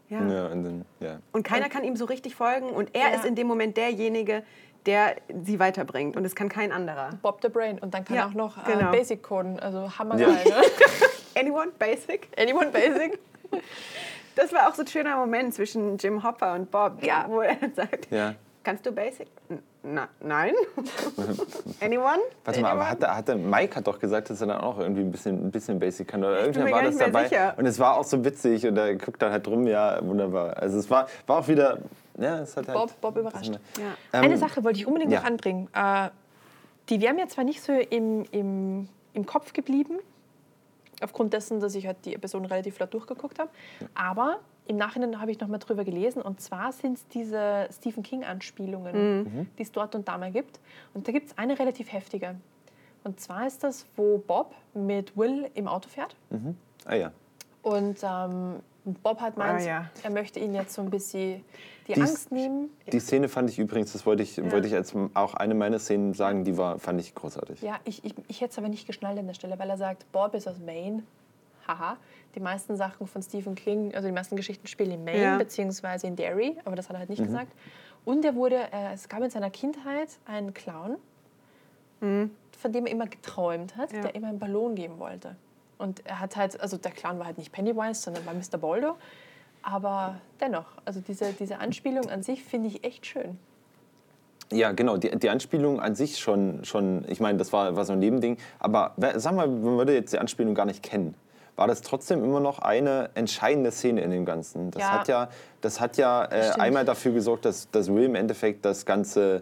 ja. 0.09 0.21
Ja, 0.27 0.47
und 0.47 0.63
dann, 0.63 0.85
ja. 0.99 1.19
Und 1.31 1.43
keiner 1.43 1.69
kann 1.69 1.83
ihm 1.83 1.95
so 1.95 2.05
richtig 2.05 2.35
folgen 2.35 2.69
und 2.69 2.93
er 2.95 3.09
Ja. 3.11 3.15
ist 3.15 3.25
in 3.25 3.35
dem 3.35 3.47
Moment 3.47 3.77
derjenige, 3.77 4.43
der 4.85 5.15
sie 5.43 5.59
weiterbringt 5.59 6.15
und 6.15 6.23
es 6.25 6.35
kann 6.35 6.47
kein 6.49 6.71
anderer. 6.71 7.09
Bob 7.21 7.39
the 7.41 7.49
Brain. 7.49 7.77
Und 7.79 7.93
dann 7.93 8.05
kann 8.05 8.15
Ja, 8.15 8.23
er 8.23 8.27
auch 8.29 8.33
noch 8.33 8.57
äh, 8.67 8.71
genau. 8.73 8.91
Basic 8.91 9.21
coden. 9.23 9.59
Also 9.59 9.97
hammergeil. 9.97 10.29
Ja. 10.47 10.59
Ne? 10.61 10.65
Anyone? 11.39 11.71
Basic? 11.77 12.27
Anyone 12.37 12.67
Basic? 12.71 13.19
Das 14.35 14.53
war 14.53 14.69
auch 14.69 14.75
so 14.75 14.83
ein 14.83 14.87
schöner 14.87 15.17
Moment 15.17 15.53
zwischen 15.53 15.97
Jim 15.97 16.23
Hopper 16.23 16.53
und 16.53 16.69
Bob, 16.71 17.03
Ja. 17.03 17.25
wo 17.27 17.41
er 17.41 17.57
sagt, 17.75 18.07
Ja. 18.11 18.35
kannst 18.63 18.85
du 18.85 18.91
Basic? 18.91 19.27
Na, 19.89 20.09
nein. 20.19 20.53
Anyone? 21.81 22.19
Warte 22.43 22.61
mal, 22.61 22.71
aber 22.71 22.89
hatte, 22.89 23.15
hatte, 23.15 23.35
Mike 23.35 23.75
hat 23.75 23.87
doch 23.87 23.99
gesagt, 23.99 24.29
dass 24.29 24.41
er 24.41 24.47
dann 24.47 24.59
auch 24.59 24.79
irgendwie 24.79 25.01
ein 25.01 25.11
bisschen, 25.11 25.47
ein 25.47 25.51
bisschen 25.51 25.79
Basic 25.79 26.07
kann. 26.07 26.23
Oder 26.23 26.47
mir 26.47 26.71
war 26.71 26.83
das 26.83 26.97
dabei. 26.97 27.23
sicher. 27.23 27.53
Und 27.57 27.65
es 27.65 27.79
war 27.79 27.97
auch 27.97 28.03
so 28.03 28.23
witzig 28.25 28.67
und 28.67 28.77
er 28.77 28.95
guckt 28.95 29.21
dann 29.21 29.31
halt 29.31 29.47
rum, 29.47 29.65
ja, 29.65 30.05
wunderbar. 30.05 30.57
Also 30.57 30.77
es 30.77 30.89
war, 30.89 31.07
war 31.25 31.39
auch 31.39 31.47
wieder, 31.47 31.77
ja, 32.17 32.39
es 32.39 32.57
hat 32.57 32.67
halt... 32.67 32.77
Bob, 32.77 32.99
Bob 32.99 33.17
überrascht. 33.17 33.53
Ja. 33.77 33.85
Ähm, 34.11 34.25
Eine 34.25 34.37
Sache 34.37 34.61
wollte 34.63 34.77
ich 34.77 34.87
unbedingt 34.87 35.13
ja. 35.13 35.19
noch 35.19 35.27
anbringen. 35.27 35.69
Äh, 35.73 36.09
die 36.89 36.99
wäre 36.99 37.13
mir 37.13 37.27
zwar 37.29 37.45
nicht 37.45 37.61
so 37.61 37.71
im, 37.71 38.25
im, 38.31 38.89
im 39.13 39.25
Kopf 39.25 39.53
geblieben, 39.53 39.99
aufgrund 41.01 41.31
dessen, 41.31 41.61
dass 41.61 41.75
ich 41.75 41.87
halt 41.87 41.97
die 42.03 42.13
Episoden 42.13 42.45
relativ 42.45 42.75
flott 42.75 42.93
durchgeguckt 42.93 43.39
habe, 43.39 43.49
aber 43.95 44.39
im 44.67 44.75
Nachhinein 44.77 45.19
habe 45.21 45.31
ich 45.31 45.39
noch 45.39 45.47
mal 45.47 45.57
drüber 45.59 45.83
gelesen 45.83 46.21
und 46.21 46.41
zwar 46.41 46.71
sind 46.71 46.97
es 46.97 47.07
diese 47.07 47.67
Stephen 47.71 48.03
King-Anspielungen, 48.03 49.47
die 49.57 49.61
es 49.63 49.71
dort 49.71 49.95
und 49.95 50.07
da 50.07 50.17
mal 50.17 50.31
gibt. 50.31 50.59
Und 50.93 51.07
da 51.07 51.11
gibt 51.11 51.27
es 51.29 51.37
eine 51.37 51.57
relativ 51.57 51.91
heftige. 51.91 52.35
Und 53.03 53.19
zwar 53.19 53.47
ist 53.47 53.63
das, 53.63 53.85
wo 53.95 54.17
Bob 54.17 54.53
mit 54.73 55.15
Will 55.17 55.49
im 55.53 55.67
Auto 55.67 55.87
fährt 55.89 56.15
Ah 56.85 56.95
ja. 56.95 57.11
und 57.61 57.97
ähm, 58.03 58.55
Bob 59.03 59.19
hat 59.21 59.37
meint, 59.37 59.61
Ah, 59.61 59.65
ja. 59.65 59.89
er 60.03 60.09
möchte 60.11 60.39
ihn 60.39 60.53
jetzt 60.53 60.73
so 60.73 60.81
ein 60.81 60.89
bisschen 60.89 61.43
die 61.87 61.93
Dies- 61.93 61.99
Angst 62.09 62.31
nehmen. 62.31 62.69
Die 62.91 62.99
Szene 62.99 63.27
fand 63.29 63.49
ich 63.49 63.59
übrigens, 63.59 63.93
das 63.93 64.05
wollte 64.05 64.23
ich, 64.23 64.37
wollte 64.51 64.67
ich 64.67 64.73
als 64.75 64.93
auch 65.13 65.33
eine 65.33 65.55
meiner 65.55 65.79
Szenen 65.79 66.13
sagen, 66.13 66.43
die 66.45 66.57
war, 66.57 66.79
fand 66.79 66.99
ich 67.01 67.13
großartig. 67.15 67.61
Ja, 67.61 67.79
ich, 67.85 68.03
ich, 68.05 68.13
ich 68.27 68.41
hätte 68.41 68.51
es 68.51 68.57
aber 68.57 68.69
nicht 68.69 68.87
geschnallt 68.87 69.17
an 69.19 69.27
der 69.27 69.33
Stelle, 69.33 69.57
weil 69.59 69.69
er 69.69 69.77
sagt, 69.77 70.09
Bob 70.11 70.33
ist 70.35 70.47
aus 70.47 70.59
Maine. 70.59 71.03
Haha. 71.67 71.97
Die 72.37 72.43
meisten 72.43 72.75
Sachen 72.77 73.07
von 73.07 73.23
Stephen 73.23 73.55
King, 73.55 73.95
also 73.95 74.07
die 74.07 74.13
meisten 74.13 74.35
Geschichten 74.35 74.67
spielen 74.67 74.91
in 74.91 75.03
Maine 75.03 75.23
Ja. 75.23 75.37
beziehungsweise 75.39 76.05
in 76.05 76.15
Derry, 76.15 76.55
aber 76.65 76.75
das 76.75 76.87
hat 76.87 76.95
er 76.95 76.99
halt 76.99 77.09
nicht 77.09 77.23
gesagt. 77.23 77.51
Und 78.05 78.23
er 78.23 78.35
wurde, 78.35 78.57
äh, 78.71 78.93
es 78.93 79.09
gab 79.09 79.23
in 79.23 79.31
seiner 79.31 79.49
Kindheit 79.49 80.09
einen 80.27 80.53
Clown, 80.53 80.97
von 81.99 82.71
dem 82.71 82.85
er 82.85 82.91
immer 82.91 83.07
geträumt 83.07 83.75
hat, 83.75 83.91
Ja. 83.91 84.01
der 84.01 84.13
immer 84.13 84.27
einen 84.27 84.37
Ballon 84.37 84.75
geben 84.75 84.99
wollte. 84.99 85.35
Und 85.79 86.05
er 86.05 86.19
hat 86.19 86.35
halt, 86.35 86.61
also 86.61 86.77
der 86.77 86.91
Clown 86.91 87.17
war 87.17 87.25
halt 87.25 87.39
nicht 87.39 87.51
Pennywise, 87.51 87.99
sondern 88.03 88.23
war 88.27 88.35
Mr. 88.35 88.59
Boldo. 88.59 88.97
Aber 89.63 90.21
dennoch, 90.39 90.65
also 90.85 90.99
diese, 91.01 91.33
diese 91.33 91.57
Anspielung 91.57 92.07
an 92.07 92.21
sich 92.21 92.43
finde 92.43 92.67
ich 92.67 92.83
echt 92.83 93.07
schön. 93.07 93.39
Ja, 94.51 94.73
genau, 94.73 94.97
die, 94.97 95.09
die 95.17 95.29
Anspielung 95.31 95.79
an 95.81 95.95
sich 95.95 96.19
schon, 96.19 96.63
schon 96.65 97.03
ich 97.07 97.19
meine, 97.19 97.39
das 97.39 97.51
war, 97.51 97.75
war 97.75 97.83
so 97.83 97.93
ein 97.93 97.99
Nebending. 97.99 98.37
Aber 98.59 98.93
sag 99.15 99.33
mal, 99.33 99.47
man 99.47 99.77
würde 99.79 99.95
jetzt 99.95 100.13
die 100.13 100.19
Anspielung 100.19 100.53
gar 100.53 100.65
nicht 100.67 100.83
kennen. 100.83 101.15
War 101.57 101.65
das 101.65 101.81
trotzdem 101.81 102.23
immer 102.23 102.39
noch 102.39 102.59
eine 102.59 103.09
entscheidende 103.15 103.71
Szene 103.71 104.01
in 104.01 104.11
dem 104.11 104.25
Ganzen? 104.25 104.69
Das 104.69 104.83
Ja. 104.83 104.91
hat 104.91 105.07
ja, 105.07 105.29
das 105.61 105.81
hat 105.81 105.97
ja 105.97 106.23
äh, 106.25 106.51
einmal 106.51 106.85
dafür 106.85 107.11
gesorgt, 107.13 107.45
dass, 107.45 107.69
dass 107.71 107.87
Will 107.91 108.03
im 108.05 108.13
Endeffekt 108.15 108.63
das 108.63 108.85
Ganze 108.85 109.41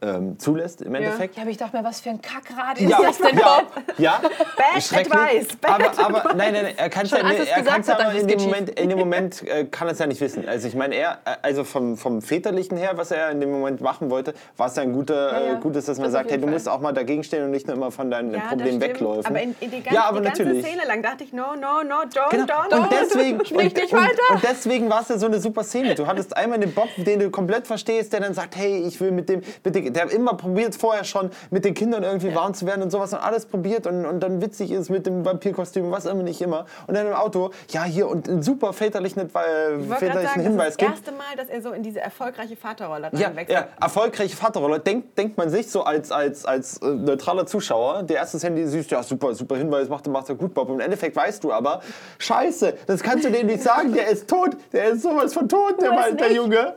ähm, 0.00 0.38
zulässt, 0.38 0.82
im 0.82 0.94
Endeffekt. 0.94 1.36
Ja, 1.36 1.42
aber 1.42 1.50
ich 1.50 1.56
dachte 1.56 1.76
mir, 1.76 1.84
was 1.84 2.00
für 2.00 2.10
ein 2.10 2.20
Kackrad 2.22 2.80
ist 2.80 2.88
Ja, 2.88 2.98
das 3.02 3.18
denn, 3.18 3.36
ja, 3.38 3.60
Bob? 3.60 3.82
ja. 3.98 4.20
Bad 4.56 4.82
Schrecklich. 4.82 5.12
advice, 5.14 5.56
bad 5.60 5.98
aber, 5.98 6.18
aber 6.20 6.34
nein, 6.34 6.52
nein, 6.52 6.62
nein, 6.64 6.74
er 6.76 6.88
kann 6.88 7.04
es 7.04 7.10
ja, 7.10 7.18
er 7.18 7.62
kann's 7.62 7.88
hat, 7.88 8.14
in 8.14 8.28
dem 8.28 8.40
Moment, 8.40 8.70
in 8.78 8.88
dem 8.88 8.98
Moment 9.08 9.42
äh, 9.48 9.64
kann 9.64 9.88
er 9.88 9.92
es 9.92 9.98
ja 9.98 10.06
nicht 10.06 10.20
wissen. 10.20 10.48
Also 10.48 10.68
ich 10.68 10.74
meine, 10.74 10.94
er, 10.94 11.18
äh, 11.24 11.36
also 11.42 11.64
vom, 11.64 11.96
vom 11.96 12.22
väterlichen 12.22 12.76
her, 12.76 12.92
was 12.96 13.10
er 13.10 13.30
in 13.30 13.40
dem 13.40 13.50
Moment 13.50 13.80
machen 13.80 14.10
wollte, 14.10 14.34
war 14.56 14.68
es 14.68 14.76
ja 14.76 14.82
ein 14.82 14.92
guter, 14.92 15.32
Ja, 15.46 15.52
äh, 15.54 15.60
gutes, 15.60 15.86
dass 15.86 15.98
man 15.98 16.04
Das 16.06 16.12
sagt, 16.12 16.30
hey, 16.30 16.38
du 16.38 16.44
Fall. 16.44 16.52
musst 16.52 16.68
auch 16.68 16.80
mal 16.80 16.92
dagegen 16.92 17.24
stehen 17.24 17.44
und 17.44 17.50
nicht 17.50 17.66
nur 17.66 17.76
immer 17.76 17.90
von 17.90 18.10
deinen 18.10 18.32
Ja, 18.32 18.38
das 18.40 18.48
Problemen 18.50 18.68
stimmt. 18.80 18.82
wegläufen. 18.82 19.26
Aber 19.26 19.42
in, 19.42 19.54
in 19.60 19.70
die, 19.70 19.82
ganze, 19.82 19.94
ja, 19.94 20.04
aber 20.04 20.20
die 20.20 20.26
ganze 20.26 20.42
natürlich. 20.44 20.64
Szene 20.66 20.82
lang 20.86 21.02
dachte 21.02 21.24
ich, 21.24 21.32
no, 21.32 21.54
no, 21.56 21.82
no, 21.82 21.96
don't, 22.02 22.30
Genau. 22.30 22.44
don't, 22.46 22.78
Und 22.82 22.92
deswegen, 22.92 23.44
sprich 23.44 23.52
und, 23.52 23.74
nicht 23.76 23.92
und, 23.92 23.98
weiter. 24.00 24.22
und 24.34 24.42
deswegen 24.44 24.88
war 24.90 25.02
es 25.02 25.08
ja 25.08 25.18
so 25.18 25.26
eine 25.26 25.40
super 25.40 25.64
Szene. 25.64 25.94
Du 25.96 26.06
hattest 26.06 26.36
einmal 26.36 26.58
den 26.60 26.72
Bob, 26.72 26.88
den 26.96 27.18
du 27.18 27.30
komplett 27.30 27.66
verstehst, 27.66 28.12
der 28.12 28.20
dann 28.20 28.34
sagt, 28.34 28.56
hey, 28.56 28.84
ich 28.86 29.00
will 29.00 29.10
mit 29.10 29.28
dem, 29.28 29.42
mit 29.64 29.74
der 29.90 30.10
immer 30.12 30.34
probiert 30.34 30.74
vorher 30.74 31.04
schon 31.04 31.30
mit 31.50 31.64
den 31.64 31.74
Kindern 31.74 32.02
irgendwie 32.02 32.34
warm 32.34 32.54
zu 32.54 32.66
werden 32.66 32.82
und 32.82 32.90
sowas 32.90 33.12
und 33.12 33.18
alles 33.20 33.46
probiert 33.46 33.86
und, 33.86 34.04
und 34.06 34.20
dann 34.20 34.40
witzig 34.40 34.70
ist 34.70 34.90
mit 34.90 35.06
dem 35.06 35.24
Vampirkostüm, 35.24 35.90
was 35.90 36.06
immer 36.06 36.22
nicht 36.22 36.40
immer. 36.40 36.66
Und 36.86 36.96
dann 36.96 37.06
im 37.06 37.12
Auto, 37.12 37.50
ja 37.70 37.84
hier 37.84 38.08
und 38.08 38.44
super 38.44 38.72
väterlichen, 38.72 39.28
gerade 39.32 39.80
väterlichen 39.98 40.26
sagen, 40.28 40.40
Hinweis 40.42 40.76
das 40.76 40.88
ist 40.88 41.04
das 41.04 41.08
erste 41.08 41.12
Mal, 41.12 41.36
dass 41.36 41.48
er 41.48 41.62
so 41.62 41.72
in 41.72 41.82
diese 41.82 42.00
erfolgreiche 42.00 42.56
Vaterrolle 42.56 43.10
Ja, 43.12 43.28
reinwechselt. 43.28 43.58
ja, 43.58 43.68
erfolgreiche 43.80 44.36
Vaterrolle. 44.36 44.80
Denkt, 44.80 45.18
denkt 45.18 45.36
man 45.36 45.50
sich 45.50 45.70
so 45.70 45.82
als, 45.82 46.10
als, 46.12 46.44
als 46.44 46.78
äh, 46.78 46.86
neutraler 46.86 47.46
Zuschauer, 47.46 48.02
der 48.02 48.16
erste 48.16 48.38
Handy 48.38 48.66
siehst, 48.66 48.90
ja 48.90 49.02
super, 49.02 49.34
super 49.34 49.56
Hinweis, 49.56 49.88
macht, 49.88 50.06
macht 50.06 50.28
er 50.28 50.34
gut, 50.34 50.54
Bob. 50.54 50.68
Und 50.68 50.76
im 50.76 50.80
Endeffekt 50.80 51.16
weißt 51.16 51.42
du 51.44 51.52
aber, 51.52 51.80
scheiße, 52.18 52.74
das 52.86 53.02
kannst 53.02 53.24
du 53.24 53.30
dem 53.30 53.46
nicht 53.46 53.62
sagen, 53.62 53.92
der 53.92 54.08
ist 54.08 54.28
tot, 54.28 54.50
der 54.72 54.90
ist 54.90 55.02
sowas 55.02 55.34
von 55.34 55.48
tot, 55.48 55.80
der, 55.80 56.12
der. 56.12 56.32
Junge. 56.32 56.74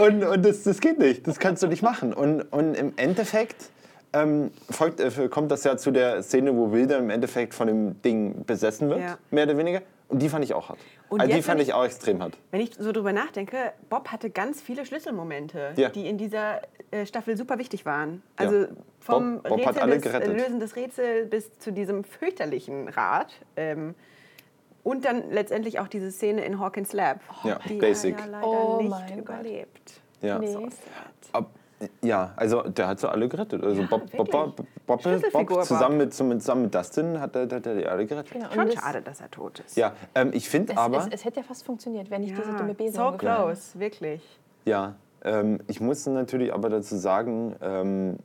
Und, 0.00 0.24
und 0.24 0.44
das, 0.44 0.62
das 0.64 0.80
geht 0.80 0.98
nicht, 0.98 1.26
das 1.26 1.38
kannst 1.38 1.62
du 1.62 1.66
nicht 1.66 1.82
machen. 1.82 2.12
Und, 2.12 2.42
und 2.42 2.74
im 2.74 2.92
Endeffekt 2.96 3.70
ähm, 4.12 4.50
folgt, 4.70 5.00
äh, 5.00 5.10
kommt 5.28 5.50
das 5.50 5.64
ja 5.64 5.76
zu 5.76 5.90
der 5.90 6.22
Szene, 6.22 6.54
wo 6.56 6.72
Wilder 6.72 6.98
im 6.98 7.10
Endeffekt 7.10 7.54
von 7.54 7.66
dem 7.66 8.00
Ding 8.02 8.44
besessen 8.46 8.88
wird, 8.88 9.00
Ja. 9.00 9.18
mehr 9.30 9.44
oder 9.44 9.56
weniger. 9.56 9.82
Und 10.08 10.22
die 10.22 10.30
fand 10.30 10.42
ich 10.42 10.54
auch 10.54 10.70
hart. 10.70 10.78
Und 11.10 11.20
also 11.20 11.34
die 11.34 11.42
fand 11.42 11.60
ich 11.60 11.74
auch 11.74 11.84
extrem 11.84 12.22
hart. 12.22 12.38
Wenn 12.50 12.62
ich 12.62 12.70
so 12.78 12.92
drüber 12.92 13.12
nachdenke, 13.12 13.56
Bob 13.90 14.08
hatte 14.08 14.30
ganz 14.30 14.60
viele 14.62 14.86
Schlüsselmomente, 14.86 15.72
Ja. 15.76 15.90
die 15.90 16.06
in 16.08 16.16
dieser 16.16 16.62
äh, 16.90 17.04
Staffel 17.04 17.36
super 17.36 17.58
wichtig 17.58 17.84
waren. 17.84 18.22
Also 18.36 18.56
Ja. 18.56 18.66
vom 19.00 19.42
Bob- 19.42 19.62
Bob 19.62 19.76
Rätsel 19.84 19.90
des, 20.00 20.28
äh. 20.28 20.32
Lösen 20.32 20.60
des 20.60 20.76
Rätsels 20.76 21.28
bis 21.28 21.58
zu 21.58 21.72
diesem 21.72 22.04
fürchterlichen 22.04 22.88
Rat. 22.88 23.32
Ähm, 23.56 23.94
und 24.84 25.04
dann 25.04 25.30
letztendlich 25.30 25.78
auch 25.80 25.88
diese 25.88 26.10
Szene 26.10 26.44
in 26.44 26.58
Hawkins 26.60 26.92
Lab, 26.92 27.20
Ja, 27.44 27.58
die 27.68 27.74
basic. 27.78 28.14
er 28.18 28.20
ja 28.26 28.30
leider 28.32 28.46
Oh 28.46 28.78
nicht 28.80 28.90
mein 28.90 29.08
Gott. 29.08 29.18
überlebt. 29.40 30.00
Ja. 30.20 30.38
Nee. 30.38 30.56
Ab, 31.32 31.50
ja, 32.02 32.32
also 32.34 32.62
der 32.62 32.88
hat 32.88 32.98
sie 32.98 33.08
alle 33.08 33.28
gerettet. 33.28 33.62
Also 33.62 33.82
Ja, 33.82 33.86
Bob, 33.86 34.10
Bob. 34.10 34.30
Bob, 34.30 34.56
Bob, 34.86 35.06
Bob 35.46 35.64
zusammen, 35.64 35.98
mit, 35.98 36.12
zusammen 36.12 36.62
mit 36.62 36.74
Dustin 36.74 37.20
hat 37.20 37.36
er, 37.36 37.42
hat 37.42 37.66
er 37.66 37.74
die 37.76 37.86
alle 37.86 38.04
gerettet. 38.06 38.32
Genau. 38.32 38.50
Schon 38.52 38.72
schade, 38.72 39.00
dass 39.02 39.20
er 39.20 39.30
tot 39.30 39.60
ist. 39.60 39.76
Ja, 39.76 39.92
ähm, 40.14 40.30
ich 40.32 40.48
finde 40.48 40.76
aber, 40.76 40.98
es, 40.98 41.06
es 41.12 41.24
hätte 41.24 41.38
ja 41.40 41.42
fast 41.44 41.64
funktioniert, 41.64 42.10
wenn 42.10 42.22
nicht 42.22 42.36
diese 42.36 42.52
dumme 42.56 42.74
Besen 42.74 42.94
so 42.96 43.12
close, 43.12 43.78
wirklich. 43.78 44.22
ja, 44.64 44.94
ähm, 45.24 45.60
ich 45.68 45.80
muss 45.80 46.06
natürlich 46.06 46.52
aber 46.52 46.68
dazu 46.68 46.96
sagen, 46.96 47.54
ähm, 47.60 48.18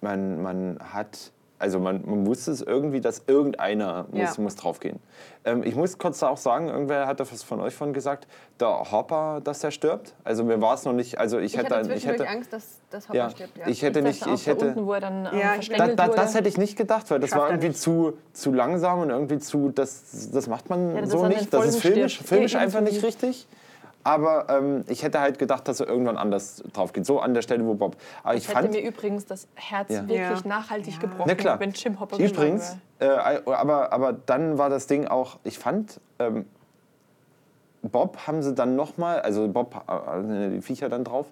man, 0.00 0.42
man 0.42 0.78
hat, 0.80 1.32
also 1.60 1.80
man, 1.80 2.02
man 2.06 2.26
wusste 2.26 2.52
es 2.52 2.62
irgendwie, 2.62 3.00
dass 3.00 3.22
irgendeiner 3.26 4.06
muss, 4.10 4.36
Ja. 4.36 4.42
muss 4.42 4.54
draufgehen. 4.56 5.00
Ähm, 5.44 5.62
ich 5.64 5.74
muss 5.74 5.98
kurz 5.98 6.22
auch 6.22 6.36
sagen, 6.36 6.68
irgendwer 6.68 7.06
hat 7.06 7.20
das 7.20 7.42
von 7.42 7.60
euch 7.60 7.74
von 7.74 7.92
gesagt, 7.92 8.28
der 8.60 8.68
Hopper, 8.92 9.40
dass 9.42 9.60
der 9.60 9.70
stirbt. 9.70 10.14
Also 10.24 10.44
mir 10.44 10.60
war 10.60 10.74
es 10.74 10.84
noch 10.84 10.92
nicht, 10.92 11.18
also 11.18 11.38
ich, 11.38 11.54
Ich 11.54 11.58
hätte, 11.58 11.76
hatte 11.76 11.92
ich 11.94 12.06
hätte, 12.06 12.28
Angst, 12.28 12.52
dass 12.52 12.78
das 12.90 13.08
Hopper 13.08 13.18
ja, 13.18 13.30
stirbt. 13.30 13.56
Ja. 13.58 13.66
ich 13.66 13.82
hätte 13.82 14.02
nicht, 14.02 14.20
dachte 14.22 14.30
auch 14.32 14.34
ich 14.36 14.46
hätte, 14.46 14.66
unten, 14.68 14.86
wo 14.86 14.92
er 14.92 15.00
dann 15.00 15.26
ähm, 15.32 15.38
Ja, 15.38 15.54
ich- 15.58 15.68
Da, 15.68 15.88
da, 15.88 16.06
wurde. 16.08 16.16
das 16.16 16.34
hätte 16.34 16.48
ich 16.48 16.58
nicht 16.58 16.76
gedacht, 16.76 17.10
weil 17.10 17.18
das 17.20 17.30
Schafft 17.30 17.42
war 17.42 17.48
irgendwie 17.50 17.68
nicht. 17.68 17.80
zu, 17.80 18.14
zu 18.32 18.52
langsam 18.52 19.00
und 19.00 19.10
irgendwie 19.10 19.38
zu, 19.38 19.70
das, 19.70 20.30
das 20.32 20.46
macht 20.46 20.70
man 20.70 20.94
Ja, 20.94 21.00
dass 21.02 21.10
so 21.10 21.26
nicht. 21.26 21.52
Das 21.52 21.66
ist 21.66 21.80
filmisch, 21.80 22.20
filmisch 22.22 22.54
einfach 22.56 22.80
nicht 22.80 23.02
richtig. 23.02 23.46
Aber 24.08 24.46
ähm, 24.48 24.84
ich 24.88 25.02
hätte 25.02 25.20
halt 25.20 25.38
gedacht, 25.38 25.68
dass 25.68 25.80
er 25.80 25.86
irgendwann 25.88 26.16
anders 26.16 26.62
drauf 26.72 26.92
geht. 26.92 27.04
So 27.04 27.20
an 27.20 27.34
der 27.34 27.42
Stelle, 27.42 27.64
wo 27.66 27.74
Bob. 27.74 27.96
Aber 28.22 28.34
ich 28.34 28.44
Ich 28.44 28.48
hätte 28.48 28.60
fand. 28.62 28.72
mir 28.72 28.80
übrigens 28.80 29.26
das 29.26 29.48
Herz 29.54 29.90
Ja. 29.90 30.08
wirklich 30.08 30.40
Ja. 30.40 30.48
nachhaltig 30.48 30.94
Ja. 30.94 31.00
gebrochen, 31.00 31.24
Na 31.26 31.34
klar. 31.34 31.60
wenn 31.60 31.70
Jim 31.72 32.00
Hopper 32.00 32.18
Übrigens, 32.18 32.76
äh, 33.00 33.06
aber, 33.06 33.92
aber 33.92 34.12
dann 34.14 34.56
war 34.56 34.70
das 34.70 34.86
Ding 34.86 35.06
auch, 35.06 35.38
ich 35.44 35.58
fand, 35.58 36.00
ähm, 36.18 36.46
Bob 37.82 38.26
haben 38.26 38.42
sie 38.42 38.54
dann 38.54 38.74
nochmal, 38.76 39.20
also 39.20 39.46
Bob, 39.48 39.74
äh, 39.88 40.50
die 40.50 40.60
Viecher 40.60 40.88
dann 40.88 41.04
drauf, 41.04 41.26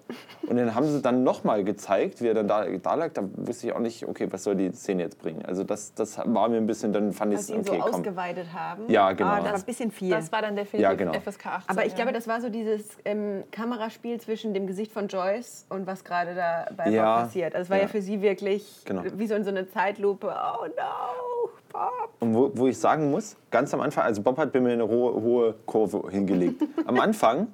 und 0.47 0.55
dann 0.55 0.73
haben 0.73 0.87
sie 0.87 1.01
dann 1.01 1.23
nochmal 1.23 1.63
gezeigt, 1.63 2.21
wie 2.21 2.27
er 2.27 2.33
dann 2.33 2.47
da, 2.47 2.65
da 2.65 2.93
lag. 2.95 3.11
Da 3.13 3.23
wusste 3.35 3.67
ich 3.67 3.73
auch 3.73 3.79
nicht, 3.79 4.07
okay, 4.07 4.27
was 4.31 4.43
soll 4.43 4.55
die 4.55 4.71
Szene 4.71 5.03
jetzt 5.03 5.19
bringen. 5.19 5.43
Also 5.45 5.63
das, 5.63 5.93
das 5.93 6.17
war 6.17 6.47
mir 6.47 6.57
ein 6.57 6.65
bisschen, 6.67 6.93
dann 6.93 7.11
fand 7.11 7.33
ich 7.33 7.39
es, 7.39 7.47
sie 7.47 7.53
ihn 7.53 7.59
okay, 7.59 7.75
so 7.77 7.81
komm. 7.83 7.93
ausgeweidet 7.95 8.47
haben. 8.53 8.83
Ja, 8.89 9.11
genau. 9.11 9.29
Ah, 9.29 9.35
das 9.41 9.45
war 9.51 9.55
ein 9.55 9.63
bisschen 9.65 9.91
viel. 9.91 10.09
Das 10.11 10.31
war 10.31 10.41
dann 10.41 10.55
definitiv 10.55 10.81
Ja, 10.83 10.93
genau. 10.93 11.13
FSK 11.13 11.45
18. 11.47 11.69
Aber 11.77 11.85
ich 11.85 11.95
glaube, 11.95 12.13
das 12.13 12.27
war 12.27 12.39
so 12.39 12.49
dieses 12.49 12.97
ähm, 13.03 13.43
Kameraspiel 13.51 14.19
zwischen 14.21 14.53
dem 14.53 14.67
Gesicht 14.67 14.91
von 14.91 15.07
Joyce 15.09 15.65
und 15.69 15.85
was 15.85 16.03
gerade 16.05 16.33
da 16.33 16.67
bei 16.75 16.89
Ja, 16.89 17.15
Bob 17.15 17.25
passiert. 17.25 17.55
Also 17.55 17.63
es 17.65 17.69
war 17.69 17.77
ja. 17.77 17.83
ja. 17.83 17.89
für 17.89 18.01
sie 18.01 18.21
wirklich 18.21 18.83
Genau. 18.85 19.03
wie 19.15 19.27
so 19.27 19.35
in 19.35 19.43
so 19.43 19.49
eine 19.49 19.69
Zeitlupe. 19.69 20.27
Oh 20.27 20.65
no, 20.65 21.49
Bob. 21.77 22.09
Und 22.19 22.33
wo, 22.35 22.51
wo 22.55 22.67
ich 22.67 22.77
sagen 22.77 23.11
muss, 23.11 23.35
ganz 23.51 23.73
am 23.73 23.81
Anfang, 23.81 24.03
also 24.05 24.21
Bob 24.21 24.37
hat 24.37 24.53
mir 24.53 24.71
eine 24.71 24.87
hohe, 24.87 25.13
hohe 25.21 25.55
Kurve 25.65 26.09
hingelegt. 26.09 26.63
Am 26.85 26.99
Anfang 26.99 27.47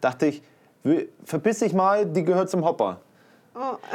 dachte 0.00 0.26
ich, 0.26 0.42
verpiss 1.24 1.60
dich 1.60 1.72
mal, 1.72 2.04
die 2.06 2.24
gehört 2.24 2.50
zum 2.50 2.64
Hopper. 2.64 3.00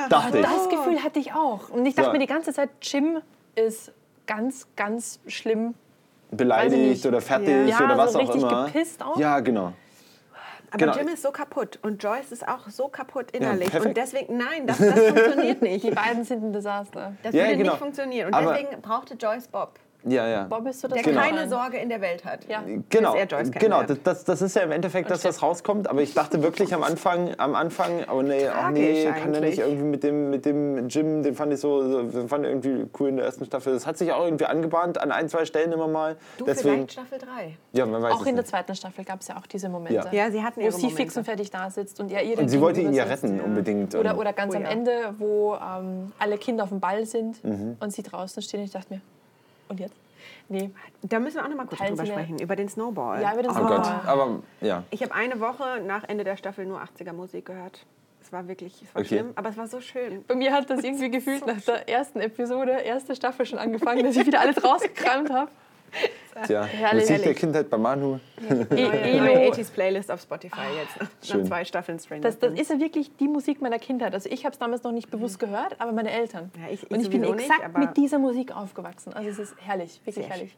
dachte 0.10 0.40
ich. 0.40 0.46
Das 0.46 0.70
Gefühl 0.70 1.04
hatte 1.04 1.20
ich 1.20 1.34
auch. 1.34 1.70
Und 1.70 1.86
ich 1.86 1.96
dachte 1.96 2.08
Ja. 2.10 2.14
mir 2.14 2.20
die 2.20 2.28
ganze 2.28 2.54
Zeit, 2.54 2.70
Jim 2.82 3.20
ist 3.56 3.92
ganz, 4.26 4.68
ganz 4.76 5.20
schlimm. 5.28 5.74
Ich 6.32 6.38
Beleidigt 6.38 6.82
nicht. 6.82 7.06
oder 7.06 7.22
fertig 7.22 7.68
Ja, 7.70 7.80
oder 7.84 7.94
so 7.96 7.98
was 7.98 8.16
auch 8.16 8.20
richtig 8.22 8.42
immer. 8.42 8.66
gepisst 8.66 9.04
auch. 9.04 9.18
Ja, 9.18 9.40
genau. 9.40 9.74
Aber 10.70 10.78
Genau. 10.80 10.98
Jim 10.98 11.08
ist 11.08 11.22
so 11.24 11.32
kaputt 11.32 11.80
und 11.82 12.04
Joyce 12.04 12.32
ist 12.34 12.48
auch 12.48 12.68
so 12.70 12.88
kaputt 12.90 13.32
innerlich. 13.32 13.70
perfekt. 13.72 13.86
und 13.86 13.98
deswegen, 13.98 14.38
nein, 14.38 14.68
das, 14.68 14.78
das 14.80 15.00
funktioniert 15.00 15.62
nicht. 15.62 15.86
Die 15.86 15.92
beiden 15.92 16.24
sind 16.26 16.44
ein 16.44 16.52
Desaster. 16.54 17.14
Das 17.24 17.34
Ja, 17.34 17.44
würde 17.46 17.58
genau. 17.58 17.72
nicht 17.72 17.80
funktionieren. 17.80 18.28
Und 18.28 18.34
Aber- 18.34 18.54
deswegen 18.54 18.82
brauchte 18.82 19.14
Joyce 19.16 19.48
Bob, 19.48 19.80
Ja, 20.04 20.28
ja. 20.28 20.44
Bob 20.44 20.66
ist 20.68 20.80
so 20.80 20.88
das 20.88 20.96
der 21.02 21.04
Genau. 21.04 21.22
keine 21.22 21.50
Sorge 21.50 21.78
in 21.78 21.90
der 21.90 22.00
Welt 22.02 22.24
hat. 22.24 22.48
Ja. 22.48 22.64
Genau, 22.90 23.16
er 23.16 23.26
genau 23.26 23.84
das, 23.84 23.98
das, 24.04 24.24
das 24.24 24.42
ist 24.42 24.56
ja 24.56 24.62
im 24.62 24.72
Endeffekt 24.72 25.10
das, 25.10 25.26
was 25.26 25.42
rauskommt. 25.42 25.90
Aber 25.90 26.02
ich 26.02 26.14
dachte 26.14 26.42
wirklich 26.44 26.74
am 26.74 26.84
Anfang, 26.84 27.34
am 27.38 27.56
Anfang 27.56 28.06
oh 28.14 28.22
nee, 28.22 28.48
oh 28.48 28.70
nee, 28.72 29.06
kann 29.06 29.34
er 29.34 29.42
nicht 29.42 29.60
irgendwie 29.60 29.84
mit 29.84 30.04
dem, 30.04 30.30
mit 30.30 30.46
dem 30.46 30.88
Jim, 30.88 31.24
den 31.24 31.36
fand 31.36 31.52
ich 31.54 31.60
so, 31.60 32.02
den 32.04 32.30
fand 32.30 32.46
ich 32.46 32.52
irgendwie 32.52 32.86
cool 33.00 33.10
in 33.10 33.18
der 33.18 33.26
ersten 33.26 33.46
Staffel. 33.46 33.74
Das 33.74 33.86
hat 33.86 33.98
sich 33.98 34.12
auch 34.14 34.24
irgendwie 34.24 34.46
angebahnt 34.46 35.00
an 35.02 35.12
ein, 35.12 35.28
zwei 35.30 35.46
Stellen 35.46 35.72
immer 35.72 35.88
mal. 35.88 36.16
Du 36.38 36.46
Deswegen, 36.46 36.88
vielleicht 36.88 36.92
Staffel 36.94 37.18
3. 37.20 37.58
ja, 37.74 37.86
man 37.86 38.02
weiß 38.02 38.14
Auch 38.14 38.26
in 38.26 38.36
der 38.36 38.46
zweiten 38.46 38.76
Staffel 38.76 39.04
gab 39.04 39.22
es 39.22 39.28
ja 39.28 39.38
auch 39.38 39.48
diese 39.48 39.68
Momente. 39.68 40.08
Ja. 40.12 40.26
Ja, 40.26 40.32
sie 40.32 40.42
hatten 40.44 40.62
Wo 40.62 40.66
ihre 40.66 40.72
sie 40.74 40.84
Momente. 40.84 41.02
fix 41.04 41.18
und 41.18 41.26
fertig 41.26 41.50
da 41.52 41.70
sitzt 41.70 42.00
und 42.00 42.12
er 42.12 42.24
ihr 42.24 42.38
Und 42.40 42.48
sie 42.50 42.62
wollte 42.62 42.82
ihn 42.82 42.94
ja 42.94 43.04
retten 43.04 43.42
unbedingt. 43.42 43.94
Oder, 43.96 44.18
oder 44.18 44.32
ganz 44.34 44.54
Oh 44.54 44.58
am 44.58 44.64
ja. 44.64 44.70
Ende, 44.70 44.92
wo 45.18 45.56
ähm, 45.56 46.12
alle 46.20 46.38
Kinder 46.38 46.64
auf 46.64 46.70
dem 46.70 46.80
Ball 46.80 47.06
sind 47.06 47.44
Mhm. 47.44 47.78
und 47.80 47.92
sie 47.92 48.04
draußen 48.04 48.42
stehen. 48.42 48.62
Ich 48.64 48.72
dachte 48.72 48.94
mir, 48.94 49.02
und 49.70 49.80
jetzt? 49.80 49.96
Nee. 50.50 50.72
Da 51.04 51.20
müssen 51.20 51.36
wir 51.38 51.46
auch 51.46 51.50
noch 51.50 51.56
mal 51.58 51.66
kurz 51.66 51.80
Teilen 51.80 51.96
drüber 51.96 52.06
sprechen, 52.08 52.40
über 52.40 52.56
den 52.56 52.70
Snowball. 52.70 53.22
Ja, 53.22 53.34
über 53.34 53.44
den 53.44 53.52
Oh 53.52 53.56
Snowball. 53.56 53.78
Gott, 53.78 54.06
aber 54.06 54.40
ja. 54.62 54.84
Ich 54.92 55.02
habe 55.04 55.14
eine 55.14 55.40
Woche 55.40 55.82
nach 55.86 56.04
Ende 56.06 56.24
der 56.24 56.38
Staffel 56.38 56.66
nur 56.66 56.82
80er 56.82 57.14
Musik 57.14 57.46
gehört. 57.46 57.86
Es 58.22 58.32
war 58.34 58.48
wirklich, 58.48 58.82
es 58.82 58.94
war 58.96 59.02
Okay. 59.02 59.08
schlimm, 59.08 59.32
aber 59.36 59.50
es 59.50 59.58
war 59.58 59.68
so 59.68 59.80
schön. 59.80 60.26
Bei 60.28 60.36
mir 60.36 60.52
hat 60.54 60.70
das 60.70 60.84
irgendwie 60.84 61.10
gefühlt 61.18 61.46
nach 61.46 61.62
der 61.62 61.88
ersten 61.88 62.20
Episode, 62.20 62.72
erste 62.72 63.16
Staffel 63.16 63.46
schon 63.46 63.60
angefangen, 63.60 64.04
dass 64.04 64.16
ich 64.18 64.26
wieder 64.26 64.42
alles 64.42 64.62
rausgekramt 64.64 65.30
habe. 65.32 65.52
Tja, 66.46 66.64
Herrlich, 66.64 67.10
Musik 67.10 67.24
der. 67.24 67.34
Kindheit 67.34 67.70
bei 67.70 67.78
Manu. 67.78 68.20
Neue, 68.70 68.70
Elo. 69.02 69.24
neue 69.26 69.52
80s 69.52 69.72
Playlist 69.72 70.12
auf 70.12 70.22
Spotify 70.22 70.62
jetzt, 70.78 71.00
nach, 71.02 71.10
Schön. 71.36 71.46
zwei 71.46 71.66
Staffeln 71.66 72.00
Stranger 72.00 72.22
Das, 72.22 72.38
das 72.40 72.54
ist 72.54 72.70
ja 72.70 72.80
wirklich 72.80 73.16
die 73.18 73.28
Musik 73.28 73.62
meiner 73.62 73.80
Kindheit. 73.80 74.14
Also 74.14 74.30
ich 74.30 74.46
habe 74.46 74.54
es 74.54 74.60
damals 74.60 74.84
noch 74.84 74.92
nicht 74.92 75.10
bewusst 75.10 75.40
gehört, 75.40 75.80
aber 75.80 75.92
meine 75.92 76.12
Eltern. 76.12 76.52
Ja, 76.60 76.72
ich- 76.72 76.84
ich 76.84 76.92
und 76.92 77.00
ich 77.02 77.10
bin 77.10 77.22
nicht, 77.22 77.34
exakt 77.34 77.64
aber- 77.66 77.80
mit 77.80 77.98
dieser 77.98 78.20
Musik 78.20 78.56
aufgewachsen. 78.56 79.14
Also 79.14 79.30
es 79.30 79.40
ist 79.40 79.56
herrlich, 79.66 80.00
wirklich 80.06 80.26
Sehr 80.26 80.34
herrlich. 80.36 80.58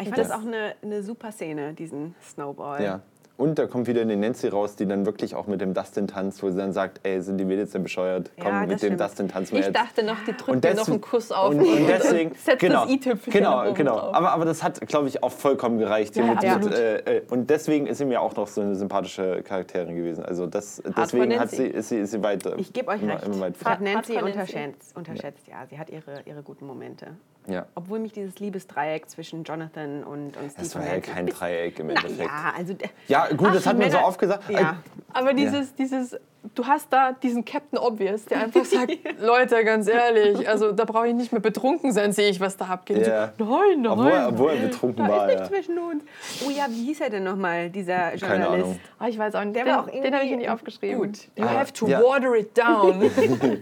Ich 0.00 0.06
fand 0.08 0.18
das 0.18 0.30
auch 0.32 0.40
eine, 0.44 0.74
eine 0.82 1.02
super 1.04 1.30
Szene, 1.30 1.72
diesen 1.72 2.16
Snowball. 2.20 2.82
Ja. 2.82 3.00
Und 3.36 3.58
da 3.58 3.66
kommt 3.66 3.86
wieder 3.88 4.02
eine 4.02 4.16
Nancy 4.16 4.48
raus, 4.48 4.76
die 4.76 4.86
dann 4.86 5.06
wirklich 5.06 5.34
auch 5.34 5.46
mit 5.46 5.60
dem 5.60 5.74
Dustin 5.74 6.06
tanzt, 6.06 6.42
wo 6.42 6.50
sie 6.50 6.56
dann 6.56 6.72
sagt, 6.72 7.00
ey, 7.02 7.20
sind 7.20 7.38
die 7.38 7.44
Mädels 7.44 7.72
denn 7.72 7.82
bescheuert? 7.82 8.30
Komm, 8.38 8.46
Ja, 8.52 8.60
mit 8.60 8.70
das 8.72 8.80
dem 8.80 8.86
stimmt. 8.88 9.00
Dustin 9.00 9.28
tanzen 9.28 9.52
wir 9.52 9.60
Ich 9.60 9.66
jetzt. 9.66 9.76
dachte 9.76 10.02
noch, 10.04 10.18
die 10.20 10.32
drückt 10.32 10.48
Und 10.48 10.62
mir 10.64 10.74
noch 10.74 10.88
einen 10.88 11.00
Kuss 11.00 11.32
auf 11.32 11.50
Und, 11.50 11.60
und 11.60 11.86
deswegen, 11.88 12.34
setzt 12.36 12.60
genau, 12.60 12.84
das 12.84 12.92
i-Tüpfelchen 12.92 13.32
genau, 13.42 13.62
oben 13.64 13.74
genau. 13.74 13.98
drauf. 13.98 14.14
Aber, 14.14 14.30
aber 14.32 14.44
das 14.44 14.62
hat, 14.62 14.80
glaube 14.86 15.08
ich, 15.08 15.22
auch 15.22 15.32
vollkommen 15.32 15.78
gereicht. 15.78 16.14
Ja, 16.16 16.24
mit, 16.24 16.42
mit, 16.64 16.74
äh, 16.74 17.16
äh, 17.18 17.22
und 17.30 17.50
deswegen 17.50 17.86
ist 17.86 17.98
sie 17.98 18.04
mir 18.04 18.20
auch 18.20 18.36
noch 18.36 18.46
so 18.46 18.60
eine 18.60 18.76
sympathische 18.76 19.42
Charakterin 19.42 19.96
gewesen. 19.96 20.24
Also 20.24 20.46
das, 20.46 20.82
deswegen 20.96 21.38
hat 21.38 21.50
sie, 21.50 21.66
ist, 21.66 21.88
sie, 21.88 21.98
ist 21.98 22.12
sie 22.12 22.22
weit, 22.22 22.44
Ich 22.58 22.72
gebe 22.72 22.88
euch 22.88 23.02
immer, 23.02 23.14
recht. 23.14 23.26
immer 23.26 23.40
weit 23.40 23.56
Ich. 23.60 23.64
Nancy 23.80 24.12
Nancy. 24.14 24.22
unterschätzt, 24.22 24.96
unterschätzt. 24.96 25.48
Ja, 25.48 25.66
sie 25.68 25.78
hat 25.78 25.90
ihre, 25.90 26.22
ihre 26.24 26.42
guten 26.42 26.66
Momente. 26.66 27.08
Ja. 27.46 27.66
Obwohl 27.74 27.98
mich 27.98 28.12
dieses 28.12 28.38
Liebesdreieck 28.38 29.08
zwischen 29.10 29.44
Jonathan 29.44 30.02
und, 30.04 30.36
und 30.36 30.50
Steve 30.50 30.52
Das 30.56 30.74
war 30.76 30.86
ja 30.86 31.00
kein 31.00 31.26
Dreieck 31.26 31.78
im 31.78 31.88
Na 31.88 31.94
Endeffekt. 31.94 32.20
ja, 32.30 32.52
also 32.56 32.74
Ja, 33.08 33.28
gut, 33.28 33.48
Ach, 33.50 33.54
das 33.54 33.66
hat 33.66 33.78
man 33.78 33.90
so 33.90 33.98
oft 33.98 34.18
gesagt. 34.18 34.48
Ja. 34.48 34.76
Aber 35.12 35.34
dieses, 35.34 35.74
dieses, 35.74 36.16
du 36.54 36.66
hast 36.66 36.90
da 36.90 37.12
diesen 37.12 37.44
Captain 37.44 37.78
Obvious, 37.78 38.24
der 38.24 38.38
einfach 38.44 38.64
sagt, 38.64 38.92
Leute, 39.20 39.62
ganz 39.62 39.86
ehrlich, 39.88 40.48
also 40.48 40.72
da 40.72 40.84
brauche 40.86 41.06
ich 41.08 41.14
nicht 41.14 41.32
mehr 41.32 41.40
betrunken 41.42 41.92
sein, 41.92 42.12
sehe 42.12 42.30
ich, 42.30 42.40
was 42.40 42.56
da 42.56 42.64
abgeht. 42.64 43.06
Ja. 43.06 43.32
So, 43.38 43.44
nein, 43.44 43.82
nein. 43.82 43.92
Obwohl, 43.92 44.10
er- 44.10 44.28
obwohl 44.28 44.50
er 44.52 44.62
betrunken 44.68 45.04
da 45.04 45.10
war. 45.12 45.26
ist 45.28 45.32
Ja. 45.34 45.40
nichts 45.40 45.48
zwischen 45.54 45.78
uns. 45.78 46.04
Oh 46.46 46.50
ja, 46.50 46.64
wie 46.70 46.84
hieß 46.86 47.00
er 47.02 47.10
denn 47.10 47.24
nochmal, 47.24 47.68
dieser 47.68 48.12
Keine 48.12 48.16
Journalist? 48.44 48.48
Ahnung. 48.64 48.80
Ah, 48.98 49.08
ich 49.08 49.18
weiß 49.18 49.34
auch 49.34 49.44
nicht, 49.44 49.54
Der 49.56 49.64
den, 49.82 50.02
den 50.02 50.14
habe 50.14 50.24
ich 50.24 50.34
nicht 50.36 50.48
aufgeschrieben. 50.48 50.98
gut. 50.98 51.18
You 51.36 51.44
Ah, 51.44 51.58
have 51.60 51.72
to 51.74 51.86
ja. 51.88 52.02
water 52.02 52.34
it 52.36 52.56
down. 52.56 53.02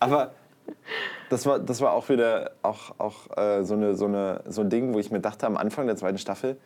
Aber 0.00 0.32
das 1.30 1.46
war, 1.46 1.58
das 1.58 1.80
war 1.80 1.92
auch 1.92 2.08
wieder 2.08 2.52
auch, 2.62 2.98
auch 2.98 3.36
äh, 3.36 3.64
so, 3.64 3.74
eine, 3.74 3.94
so, 3.94 4.06
eine, 4.06 4.42
so 4.46 4.62
ein 4.62 4.70
Ding, 4.70 4.94
wo 4.94 4.98
ich 4.98 5.10
mir 5.10 5.20
dachte 5.20 5.46
am 5.46 5.56
Anfang 5.56 5.86
der 5.86 5.96
zweiten 5.96 6.18
Staffel, 6.18 6.56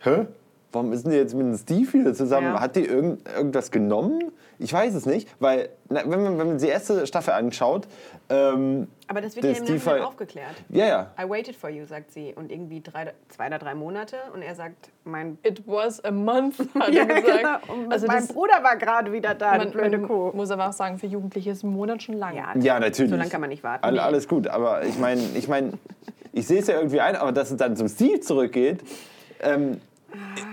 hä? 0.00 0.26
Warum 0.72 0.92
ist 0.92 1.04
denn 1.04 1.12
die 1.12 1.18
jetzt 1.18 1.34
mit 1.34 1.46
dem 1.46 1.56
Steve 1.56 1.92
wieder 1.92 2.14
zusammen? 2.14 2.54
Ja. 2.54 2.60
Hat 2.60 2.76
die 2.76 2.84
irgend, 2.86 3.28
irgendwas 3.36 3.70
genommen? 3.70 4.32
Ich 4.58 4.72
weiß 4.72 4.94
es 4.94 5.06
nicht, 5.06 5.28
weil 5.40 5.70
na, 5.88 6.02
wenn, 6.06 6.22
man, 6.22 6.38
wenn 6.38 6.46
man 6.48 6.58
die 6.58 6.68
erste 6.68 7.04
Staffel 7.06 7.32
anschaut, 7.34 7.88
ähm, 8.30 8.86
Aber 9.08 9.20
das 9.20 9.34
wird 9.34 9.44
ja 9.44 9.50
im 9.50 9.56
Steve 9.56 9.72
Nachhinein 9.78 10.00
war- 10.00 10.06
aufgeklärt. 10.08 10.54
ja, 10.68 10.86
ja, 10.86 11.10
I 11.20 11.28
waited 11.28 11.56
for 11.56 11.68
you, 11.68 11.84
sagt 11.84 12.12
sie. 12.12 12.32
Und 12.34 12.52
irgendwie 12.52 12.80
drei, 12.80 13.12
zwei 13.28 13.48
oder 13.48 13.58
drei 13.58 13.74
Monate. 13.74 14.16
Und 14.32 14.42
er 14.42 14.54
sagt, 14.54 14.90
mein, 15.04 15.36
It 15.42 15.62
was 15.66 16.02
a 16.04 16.10
month, 16.12 16.54
hat 16.78 16.94
ja, 16.94 17.02
er 17.04 17.20
gesagt. 17.22 17.38
genau. 17.66 17.74
Und 17.84 17.92
Also 17.92 18.06
mein 18.06 18.18
das, 18.18 18.28
Bruder 18.28 18.62
war 18.62 18.76
gerade 18.76 19.12
wieder 19.12 19.34
da, 19.34 19.56
man, 19.58 19.70
blöde 19.72 19.98
man 19.98 20.08
Kuh. 20.08 20.30
muss 20.32 20.50
aber 20.52 20.68
auch 20.68 20.72
sagen, 20.72 20.98
für 20.98 21.06
Jugendliche 21.08 21.50
ist 21.50 21.64
ein 21.64 21.70
Monat 21.72 22.02
schon 22.02 22.16
lang. 22.16 22.36
Ja, 22.36 22.54
ja, 22.58 22.78
natürlich. 22.80 23.10
So 23.10 23.16
lange 23.16 23.30
kann 23.30 23.40
man 23.40 23.50
nicht 23.50 23.64
warten. 23.64 23.84
All, 23.84 23.98
alles 23.98 24.28
gut, 24.28 24.46
aber 24.46 24.84
ich 24.84 24.98
meine, 24.98 25.20
ich, 25.34 25.48
mein, 25.48 25.72
ich 26.32 26.46
sehe 26.46 26.60
es 26.60 26.68
ja 26.68 26.76
irgendwie 26.76 27.00
ein, 27.00 27.16
aber 27.16 27.32
dass 27.32 27.50
es 27.50 27.56
dann 27.56 27.76
zum 27.76 27.88
Steve 27.88 28.20
zurückgeht, 28.20 28.80
ähm, 29.42 29.80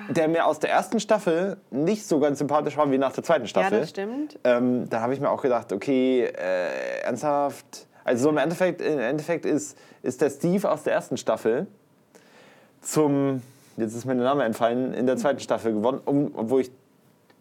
der 0.10 0.28
mir 0.28 0.45
aus 0.45 0.60
der 0.60 0.72
ersten 0.72 0.99
Staffel 0.99 1.57
nicht 1.72 2.07
so 2.07 2.20
ganz 2.20 2.39
sympathisch 2.39 2.78
war 2.78 2.89
wie 2.91 2.97
nach 2.97 3.12
der 3.12 3.24
zweiten 3.24 3.43
ja, 3.43 3.47
Staffel. 3.47 3.80
das 3.82 3.89
stimmt. 3.89 4.39
Ähm, 4.43 4.89
da 4.89 5.01
habe 5.01 5.14
ich 5.14 5.20
mir 5.20 5.30
auch 5.30 5.41
gedacht, 5.41 5.72
okay, 5.72 6.24
äh, 6.24 7.01
ernsthaft. 7.03 7.88
Also 8.03 8.24
so 8.24 8.30
im 8.30 8.38
Endeffekt, 8.38 8.82
im 8.82 8.99
Endeffekt 8.99 9.45
ist, 9.45 9.78
ist 10.01 10.22
der 10.22 10.30
Steve 10.30 10.70
aus 10.70 10.84
der 10.84 10.93
ersten 10.93 11.18
Staffel 11.18 11.68
zum, 12.82 13.41
jetzt 13.78 13.93
ist 13.93 14.05
mir 14.05 14.16
der 14.16 14.24
Name 14.24 14.43
entfallen, 14.43 14.93
in 14.93 15.05
der 15.05 15.18
zweiten 15.18 15.39
Staffel 15.39 15.74
geworden, 15.74 16.01
um, 16.05 16.32
obwohl 16.36 16.62
ich 16.62 16.72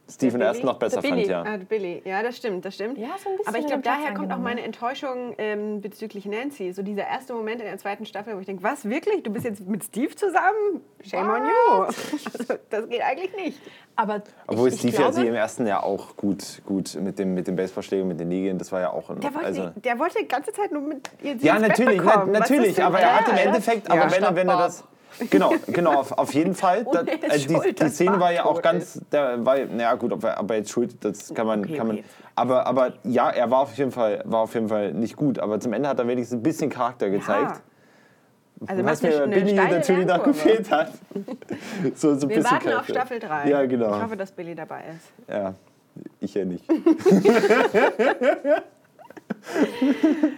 Ersten 0.09 0.39
Billy? 0.39 0.65
noch 0.65 0.79
besser 0.79 1.03
fand, 1.03 1.27
ja. 1.27 1.43
Ah, 1.43 1.59
Billy, 1.69 2.01
ja, 2.05 2.23
das 2.23 2.39
stimmt, 2.39 2.65
das 2.65 2.75
stimmt. 2.75 2.97
Ja, 2.97 3.09
so 3.23 3.29
ein 3.29 3.37
bisschen 3.37 3.49
Aber 3.49 3.59
ich 3.59 3.67
glaube, 3.67 3.83
daher 3.83 4.15
kommt 4.15 4.33
auch 4.33 4.39
meine 4.39 4.63
Enttäuschung 4.63 5.35
ähm, 5.37 5.83
bezüglich 5.83 6.25
Nancy. 6.25 6.73
So 6.73 6.83
dieser 6.83 7.07
erste 7.07 7.35
Moment 7.35 7.61
in 7.61 7.67
der 7.67 7.77
zweiten 7.77 8.07
Staffel, 8.07 8.35
wo 8.35 8.41
ich 8.41 8.47
denke, 8.47 8.63
was, 8.63 8.89
wirklich? 8.89 9.23
Du 9.23 9.31
bist 9.31 9.45
jetzt 9.45 9.67
mit 9.67 9.85
Steve 9.85 10.15
zusammen? 10.15 10.81
Shame 11.03 11.29
on 11.29 11.43
you. 11.45 11.85
Also, 12.39 12.55
das 12.71 12.89
geht 12.89 13.03
eigentlich 13.03 13.35
nicht. 13.37 13.61
Aber 13.97 14.23
Obwohl 14.47 14.69
ich, 14.69 14.75
ich 14.75 14.81
Steve 14.81 14.95
ja 14.95 14.99
glaube, 15.01 15.15
sie 15.15 15.27
im 15.27 15.35
ersten 15.35 15.67
Jahr 15.67 15.85
auch 15.85 16.17
gut, 16.17 16.63
gut 16.65 16.97
mit 17.01 17.19
dem, 17.19 17.35
mit 17.35 17.47
dem 17.47 17.57
Baseballschläger, 17.57 18.05
mit 18.05 18.19
den 18.19 18.29
Nägeln, 18.29 18.57
das 18.57 18.73
war 18.73 18.81
ja 18.81 18.93
auch... 18.93 19.15
Der 19.15 19.35
wollte, 19.35 19.47
also, 19.47 19.71
der 19.75 19.99
wollte 19.99 20.19
die 20.21 20.29
ganze 20.29 20.53
Zeit 20.53 20.73
nur 20.73 20.83
mit 20.83 21.11
ihr 21.23 21.37
ja, 21.37 21.57
ins 21.57 21.69
Bett 21.69 21.79
natürlich, 21.79 22.01
na, 22.03 22.25
natürlich, 22.25 22.83
aber 22.83 23.01
er 23.01 23.21
hat 23.21 23.29
im? 23.29 23.37
Endeffekt, 23.37 23.89
Ja. 23.89 23.95
aber 23.95 24.11
wenn 24.13 24.23
er, 24.23 24.37
wenn 24.37 24.49
er 24.49 24.59
das... 24.59 24.85
Genau, 25.31 25.53
genau, 25.67 25.95
auf, 26.01 26.13
auf 26.13 26.35
jeden 26.35 26.55
Fall. 26.63 26.85
Da, 26.91 27.01
äh, 27.01 27.39
die, 27.39 27.75
die 27.75 27.89
Szene 27.89 28.21
war 28.21 28.33
ja 28.33 28.45
auch 28.45 28.63
ganz, 28.63 29.01
da 29.11 29.45
war, 29.45 29.59
naja 29.59 29.95
gut, 29.95 30.13
ob 30.13 30.25
er, 30.25 30.41
ob 30.41 30.51
er 30.51 30.59
jetzt 30.59 30.71
schuld, 30.71 30.97
das 31.05 31.33
kann 31.35 31.47
man, 31.47 31.65
Okay, 31.65 31.77
kann 31.77 31.87
man. 31.87 31.97
okay. 31.97 32.05
Aber, 32.35 32.67
aber 32.67 32.93
ja, 33.03 33.31
er 33.31 33.51
war 33.51 33.61
auf 33.61 33.75
jeden 33.77 33.91
Fall, 33.91 34.23
war 34.25 34.41
auf 34.41 34.55
jeden 34.55 34.69
Fall 34.69 34.93
nicht 34.93 35.17
gut. 35.17 35.39
Aber 35.41 35.59
zum 35.59 35.73
Ende 35.73 35.89
hat 35.89 35.99
er 35.99 36.07
wenigstens 36.07 36.39
ein 36.39 36.43
bisschen 36.43 36.71
Charakter 36.71 37.11
gezeigt. 37.11 37.61
Also 38.67 38.85
was 38.85 39.03
mir 39.03 39.27
Billy 39.29 39.53
natürlich 39.53 40.07
noch 40.07 40.23
gefehlt 40.25 40.71
hat. 40.71 40.93
so, 41.95 42.17
so 42.17 42.29
Wir 42.29 42.43
warten 42.45 42.57
auf 42.57 42.87
Charakter. 42.87 42.93
Staffel 42.93 43.21
3. 43.21 43.49
Ja, 43.49 43.67
genau. 43.67 43.97
Ich 43.97 44.03
hoffe, 44.03 44.17
dass 44.17 44.33
Billy 44.33 44.55
dabei 44.55 44.83
ist. 44.97 45.13
Ja, 45.29 45.55
ich 46.21 46.35
ja 46.35 46.45
nicht. 46.45 46.65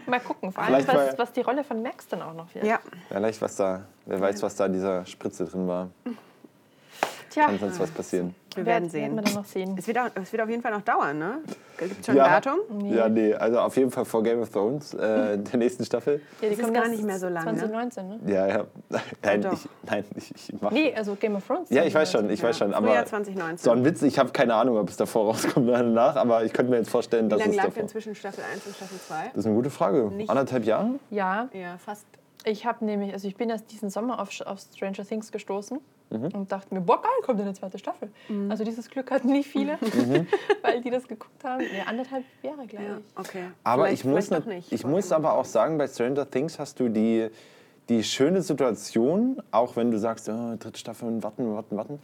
mal 0.07 0.21
gucken, 0.21 0.53
vor 0.53 0.65
allem, 0.65 0.87
was, 0.87 1.19
was 1.19 1.33
die 1.33 1.41
Rolle 1.41 1.65
von 1.65 1.83
Max 1.83 2.09
dann 2.09 2.23
auch 2.23 2.35
noch 2.35 2.55
wird. 2.55 2.65
Ja. 2.65 2.81
Vielleicht, 3.09 3.41
was 3.43 3.57
da, 3.57 3.85
wer 4.07 4.21
weiß, 4.21 4.43
was 4.43 4.57
da 4.57 4.67
in 4.67 4.73
dieser 4.73 5.05
Spritze 5.07 5.45
drin 5.45 5.69
war. 5.69 5.91
Tja, 7.31 7.47
Kann 7.47 7.59
sonst 7.61 7.79
was 7.79 7.91
passieren. 7.93 8.35
Wir 8.57 8.67
werden 8.67 8.67
werden 8.67 8.91
sehen. 8.91 9.15
wir 9.15 9.23
dann 9.23 9.35
noch 9.35 9.45
sehen. 9.45 9.77
Es 9.79 9.87
wird, 9.87 9.97
auch, 9.99 10.09
es 10.21 10.33
wird 10.33 10.43
auf 10.43 10.49
jeden 10.49 10.61
Fall 10.63 10.73
noch 10.73 10.83
dauern, 10.83 11.17
ne? 11.17 11.39
Gibt 11.79 12.01
es 12.01 12.07
schon 12.07 12.17
ja, 12.17 12.25
ein 12.25 12.43
Datum? 12.43 12.59
Ja, 12.93 13.09
nee, 13.09 13.33
also 13.33 13.61
auf 13.61 13.77
jeden 13.77 13.93
Fall 13.93 14.05
vor 14.05 14.25
Game 14.25 14.41
of 14.41 14.51
Thrones, 14.51 14.93
äh, 14.95 15.39
der 15.39 15.57
nächsten 15.59 15.85
Staffel. 15.85 16.21
Ja, 16.41 16.49
die 16.49 16.57
Das 16.57 16.65
kommt 16.65 16.75
gar 16.77 16.89
nicht 16.89 17.05
mehr 17.05 17.21
so 17.21 17.29
lang, 17.29 17.45
ne? 17.45 17.51
2019, 17.59 18.09
ne? 18.09 18.19
Ja, 18.27 18.49
ja. 18.49 18.65
Nein, 19.23 19.47
ich, 19.53 19.69
nein, 19.89 20.05
ich, 20.17 20.33
ich 20.35 20.61
mach. 20.61 20.73
Nee, 20.73 20.93
also 20.97 21.15
Game 21.15 21.37
of 21.37 21.47
Thrones. 21.47 21.71
Ja, 21.71 21.85
ich 21.85 21.95
weiß 21.95 22.11
schon, 22.11 22.29
ich 22.31 22.43
weiß 22.43 22.59
schon. 22.59 22.73
Frühjahr 22.73 22.97
Aber 22.99 23.07
2019. 23.07 23.59
so 23.59 23.71
ein 23.71 23.85
Witz, 23.85 24.03
ich 24.03 24.19
habe 24.19 24.31
keine 24.33 24.55
Ahnung, 24.55 24.77
ob 24.77 24.89
es 24.89 24.97
davor 24.97 25.27
rauskommt 25.27 25.69
oder 25.69 25.79
danach, 25.79 26.17
aber 26.17 26.45
ich 26.45 26.53
könnte 26.53 26.71
mir 26.73 26.79
jetzt 26.79 26.91
vorstellen, 26.91 27.27
Wie 27.27 27.31
dass 27.31 27.39
lange 27.39 27.51
es 27.53 27.57
lag 27.57 27.65
davor. 27.67 27.81
denn 27.83 27.89
zwischen 27.89 28.15
Staffel 28.17 28.43
1 28.53 28.67
und 28.67 28.75
Staffel 28.75 28.99
2? 28.99 29.15
Das 29.29 29.37
ist 29.37 29.47
eine 29.47 29.55
gute 29.55 29.71
Frage. 29.71 30.11
Nicht- 30.11 30.29
Anderthalb 30.29 30.65
Jahre? 30.65 30.91
Ja, 31.11 31.49
Ja, 31.53 31.79
fast. 31.79 32.05
ich 32.45 32.67
habe 32.67 32.85
nämlich, 32.85 33.13
also 33.13 33.29
ich 33.29 33.37
bin 33.37 33.49
erst 33.49 33.71
diesen 33.71 33.89
Sommer 33.91 34.21
auf, 34.21 34.31
auf 34.45 34.59
Stranger 34.59 35.07
Things 35.07 35.31
gestoßen 35.31 35.79
Mhm. 36.11 36.29
und 36.35 36.51
dachte 36.53 36.75
mir, 36.75 36.81
boah, 36.81 37.01
geil, 37.01 37.11
kommt 37.25 37.41
eine 37.41 37.55
zweite 37.55 37.79
Staffel. 37.79 38.11
Also 38.49 38.65
dieses 38.65 38.91
Glück 38.91 39.11
hatten 39.13 39.29
nicht 39.31 39.49
viele, 39.49 39.79
Mhm. 39.81 40.27
weil 40.63 40.81
die 40.81 40.91
das 40.91 41.07
geguckt 41.07 41.43
haben. 41.45 41.63
Ja, 41.63 41.85
anderthalb 41.87 42.25
Jahre, 42.43 42.67
glaube 42.67 42.85
Ja, 42.85 42.97
ich. 42.99 43.19
okay. 43.29 43.45
Aber 43.63 43.85
Vielleicht- 43.85 44.01
ich 44.01 44.05
muss, 44.11 44.31
ne- 44.31 44.41
nicht. 44.47 44.73
ich 44.73 44.85
muss 44.85 45.13
aber 45.13 45.35
auch 45.35 45.45
sagen, 45.45 45.79
bei 45.79 45.87
Stranger 45.87 46.29
Things 46.29 46.59
hast 46.59 46.81
du 46.81 46.89
die, 46.89 47.29
die 47.89 48.03
schöne 48.03 48.43
Situation, 48.43 49.41
auch 49.53 49.77
wenn 49.77 49.91
du 49.91 49.99
sagst, 49.99 50.29
oh, 50.29 50.57
dritte 50.59 50.79
Staffel 50.79 51.07
und 51.09 51.23
warten, 51.23 51.55
warten, 51.55 51.77
warten, 51.77 51.99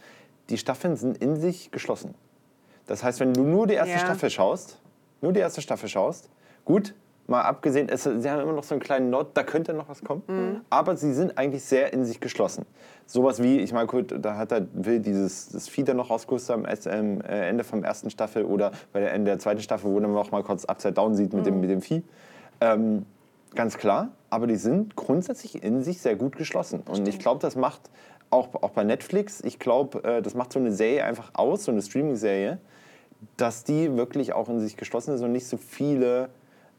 die 0.49 0.57
Staffeln 0.57 0.95
sind 0.95 1.17
in 1.17 1.35
sich 1.35 1.71
geschlossen. 1.71 2.15
Das 2.85 3.03
heißt, 3.03 3.19
wenn 3.19 3.33
du 3.33 3.43
nur 3.43 3.67
die 3.67 3.73
erste 3.73 3.91
Ja. 3.93 3.99
Staffel 3.99 4.29
schaust, 4.29 4.79
nur 5.21 5.33
die 5.33 5.41
erste 5.41 5.61
Staffel 5.61 5.89
schaust, 5.89 6.29
gut, 6.63 6.93
mal 7.27 7.41
abgesehen, 7.41 7.89
es, 7.89 8.03
sie 8.03 8.29
haben 8.29 8.41
immer 8.41 8.53
noch 8.53 8.63
so 8.63 8.73
einen 8.73 8.81
kleinen 8.81 9.09
Not, 9.09 9.27
da 9.35 9.43
könnte 9.43 9.73
noch 9.73 9.89
was 9.89 10.01
kommen, 10.01 10.23
Mhm. 10.27 10.61
aber 10.69 10.95
sie 10.95 11.13
sind 11.13 11.37
eigentlich 11.37 11.63
sehr 11.63 11.91
in 11.93 12.05
sich 12.05 12.19
geschlossen. 12.19 12.65
Sowas 13.05 13.41
wie, 13.43 13.59
ich 13.59 13.73
meine, 13.73 13.87
gut, 13.87 14.13
da 14.19 14.37
hat 14.37 14.51
er 14.51 14.65
Will 14.73 14.99
dieses 14.99 15.49
das 15.49 15.67
Fieder 15.67 15.93
noch 15.93 16.09
rausgerüstet 16.09 16.55
am 16.55 16.65
ähm, 16.85 17.21
äh, 17.21 17.49
Ende 17.49 17.63
vom 17.63 17.83
ersten 17.83 18.09
Staffel 18.09 18.45
oder 18.45 18.71
bei 18.93 18.99
der 19.01 19.13
Ende 19.13 19.31
der 19.31 19.39
zweiten 19.39 19.61
Staffel, 19.61 19.91
wo 19.91 19.99
man 19.99 20.13
noch 20.13 20.31
mal 20.31 20.43
kurz 20.43 20.65
Upside 20.65 20.93
Down 20.93 21.15
sieht 21.15 21.33
mit, 21.33 21.45
dem, 21.45 21.59
mit 21.59 21.69
dem 21.69 21.81
Vieh. 21.81 22.03
Ähm, 22.61 23.05
ganz 23.55 23.77
klar, 23.77 24.09
aber 24.29 24.47
die 24.47 24.55
sind 24.55 24.95
grundsätzlich 24.95 25.63
in 25.63 25.83
sich 25.83 26.01
sehr 26.01 26.15
gut 26.15 26.35
geschlossen. 26.37 26.81
Und 26.89 27.07
ich 27.07 27.19
glaube, 27.19 27.39
das 27.41 27.55
macht 27.55 27.89
auch, 28.29 28.49
auch 28.61 28.71
bei 28.71 28.83
Netflix, 28.83 29.41
ich 29.41 29.57
glaube, 29.59 30.03
äh, 30.03 30.21
das 30.21 30.33
macht 30.35 30.51
so 30.53 30.59
eine 30.59 30.71
Serie 30.71 31.03
einfach 31.05 31.31
aus, 31.33 31.63
so 31.65 31.71
eine 31.71 31.81
Streaming-Serie, 31.81 32.57
dass 33.37 33.63
die 33.63 33.95
wirklich 33.95 34.33
auch 34.33 34.49
in 34.49 34.59
sich 34.59 34.75
geschlossen 34.77 35.13
ist 35.15 35.21
und 35.21 35.31
nicht 35.31 35.47
so 35.47 35.57
viele, 35.57 36.29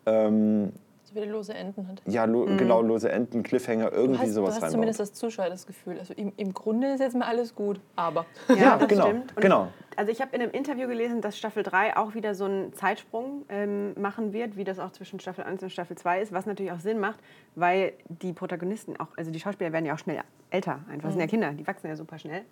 ähm, 0.08 0.72
So 1.04 1.14
viele 1.14 1.26
lose 1.26 1.54
Enden 1.54 1.88
hat. 1.88 2.02
ja, 2.06 2.24
lo 2.24 2.44
genau, 2.44 2.82
lose 2.82 3.10
Enden, 3.10 3.42
Cliffhanger, 3.42 3.90
Du 3.90 3.96
irgendwie 3.96 4.18
hast, 4.20 4.28
du 4.28 4.32
sowas 4.34 4.48
hast 4.54 4.62
reinbaut. 4.62 4.72
zumindest 4.72 5.00
als 5.00 5.14
Zuschauer 5.14 5.48
das 5.48 5.66
Gefühl, 5.66 5.98
also 5.98 6.12
im, 6.14 6.32
im 6.36 6.52
Grunde 6.52 6.92
ist 6.92 7.00
jetzt 7.00 7.16
mal 7.16 7.26
alles 7.26 7.54
gut, 7.54 7.80
aber. 7.96 8.26
Ja, 8.48 8.76
das 8.76 8.88
genau, 8.88 9.06
stimmt. 9.06 9.34
Und 9.36 9.42
genau. 9.42 9.68
Also 9.96 10.12
ich 10.12 10.20
habe 10.20 10.36
in 10.36 10.42
einem 10.42 10.52
Interview 10.52 10.86
gelesen, 10.86 11.20
dass 11.20 11.36
Staffel 11.36 11.64
3 11.64 11.96
auch 11.96 12.14
wieder 12.14 12.34
so 12.36 12.44
einen 12.44 12.72
Zeitsprung 12.72 13.44
ähm, 13.48 13.94
machen 14.00 14.32
wird, 14.32 14.56
wie 14.56 14.62
das 14.62 14.78
auch 14.78 14.92
zwischen 14.92 15.18
Staffel 15.18 15.42
1 15.44 15.60
und 15.64 15.70
Staffel 15.70 15.96
2 15.96 16.20
ist, 16.20 16.32
was 16.32 16.46
natürlich 16.46 16.70
auch 16.70 16.78
Sinn 16.78 17.00
macht, 17.00 17.18
weil 17.56 17.94
die 18.08 18.32
Protagonisten 18.32 18.96
auch, 19.00 19.08
also 19.16 19.32
die 19.32 19.40
Schauspieler 19.40 19.72
werden 19.72 19.86
ja 19.86 19.94
auch 19.94 19.98
schnell 19.98 20.20
älter, 20.50 20.78
einfach 20.88 21.10
sind 21.10 21.18
ja 21.20 21.26
Kinder, 21.26 21.52
die 21.52 21.66
wachsen 21.66 21.88
ja 21.88 21.96
super 21.96 22.16
schnell. 22.18 22.42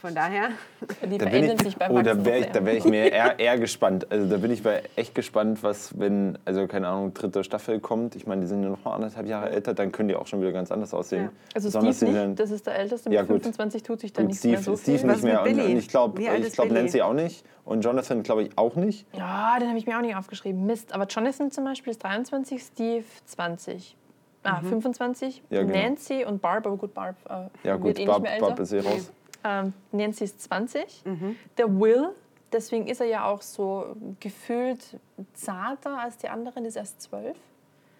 Von 0.00 0.14
daher, 0.14 0.50
Die 0.80 1.18
Da 1.18 1.24
bin 1.24 1.30
verändern 1.30 1.56
ich, 1.58 1.62
sich 1.62 1.76
beim 1.76 1.90
oh, 1.92 2.02
da 2.02 2.24
wäre 2.24 2.38
ich, 2.38 2.46
da 2.46 2.64
wär 2.64 2.74
ich 2.76 2.84
mir 2.84 3.10
eher, 3.12 3.38
eher 3.38 3.58
gespannt. 3.58 4.06
Also 4.10 4.28
da 4.28 4.36
bin 4.36 4.50
ich 4.50 4.62
bei 4.62 4.82
echt 4.94 5.14
gespannt, 5.14 5.62
was, 5.62 5.98
wenn, 5.98 6.38
also 6.44 6.66
keine 6.66 6.88
Ahnung, 6.88 7.12
dritte 7.14 7.42
Staffel 7.44 7.80
kommt. 7.80 8.14
Ich 8.14 8.26
meine, 8.26 8.42
die 8.42 8.46
sind 8.46 8.62
ja 8.62 8.68
noch 8.68 8.84
mal 8.84 8.94
anderthalb 8.94 9.26
Jahre 9.26 9.50
älter, 9.50 9.74
dann 9.74 9.90
können 9.92 10.08
die 10.08 10.14
auch 10.16 10.26
schon 10.26 10.40
wieder 10.40 10.52
ganz 10.52 10.70
anders 10.70 10.94
aussehen. 10.94 11.24
Ja. 11.24 11.30
Also 11.54 11.68
Besonders 11.68 11.96
Steve 11.96 12.10
nicht, 12.12 12.22
dann- 12.22 12.36
das 12.36 12.50
ist 12.50 12.66
der 12.66 12.78
Älteste, 12.78 13.08
mit 13.08 13.16
Ja, 13.16 13.22
gut. 13.22 13.42
25 13.42 13.82
tut 13.82 14.00
sich 14.00 14.12
da 14.12 14.22
nichts 14.22 14.38
Steve, 14.38 14.52
mehr 14.52 14.62
so 14.62 14.76
Steve 14.76 14.98
viel. 14.98 15.08
Was 15.08 15.16
nicht 15.16 15.24
mehr 15.24 15.42
mit 15.42 15.50
und, 15.52 15.56
Billy? 15.58 15.72
und 15.72 15.78
ich 15.78 15.88
glaube 15.88 16.22
glaub? 16.22 16.70
Nancy 16.70 17.02
auch 17.02 17.12
nicht 17.14 17.44
und 17.64 17.80
Jonathan 17.82 18.22
glaube 18.22 18.42
ich 18.44 18.50
auch 18.56 18.76
nicht. 18.76 19.06
Ja, 19.16 19.58
den 19.58 19.68
habe 19.68 19.78
ich 19.78 19.86
mir 19.86 19.96
auch 19.96 20.02
nicht 20.02 20.14
aufgeschrieben. 20.16 20.66
Mist. 20.66 20.92
Aber 20.94 21.06
Jonathan 21.06 21.50
zum 21.50 21.64
Beispiel 21.64 21.90
ist 21.90 22.02
23, 22.02 22.62
Steve 22.62 23.04
20. 23.24 23.96
Ah, 24.44 24.60
25. 24.60 25.42
Ja, 25.50 25.62
genau. 25.64 25.74
Nancy 25.74 26.24
und 26.24 26.40
Barb, 26.40 26.64
aber 26.66 26.76
gut, 26.76 26.94
Barb 26.94 27.16
äh, 27.28 27.48
Ja 27.66 27.72
wird 27.72 27.80
gut, 27.82 27.98
eh 27.98 28.04
Barb, 28.06 28.18
nicht 28.20 28.30
mehr 28.30 28.32
älter. 28.34 28.46
Barb 28.46 28.60
ist 28.60 28.72
eh 28.72 28.78
raus. 28.78 29.10
Ähm, 29.46 29.72
Nancy 29.92 30.24
ist 30.24 30.42
20. 30.42 31.04
Mhm. 31.04 31.36
Der 31.56 31.78
Will, 31.78 32.08
deswegen 32.52 32.86
ist 32.88 33.00
er 33.00 33.06
ja 33.06 33.24
auch 33.26 33.42
so 33.42 33.96
gefühlt 34.18 34.98
zarter 35.34 35.98
als 35.98 36.16
die 36.18 36.28
anderen, 36.28 36.64
ist 36.64 36.76
erst 36.76 37.00
12. 37.02 37.36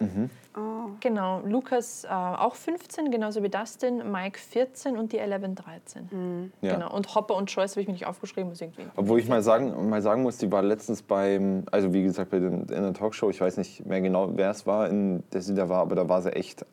Oh. 0.01 0.91
Genau, 1.01 1.41
Lukas 1.47 2.05
äh, 2.05 2.09
auch 2.09 2.55
15, 2.55 3.11
genauso 3.11 3.43
wie 3.43 3.49
Dustin, 3.49 4.11
Mike 4.11 4.39
14 4.39 4.97
und 4.97 5.13
die 5.13 5.19
11 5.19 5.55
13. 5.55 6.53
Ja. 6.61 6.75
Genau. 6.75 6.95
Und 6.95 7.15
Hopper 7.15 7.35
und 7.35 7.51
Joyce 7.51 7.73
habe 7.73 7.81
ich 7.83 7.87
mir 7.87 7.95
nicht 7.95 8.07
aufgeschrieben, 8.07 8.53
ist 8.53 8.61
irgendwie. 8.61 8.85
Obwohl 8.97 9.21
ich 9.21 9.29
mal 9.29 9.43
sagen, 9.43 9.89
mal 9.89 10.03
sagen 10.03 10.23
muss, 10.23 10.39
die 10.39 10.51
war 10.53 10.63
letztens 10.63 11.03
beim, 11.03 11.65
also 11.71 11.93
wie 11.93 12.03
gesagt, 12.03 12.31
bei 12.31 12.41
den, 12.41 12.61
in 12.63 12.67
der 12.67 12.93
Talkshow, 12.93 13.31
ich 13.31 13.41
weiß 13.41 13.57
nicht 13.57 13.87
mehr 13.87 14.01
genau, 14.01 14.31
wer 14.35 14.51
es 14.51 14.67
war, 14.67 14.89
in 14.89 15.23
der 15.33 15.41
sie 15.41 15.55
da 15.55 15.69
war, 15.69 15.81
aber 15.81 15.95
da 15.95 16.09
war 16.09 16.21
sie 16.21 16.33
echt 16.33 16.67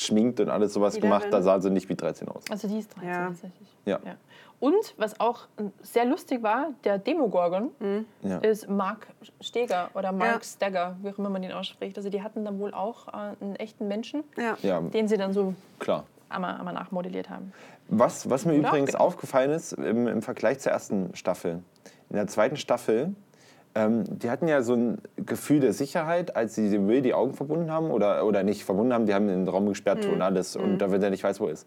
aufgeschminkt 0.00 0.40
und 0.40 0.50
alles 0.50 0.74
sowas 0.74 0.94
Die 0.94 1.00
gemacht. 1.00 1.24
Da 1.24 1.28
Devin? 1.38 1.42
sah 1.44 1.60
sie 1.60 1.70
nicht 1.70 1.88
wie 1.88 1.94
13 1.96 2.28
aus. 2.28 2.44
Also 2.50 2.68
die 2.68 2.78
ist 2.78 2.94
13 2.94 3.08
Ja. 3.08 3.26
tatsächlich. 3.28 3.68
Ja. 3.86 3.98
Und 4.58 4.94
was 4.96 5.20
auch 5.20 5.46
sehr 5.82 6.06
lustig 6.06 6.42
war, 6.42 6.68
der 6.84 6.98
Demogorgon 6.98 7.70
Ja. 8.22 8.38
ist 8.38 8.68
Mark 8.68 9.06
Steger 9.40 9.90
oder 9.94 10.12
Mark 10.12 10.42
Ja. 10.42 10.44
Stagger, 10.44 10.96
wie 11.02 11.10
auch 11.10 11.18
immer 11.18 11.28
man 11.28 11.42
ihn 11.42 11.52
ausspricht. 11.52 11.96
Also 11.98 12.08
die 12.08 12.22
hatten 12.22 12.44
dann 12.44 12.58
wohl 12.58 12.72
auch 12.72 13.08
äh, 13.08 13.12
einen 13.40 13.56
echten 13.56 13.86
Menschen, 13.88 14.24
Ja. 14.36 14.56
ja, 14.62 14.80
den 14.80 15.08
sie 15.08 15.16
dann 15.18 15.32
so 15.34 15.54
klar. 15.78 16.04
einmal, 16.30 16.56
einmal 16.56 16.72
nachmodelliert 16.74 17.28
haben. 17.28 17.52
Was, 17.88 18.28
was 18.30 18.44
mir 18.46 18.58
Oder 18.58 18.68
übrigens 18.68 18.94
auch- 18.94 19.00
aufgefallen 19.06 19.50
ist 19.50 19.72
im, 19.72 20.08
im 20.08 20.22
Vergleich 20.22 20.58
zur 20.60 20.72
ersten 20.72 21.14
Staffel. 21.14 21.62
In 22.08 22.16
der 22.16 22.26
zweiten 22.26 22.56
Staffel, 22.56 23.14
ähm, 23.76 24.04
die 24.08 24.30
hatten 24.30 24.48
ja 24.48 24.62
so 24.62 24.74
ein 24.74 24.98
Gefühl 25.16 25.60
der 25.60 25.74
Sicherheit, 25.74 26.34
als 26.34 26.54
sie 26.54 26.70
dem 26.70 26.88
Will 26.88 27.02
die 27.02 27.12
Augen 27.12 27.34
verbunden 27.34 27.70
haben 27.70 27.90
oder, 27.90 28.24
oder 28.24 28.42
nicht 28.42 28.64
verbunden 28.64 28.94
haben, 28.94 29.04
die 29.04 29.12
haben 29.12 29.28
den 29.28 29.46
Raum 29.46 29.66
gesperrt 29.68 30.06
und 30.06 30.22
alles 30.22 30.56
und 30.56 30.78
damit 30.78 31.02
er 31.02 31.10
nicht 31.10 31.22
weiß, 31.22 31.40
wo 31.40 31.46
er 31.46 31.52
ist. 31.52 31.66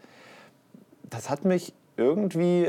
Das 1.03 1.30
hat 1.30 1.45
mich 1.45 1.72
irgendwie, 1.97 2.66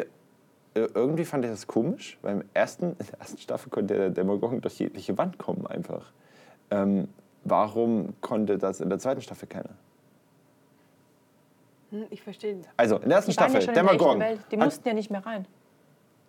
äh, 0.74 0.88
irgendwie 0.94 1.24
fand 1.24 1.46
ich 1.46 1.50
das 1.50 1.66
komisch, 1.66 2.18
weil 2.20 2.34
im 2.36 2.44
ersten, 2.52 2.90
in 2.98 3.06
der 3.10 3.18
ersten 3.20 3.38
Staffel 3.38 3.70
konnte 3.70 3.94
der 3.94 4.10
Demagogen 4.10 4.60
durch 4.60 4.78
jegliche 4.78 5.16
Wand 5.16 5.38
kommen 5.38 5.66
einfach. 5.66 6.12
Ähm, 6.70 7.08
warum 7.44 8.12
konnte 8.20 8.58
das 8.58 8.80
in 8.82 8.90
der 8.90 8.98
zweiten 8.98 9.22
Staffel 9.22 9.48
keiner? 9.48 9.70
Hm, 11.92 12.04
Ich 12.10 12.20
verstehe. 12.20 12.60
Also 12.76 12.96
in 12.98 13.08
der 13.08 13.16
ersten 13.16 13.30
ja 13.30 13.34
Staffel, 13.34 13.56
echten 13.56 13.72
Demagogen. 13.72 14.22
Die 14.50 14.56
mussten 14.58 14.86
ja 14.86 14.92
nicht 14.92 15.10
mehr 15.10 15.24
rein. 15.24 15.46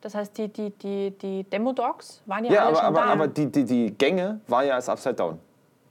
Das 0.01 0.15
heißt, 0.15 0.37
die, 0.37 0.47
die, 0.47 0.71
die, 0.71 1.11
die 1.11 1.43
Demo-Dogs 1.43 2.21
waren 2.25 2.43
ja, 2.45 2.51
Ja, 2.53 2.59
alle 2.61 2.69
aber, 2.69 2.77
schon 2.77 2.85
aber, 2.87 2.99
da. 3.01 3.05
aber 3.13 3.27
die, 3.27 3.45
die, 3.47 3.63
die 3.65 3.91
Gänge 3.97 4.41
war 4.47 4.63
ja 4.63 4.75
als 4.75 4.89
Upside 4.89 5.15
Down. 5.15 5.39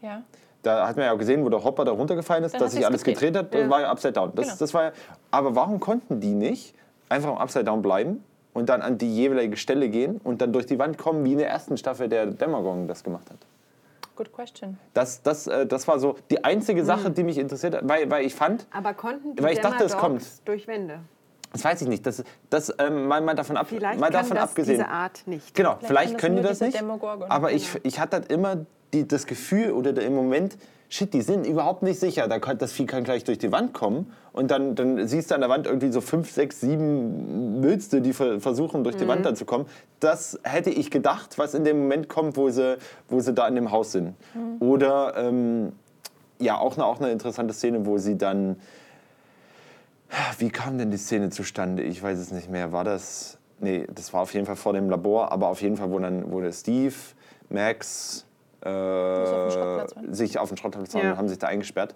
ja. 0.02 0.22
Da 0.62 0.86
hat 0.86 0.94
man 0.94 1.06
ja 1.06 1.12
auch 1.14 1.18
gesehen, 1.18 1.42
wo 1.42 1.48
der 1.48 1.64
Hopper 1.64 1.86
da 1.86 1.92
runtergefallen 1.92 2.44
ist, 2.44 2.52
Dann 2.52 2.60
dass 2.60 2.72
sich 2.72 2.84
alles 2.84 3.02
gedreht. 3.02 3.32
gedreht 3.32 3.36
hat, 3.46 3.54
das 3.54 3.70
war 3.70 3.80
ja 3.80 3.90
Upside 3.90 4.12
Down. 4.12 4.30
Das, 4.34 4.44
Genau. 4.46 4.58
das 4.58 4.74
war 4.74 4.82
ja, 4.84 4.92
aber 5.30 5.54
warum 5.56 5.80
konnten 5.80 6.20
die 6.20 6.34
nicht 6.34 6.74
einfach 7.08 7.30
am 7.30 7.38
Upside 7.38 7.64
Down 7.64 7.80
bleiben 7.80 8.22
und 8.52 8.68
dann 8.68 8.82
an 8.82 8.98
die 8.98 9.10
jeweilige 9.10 9.56
Stelle 9.56 9.88
gehen 9.88 10.20
und 10.22 10.42
dann 10.42 10.52
durch 10.52 10.66
die 10.66 10.78
Wand 10.78 10.98
kommen, 10.98 11.24
wie 11.24 11.32
in 11.32 11.38
der 11.38 11.48
ersten 11.48 11.78
Staffel 11.78 12.10
der 12.10 12.26
Demagogen 12.26 12.86
das 12.88 13.02
gemacht 13.02 13.30
hat? 13.30 13.38
Good 14.16 14.34
question. 14.34 14.78
Das, 14.92 15.22
das, 15.22 15.46
äh, 15.46 15.64
das 15.64 15.88
war 15.88 15.98
so 15.98 16.16
die 16.30 16.36
Hm. 16.36 16.44
einzige 16.44 16.84
Sache, 16.84 17.10
die 17.10 17.22
mich 17.22 17.38
interessiert 17.38 17.76
hat, 17.76 17.88
weil, 17.88 18.10
weil 18.10 18.26
ich 18.26 18.34
fand, 18.34 18.66
Aber 18.70 18.92
konnten 18.92 19.36
die 19.36 19.42
Weil 19.42 19.54
ich 19.54 19.60
dachte, 19.60 19.84
es 19.84 19.96
kommt. 19.96 20.22
durch 20.46 20.66
Wände? 20.66 20.98
Das 21.52 21.64
weiß 21.64 21.82
ich 21.82 21.88
nicht, 21.88 22.06
das, 22.06 22.22
das 22.48 22.72
ähm, 22.78 23.06
mal, 23.06 23.20
mal 23.20 23.34
davon, 23.34 23.56
ab, 23.56 23.66
Vielleicht 23.68 23.98
mal 24.00 24.06
kann 24.10 24.22
davon 24.22 24.36
das 24.36 24.50
abgesehen. 24.50 24.76
diese 24.78 24.88
Art 24.88 25.22
nicht. 25.26 25.54
Genau, 25.54 25.76
Vielleicht 25.78 25.86
vielleicht, 25.86 26.10
kann 26.12 26.20
können 26.20 26.36
die 26.36 26.42
das 26.42 26.60
nicht. 26.60 26.82
Aber 27.28 27.52
ich, 27.52 27.72
Genau. 27.72 27.80
ich 27.84 27.98
hatte 28.00 28.18
halt 28.18 28.32
immer 28.32 28.58
die, 28.92 29.06
das 29.06 29.26
Gefühl 29.26 29.72
oder 29.72 29.92
der, 29.92 30.04
im 30.04 30.14
Moment, 30.14 30.56
shit, 30.88 31.12
die 31.14 31.22
sind 31.22 31.46
überhaupt 31.46 31.82
nicht 31.82 31.98
sicher. 32.00 32.26
Da 32.28 32.38
kann, 32.40 32.58
das 32.58 32.72
Vieh 32.72 32.86
kann 32.86 33.04
gleich 33.04 33.24
durch 33.24 33.38
die 33.38 33.52
Wand 33.52 33.72
kommen 33.74 34.12
und 34.32 34.50
dann, 34.50 34.74
dann 34.74 35.06
siehst 35.08 35.30
du 35.30 35.34
an 35.36 35.40
der 35.40 35.50
Wand 35.50 35.66
irgendwie 35.66 35.90
so 35.92 36.00
fünf, 36.00 36.30
sechs, 36.30 36.60
sieben 36.60 37.62
Wülste, 37.62 38.00
die 38.00 38.12
ver- 38.12 38.40
versuchen, 38.40 38.82
durch 38.84 38.96
die 38.96 39.04
Mhm. 39.04 39.08
Wand 39.08 39.26
dann 39.26 39.36
zu 39.36 39.44
kommen. 39.44 39.66
Das 40.00 40.38
hätte 40.44 40.70
ich 40.70 40.90
gedacht, 40.90 41.38
was 41.38 41.54
in 41.54 41.64
dem 41.64 41.80
Moment 41.82 42.08
kommt, 42.08 42.36
wo 42.36 42.50
sie, 42.50 42.76
wo 43.08 43.20
sie 43.20 43.32
da 43.34 43.46
in 43.48 43.54
dem 43.54 43.70
Haus 43.70 43.92
sind. 43.92 44.14
Mhm. 44.34 44.56
Oder 44.68 45.14
ähm, 45.16 45.72
ja, 46.40 46.58
auch 46.58 46.74
eine, 46.76 46.84
auch 46.86 47.00
eine 47.00 47.10
interessante 47.12 47.54
Szene, 47.54 47.86
wo 47.86 47.98
sie 47.98 48.16
dann. 48.18 48.56
Wie 50.38 50.50
kam 50.50 50.78
denn 50.78 50.90
die 50.90 50.96
Szene 50.96 51.30
zustande? 51.30 51.82
Ich 51.82 52.02
weiß 52.02 52.18
es 52.18 52.30
nicht 52.32 52.50
mehr. 52.50 52.72
War 52.72 52.84
das. 52.84 53.38
Nee, 53.60 53.86
das 53.94 54.12
war 54.12 54.22
auf 54.22 54.32
jeden 54.34 54.46
Fall 54.46 54.56
vor 54.56 54.72
dem 54.72 54.88
Labor, 54.88 55.30
aber 55.32 55.48
auf 55.48 55.60
jeden 55.60 55.76
Fall, 55.76 55.90
wo 55.90 55.98
dann 55.98 56.30
wo 56.32 56.40
der 56.40 56.52
Steve, 56.52 56.94
Max 57.50 58.24
auf 58.62 58.66
äh, 58.66 58.70
waren. 58.72 60.14
sich 60.14 60.38
auf 60.38 60.48
den 60.48 60.56
Schrottplatz 60.56 60.92
Ja. 60.94 61.12
und 61.12 61.18
haben 61.18 61.28
sich 61.28 61.38
da 61.38 61.46
eingesperrt. 61.48 61.94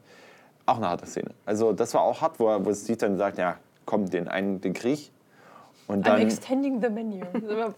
Auch 0.67 0.77
eine 0.77 0.89
harte 0.89 1.07
Szene. 1.07 1.31
Also 1.47 1.73
das 1.73 1.93
war 1.95 2.03
auch 2.03 2.21
hart, 2.21 2.39
wo, 2.39 2.49
er- 2.49 2.65
wo 2.65 2.73
Steve 2.75 2.99
dann 2.99 3.17
sagt, 3.17 3.39
ja, 3.39 3.57
komm, 3.87 4.09
den 4.11 4.29
einen, 4.29 4.61
den 4.61 4.73
Krieg. 4.75 5.11
Und 5.87 6.07
I'm 6.07 6.11
dann, 6.11 6.21
extending 6.23 6.81
the 6.83 6.89
menu. 6.91 7.21
Was? 7.33 7.73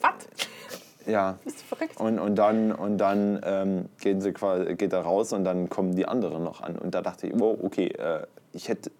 ja, 1.06 1.36
Bist 1.44 1.60
du 1.62 1.64
verrückt? 1.76 2.00
und, 2.00 2.18
und 2.18 2.34
dann, 2.36 2.72
und 2.72 2.98
dann 2.98 3.40
ähm, 3.44 3.86
gehen 4.00 4.20
sie 4.20 4.32
quasi, 4.32 4.74
geht 4.74 4.92
er 4.92 5.00
raus 5.02 5.32
und 5.32 5.44
dann 5.44 5.68
kommen 5.68 5.94
die 5.96 6.06
anderen 6.06 6.42
noch 6.44 6.60
an. 6.60 6.76
Und 6.76 6.94
da 6.94 7.02
dachte 7.02 7.26
ich, 7.28 7.32
wow, 7.38 7.56
okay, 7.62 7.86
äh, 7.88 8.26
ich 8.52 8.68
hätte, 8.68 8.90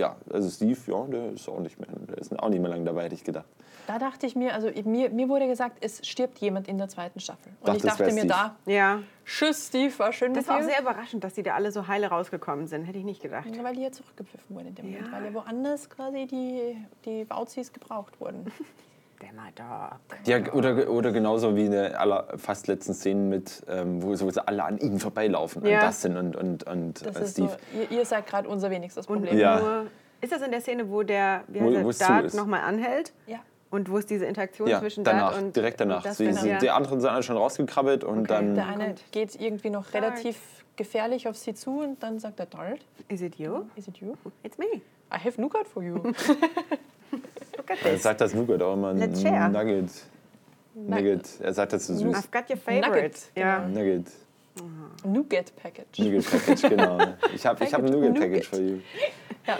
ja, 0.00 0.16
also 0.32 0.48
Steve, 0.50 0.78
ja, 0.86 1.04
der 1.06 1.32
ist 1.32 1.48
auch 1.48 1.60
nicht 1.60 1.78
mehr, 1.78 1.88
der 2.08 2.18
ist 2.18 2.36
auch 2.38 2.48
nicht 2.48 2.60
mehr 2.60 2.70
lange 2.70 2.84
dabei, 2.84 3.04
hätte 3.04 3.14
ich 3.14 3.22
gedacht. 3.24 3.46
Da 3.86 3.98
dachte 3.98 4.26
ich 4.26 4.36
mir, 4.36 4.54
also 4.54 4.70
mir, 4.84 5.10
mir 5.10 5.28
wurde 5.28 5.46
gesagt, 5.46 5.78
es 5.80 6.06
stirbt 6.06 6.38
jemand 6.38 6.68
in 6.68 6.78
der 6.78 6.88
zweiten 6.88 7.18
Staffel. 7.20 7.52
Und 7.60 7.76
ich 7.76 7.82
Dachtest, 7.82 8.00
dachte 8.00 8.12
mir 8.14 8.20
Steve. 8.20 8.26
da, 8.26 8.56
Ja. 8.70 9.02
tschüss 9.24 9.66
Steve, 9.68 9.98
war 9.98 10.12
schön 10.12 10.32
Das 10.34 10.44
mit 10.46 10.48
war 10.54 10.60
auch 10.60 10.68
sehr 10.68 10.80
überraschend, 10.80 11.24
dass 11.24 11.34
die 11.34 11.42
da 11.42 11.54
alle 11.54 11.72
so 11.72 11.86
heile 11.88 12.06
rausgekommen 12.08 12.66
sind. 12.66 12.84
Hätte 12.84 12.98
ich 12.98 13.04
nicht 13.04 13.22
gedacht. 13.22 13.46
Ja, 13.54 13.64
weil 13.64 13.74
die 13.76 13.82
ja 13.82 13.90
zurückgepfiffen 13.92 14.54
wurden 14.54 14.68
in 14.68 14.74
dem 14.76 14.86
Moment, 14.86 15.06
Ja. 15.06 15.12
weil 15.12 15.24
ja 15.26 15.34
woanders 15.34 15.88
quasi 15.90 16.26
die, 16.26 16.76
die 17.04 17.28
Wauzis 17.30 17.72
gebraucht 17.72 18.20
wurden. 18.20 18.46
Demadog. 19.22 19.98
Ja, 20.24 20.52
oder, 20.52 20.88
oder 20.90 21.12
genauso 21.12 21.54
wie 21.56 21.66
in 21.66 21.72
der 21.72 22.00
aller, 22.00 22.26
fast 22.36 22.66
letzten 22.66 22.94
Szenen 22.94 23.28
mit, 23.28 23.62
ähm, 23.68 24.02
wo, 24.02 24.14
so, 24.14 24.28
alle 24.46 24.64
an 24.64 24.78
ihnen 24.78 24.98
vorbeilaufen, 24.98 25.64
Ja. 25.66 25.80
an 25.80 25.86
Dustin 25.86 26.16
und, 26.16 26.36
und, 26.36 26.62
und 26.64 27.04
Das 27.06 27.16
äh, 27.16 27.22
ist 27.24 27.36
so, 27.36 27.48
Steve. 27.48 27.58
ihr, 27.90 27.98
ihr 27.98 28.04
seid 28.06 28.26
gerade 28.26 28.48
unser 28.48 28.70
wenigstes 28.70 29.06
Und 29.06 29.16
Problem. 29.22 29.38
Ja. 29.38 29.58
nur, 29.60 29.86
ist 30.20 30.32
das 30.32 30.42
in 30.42 30.50
der 30.50 30.60
Szene, 30.60 30.90
wo 30.90 31.02
der 31.02 31.44
wie 31.48 31.60
Wo- 31.60 31.88
heißt 31.88 32.00
Dart 32.02 32.24
ist. 32.26 32.34
nochmal 32.34 32.60
anhält? 32.60 33.12
Ja. 33.26 33.38
Und 33.70 33.88
wo 33.90 33.98
es 33.98 34.06
diese 34.06 34.24
Interaktion 34.26 34.66
Ja, 34.68 34.80
zwischen 34.80 35.04
danach, 35.04 35.32
Dart 35.32 35.42
und 35.44 35.54
direkt 35.56 35.80
danach. 35.80 36.04
und 36.04 36.12
Sie, 36.14 36.32
sie, 36.32 36.48
ja. 36.48 36.58
Die 36.58 36.70
anderen 36.70 37.00
sind 37.00 37.08
alle 37.10 37.22
schon 37.22 37.36
rausgekrabbelt 37.36 38.02
und 38.02 38.20
Okay. 38.20 38.28
dann... 38.28 38.54
Der 38.56 38.66
eine 38.66 38.94
geht 39.12 39.40
irgendwie 39.40 39.70
noch 39.70 39.94
relativ 39.94 40.36
gefährlich 40.76 41.28
auf 41.28 41.36
sie 41.36 41.54
zu 41.54 41.80
und 41.80 42.02
dann 42.02 42.18
sagt 42.18 42.40
er, 42.40 42.46
Dart, 42.46 42.80
Is 43.08 43.20
it 43.22 43.36
you? 43.36 43.62
is 43.76 43.86
it 43.86 43.98
you? 43.98 44.14
It's 44.42 44.58
me. 44.58 44.66
I 45.12 45.18
have 45.24 45.40
nougat 45.40 45.68
for 45.68 45.82
you. 45.82 46.00
At 47.70 47.78
Er 47.84 47.92
this. 47.92 48.02
sagt 48.02 48.20
das 48.20 48.34
Nougat 48.34 48.62
auch 48.62 48.74
immer. 48.74 48.92
Let's 48.94 49.22
share. 49.22 49.48
Nugget. 49.48 49.90
Nugget. 50.74 51.40
Er 51.40 51.54
sagt 51.54 51.72
das 51.72 51.86
so 51.86 51.94
süß. 51.94 52.16
I've 52.16 52.30
got 52.30 52.48
your 52.50 52.56
favorite. 52.56 52.88
Nugget, 52.88 53.30
Ja. 53.36 53.58
genau. 53.60 53.78
Nugget. 53.80 54.06
Nougat 55.04 55.56
Package. 55.56 55.98
Nugget 56.02 56.30
Package, 56.30 56.68
genau. 56.68 56.98
Ich 57.34 57.46
habe 57.46 57.64
ich 57.64 57.72
hab 57.72 57.82
ein 57.82 57.90
Nougat. 57.92 58.14
Package 58.14 58.48
für 58.48 58.60
you. 58.60 58.78
Ja. 59.46 59.58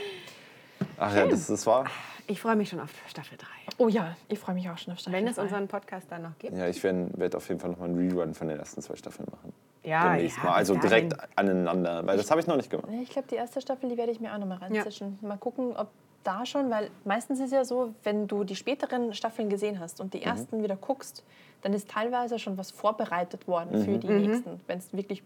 Ach 0.98 1.14
ja, 1.14 1.26
das, 1.26 1.46
das 1.46 1.66
war. 1.66 1.86
Ich 2.26 2.40
freue 2.40 2.54
mich 2.56 2.68
schon 2.68 2.78
auf 2.80 2.90
Staffel 3.08 3.36
3. 3.38 3.46
Oh 3.78 3.88
ja, 3.88 4.16
ich 4.28 4.38
freue 4.38 4.54
mich 4.54 4.68
auch 4.70 4.78
schon 4.78 4.92
auf 4.92 5.00
Staffel 5.00 5.18
Wenn 5.18 5.26
es 5.26 5.36
drei. 5.36 5.42
unseren 5.42 5.66
Podcast 5.68 6.06
dann 6.10 6.22
noch 6.22 6.38
gibt. 6.38 6.56
Ja, 6.56 6.68
ich 6.68 6.82
werde 6.84 7.08
werd 7.14 7.34
auf 7.34 7.48
jeden 7.48 7.58
Fall 7.60 7.70
nochmal 7.70 7.88
einen 7.88 7.98
Rerun 8.12 8.34
von 8.34 8.48
den 8.48 8.58
ersten 8.58 8.80
zwei 8.82 8.94
Staffeln 8.96 9.26
machen. 9.30 9.52
Ja, 9.82 10.12
Demnächst 10.12 10.36
ja, 10.38 10.44
mal. 10.44 10.52
Also 10.54 10.74
direkt 10.76 11.14
aneinander, 11.36 12.06
weil 12.06 12.16
das 12.16 12.30
habe 12.30 12.40
ich 12.40 12.46
noch 12.46 12.56
nicht 12.56 12.70
gemacht. 12.70 12.88
Ja, 12.92 13.00
Ich 13.02 13.10
glaube, 13.10 13.26
die 13.28 13.34
erste 13.36 13.60
Staffel, 13.60 13.88
die 13.88 13.96
werde 13.96 14.12
ich 14.12 14.20
mir 14.20 14.32
auch 14.34 14.38
nochmal 14.38 14.58
reinzischen. 14.58 15.18
Mal 15.22 15.38
gucken, 15.38 15.74
ob 15.76 15.88
da 16.24 16.44
schon, 16.46 16.70
weil 16.70 16.90
meistens 17.04 17.40
ist 17.40 17.52
ja 17.52 17.64
so, 17.64 17.94
wenn 18.04 18.26
du 18.28 18.44
die 18.44 18.56
späteren 18.56 19.14
Staffeln 19.14 19.48
gesehen 19.48 19.80
hast 19.80 20.00
und 20.00 20.14
die 20.14 20.22
ersten 20.22 20.62
wieder 20.62 20.76
guckst, 20.76 21.24
dann 21.62 21.72
ist 21.72 21.88
teilweise 21.88 22.38
schon 22.38 22.56
was 22.58 22.70
vorbereitet 22.70 23.46
worden 23.48 23.84
für 23.84 23.98
die 23.98 24.06
nächsten, 24.08 24.60
wenn 24.66 24.78
es 24.78 24.92
wirklich 24.92 25.22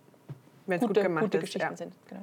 Wenn 0.66 0.76
es 0.80 0.86
gute, 0.86 1.00
gut 1.00 1.02
gemacht 1.08 1.24
gute 1.24 1.38
ist. 1.38 1.44
Geschichten 1.44 1.68
ja. 1.70 1.76
sind. 1.76 1.92
Genau. 2.08 2.22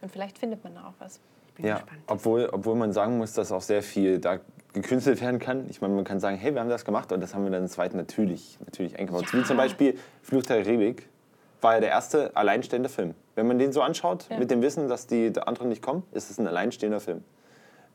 Und 0.00 0.12
vielleicht 0.12 0.38
findet 0.38 0.62
man 0.64 0.74
da 0.74 0.88
auch 0.88 0.94
was. 0.98 1.20
Bin 1.56 1.66
Ja, 1.66 1.74
gespannt. 1.76 2.00
obwohl, 2.06 2.48
obwohl 2.52 2.76
man 2.76 2.92
sagen 2.92 3.18
muss, 3.18 3.32
dass 3.32 3.50
auch 3.52 3.62
sehr 3.62 3.82
viel 3.82 4.18
da 4.20 4.38
gekünstelt 4.72 5.20
werden 5.20 5.40
kann. 5.40 5.66
Ich 5.70 5.80
meine, 5.80 5.94
man 5.94 6.04
kann 6.04 6.20
sagen, 6.20 6.36
hey, 6.36 6.54
wir 6.54 6.60
haben 6.60 6.68
das 6.68 6.84
gemacht 6.84 7.10
und 7.10 7.20
das 7.20 7.34
haben 7.34 7.42
wir 7.44 7.50
dann 7.50 7.62
im 7.62 7.68
zweiten 7.68 7.96
natürlich, 7.96 8.58
natürlich 8.64 8.96
eingebaut. 8.98 9.24
Ja. 9.32 9.38
Wie 9.40 9.44
zum 9.44 9.56
Beispiel 9.56 9.98
Fluch 10.22 10.42
der 10.44 10.62
Karibik 10.62 11.08
war 11.60 11.74
ja 11.74 11.80
der 11.80 11.90
erste 11.90 12.36
alleinstehende 12.36 12.88
Film. 12.88 13.14
Wenn 13.34 13.48
man 13.48 13.58
den 13.58 13.72
so 13.72 13.82
anschaut, 13.82 14.26
Ja. 14.30 14.38
mit 14.38 14.50
dem 14.50 14.62
Wissen, 14.62 14.88
dass 14.88 15.06
die 15.08 15.32
anderen 15.44 15.68
nicht 15.68 15.82
kommen, 15.82 16.04
ist 16.12 16.30
es 16.30 16.38
ein 16.38 16.46
alleinstehender 16.46 17.00
Film. 17.00 17.24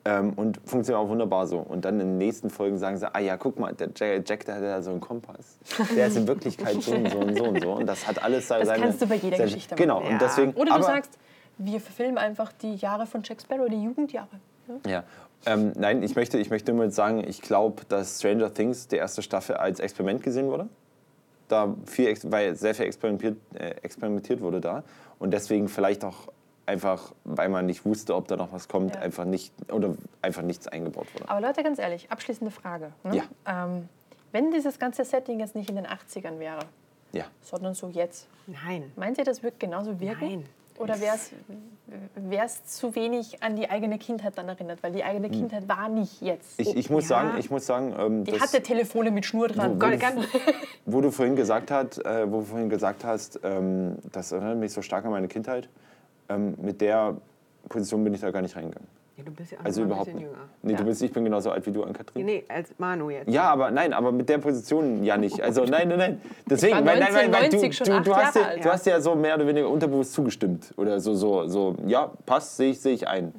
Ähm, 0.05 0.33
und 0.33 0.59
funktioniert 0.65 1.01
auch 1.05 1.07
wunderbar 1.09 1.47
so. 1.47 1.59
Und 1.59 1.85
dann 1.85 1.93
in 2.01 2.07
den 2.07 2.17
nächsten 2.17 2.49
Folgen 2.49 2.77
sagen 2.77 2.97
sie, 2.97 3.13
ah 3.15 3.19
ja, 3.19 3.37
guck 3.37 3.57
mal, 3.57 3.73
der 3.73 3.89
Jack, 3.95 4.27
Jack 4.27 4.45
der 4.45 4.55
hat 4.55 4.61
ja 4.63 4.81
so 4.81 4.91
einen 4.91 4.99
Kompass. 4.99 5.57
Der 5.95 6.07
ist 6.07 6.17
in 6.17 6.27
Wirklichkeit 6.27 6.81
so 6.81 6.91
und 6.93 7.09
so 7.09 7.17
und 7.19 7.37
so 7.37 7.43
und 7.45 7.61
so. 7.63 7.71
Und 7.71 7.85
das 7.85 8.05
hat 8.05 8.21
alles 8.21 8.47
Das 8.49 8.67
seine... 8.67 8.83
kannst 8.83 9.01
du 9.01 9.07
bei 9.07 9.15
jeder 9.15 9.37
seine, 9.37 9.49
Geschichte 9.49 9.75
Genau, 9.75 9.95
machen. 10.01 10.07
und 10.07 10.11
Ja. 10.13 10.17
deswegen... 10.19 10.51
Oder 10.53 10.65
du 10.65 10.71
aber- 10.73 10.83
sagst, 10.83 11.17
wir 11.57 11.79
verfilmen 11.79 12.17
einfach 12.17 12.51
die 12.51 12.75
Jahre 12.75 13.05
von 13.05 13.21
Jack 13.23 13.41
Sparrow, 13.41 13.69
die 13.69 13.81
Jugendjahre. 13.81 14.27
Ja? 14.67 14.91
Ja. 14.91 15.03
Ähm, 15.45 15.71
nein, 15.77 16.03
ich 16.03 16.15
möchte, 16.17 16.37
ich 16.37 16.49
möchte 16.49 16.73
nur 16.73 16.89
sagen, 16.89 17.23
ich 17.25 17.41
glaube, 17.41 17.83
dass 17.87 18.19
Stranger 18.19 18.53
Things, 18.53 18.87
die 18.89 18.97
erste 18.97 19.21
Staffel, 19.21 19.55
als 19.55 19.79
Experiment 19.79 20.21
gesehen 20.23 20.47
wurde. 20.47 20.67
Da 21.47 21.75
viel, 21.85 22.13
weil 22.23 22.55
sehr 22.55 22.75
viel 22.75 22.85
experimentiert, 22.87 23.37
äh, 23.53 23.69
experimentiert 23.83 24.41
wurde 24.41 24.59
da. 24.59 24.83
Und 25.19 25.31
deswegen 25.31 25.69
vielleicht 25.69 26.03
auch 26.03 26.27
einfach, 26.65 27.13
weil 27.23 27.49
man 27.49 27.65
nicht 27.65 27.85
wusste, 27.85 28.15
ob 28.15 28.27
da 28.27 28.35
noch 28.35 28.51
was 28.53 28.67
kommt, 28.67 28.95
Ja. 28.95 29.01
einfach 29.01 29.25
nicht 29.25 29.53
oder 29.71 29.95
einfach 30.21 30.41
nichts 30.43 30.67
eingebaut 30.67 31.07
wurde. 31.13 31.29
Aber 31.29 31.41
Leute, 31.41 31.63
ganz 31.63 31.79
ehrlich, 31.79 32.09
abschließende 32.11 32.51
Frage. 32.51 32.91
Ne? 33.03 33.17
Ja. 33.17 33.65
Ähm, 33.65 33.89
wenn 34.31 34.51
dieses 34.51 34.79
ganze 34.79 35.03
Setting 35.05 35.39
jetzt 35.39 35.55
nicht 35.55 35.69
in 35.69 35.75
den 35.75 35.85
80ern 35.85 36.39
wäre, 36.39 36.59
Ja. 37.11 37.25
sondern 37.41 37.73
so 37.73 37.87
jetzt, 37.89 38.27
Nein. 38.47 38.91
meint 38.95 39.17
ihr, 39.17 39.23
das 39.25 39.43
wird 39.43 39.59
genauso 39.59 39.99
wirken? 39.99 40.25
Nein. 40.29 40.45
Oder 40.79 40.95
wäre 40.99 42.45
es 42.45 42.65
zu 42.65 42.95
wenig 42.95 43.43
an 43.43 43.55
die 43.55 43.69
eigene 43.69 43.99
Kindheit 43.99 44.35
dann 44.37 44.49
erinnert? 44.49 44.81
Weil 44.81 44.91
die 44.91 45.03
eigene 45.03 45.29
Kindheit 45.29 45.67
war 45.69 45.87
nicht 45.87 46.21
jetzt. 46.21 46.57
Hm. 46.57 46.65
Ich, 46.67 46.75
ich 46.75 46.89
muss 46.89 47.03
ja. 47.03 47.09
sagen, 47.21 47.37
ich 47.37 47.51
muss 47.51 47.65
sagen, 47.67 47.93
ähm, 47.97 48.23
die 48.23 48.39
hatte 48.39 48.61
Telefone 48.63 49.11
mit 49.11 49.25
Schnur 49.25 49.49
dran. 49.49 49.75
Wo- 49.75 49.79
Gott, 49.79 49.93
wo- 49.93 49.97
ganz- 49.97 50.25
wo 50.87 51.01
du 51.01 51.11
vorhin 51.11 51.35
gesagt, 51.35 51.69
hat, 51.69 51.99
äh, 52.03 52.31
wo 52.31 52.39
du 52.39 52.45
vorhin 52.45 52.69
gesagt 52.69 53.03
hast, 53.05 53.39
ähm, 53.43 53.97
das 54.11 54.31
erinnert 54.31 54.57
mich 54.57 54.73
so 54.73 54.81
stark 54.81 55.05
an 55.05 55.11
meine 55.11 55.27
Kindheit, 55.27 55.69
ähm, 56.29 56.55
mit 56.61 56.81
der 56.81 57.17
Position 57.69 58.03
bin 58.03 58.13
ich 58.13 58.21
da 58.21 58.31
gar 58.31 58.41
nicht 58.41 58.55
reingegangen. 58.55 58.87
Ja, 59.15 59.23
du 59.23 59.31
bist 59.31 59.51
ja 59.51 59.59
auch 59.59 59.65
Also 59.65 59.83
überhaupt 59.83 60.07
ein 60.09 60.15
nicht. 60.15 60.23
bisschen 60.25 60.35
jünger. 60.39 60.49
Nee, 60.63 60.71
Ja. 60.71 60.77
du 60.79 60.85
bist, 60.85 61.01
ich 61.03 61.13
bin 61.13 61.23
genauso 61.23 61.51
alt 61.51 61.65
wie 61.67 61.71
du, 61.71 61.83
Ann-Kathrin. 61.83 62.25
Nee, 62.25 62.43
als 62.49 62.73
Manu 62.79 63.11
jetzt. 63.11 63.29
Ja, 63.29 63.43
aber 63.51 63.69
nein, 63.69 63.93
aber 63.93 64.11
mit 64.11 64.27
der 64.27 64.39
Position 64.39 65.03
ja 65.03 65.17
nicht. 65.17 65.39
Also 65.39 65.63
nein, 65.65 65.87
nein, 65.87 65.97
nein. 65.99 66.21
Deswegen, 66.49 66.73
war 66.77 66.85
weil, 66.85 66.99
nein, 66.99 67.13
weil, 67.13 67.31
weil 67.31 67.49
du, 67.49 67.57
1990 67.57 67.77
schon 67.77 67.87
du, 67.97 68.01
du, 68.09 68.15
hast 68.15 68.35
ja, 68.35 68.55
du 68.57 68.69
hast 68.71 68.85
ja 68.87 68.99
so 68.99 69.13
mehr 69.15 69.35
oder 69.35 69.45
weniger 69.45 69.69
unterbewusst 69.69 70.13
zugestimmt. 70.13 70.73
Oder 70.77 70.99
so, 70.99 71.13
so, 71.13 71.47
so 71.47 71.75
ja, 71.85 72.11
passt, 72.25 72.57
sehe 72.57 72.71
ich, 72.71 72.81
sehe 72.81 72.93
ich 72.93 73.07
ein. 73.07 73.33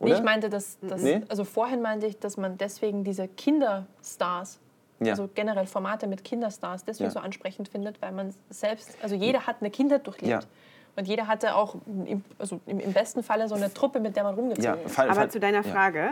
Nee, 0.00 0.12
ich 0.12 0.22
meinte, 0.22 0.50
dass, 0.50 0.78
dass 0.82 1.00
Nee? 1.00 1.22
also 1.28 1.44
vorhin 1.44 1.80
meinte 1.80 2.06
ich, 2.06 2.18
dass 2.18 2.36
man 2.36 2.58
deswegen 2.58 3.02
diese 3.02 3.26
Kinderstars, 3.28 4.58
Ja. 5.00 5.12
also 5.12 5.28
generell 5.34 5.66
Formate 5.66 6.06
mit 6.06 6.24
Kinderstars, 6.24 6.84
deswegen 6.84 7.06
Ja. 7.08 7.10
so 7.12 7.20
ansprechend 7.20 7.68
findet, 7.68 8.02
weil 8.02 8.12
man 8.12 8.34
selbst, 8.50 8.98
also 9.02 9.14
jeder 9.14 9.46
hat 9.46 9.56
eine 9.60 9.70
Kindheit 9.70 10.06
durchlebt. 10.06 10.30
Ja. 10.30 10.40
Und 10.96 11.06
jeder 11.06 11.26
hatte 11.26 11.54
auch 11.54 11.76
im, 11.86 12.24
also 12.38 12.60
im, 12.66 12.92
besten 12.92 13.22
Falle 13.22 13.48
so 13.48 13.54
eine 13.54 13.72
Truppe, 13.72 14.00
mit 14.00 14.16
der 14.16 14.24
man 14.24 14.34
rumgezogen 14.34 14.64
ja, 14.64 14.86
ist. 14.86 14.94
fall, 14.94 15.06
Aber 15.10 15.20
fall, 15.20 15.30
zu 15.30 15.40
deiner 15.40 15.62
ja. 15.62 15.70
Frage, 15.70 16.10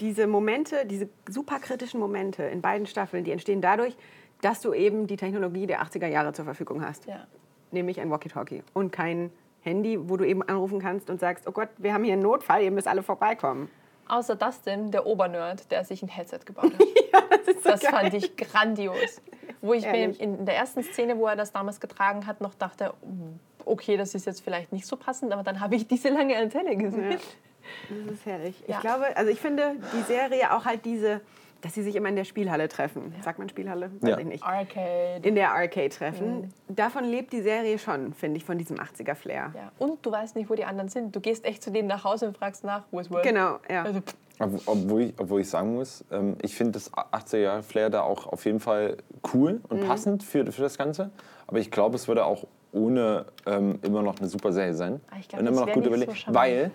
diese 0.00 0.26
Momente, 0.26 0.86
diese 0.86 1.08
superkritischen 1.28 2.00
Momente 2.00 2.42
in 2.44 2.62
beiden 2.62 2.86
Staffeln, 2.86 3.24
die 3.24 3.30
entstehen 3.30 3.60
dadurch, 3.60 3.96
dass 4.40 4.60
du 4.60 4.72
eben 4.72 5.06
die 5.06 5.16
Technologie 5.16 5.66
der 5.66 5.82
80er 5.82 6.06
Jahre 6.06 6.32
zur 6.32 6.44
Verfügung 6.44 6.84
hast. 6.84 7.06
Ja. 7.06 7.26
Nämlich 7.70 8.00
ein 8.00 8.10
Walkie-Talkie 8.10 8.62
und 8.72 8.90
kein 8.90 9.30
Handy, 9.60 9.98
wo 10.08 10.16
du 10.16 10.26
eben 10.26 10.42
anrufen 10.42 10.80
kannst 10.80 11.08
und 11.10 11.20
sagst, 11.20 11.46
oh 11.46 11.52
Gott, 11.52 11.68
wir 11.78 11.94
haben 11.94 12.04
hier 12.04 12.14
einen 12.14 12.22
Notfall, 12.22 12.62
ihr 12.62 12.70
müsst 12.70 12.88
alle 12.88 13.02
vorbeikommen. 13.02 13.70
Außer 14.08 14.34
Dustin, 14.34 14.90
der 14.90 15.06
Obernerd, 15.06 15.70
der 15.70 15.84
sich 15.84 16.02
ein 16.02 16.08
Headset 16.08 16.40
gebaut 16.44 16.72
hat. 16.74 16.80
das 17.64 17.84
fand 17.84 18.12
ich 18.14 18.36
grandios. 18.36 19.22
Wo 19.60 19.74
ich 19.74 19.86
mir 19.86 20.18
in 20.20 20.44
der 20.44 20.56
ersten 20.56 20.82
Szene, 20.82 21.16
wo 21.16 21.28
er 21.28 21.36
das 21.36 21.52
damals 21.52 21.80
getragen 21.80 22.26
hat, 22.26 22.40
noch 22.40 22.54
dachte, 22.54 22.94
okay, 23.66 23.96
das 23.96 24.14
ist 24.14 24.26
jetzt 24.26 24.42
vielleicht 24.42 24.72
nicht 24.72 24.86
so 24.86 24.96
passend, 24.96 25.32
aber 25.32 25.42
dann 25.42 25.60
habe 25.60 25.74
ich 25.76 25.86
diese 25.86 26.08
lange 26.08 26.36
Antenne 26.36 26.76
gesehen. 26.76 27.12
Ja. 27.12 27.16
Das 27.88 28.14
ist 28.14 28.26
herrlich. 28.26 28.56
Ja. 28.66 28.74
Ich 28.74 28.80
glaube, 28.80 29.16
also 29.16 29.30
ich 29.30 29.40
finde 29.40 29.76
die 29.96 30.02
Serie 30.02 30.52
auch 30.52 30.64
halt 30.64 30.84
diese, 30.84 31.20
dass 31.60 31.72
sie 31.74 31.84
sich 31.84 31.94
immer 31.94 32.08
in 32.08 32.16
der 32.16 32.24
Spielhalle 32.24 32.68
treffen. 32.68 33.14
Sagt 33.22 33.38
man 33.38 33.48
Spielhalle? 33.48 33.88
Weiß 34.00 34.10
Ja. 34.10 34.18
ich 34.18 34.26
nicht. 34.26 34.42
Arcade. 34.42 35.20
In 35.22 35.36
der 35.36 35.52
Arcade 35.52 35.88
treffen. 35.90 36.52
Davon 36.66 37.04
lebt 37.04 37.32
die 37.32 37.40
Serie 37.40 37.78
schon, 37.78 38.14
finde 38.14 38.38
ich, 38.38 38.44
von 38.44 38.58
diesem 38.58 38.78
80er-Flair. 38.78 39.52
Ja. 39.54 39.70
Und 39.78 40.04
du 40.04 40.10
weißt 40.10 40.34
nicht, 40.34 40.50
wo 40.50 40.56
die 40.56 40.64
anderen 40.64 40.88
sind. 40.88 41.14
Du 41.14 41.20
gehst 41.20 41.44
echt 41.44 41.62
zu 41.62 41.70
denen 41.70 41.86
nach 41.86 42.02
Hause 42.02 42.26
und 42.26 42.36
fragst 42.36 42.64
nach, 42.64 42.82
wo 42.90 42.98
ist 42.98 43.12
Will? 43.12 43.22
Genau, 43.22 43.58
ja. 43.70 43.84
Also, 43.84 44.00
Ob- 44.40 44.60
Obwohl 44.66 45.02
ich, 45.02 45.14
obwohl 45.18 45.40
ich 45.42 45.48
sagen 45.48 45.74
muss, 45.74 46.04
ähm, 46.10 46.36
ich 46.42 46.56
finde 46.56 46.72
das 46.72 46.92
80er-Jahre-Flair 46.92 47.90
da 47.90 48.00
auch 48.02 48.26
auf 48.26 48.44
jeden 48.44 48.58
Fall 48.58 48.96
cool 49.32 49.60
und 49.68 49.86
passend 49.86 50.24
für, 50.24 50.50
für 50.50 50.62
das 50.62 50.76
Ganze. 50.78 51.10
Aber 51.46 51.60
ich 51.60 51.70
glaube, 51.70 51.94
es 51.94 52.08
würde 52.08 52.24
auch 52.24 52.44
ohne 52.72 53.26
ähm, 53.46 53.78
immer 53.82 54.02
noch 54.02 54.18
eine 54.18 54.28
super 54.28 54.52
Serie 54.52 54.74
sein. 54.74 55.00
Ah, 55.10 55.16
ich 55.20 55.28
glaub, 55.28 55.40
und 55.40 55.46
immer 55.46 55.66
noch 55.66 55.72
gut 55.72 55.86
überlegt. 55.86 56.12
so 56.26 56.34
weil 56.34 56.70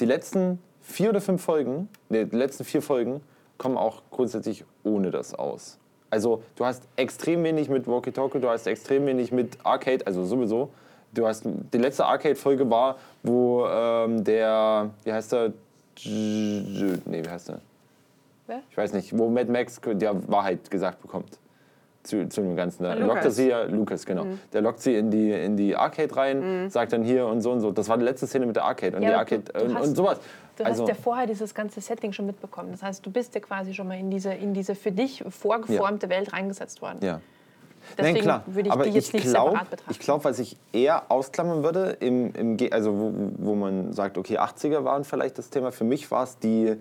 die 0.00 0.04
letzten 0.04 0.58
vier 0.82 1.10
oder 1.10 1.20
fünf 1.20 1.42
Folgen, 1.42 1.88
nee, 2.08 2.24
die 2.24 2.36
letzten 2.36 2.64
vier 2.64 2.82
Folgen 2.82 3.20
kommen 3.58 3.76
auch 3.76 4.02
grundsätzlich 4.10 4.64
ohne 4.84 5.10
das 5.10 5.34
aus. 5.34 5.78
Also 6.10 6.42
du 6.56 6.64
hast 6.64 6.82
extrem 6.96 7.44
wenig 7.44 7.68
mit 7.68 7.86
Walkie-Talkie, 7.86 8.40
du 8.40 8.48
hast 8.48 8.66
extrem 8.66 9.06
wenig 9.06 9.32
mit 9.32 9.58
Arcade, 9.64 10.06
also 10.06 10.24
sowieso. 10.24 10.70
Du 11.12 11.26
hast, 11.26 11.44
die 11.44 11.78
letzte 11.78 12.04
Arcade-Folge 12.04 12.68
war, 12.70 12.96
wo 13.22 13.66
ähm, 13.66 14.22
der, 14.24 14.90
wie 15.04 15.12
heißt 15.12 15.32
der? 15.32 15.52
Nee, 16.04 17.24
wie 17.24 17.28
heißt 17.28 17.50
der? 17.50 17.60
wer? 18.50 18.62
ich 18.68 18.76
weiß 18.76 18.92
nicht, 18.92 19.16
wo 19.16 19.30
Mad 19.30 19.50
Max 19.50 19.80
die 19.80 20.08
Wahrheit 20.26 20.70
gesagt 20.70 21.00
bekommt. 21.00 21.38
Zu, 22.02 22.28
zu 22.30 22.40
dem 22.40 22.56
Ganzen. 22.56 22.82
Da 22.84 22.94
Lucas. 22.94 23.08
lockt 23.08 23.24
er 23.26 23.30
sie 23.30 23.48
ja, 23.48 23.62
Lucas, 23.64 24.06
genau. 24.06 24.24
Der 24.54 24.62
lockt 24.62 24.80
sie 24.80 24.94
in 24.96 25.10
die, 25.10 25.32
in 25.32 25.56
die 25.58 25.76
Arcade 25.76 26.16
rein, 26.16 26.70
sagt 26.70 26.94
dann 26.94 27.02
hier 27.04 27.26
und 27.26 27.42
so 27.42 27.50
und 27.52 27.60
so. 27.60 27.72
Das 27.72 27.88
war 27.90 27.98
die 27.98 28.04
letzte 28.04 28.26
Szene 28.26 28.46
mit 28.46 28.56
der 28.56 28.64
Arcade 28.64 28.96
und 28.96 29.02
Ja, 29.02 29.10
die 29.10 29.14
Arcade 29.16 29.42
du- 29.42 29.52
du 29.58 29.64
und, 29.66 29.74
hast- 29.78 29.88
und 29.88 29.96
sowas. 29.96 30.20
Du 30.56 30.64
also, 30.64 30.82
hast 30.82 30.88
ja 30.88 30.94
vorher 30.94 31.26
dieses 31.26 31.54
ganze 31.54 31.80
Setting 31.82 32.12
schon 32.12 32.24
mitbekommen. 32.26 32.70
Das 32.72 32.82
heißt, 32.82 33.04
du 33.04 33.10
bist 33.10 33.34
ja 33.34 33.40
quasi 33.42 33.74
schon 33.74 33.86
mal 33.86 33.98
in 33.98 34.10
diese, 34.10 34.32
in 34.32 34.54
diese 34.54 34.74
für 34.74 34.92
dich 34.92 35.22
vorgeformte 35.28 36.08
Welt 36.08 36.32
reingesetzt 36.32 36.80
worden. 36.82 36.98
ja. 37.02 37.20
Deswegen 37.96 38.14
Nein, 38.16 38.22
klar. 38.24 38.42
würde 38.46 38.68
ich 38.68 38.72
Aber 38.74 38.84
die 38.84 38.90
jetzt 38.90 39.08
ich 39.08 39.14
nicht 39.14 39.28
glaub, 39.30 39.48
separat 39.48 39.70
betrachten. 39.70 39.90
Ich 39.90 39.98
glaube, 40.00 40.24
was 40.24 40.38
ich 40.38 40.56
eher 40.70 41.10
ausklammern 41.10 41.62
würde, 41.62 41.96
im, 42.00 42.30
im, 42.34 42.58
also 42.72 42.92
wo, 42.92 43.12
wo 43.38 43.54
man 43.54 43.94
sagt, 43.94 44.18
okay, 44.18 44.38
80er 44.38 44.84
waren 44.84 45.02
vielleicht 45.04 45.38
das 45.38 45.48
Thema. 45.48 45.72
Für 45.72 45.84
mich 45.84 46.10
war 46.10 46.24
es 46.24 46.38
die, 46.38 46.76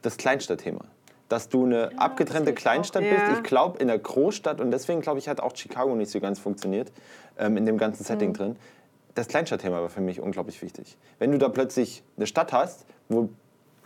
das 0.00 0.16
Kleinstadtthema. 0.16 0.80
Dass 1.28 1.48
du 1.48 1.64
eine 1.66 1.90
abgetrennte 1.98 2.46
sehe 2.46 2.52
ich 2.54 2.58
auch. 2.58 2.62
Kleinstadt 2.62 3.02
Ja. 3.04 3.10
bist. 3.14 3.38
Ich 3.38 3.42
glaube, 3.42 3.78
in 3.78 3.88
der 3.88 3.98
Großstadt, 3.98 4.60
und 4.60 4.70
deswegen 4.70 5.00
glaube 5.02 5.18
ich, 5.18 5.28
hat 5.28 5.40
auch 5.40 5.54
Chicago 5.54 5.94
nicht 5.94 6.10
so 6.10 6.20
ganz 6.20 6.38
funktioniert, 6.38 6.90
ähm, 7.38 7.56
in 7.56 7.66
dem 7.66 7.76
ganzen 7.78 8.02
Mhm. 8.02 8.06
Setting 8.06 8.32
drin. 8.32 8.56
Das 9.14 9.28
Kleinstadtthema 9.28 9.80
war 9.82 9.88
für 9.90 10.00
mich 10.00 10.20
unglaublich 10.20 10.62
wichtig. 10.62 10.96
Wenn 11.18 11.32
du 11.32 11.38
da 11.38 11.48
plötzlich 11.48 12.02
eine 12.16 12.26
Stadt 12.26 12.52
hast, 12.52 12.86
wo 13.08 13.28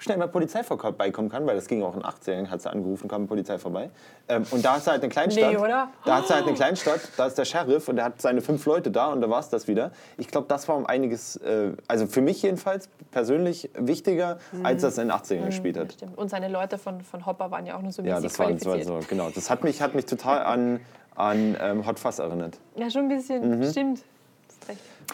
schnell 0.03 0.19
mal 0.19 0.29
Polizei 0.29 0.65
vorbeikommen 0.65 1.29
kann, 1.29 1.47
weil 1.47 1.55
das 1.55 1.69
ging 1.69 1.83
auch 1.83 1.95
in 1.95 2.05
18 2.05 2.51
hat 2.51 2.61
sie 2.61 2.71
angerufen, 2.71 3.09
kam 3.09 3.27
Polizei 3.27 3.59
vorbei. 3.59 3.91
Ähm, 4.29 4.45
und 4.51 4.65
da 4.65 4.75
hast 4.75 4.87
du 4.87 4.91
halt 4.91 5.03
eine 5.03 5.11
Kleinstadt. 5.11 5.53
Nee, 5.53 5.57
oder? 5.57 5.89
Da 6.05 6.17
hast 6.17 6.31
du 6.31 6.35
halt 6.35 6.47
eine 6.47 6.55
Kleinstadt, 6.55 7.01
da 7.17 7.27
ist 7.27 7.39
der 7.39 7.45
Sheriff 7.45 7.89
und 7.89 7.97
der 7.97 8.07
hat 8.07 8.21
seine 8.21 8.41
fünf 8.41 8.65
Leute 8.67 8.91
da 8.91 9.07
und 9.13 9.21
da 9.21 9.31
war 9.31 9.41
es 9.41 9.49
das 9.49 9.69
wieder. 9.69 9.93
Ich 10.19 10.29
glaube, 10.29 10.49
das 10.49 10.69
war 10.69 10.77
um 10.77 10.87
einiges, 10.87 11.37
äh, 11.37 11.73
also 11.87 12.07
für 12.07 12.21
mich 12.21 12.43
jedenfalls 12.43 12.89
persönlich 13.11 13.71
wichtiger, 13.75 14.39
als 14.63 14.83
das 14.83 14.99
in 14.99 15.09
den 15.09 15.17
80ern 15.17 15.47
gespielt 15.47 15.77
hat. 15.77 15.93
Stimmt. 15.93 16.19
Und 16.19 16.29
seine 16.31 16.49
Leute 16.49 16.79
von, 16.79 17.01
von 17.03 17.25
Hopper 17.25 17.51
waren 17.51 17.67
ja 17.67 17.77
auch 17.77 17.83
nur 17.83 17.93
so 17.93 18.03
Ja, 18.03 18.17
mäßig 18.17 18.31
das 18.31 18.39
war, 18.39 18.53
das 18.53 18.67
war 18.67 18.83
so, 18.83 19.01
genau. 19.09 19.31
Das 19.31 19.51
hat 19.51 19.63
mich, 19.63 19.81
hat 19.81 19.95
mich 19.95 20.07
total 20.07 20.43
an, 20.43 20.81
an 21.15 21.57
ähm, 21.61 21.87
Hot 21.87 21.99
Fuzz 21.99 22.19
erinnert. 22.19 22.59
Ja, 22.77 22.91
schon 22.91 23.03
ein 23.03 23.09
bisschen. 23.09 23.61
Mhm. 23.61 23.71
Stimmt. 23.71 24.03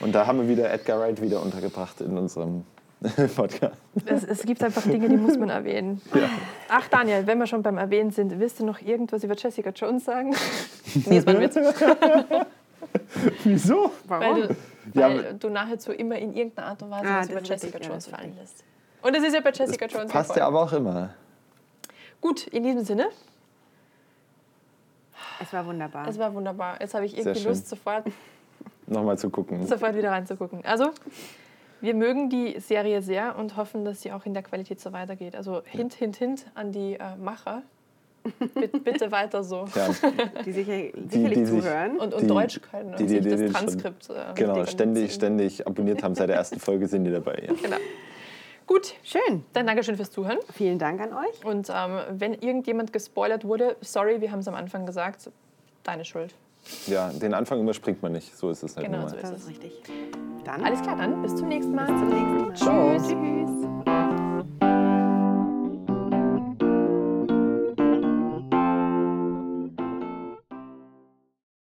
Und 0.01 0.15
da 0.15 0.27
haben 0.27 0.41
wir 0.41 0.49
wieder 0.49 0.71
Edgar 0.71 1.01
Wright 1.01 1.21
wieder 1.21 1.43
untergebracht 1.43 2.01
in 2.01 2.17
unserem 2.17 2.65
Podcast. 3.37 3.77
Es, 4.07 4.25
es 4.25 4.43
gibt 4.43 4.63
einfach 4.63 4.83
Dinge, 4.83 5.09
die 5.09 5.17
muss 5.17 5.39
man 5.39 5.51
erwähnen. 5.51 6.01
Ach, 6.69 6.89
Daniel, 6.89 7.27
wenn 7.27 7.39
wir 7.39 7.47
schon 7.47 7.63
beim 7.63 7.79
Erwähnen 7.79 8.11
sind, 8.11 8.39
willst 8.41 8.59
du 8.59 8.65
noch 8.67 8.81
irgendwas 8.81 9.23
über 9.23 9.35
Jessica 9.37 9.71
Jones 9.71 10.05
sagen? 10.05 10.35
nee, 11.07 11.17
das 11.17 11.27
war 11.27 11.35
ein 11.35 11.41
Witz. 11.41 11.57
Wieso? 13.45 13.93
Warum? 14.07 14.37
Weil, 14.43 14.49
du, 14.49 15.01
Ja, 15.01 15.09
weil 15.09 15.35
du 15.35 15.49
nahezu 15.49 15.93
immer 15.93 16.17
in 16.17 16.35
irgendeiner 16.35 16.69
Art 16.69 16.83
und 16.83 16.91
Weise 16.91 17.07
Ah, 17.09 17.19
was 17.21 17.27
das 17.27 17.31
über 17.31 17.41
ist 17.43 17.49
Jessica 17.49 17.79
ja, 17.79 17.85
Jones 17.89 18.05
das 18.05 18.13
ist 18.13 18.19
fallen 18.19 18.37
lässt. 18.37 18.65
Und 19.03 19.17
es 19.17 19.23
ist 19.25 19.35
ja 19.35 19.41
bei 19.41 19.51
Jessica 19.53 19.87
Jones 19.87 20.13
Passt 20.13 20.35
ja 20.37 20.47
aber 20.47 20.63
auch 20.63 20.73
immer. 20.73 21.11
Gut, 22.21 22.49
in 22.49 22.65
diesem 22.65 22.83
Sinne, 22.85 23.09
Es 25.41 25.53
war 25.53 25.65
wunderbar. 25.67 26.09
es 26.09 26.19
war 26.19 26.35
wunderbar. 26.35 26.81
Jetzt 26.81 26.95
habe 26.95 27.07
ich 27.07 27.17
irgendwie. 27.17 27.45
Lust, 27.45 27.69
sofort, 27.69 28.07
Nochmal 28.87 29.19
zu 29.19 29.31
gucken. 29.31 29.65
sofort 29.67 29.95
wieder 29.95 30.11
reinzugucken. 30.11 30.65
Also, 30.65 30.91
wir 31.81 31.95
mögen 31.95 32.29
die 32.31 32.59
Serie 32.61 33.03
sehr 33.03 33.37
und 33.39 33.57
hoffen, 33.57 33.85
dass 33.85 34.03
sie 34.03 34.13
auch 34.13 34.27
in 34.27 34.35
der 34.35 34.43
Qualität 34.43 34.81
so 34.81 34.93
weitergeht. 34.93 35.35
Also, 35.37 35.63
Hint, 35.65 35.95
Hint, 35.95 36.17
Hint 36.17 36.47
an 36.55 36.73
die 36.73 36.95
äh, 36.95 37.17
Macher. 37.17 37.63
Bitte, 38.55 38.79
bitte 38.81 39.11
weiter 39.11 39.43
so. 39.43 39.65
Ja, 39.75 39.89
die 40.45 40.53
sicher, 40.53 40.73
sicherlich 41.09 41.39
die 41.39 41.45
sich- 41.47 41.61
zuhören. 41.63 41.99
Und, 41.99 42.13
und 42.13 42.23
Die- 42.23 42.27
Deutsch 42.27 42.61
können 42.61 42.91
und 42.91 43.01
die- 43.01 43.07
die- 43.07 43.09
sich 43.15 43.23
die- 43.23 43.31
das 43.31 43.41
die 43.41 43.47
schon- 43.47 43.55
Transkript. 43.55 44.11
Äh, 44.11 44.35
genau, 44.35 44.67
ständig, 44.67 45.05
ziehen. 45.09 45.15
ständig 45.15 45.67
abonniert 45.67 46.03
haben 46.03 46.15
seit 46.15 46.29
der 46.29 46.37
ersten 46.37 46.59
Folge, 46.61 46.89
sind 46.89 47.05
die 47.05 47.11
dabei. 47.13 47.43
Ja. 47.47 47.55
Genau. 47.55 47.77
Gut, 48.67 48.95
Schön. 49.03 49.45
dann 49.55 49.67
Dankeschön 49.67 49.97
fürs 49.97 50.11
Zuhören. 50.11 50.39
Vielen 50.53 50.79
Dank 50.79 51.01
an 51.01 51.15
euch. 51.15 51.43
Und 51.45 51.71
ähm, 51.75 52.01
wenn 52.11 52.35
irgendjemand 52.35 52.93
gespoilert 52.93 53.45
wurde, 53.47 53.77
sorry, 53.81 54.21
wir 54.21 54.31
haben 54.31 54.41
es 54.41 54.49
am 54.49 54.55
Anfang 54.55 54.85
gesagt, 54.85 55.31
deine 55.85 56.05
Schuld. 56.05 56.35
Ja, 56.87 57.11
den 57.11 57.35
Anfang 57.35 57.61
überspringt 57.63 58.03
man 58.03 58.13
nicht. 58.13 58.37
So 58.37 58.51
ist 58.51 58.63
es 58.63 58.77
halt 58.77 58.87
Genau, 58.87 59.01
nun 59.01 59.09
so 59.09 59.17
mal. 59.17 59.23
ist 59.23 59.31
Das 59.33 59.39
es. 59.39 59.43
ist 59.45 59.49
richtig. 59.51 59.83
Dann 60.45 60.65
Alles 60.65 60.81
klar, 60.83 60.97
dann 60.97 61.21
bis 61.23 61.35
zum 61.37 61.49
nächsten 61.49 61.75
Mal. 61.75 61.87
bis 61.87 61.99
zum 62.01 62.09
nächsten 62.09 62.47
Mal. 62.47 62.55
Ciao. 62.55 62.97
Tschüss. 62.97 64.08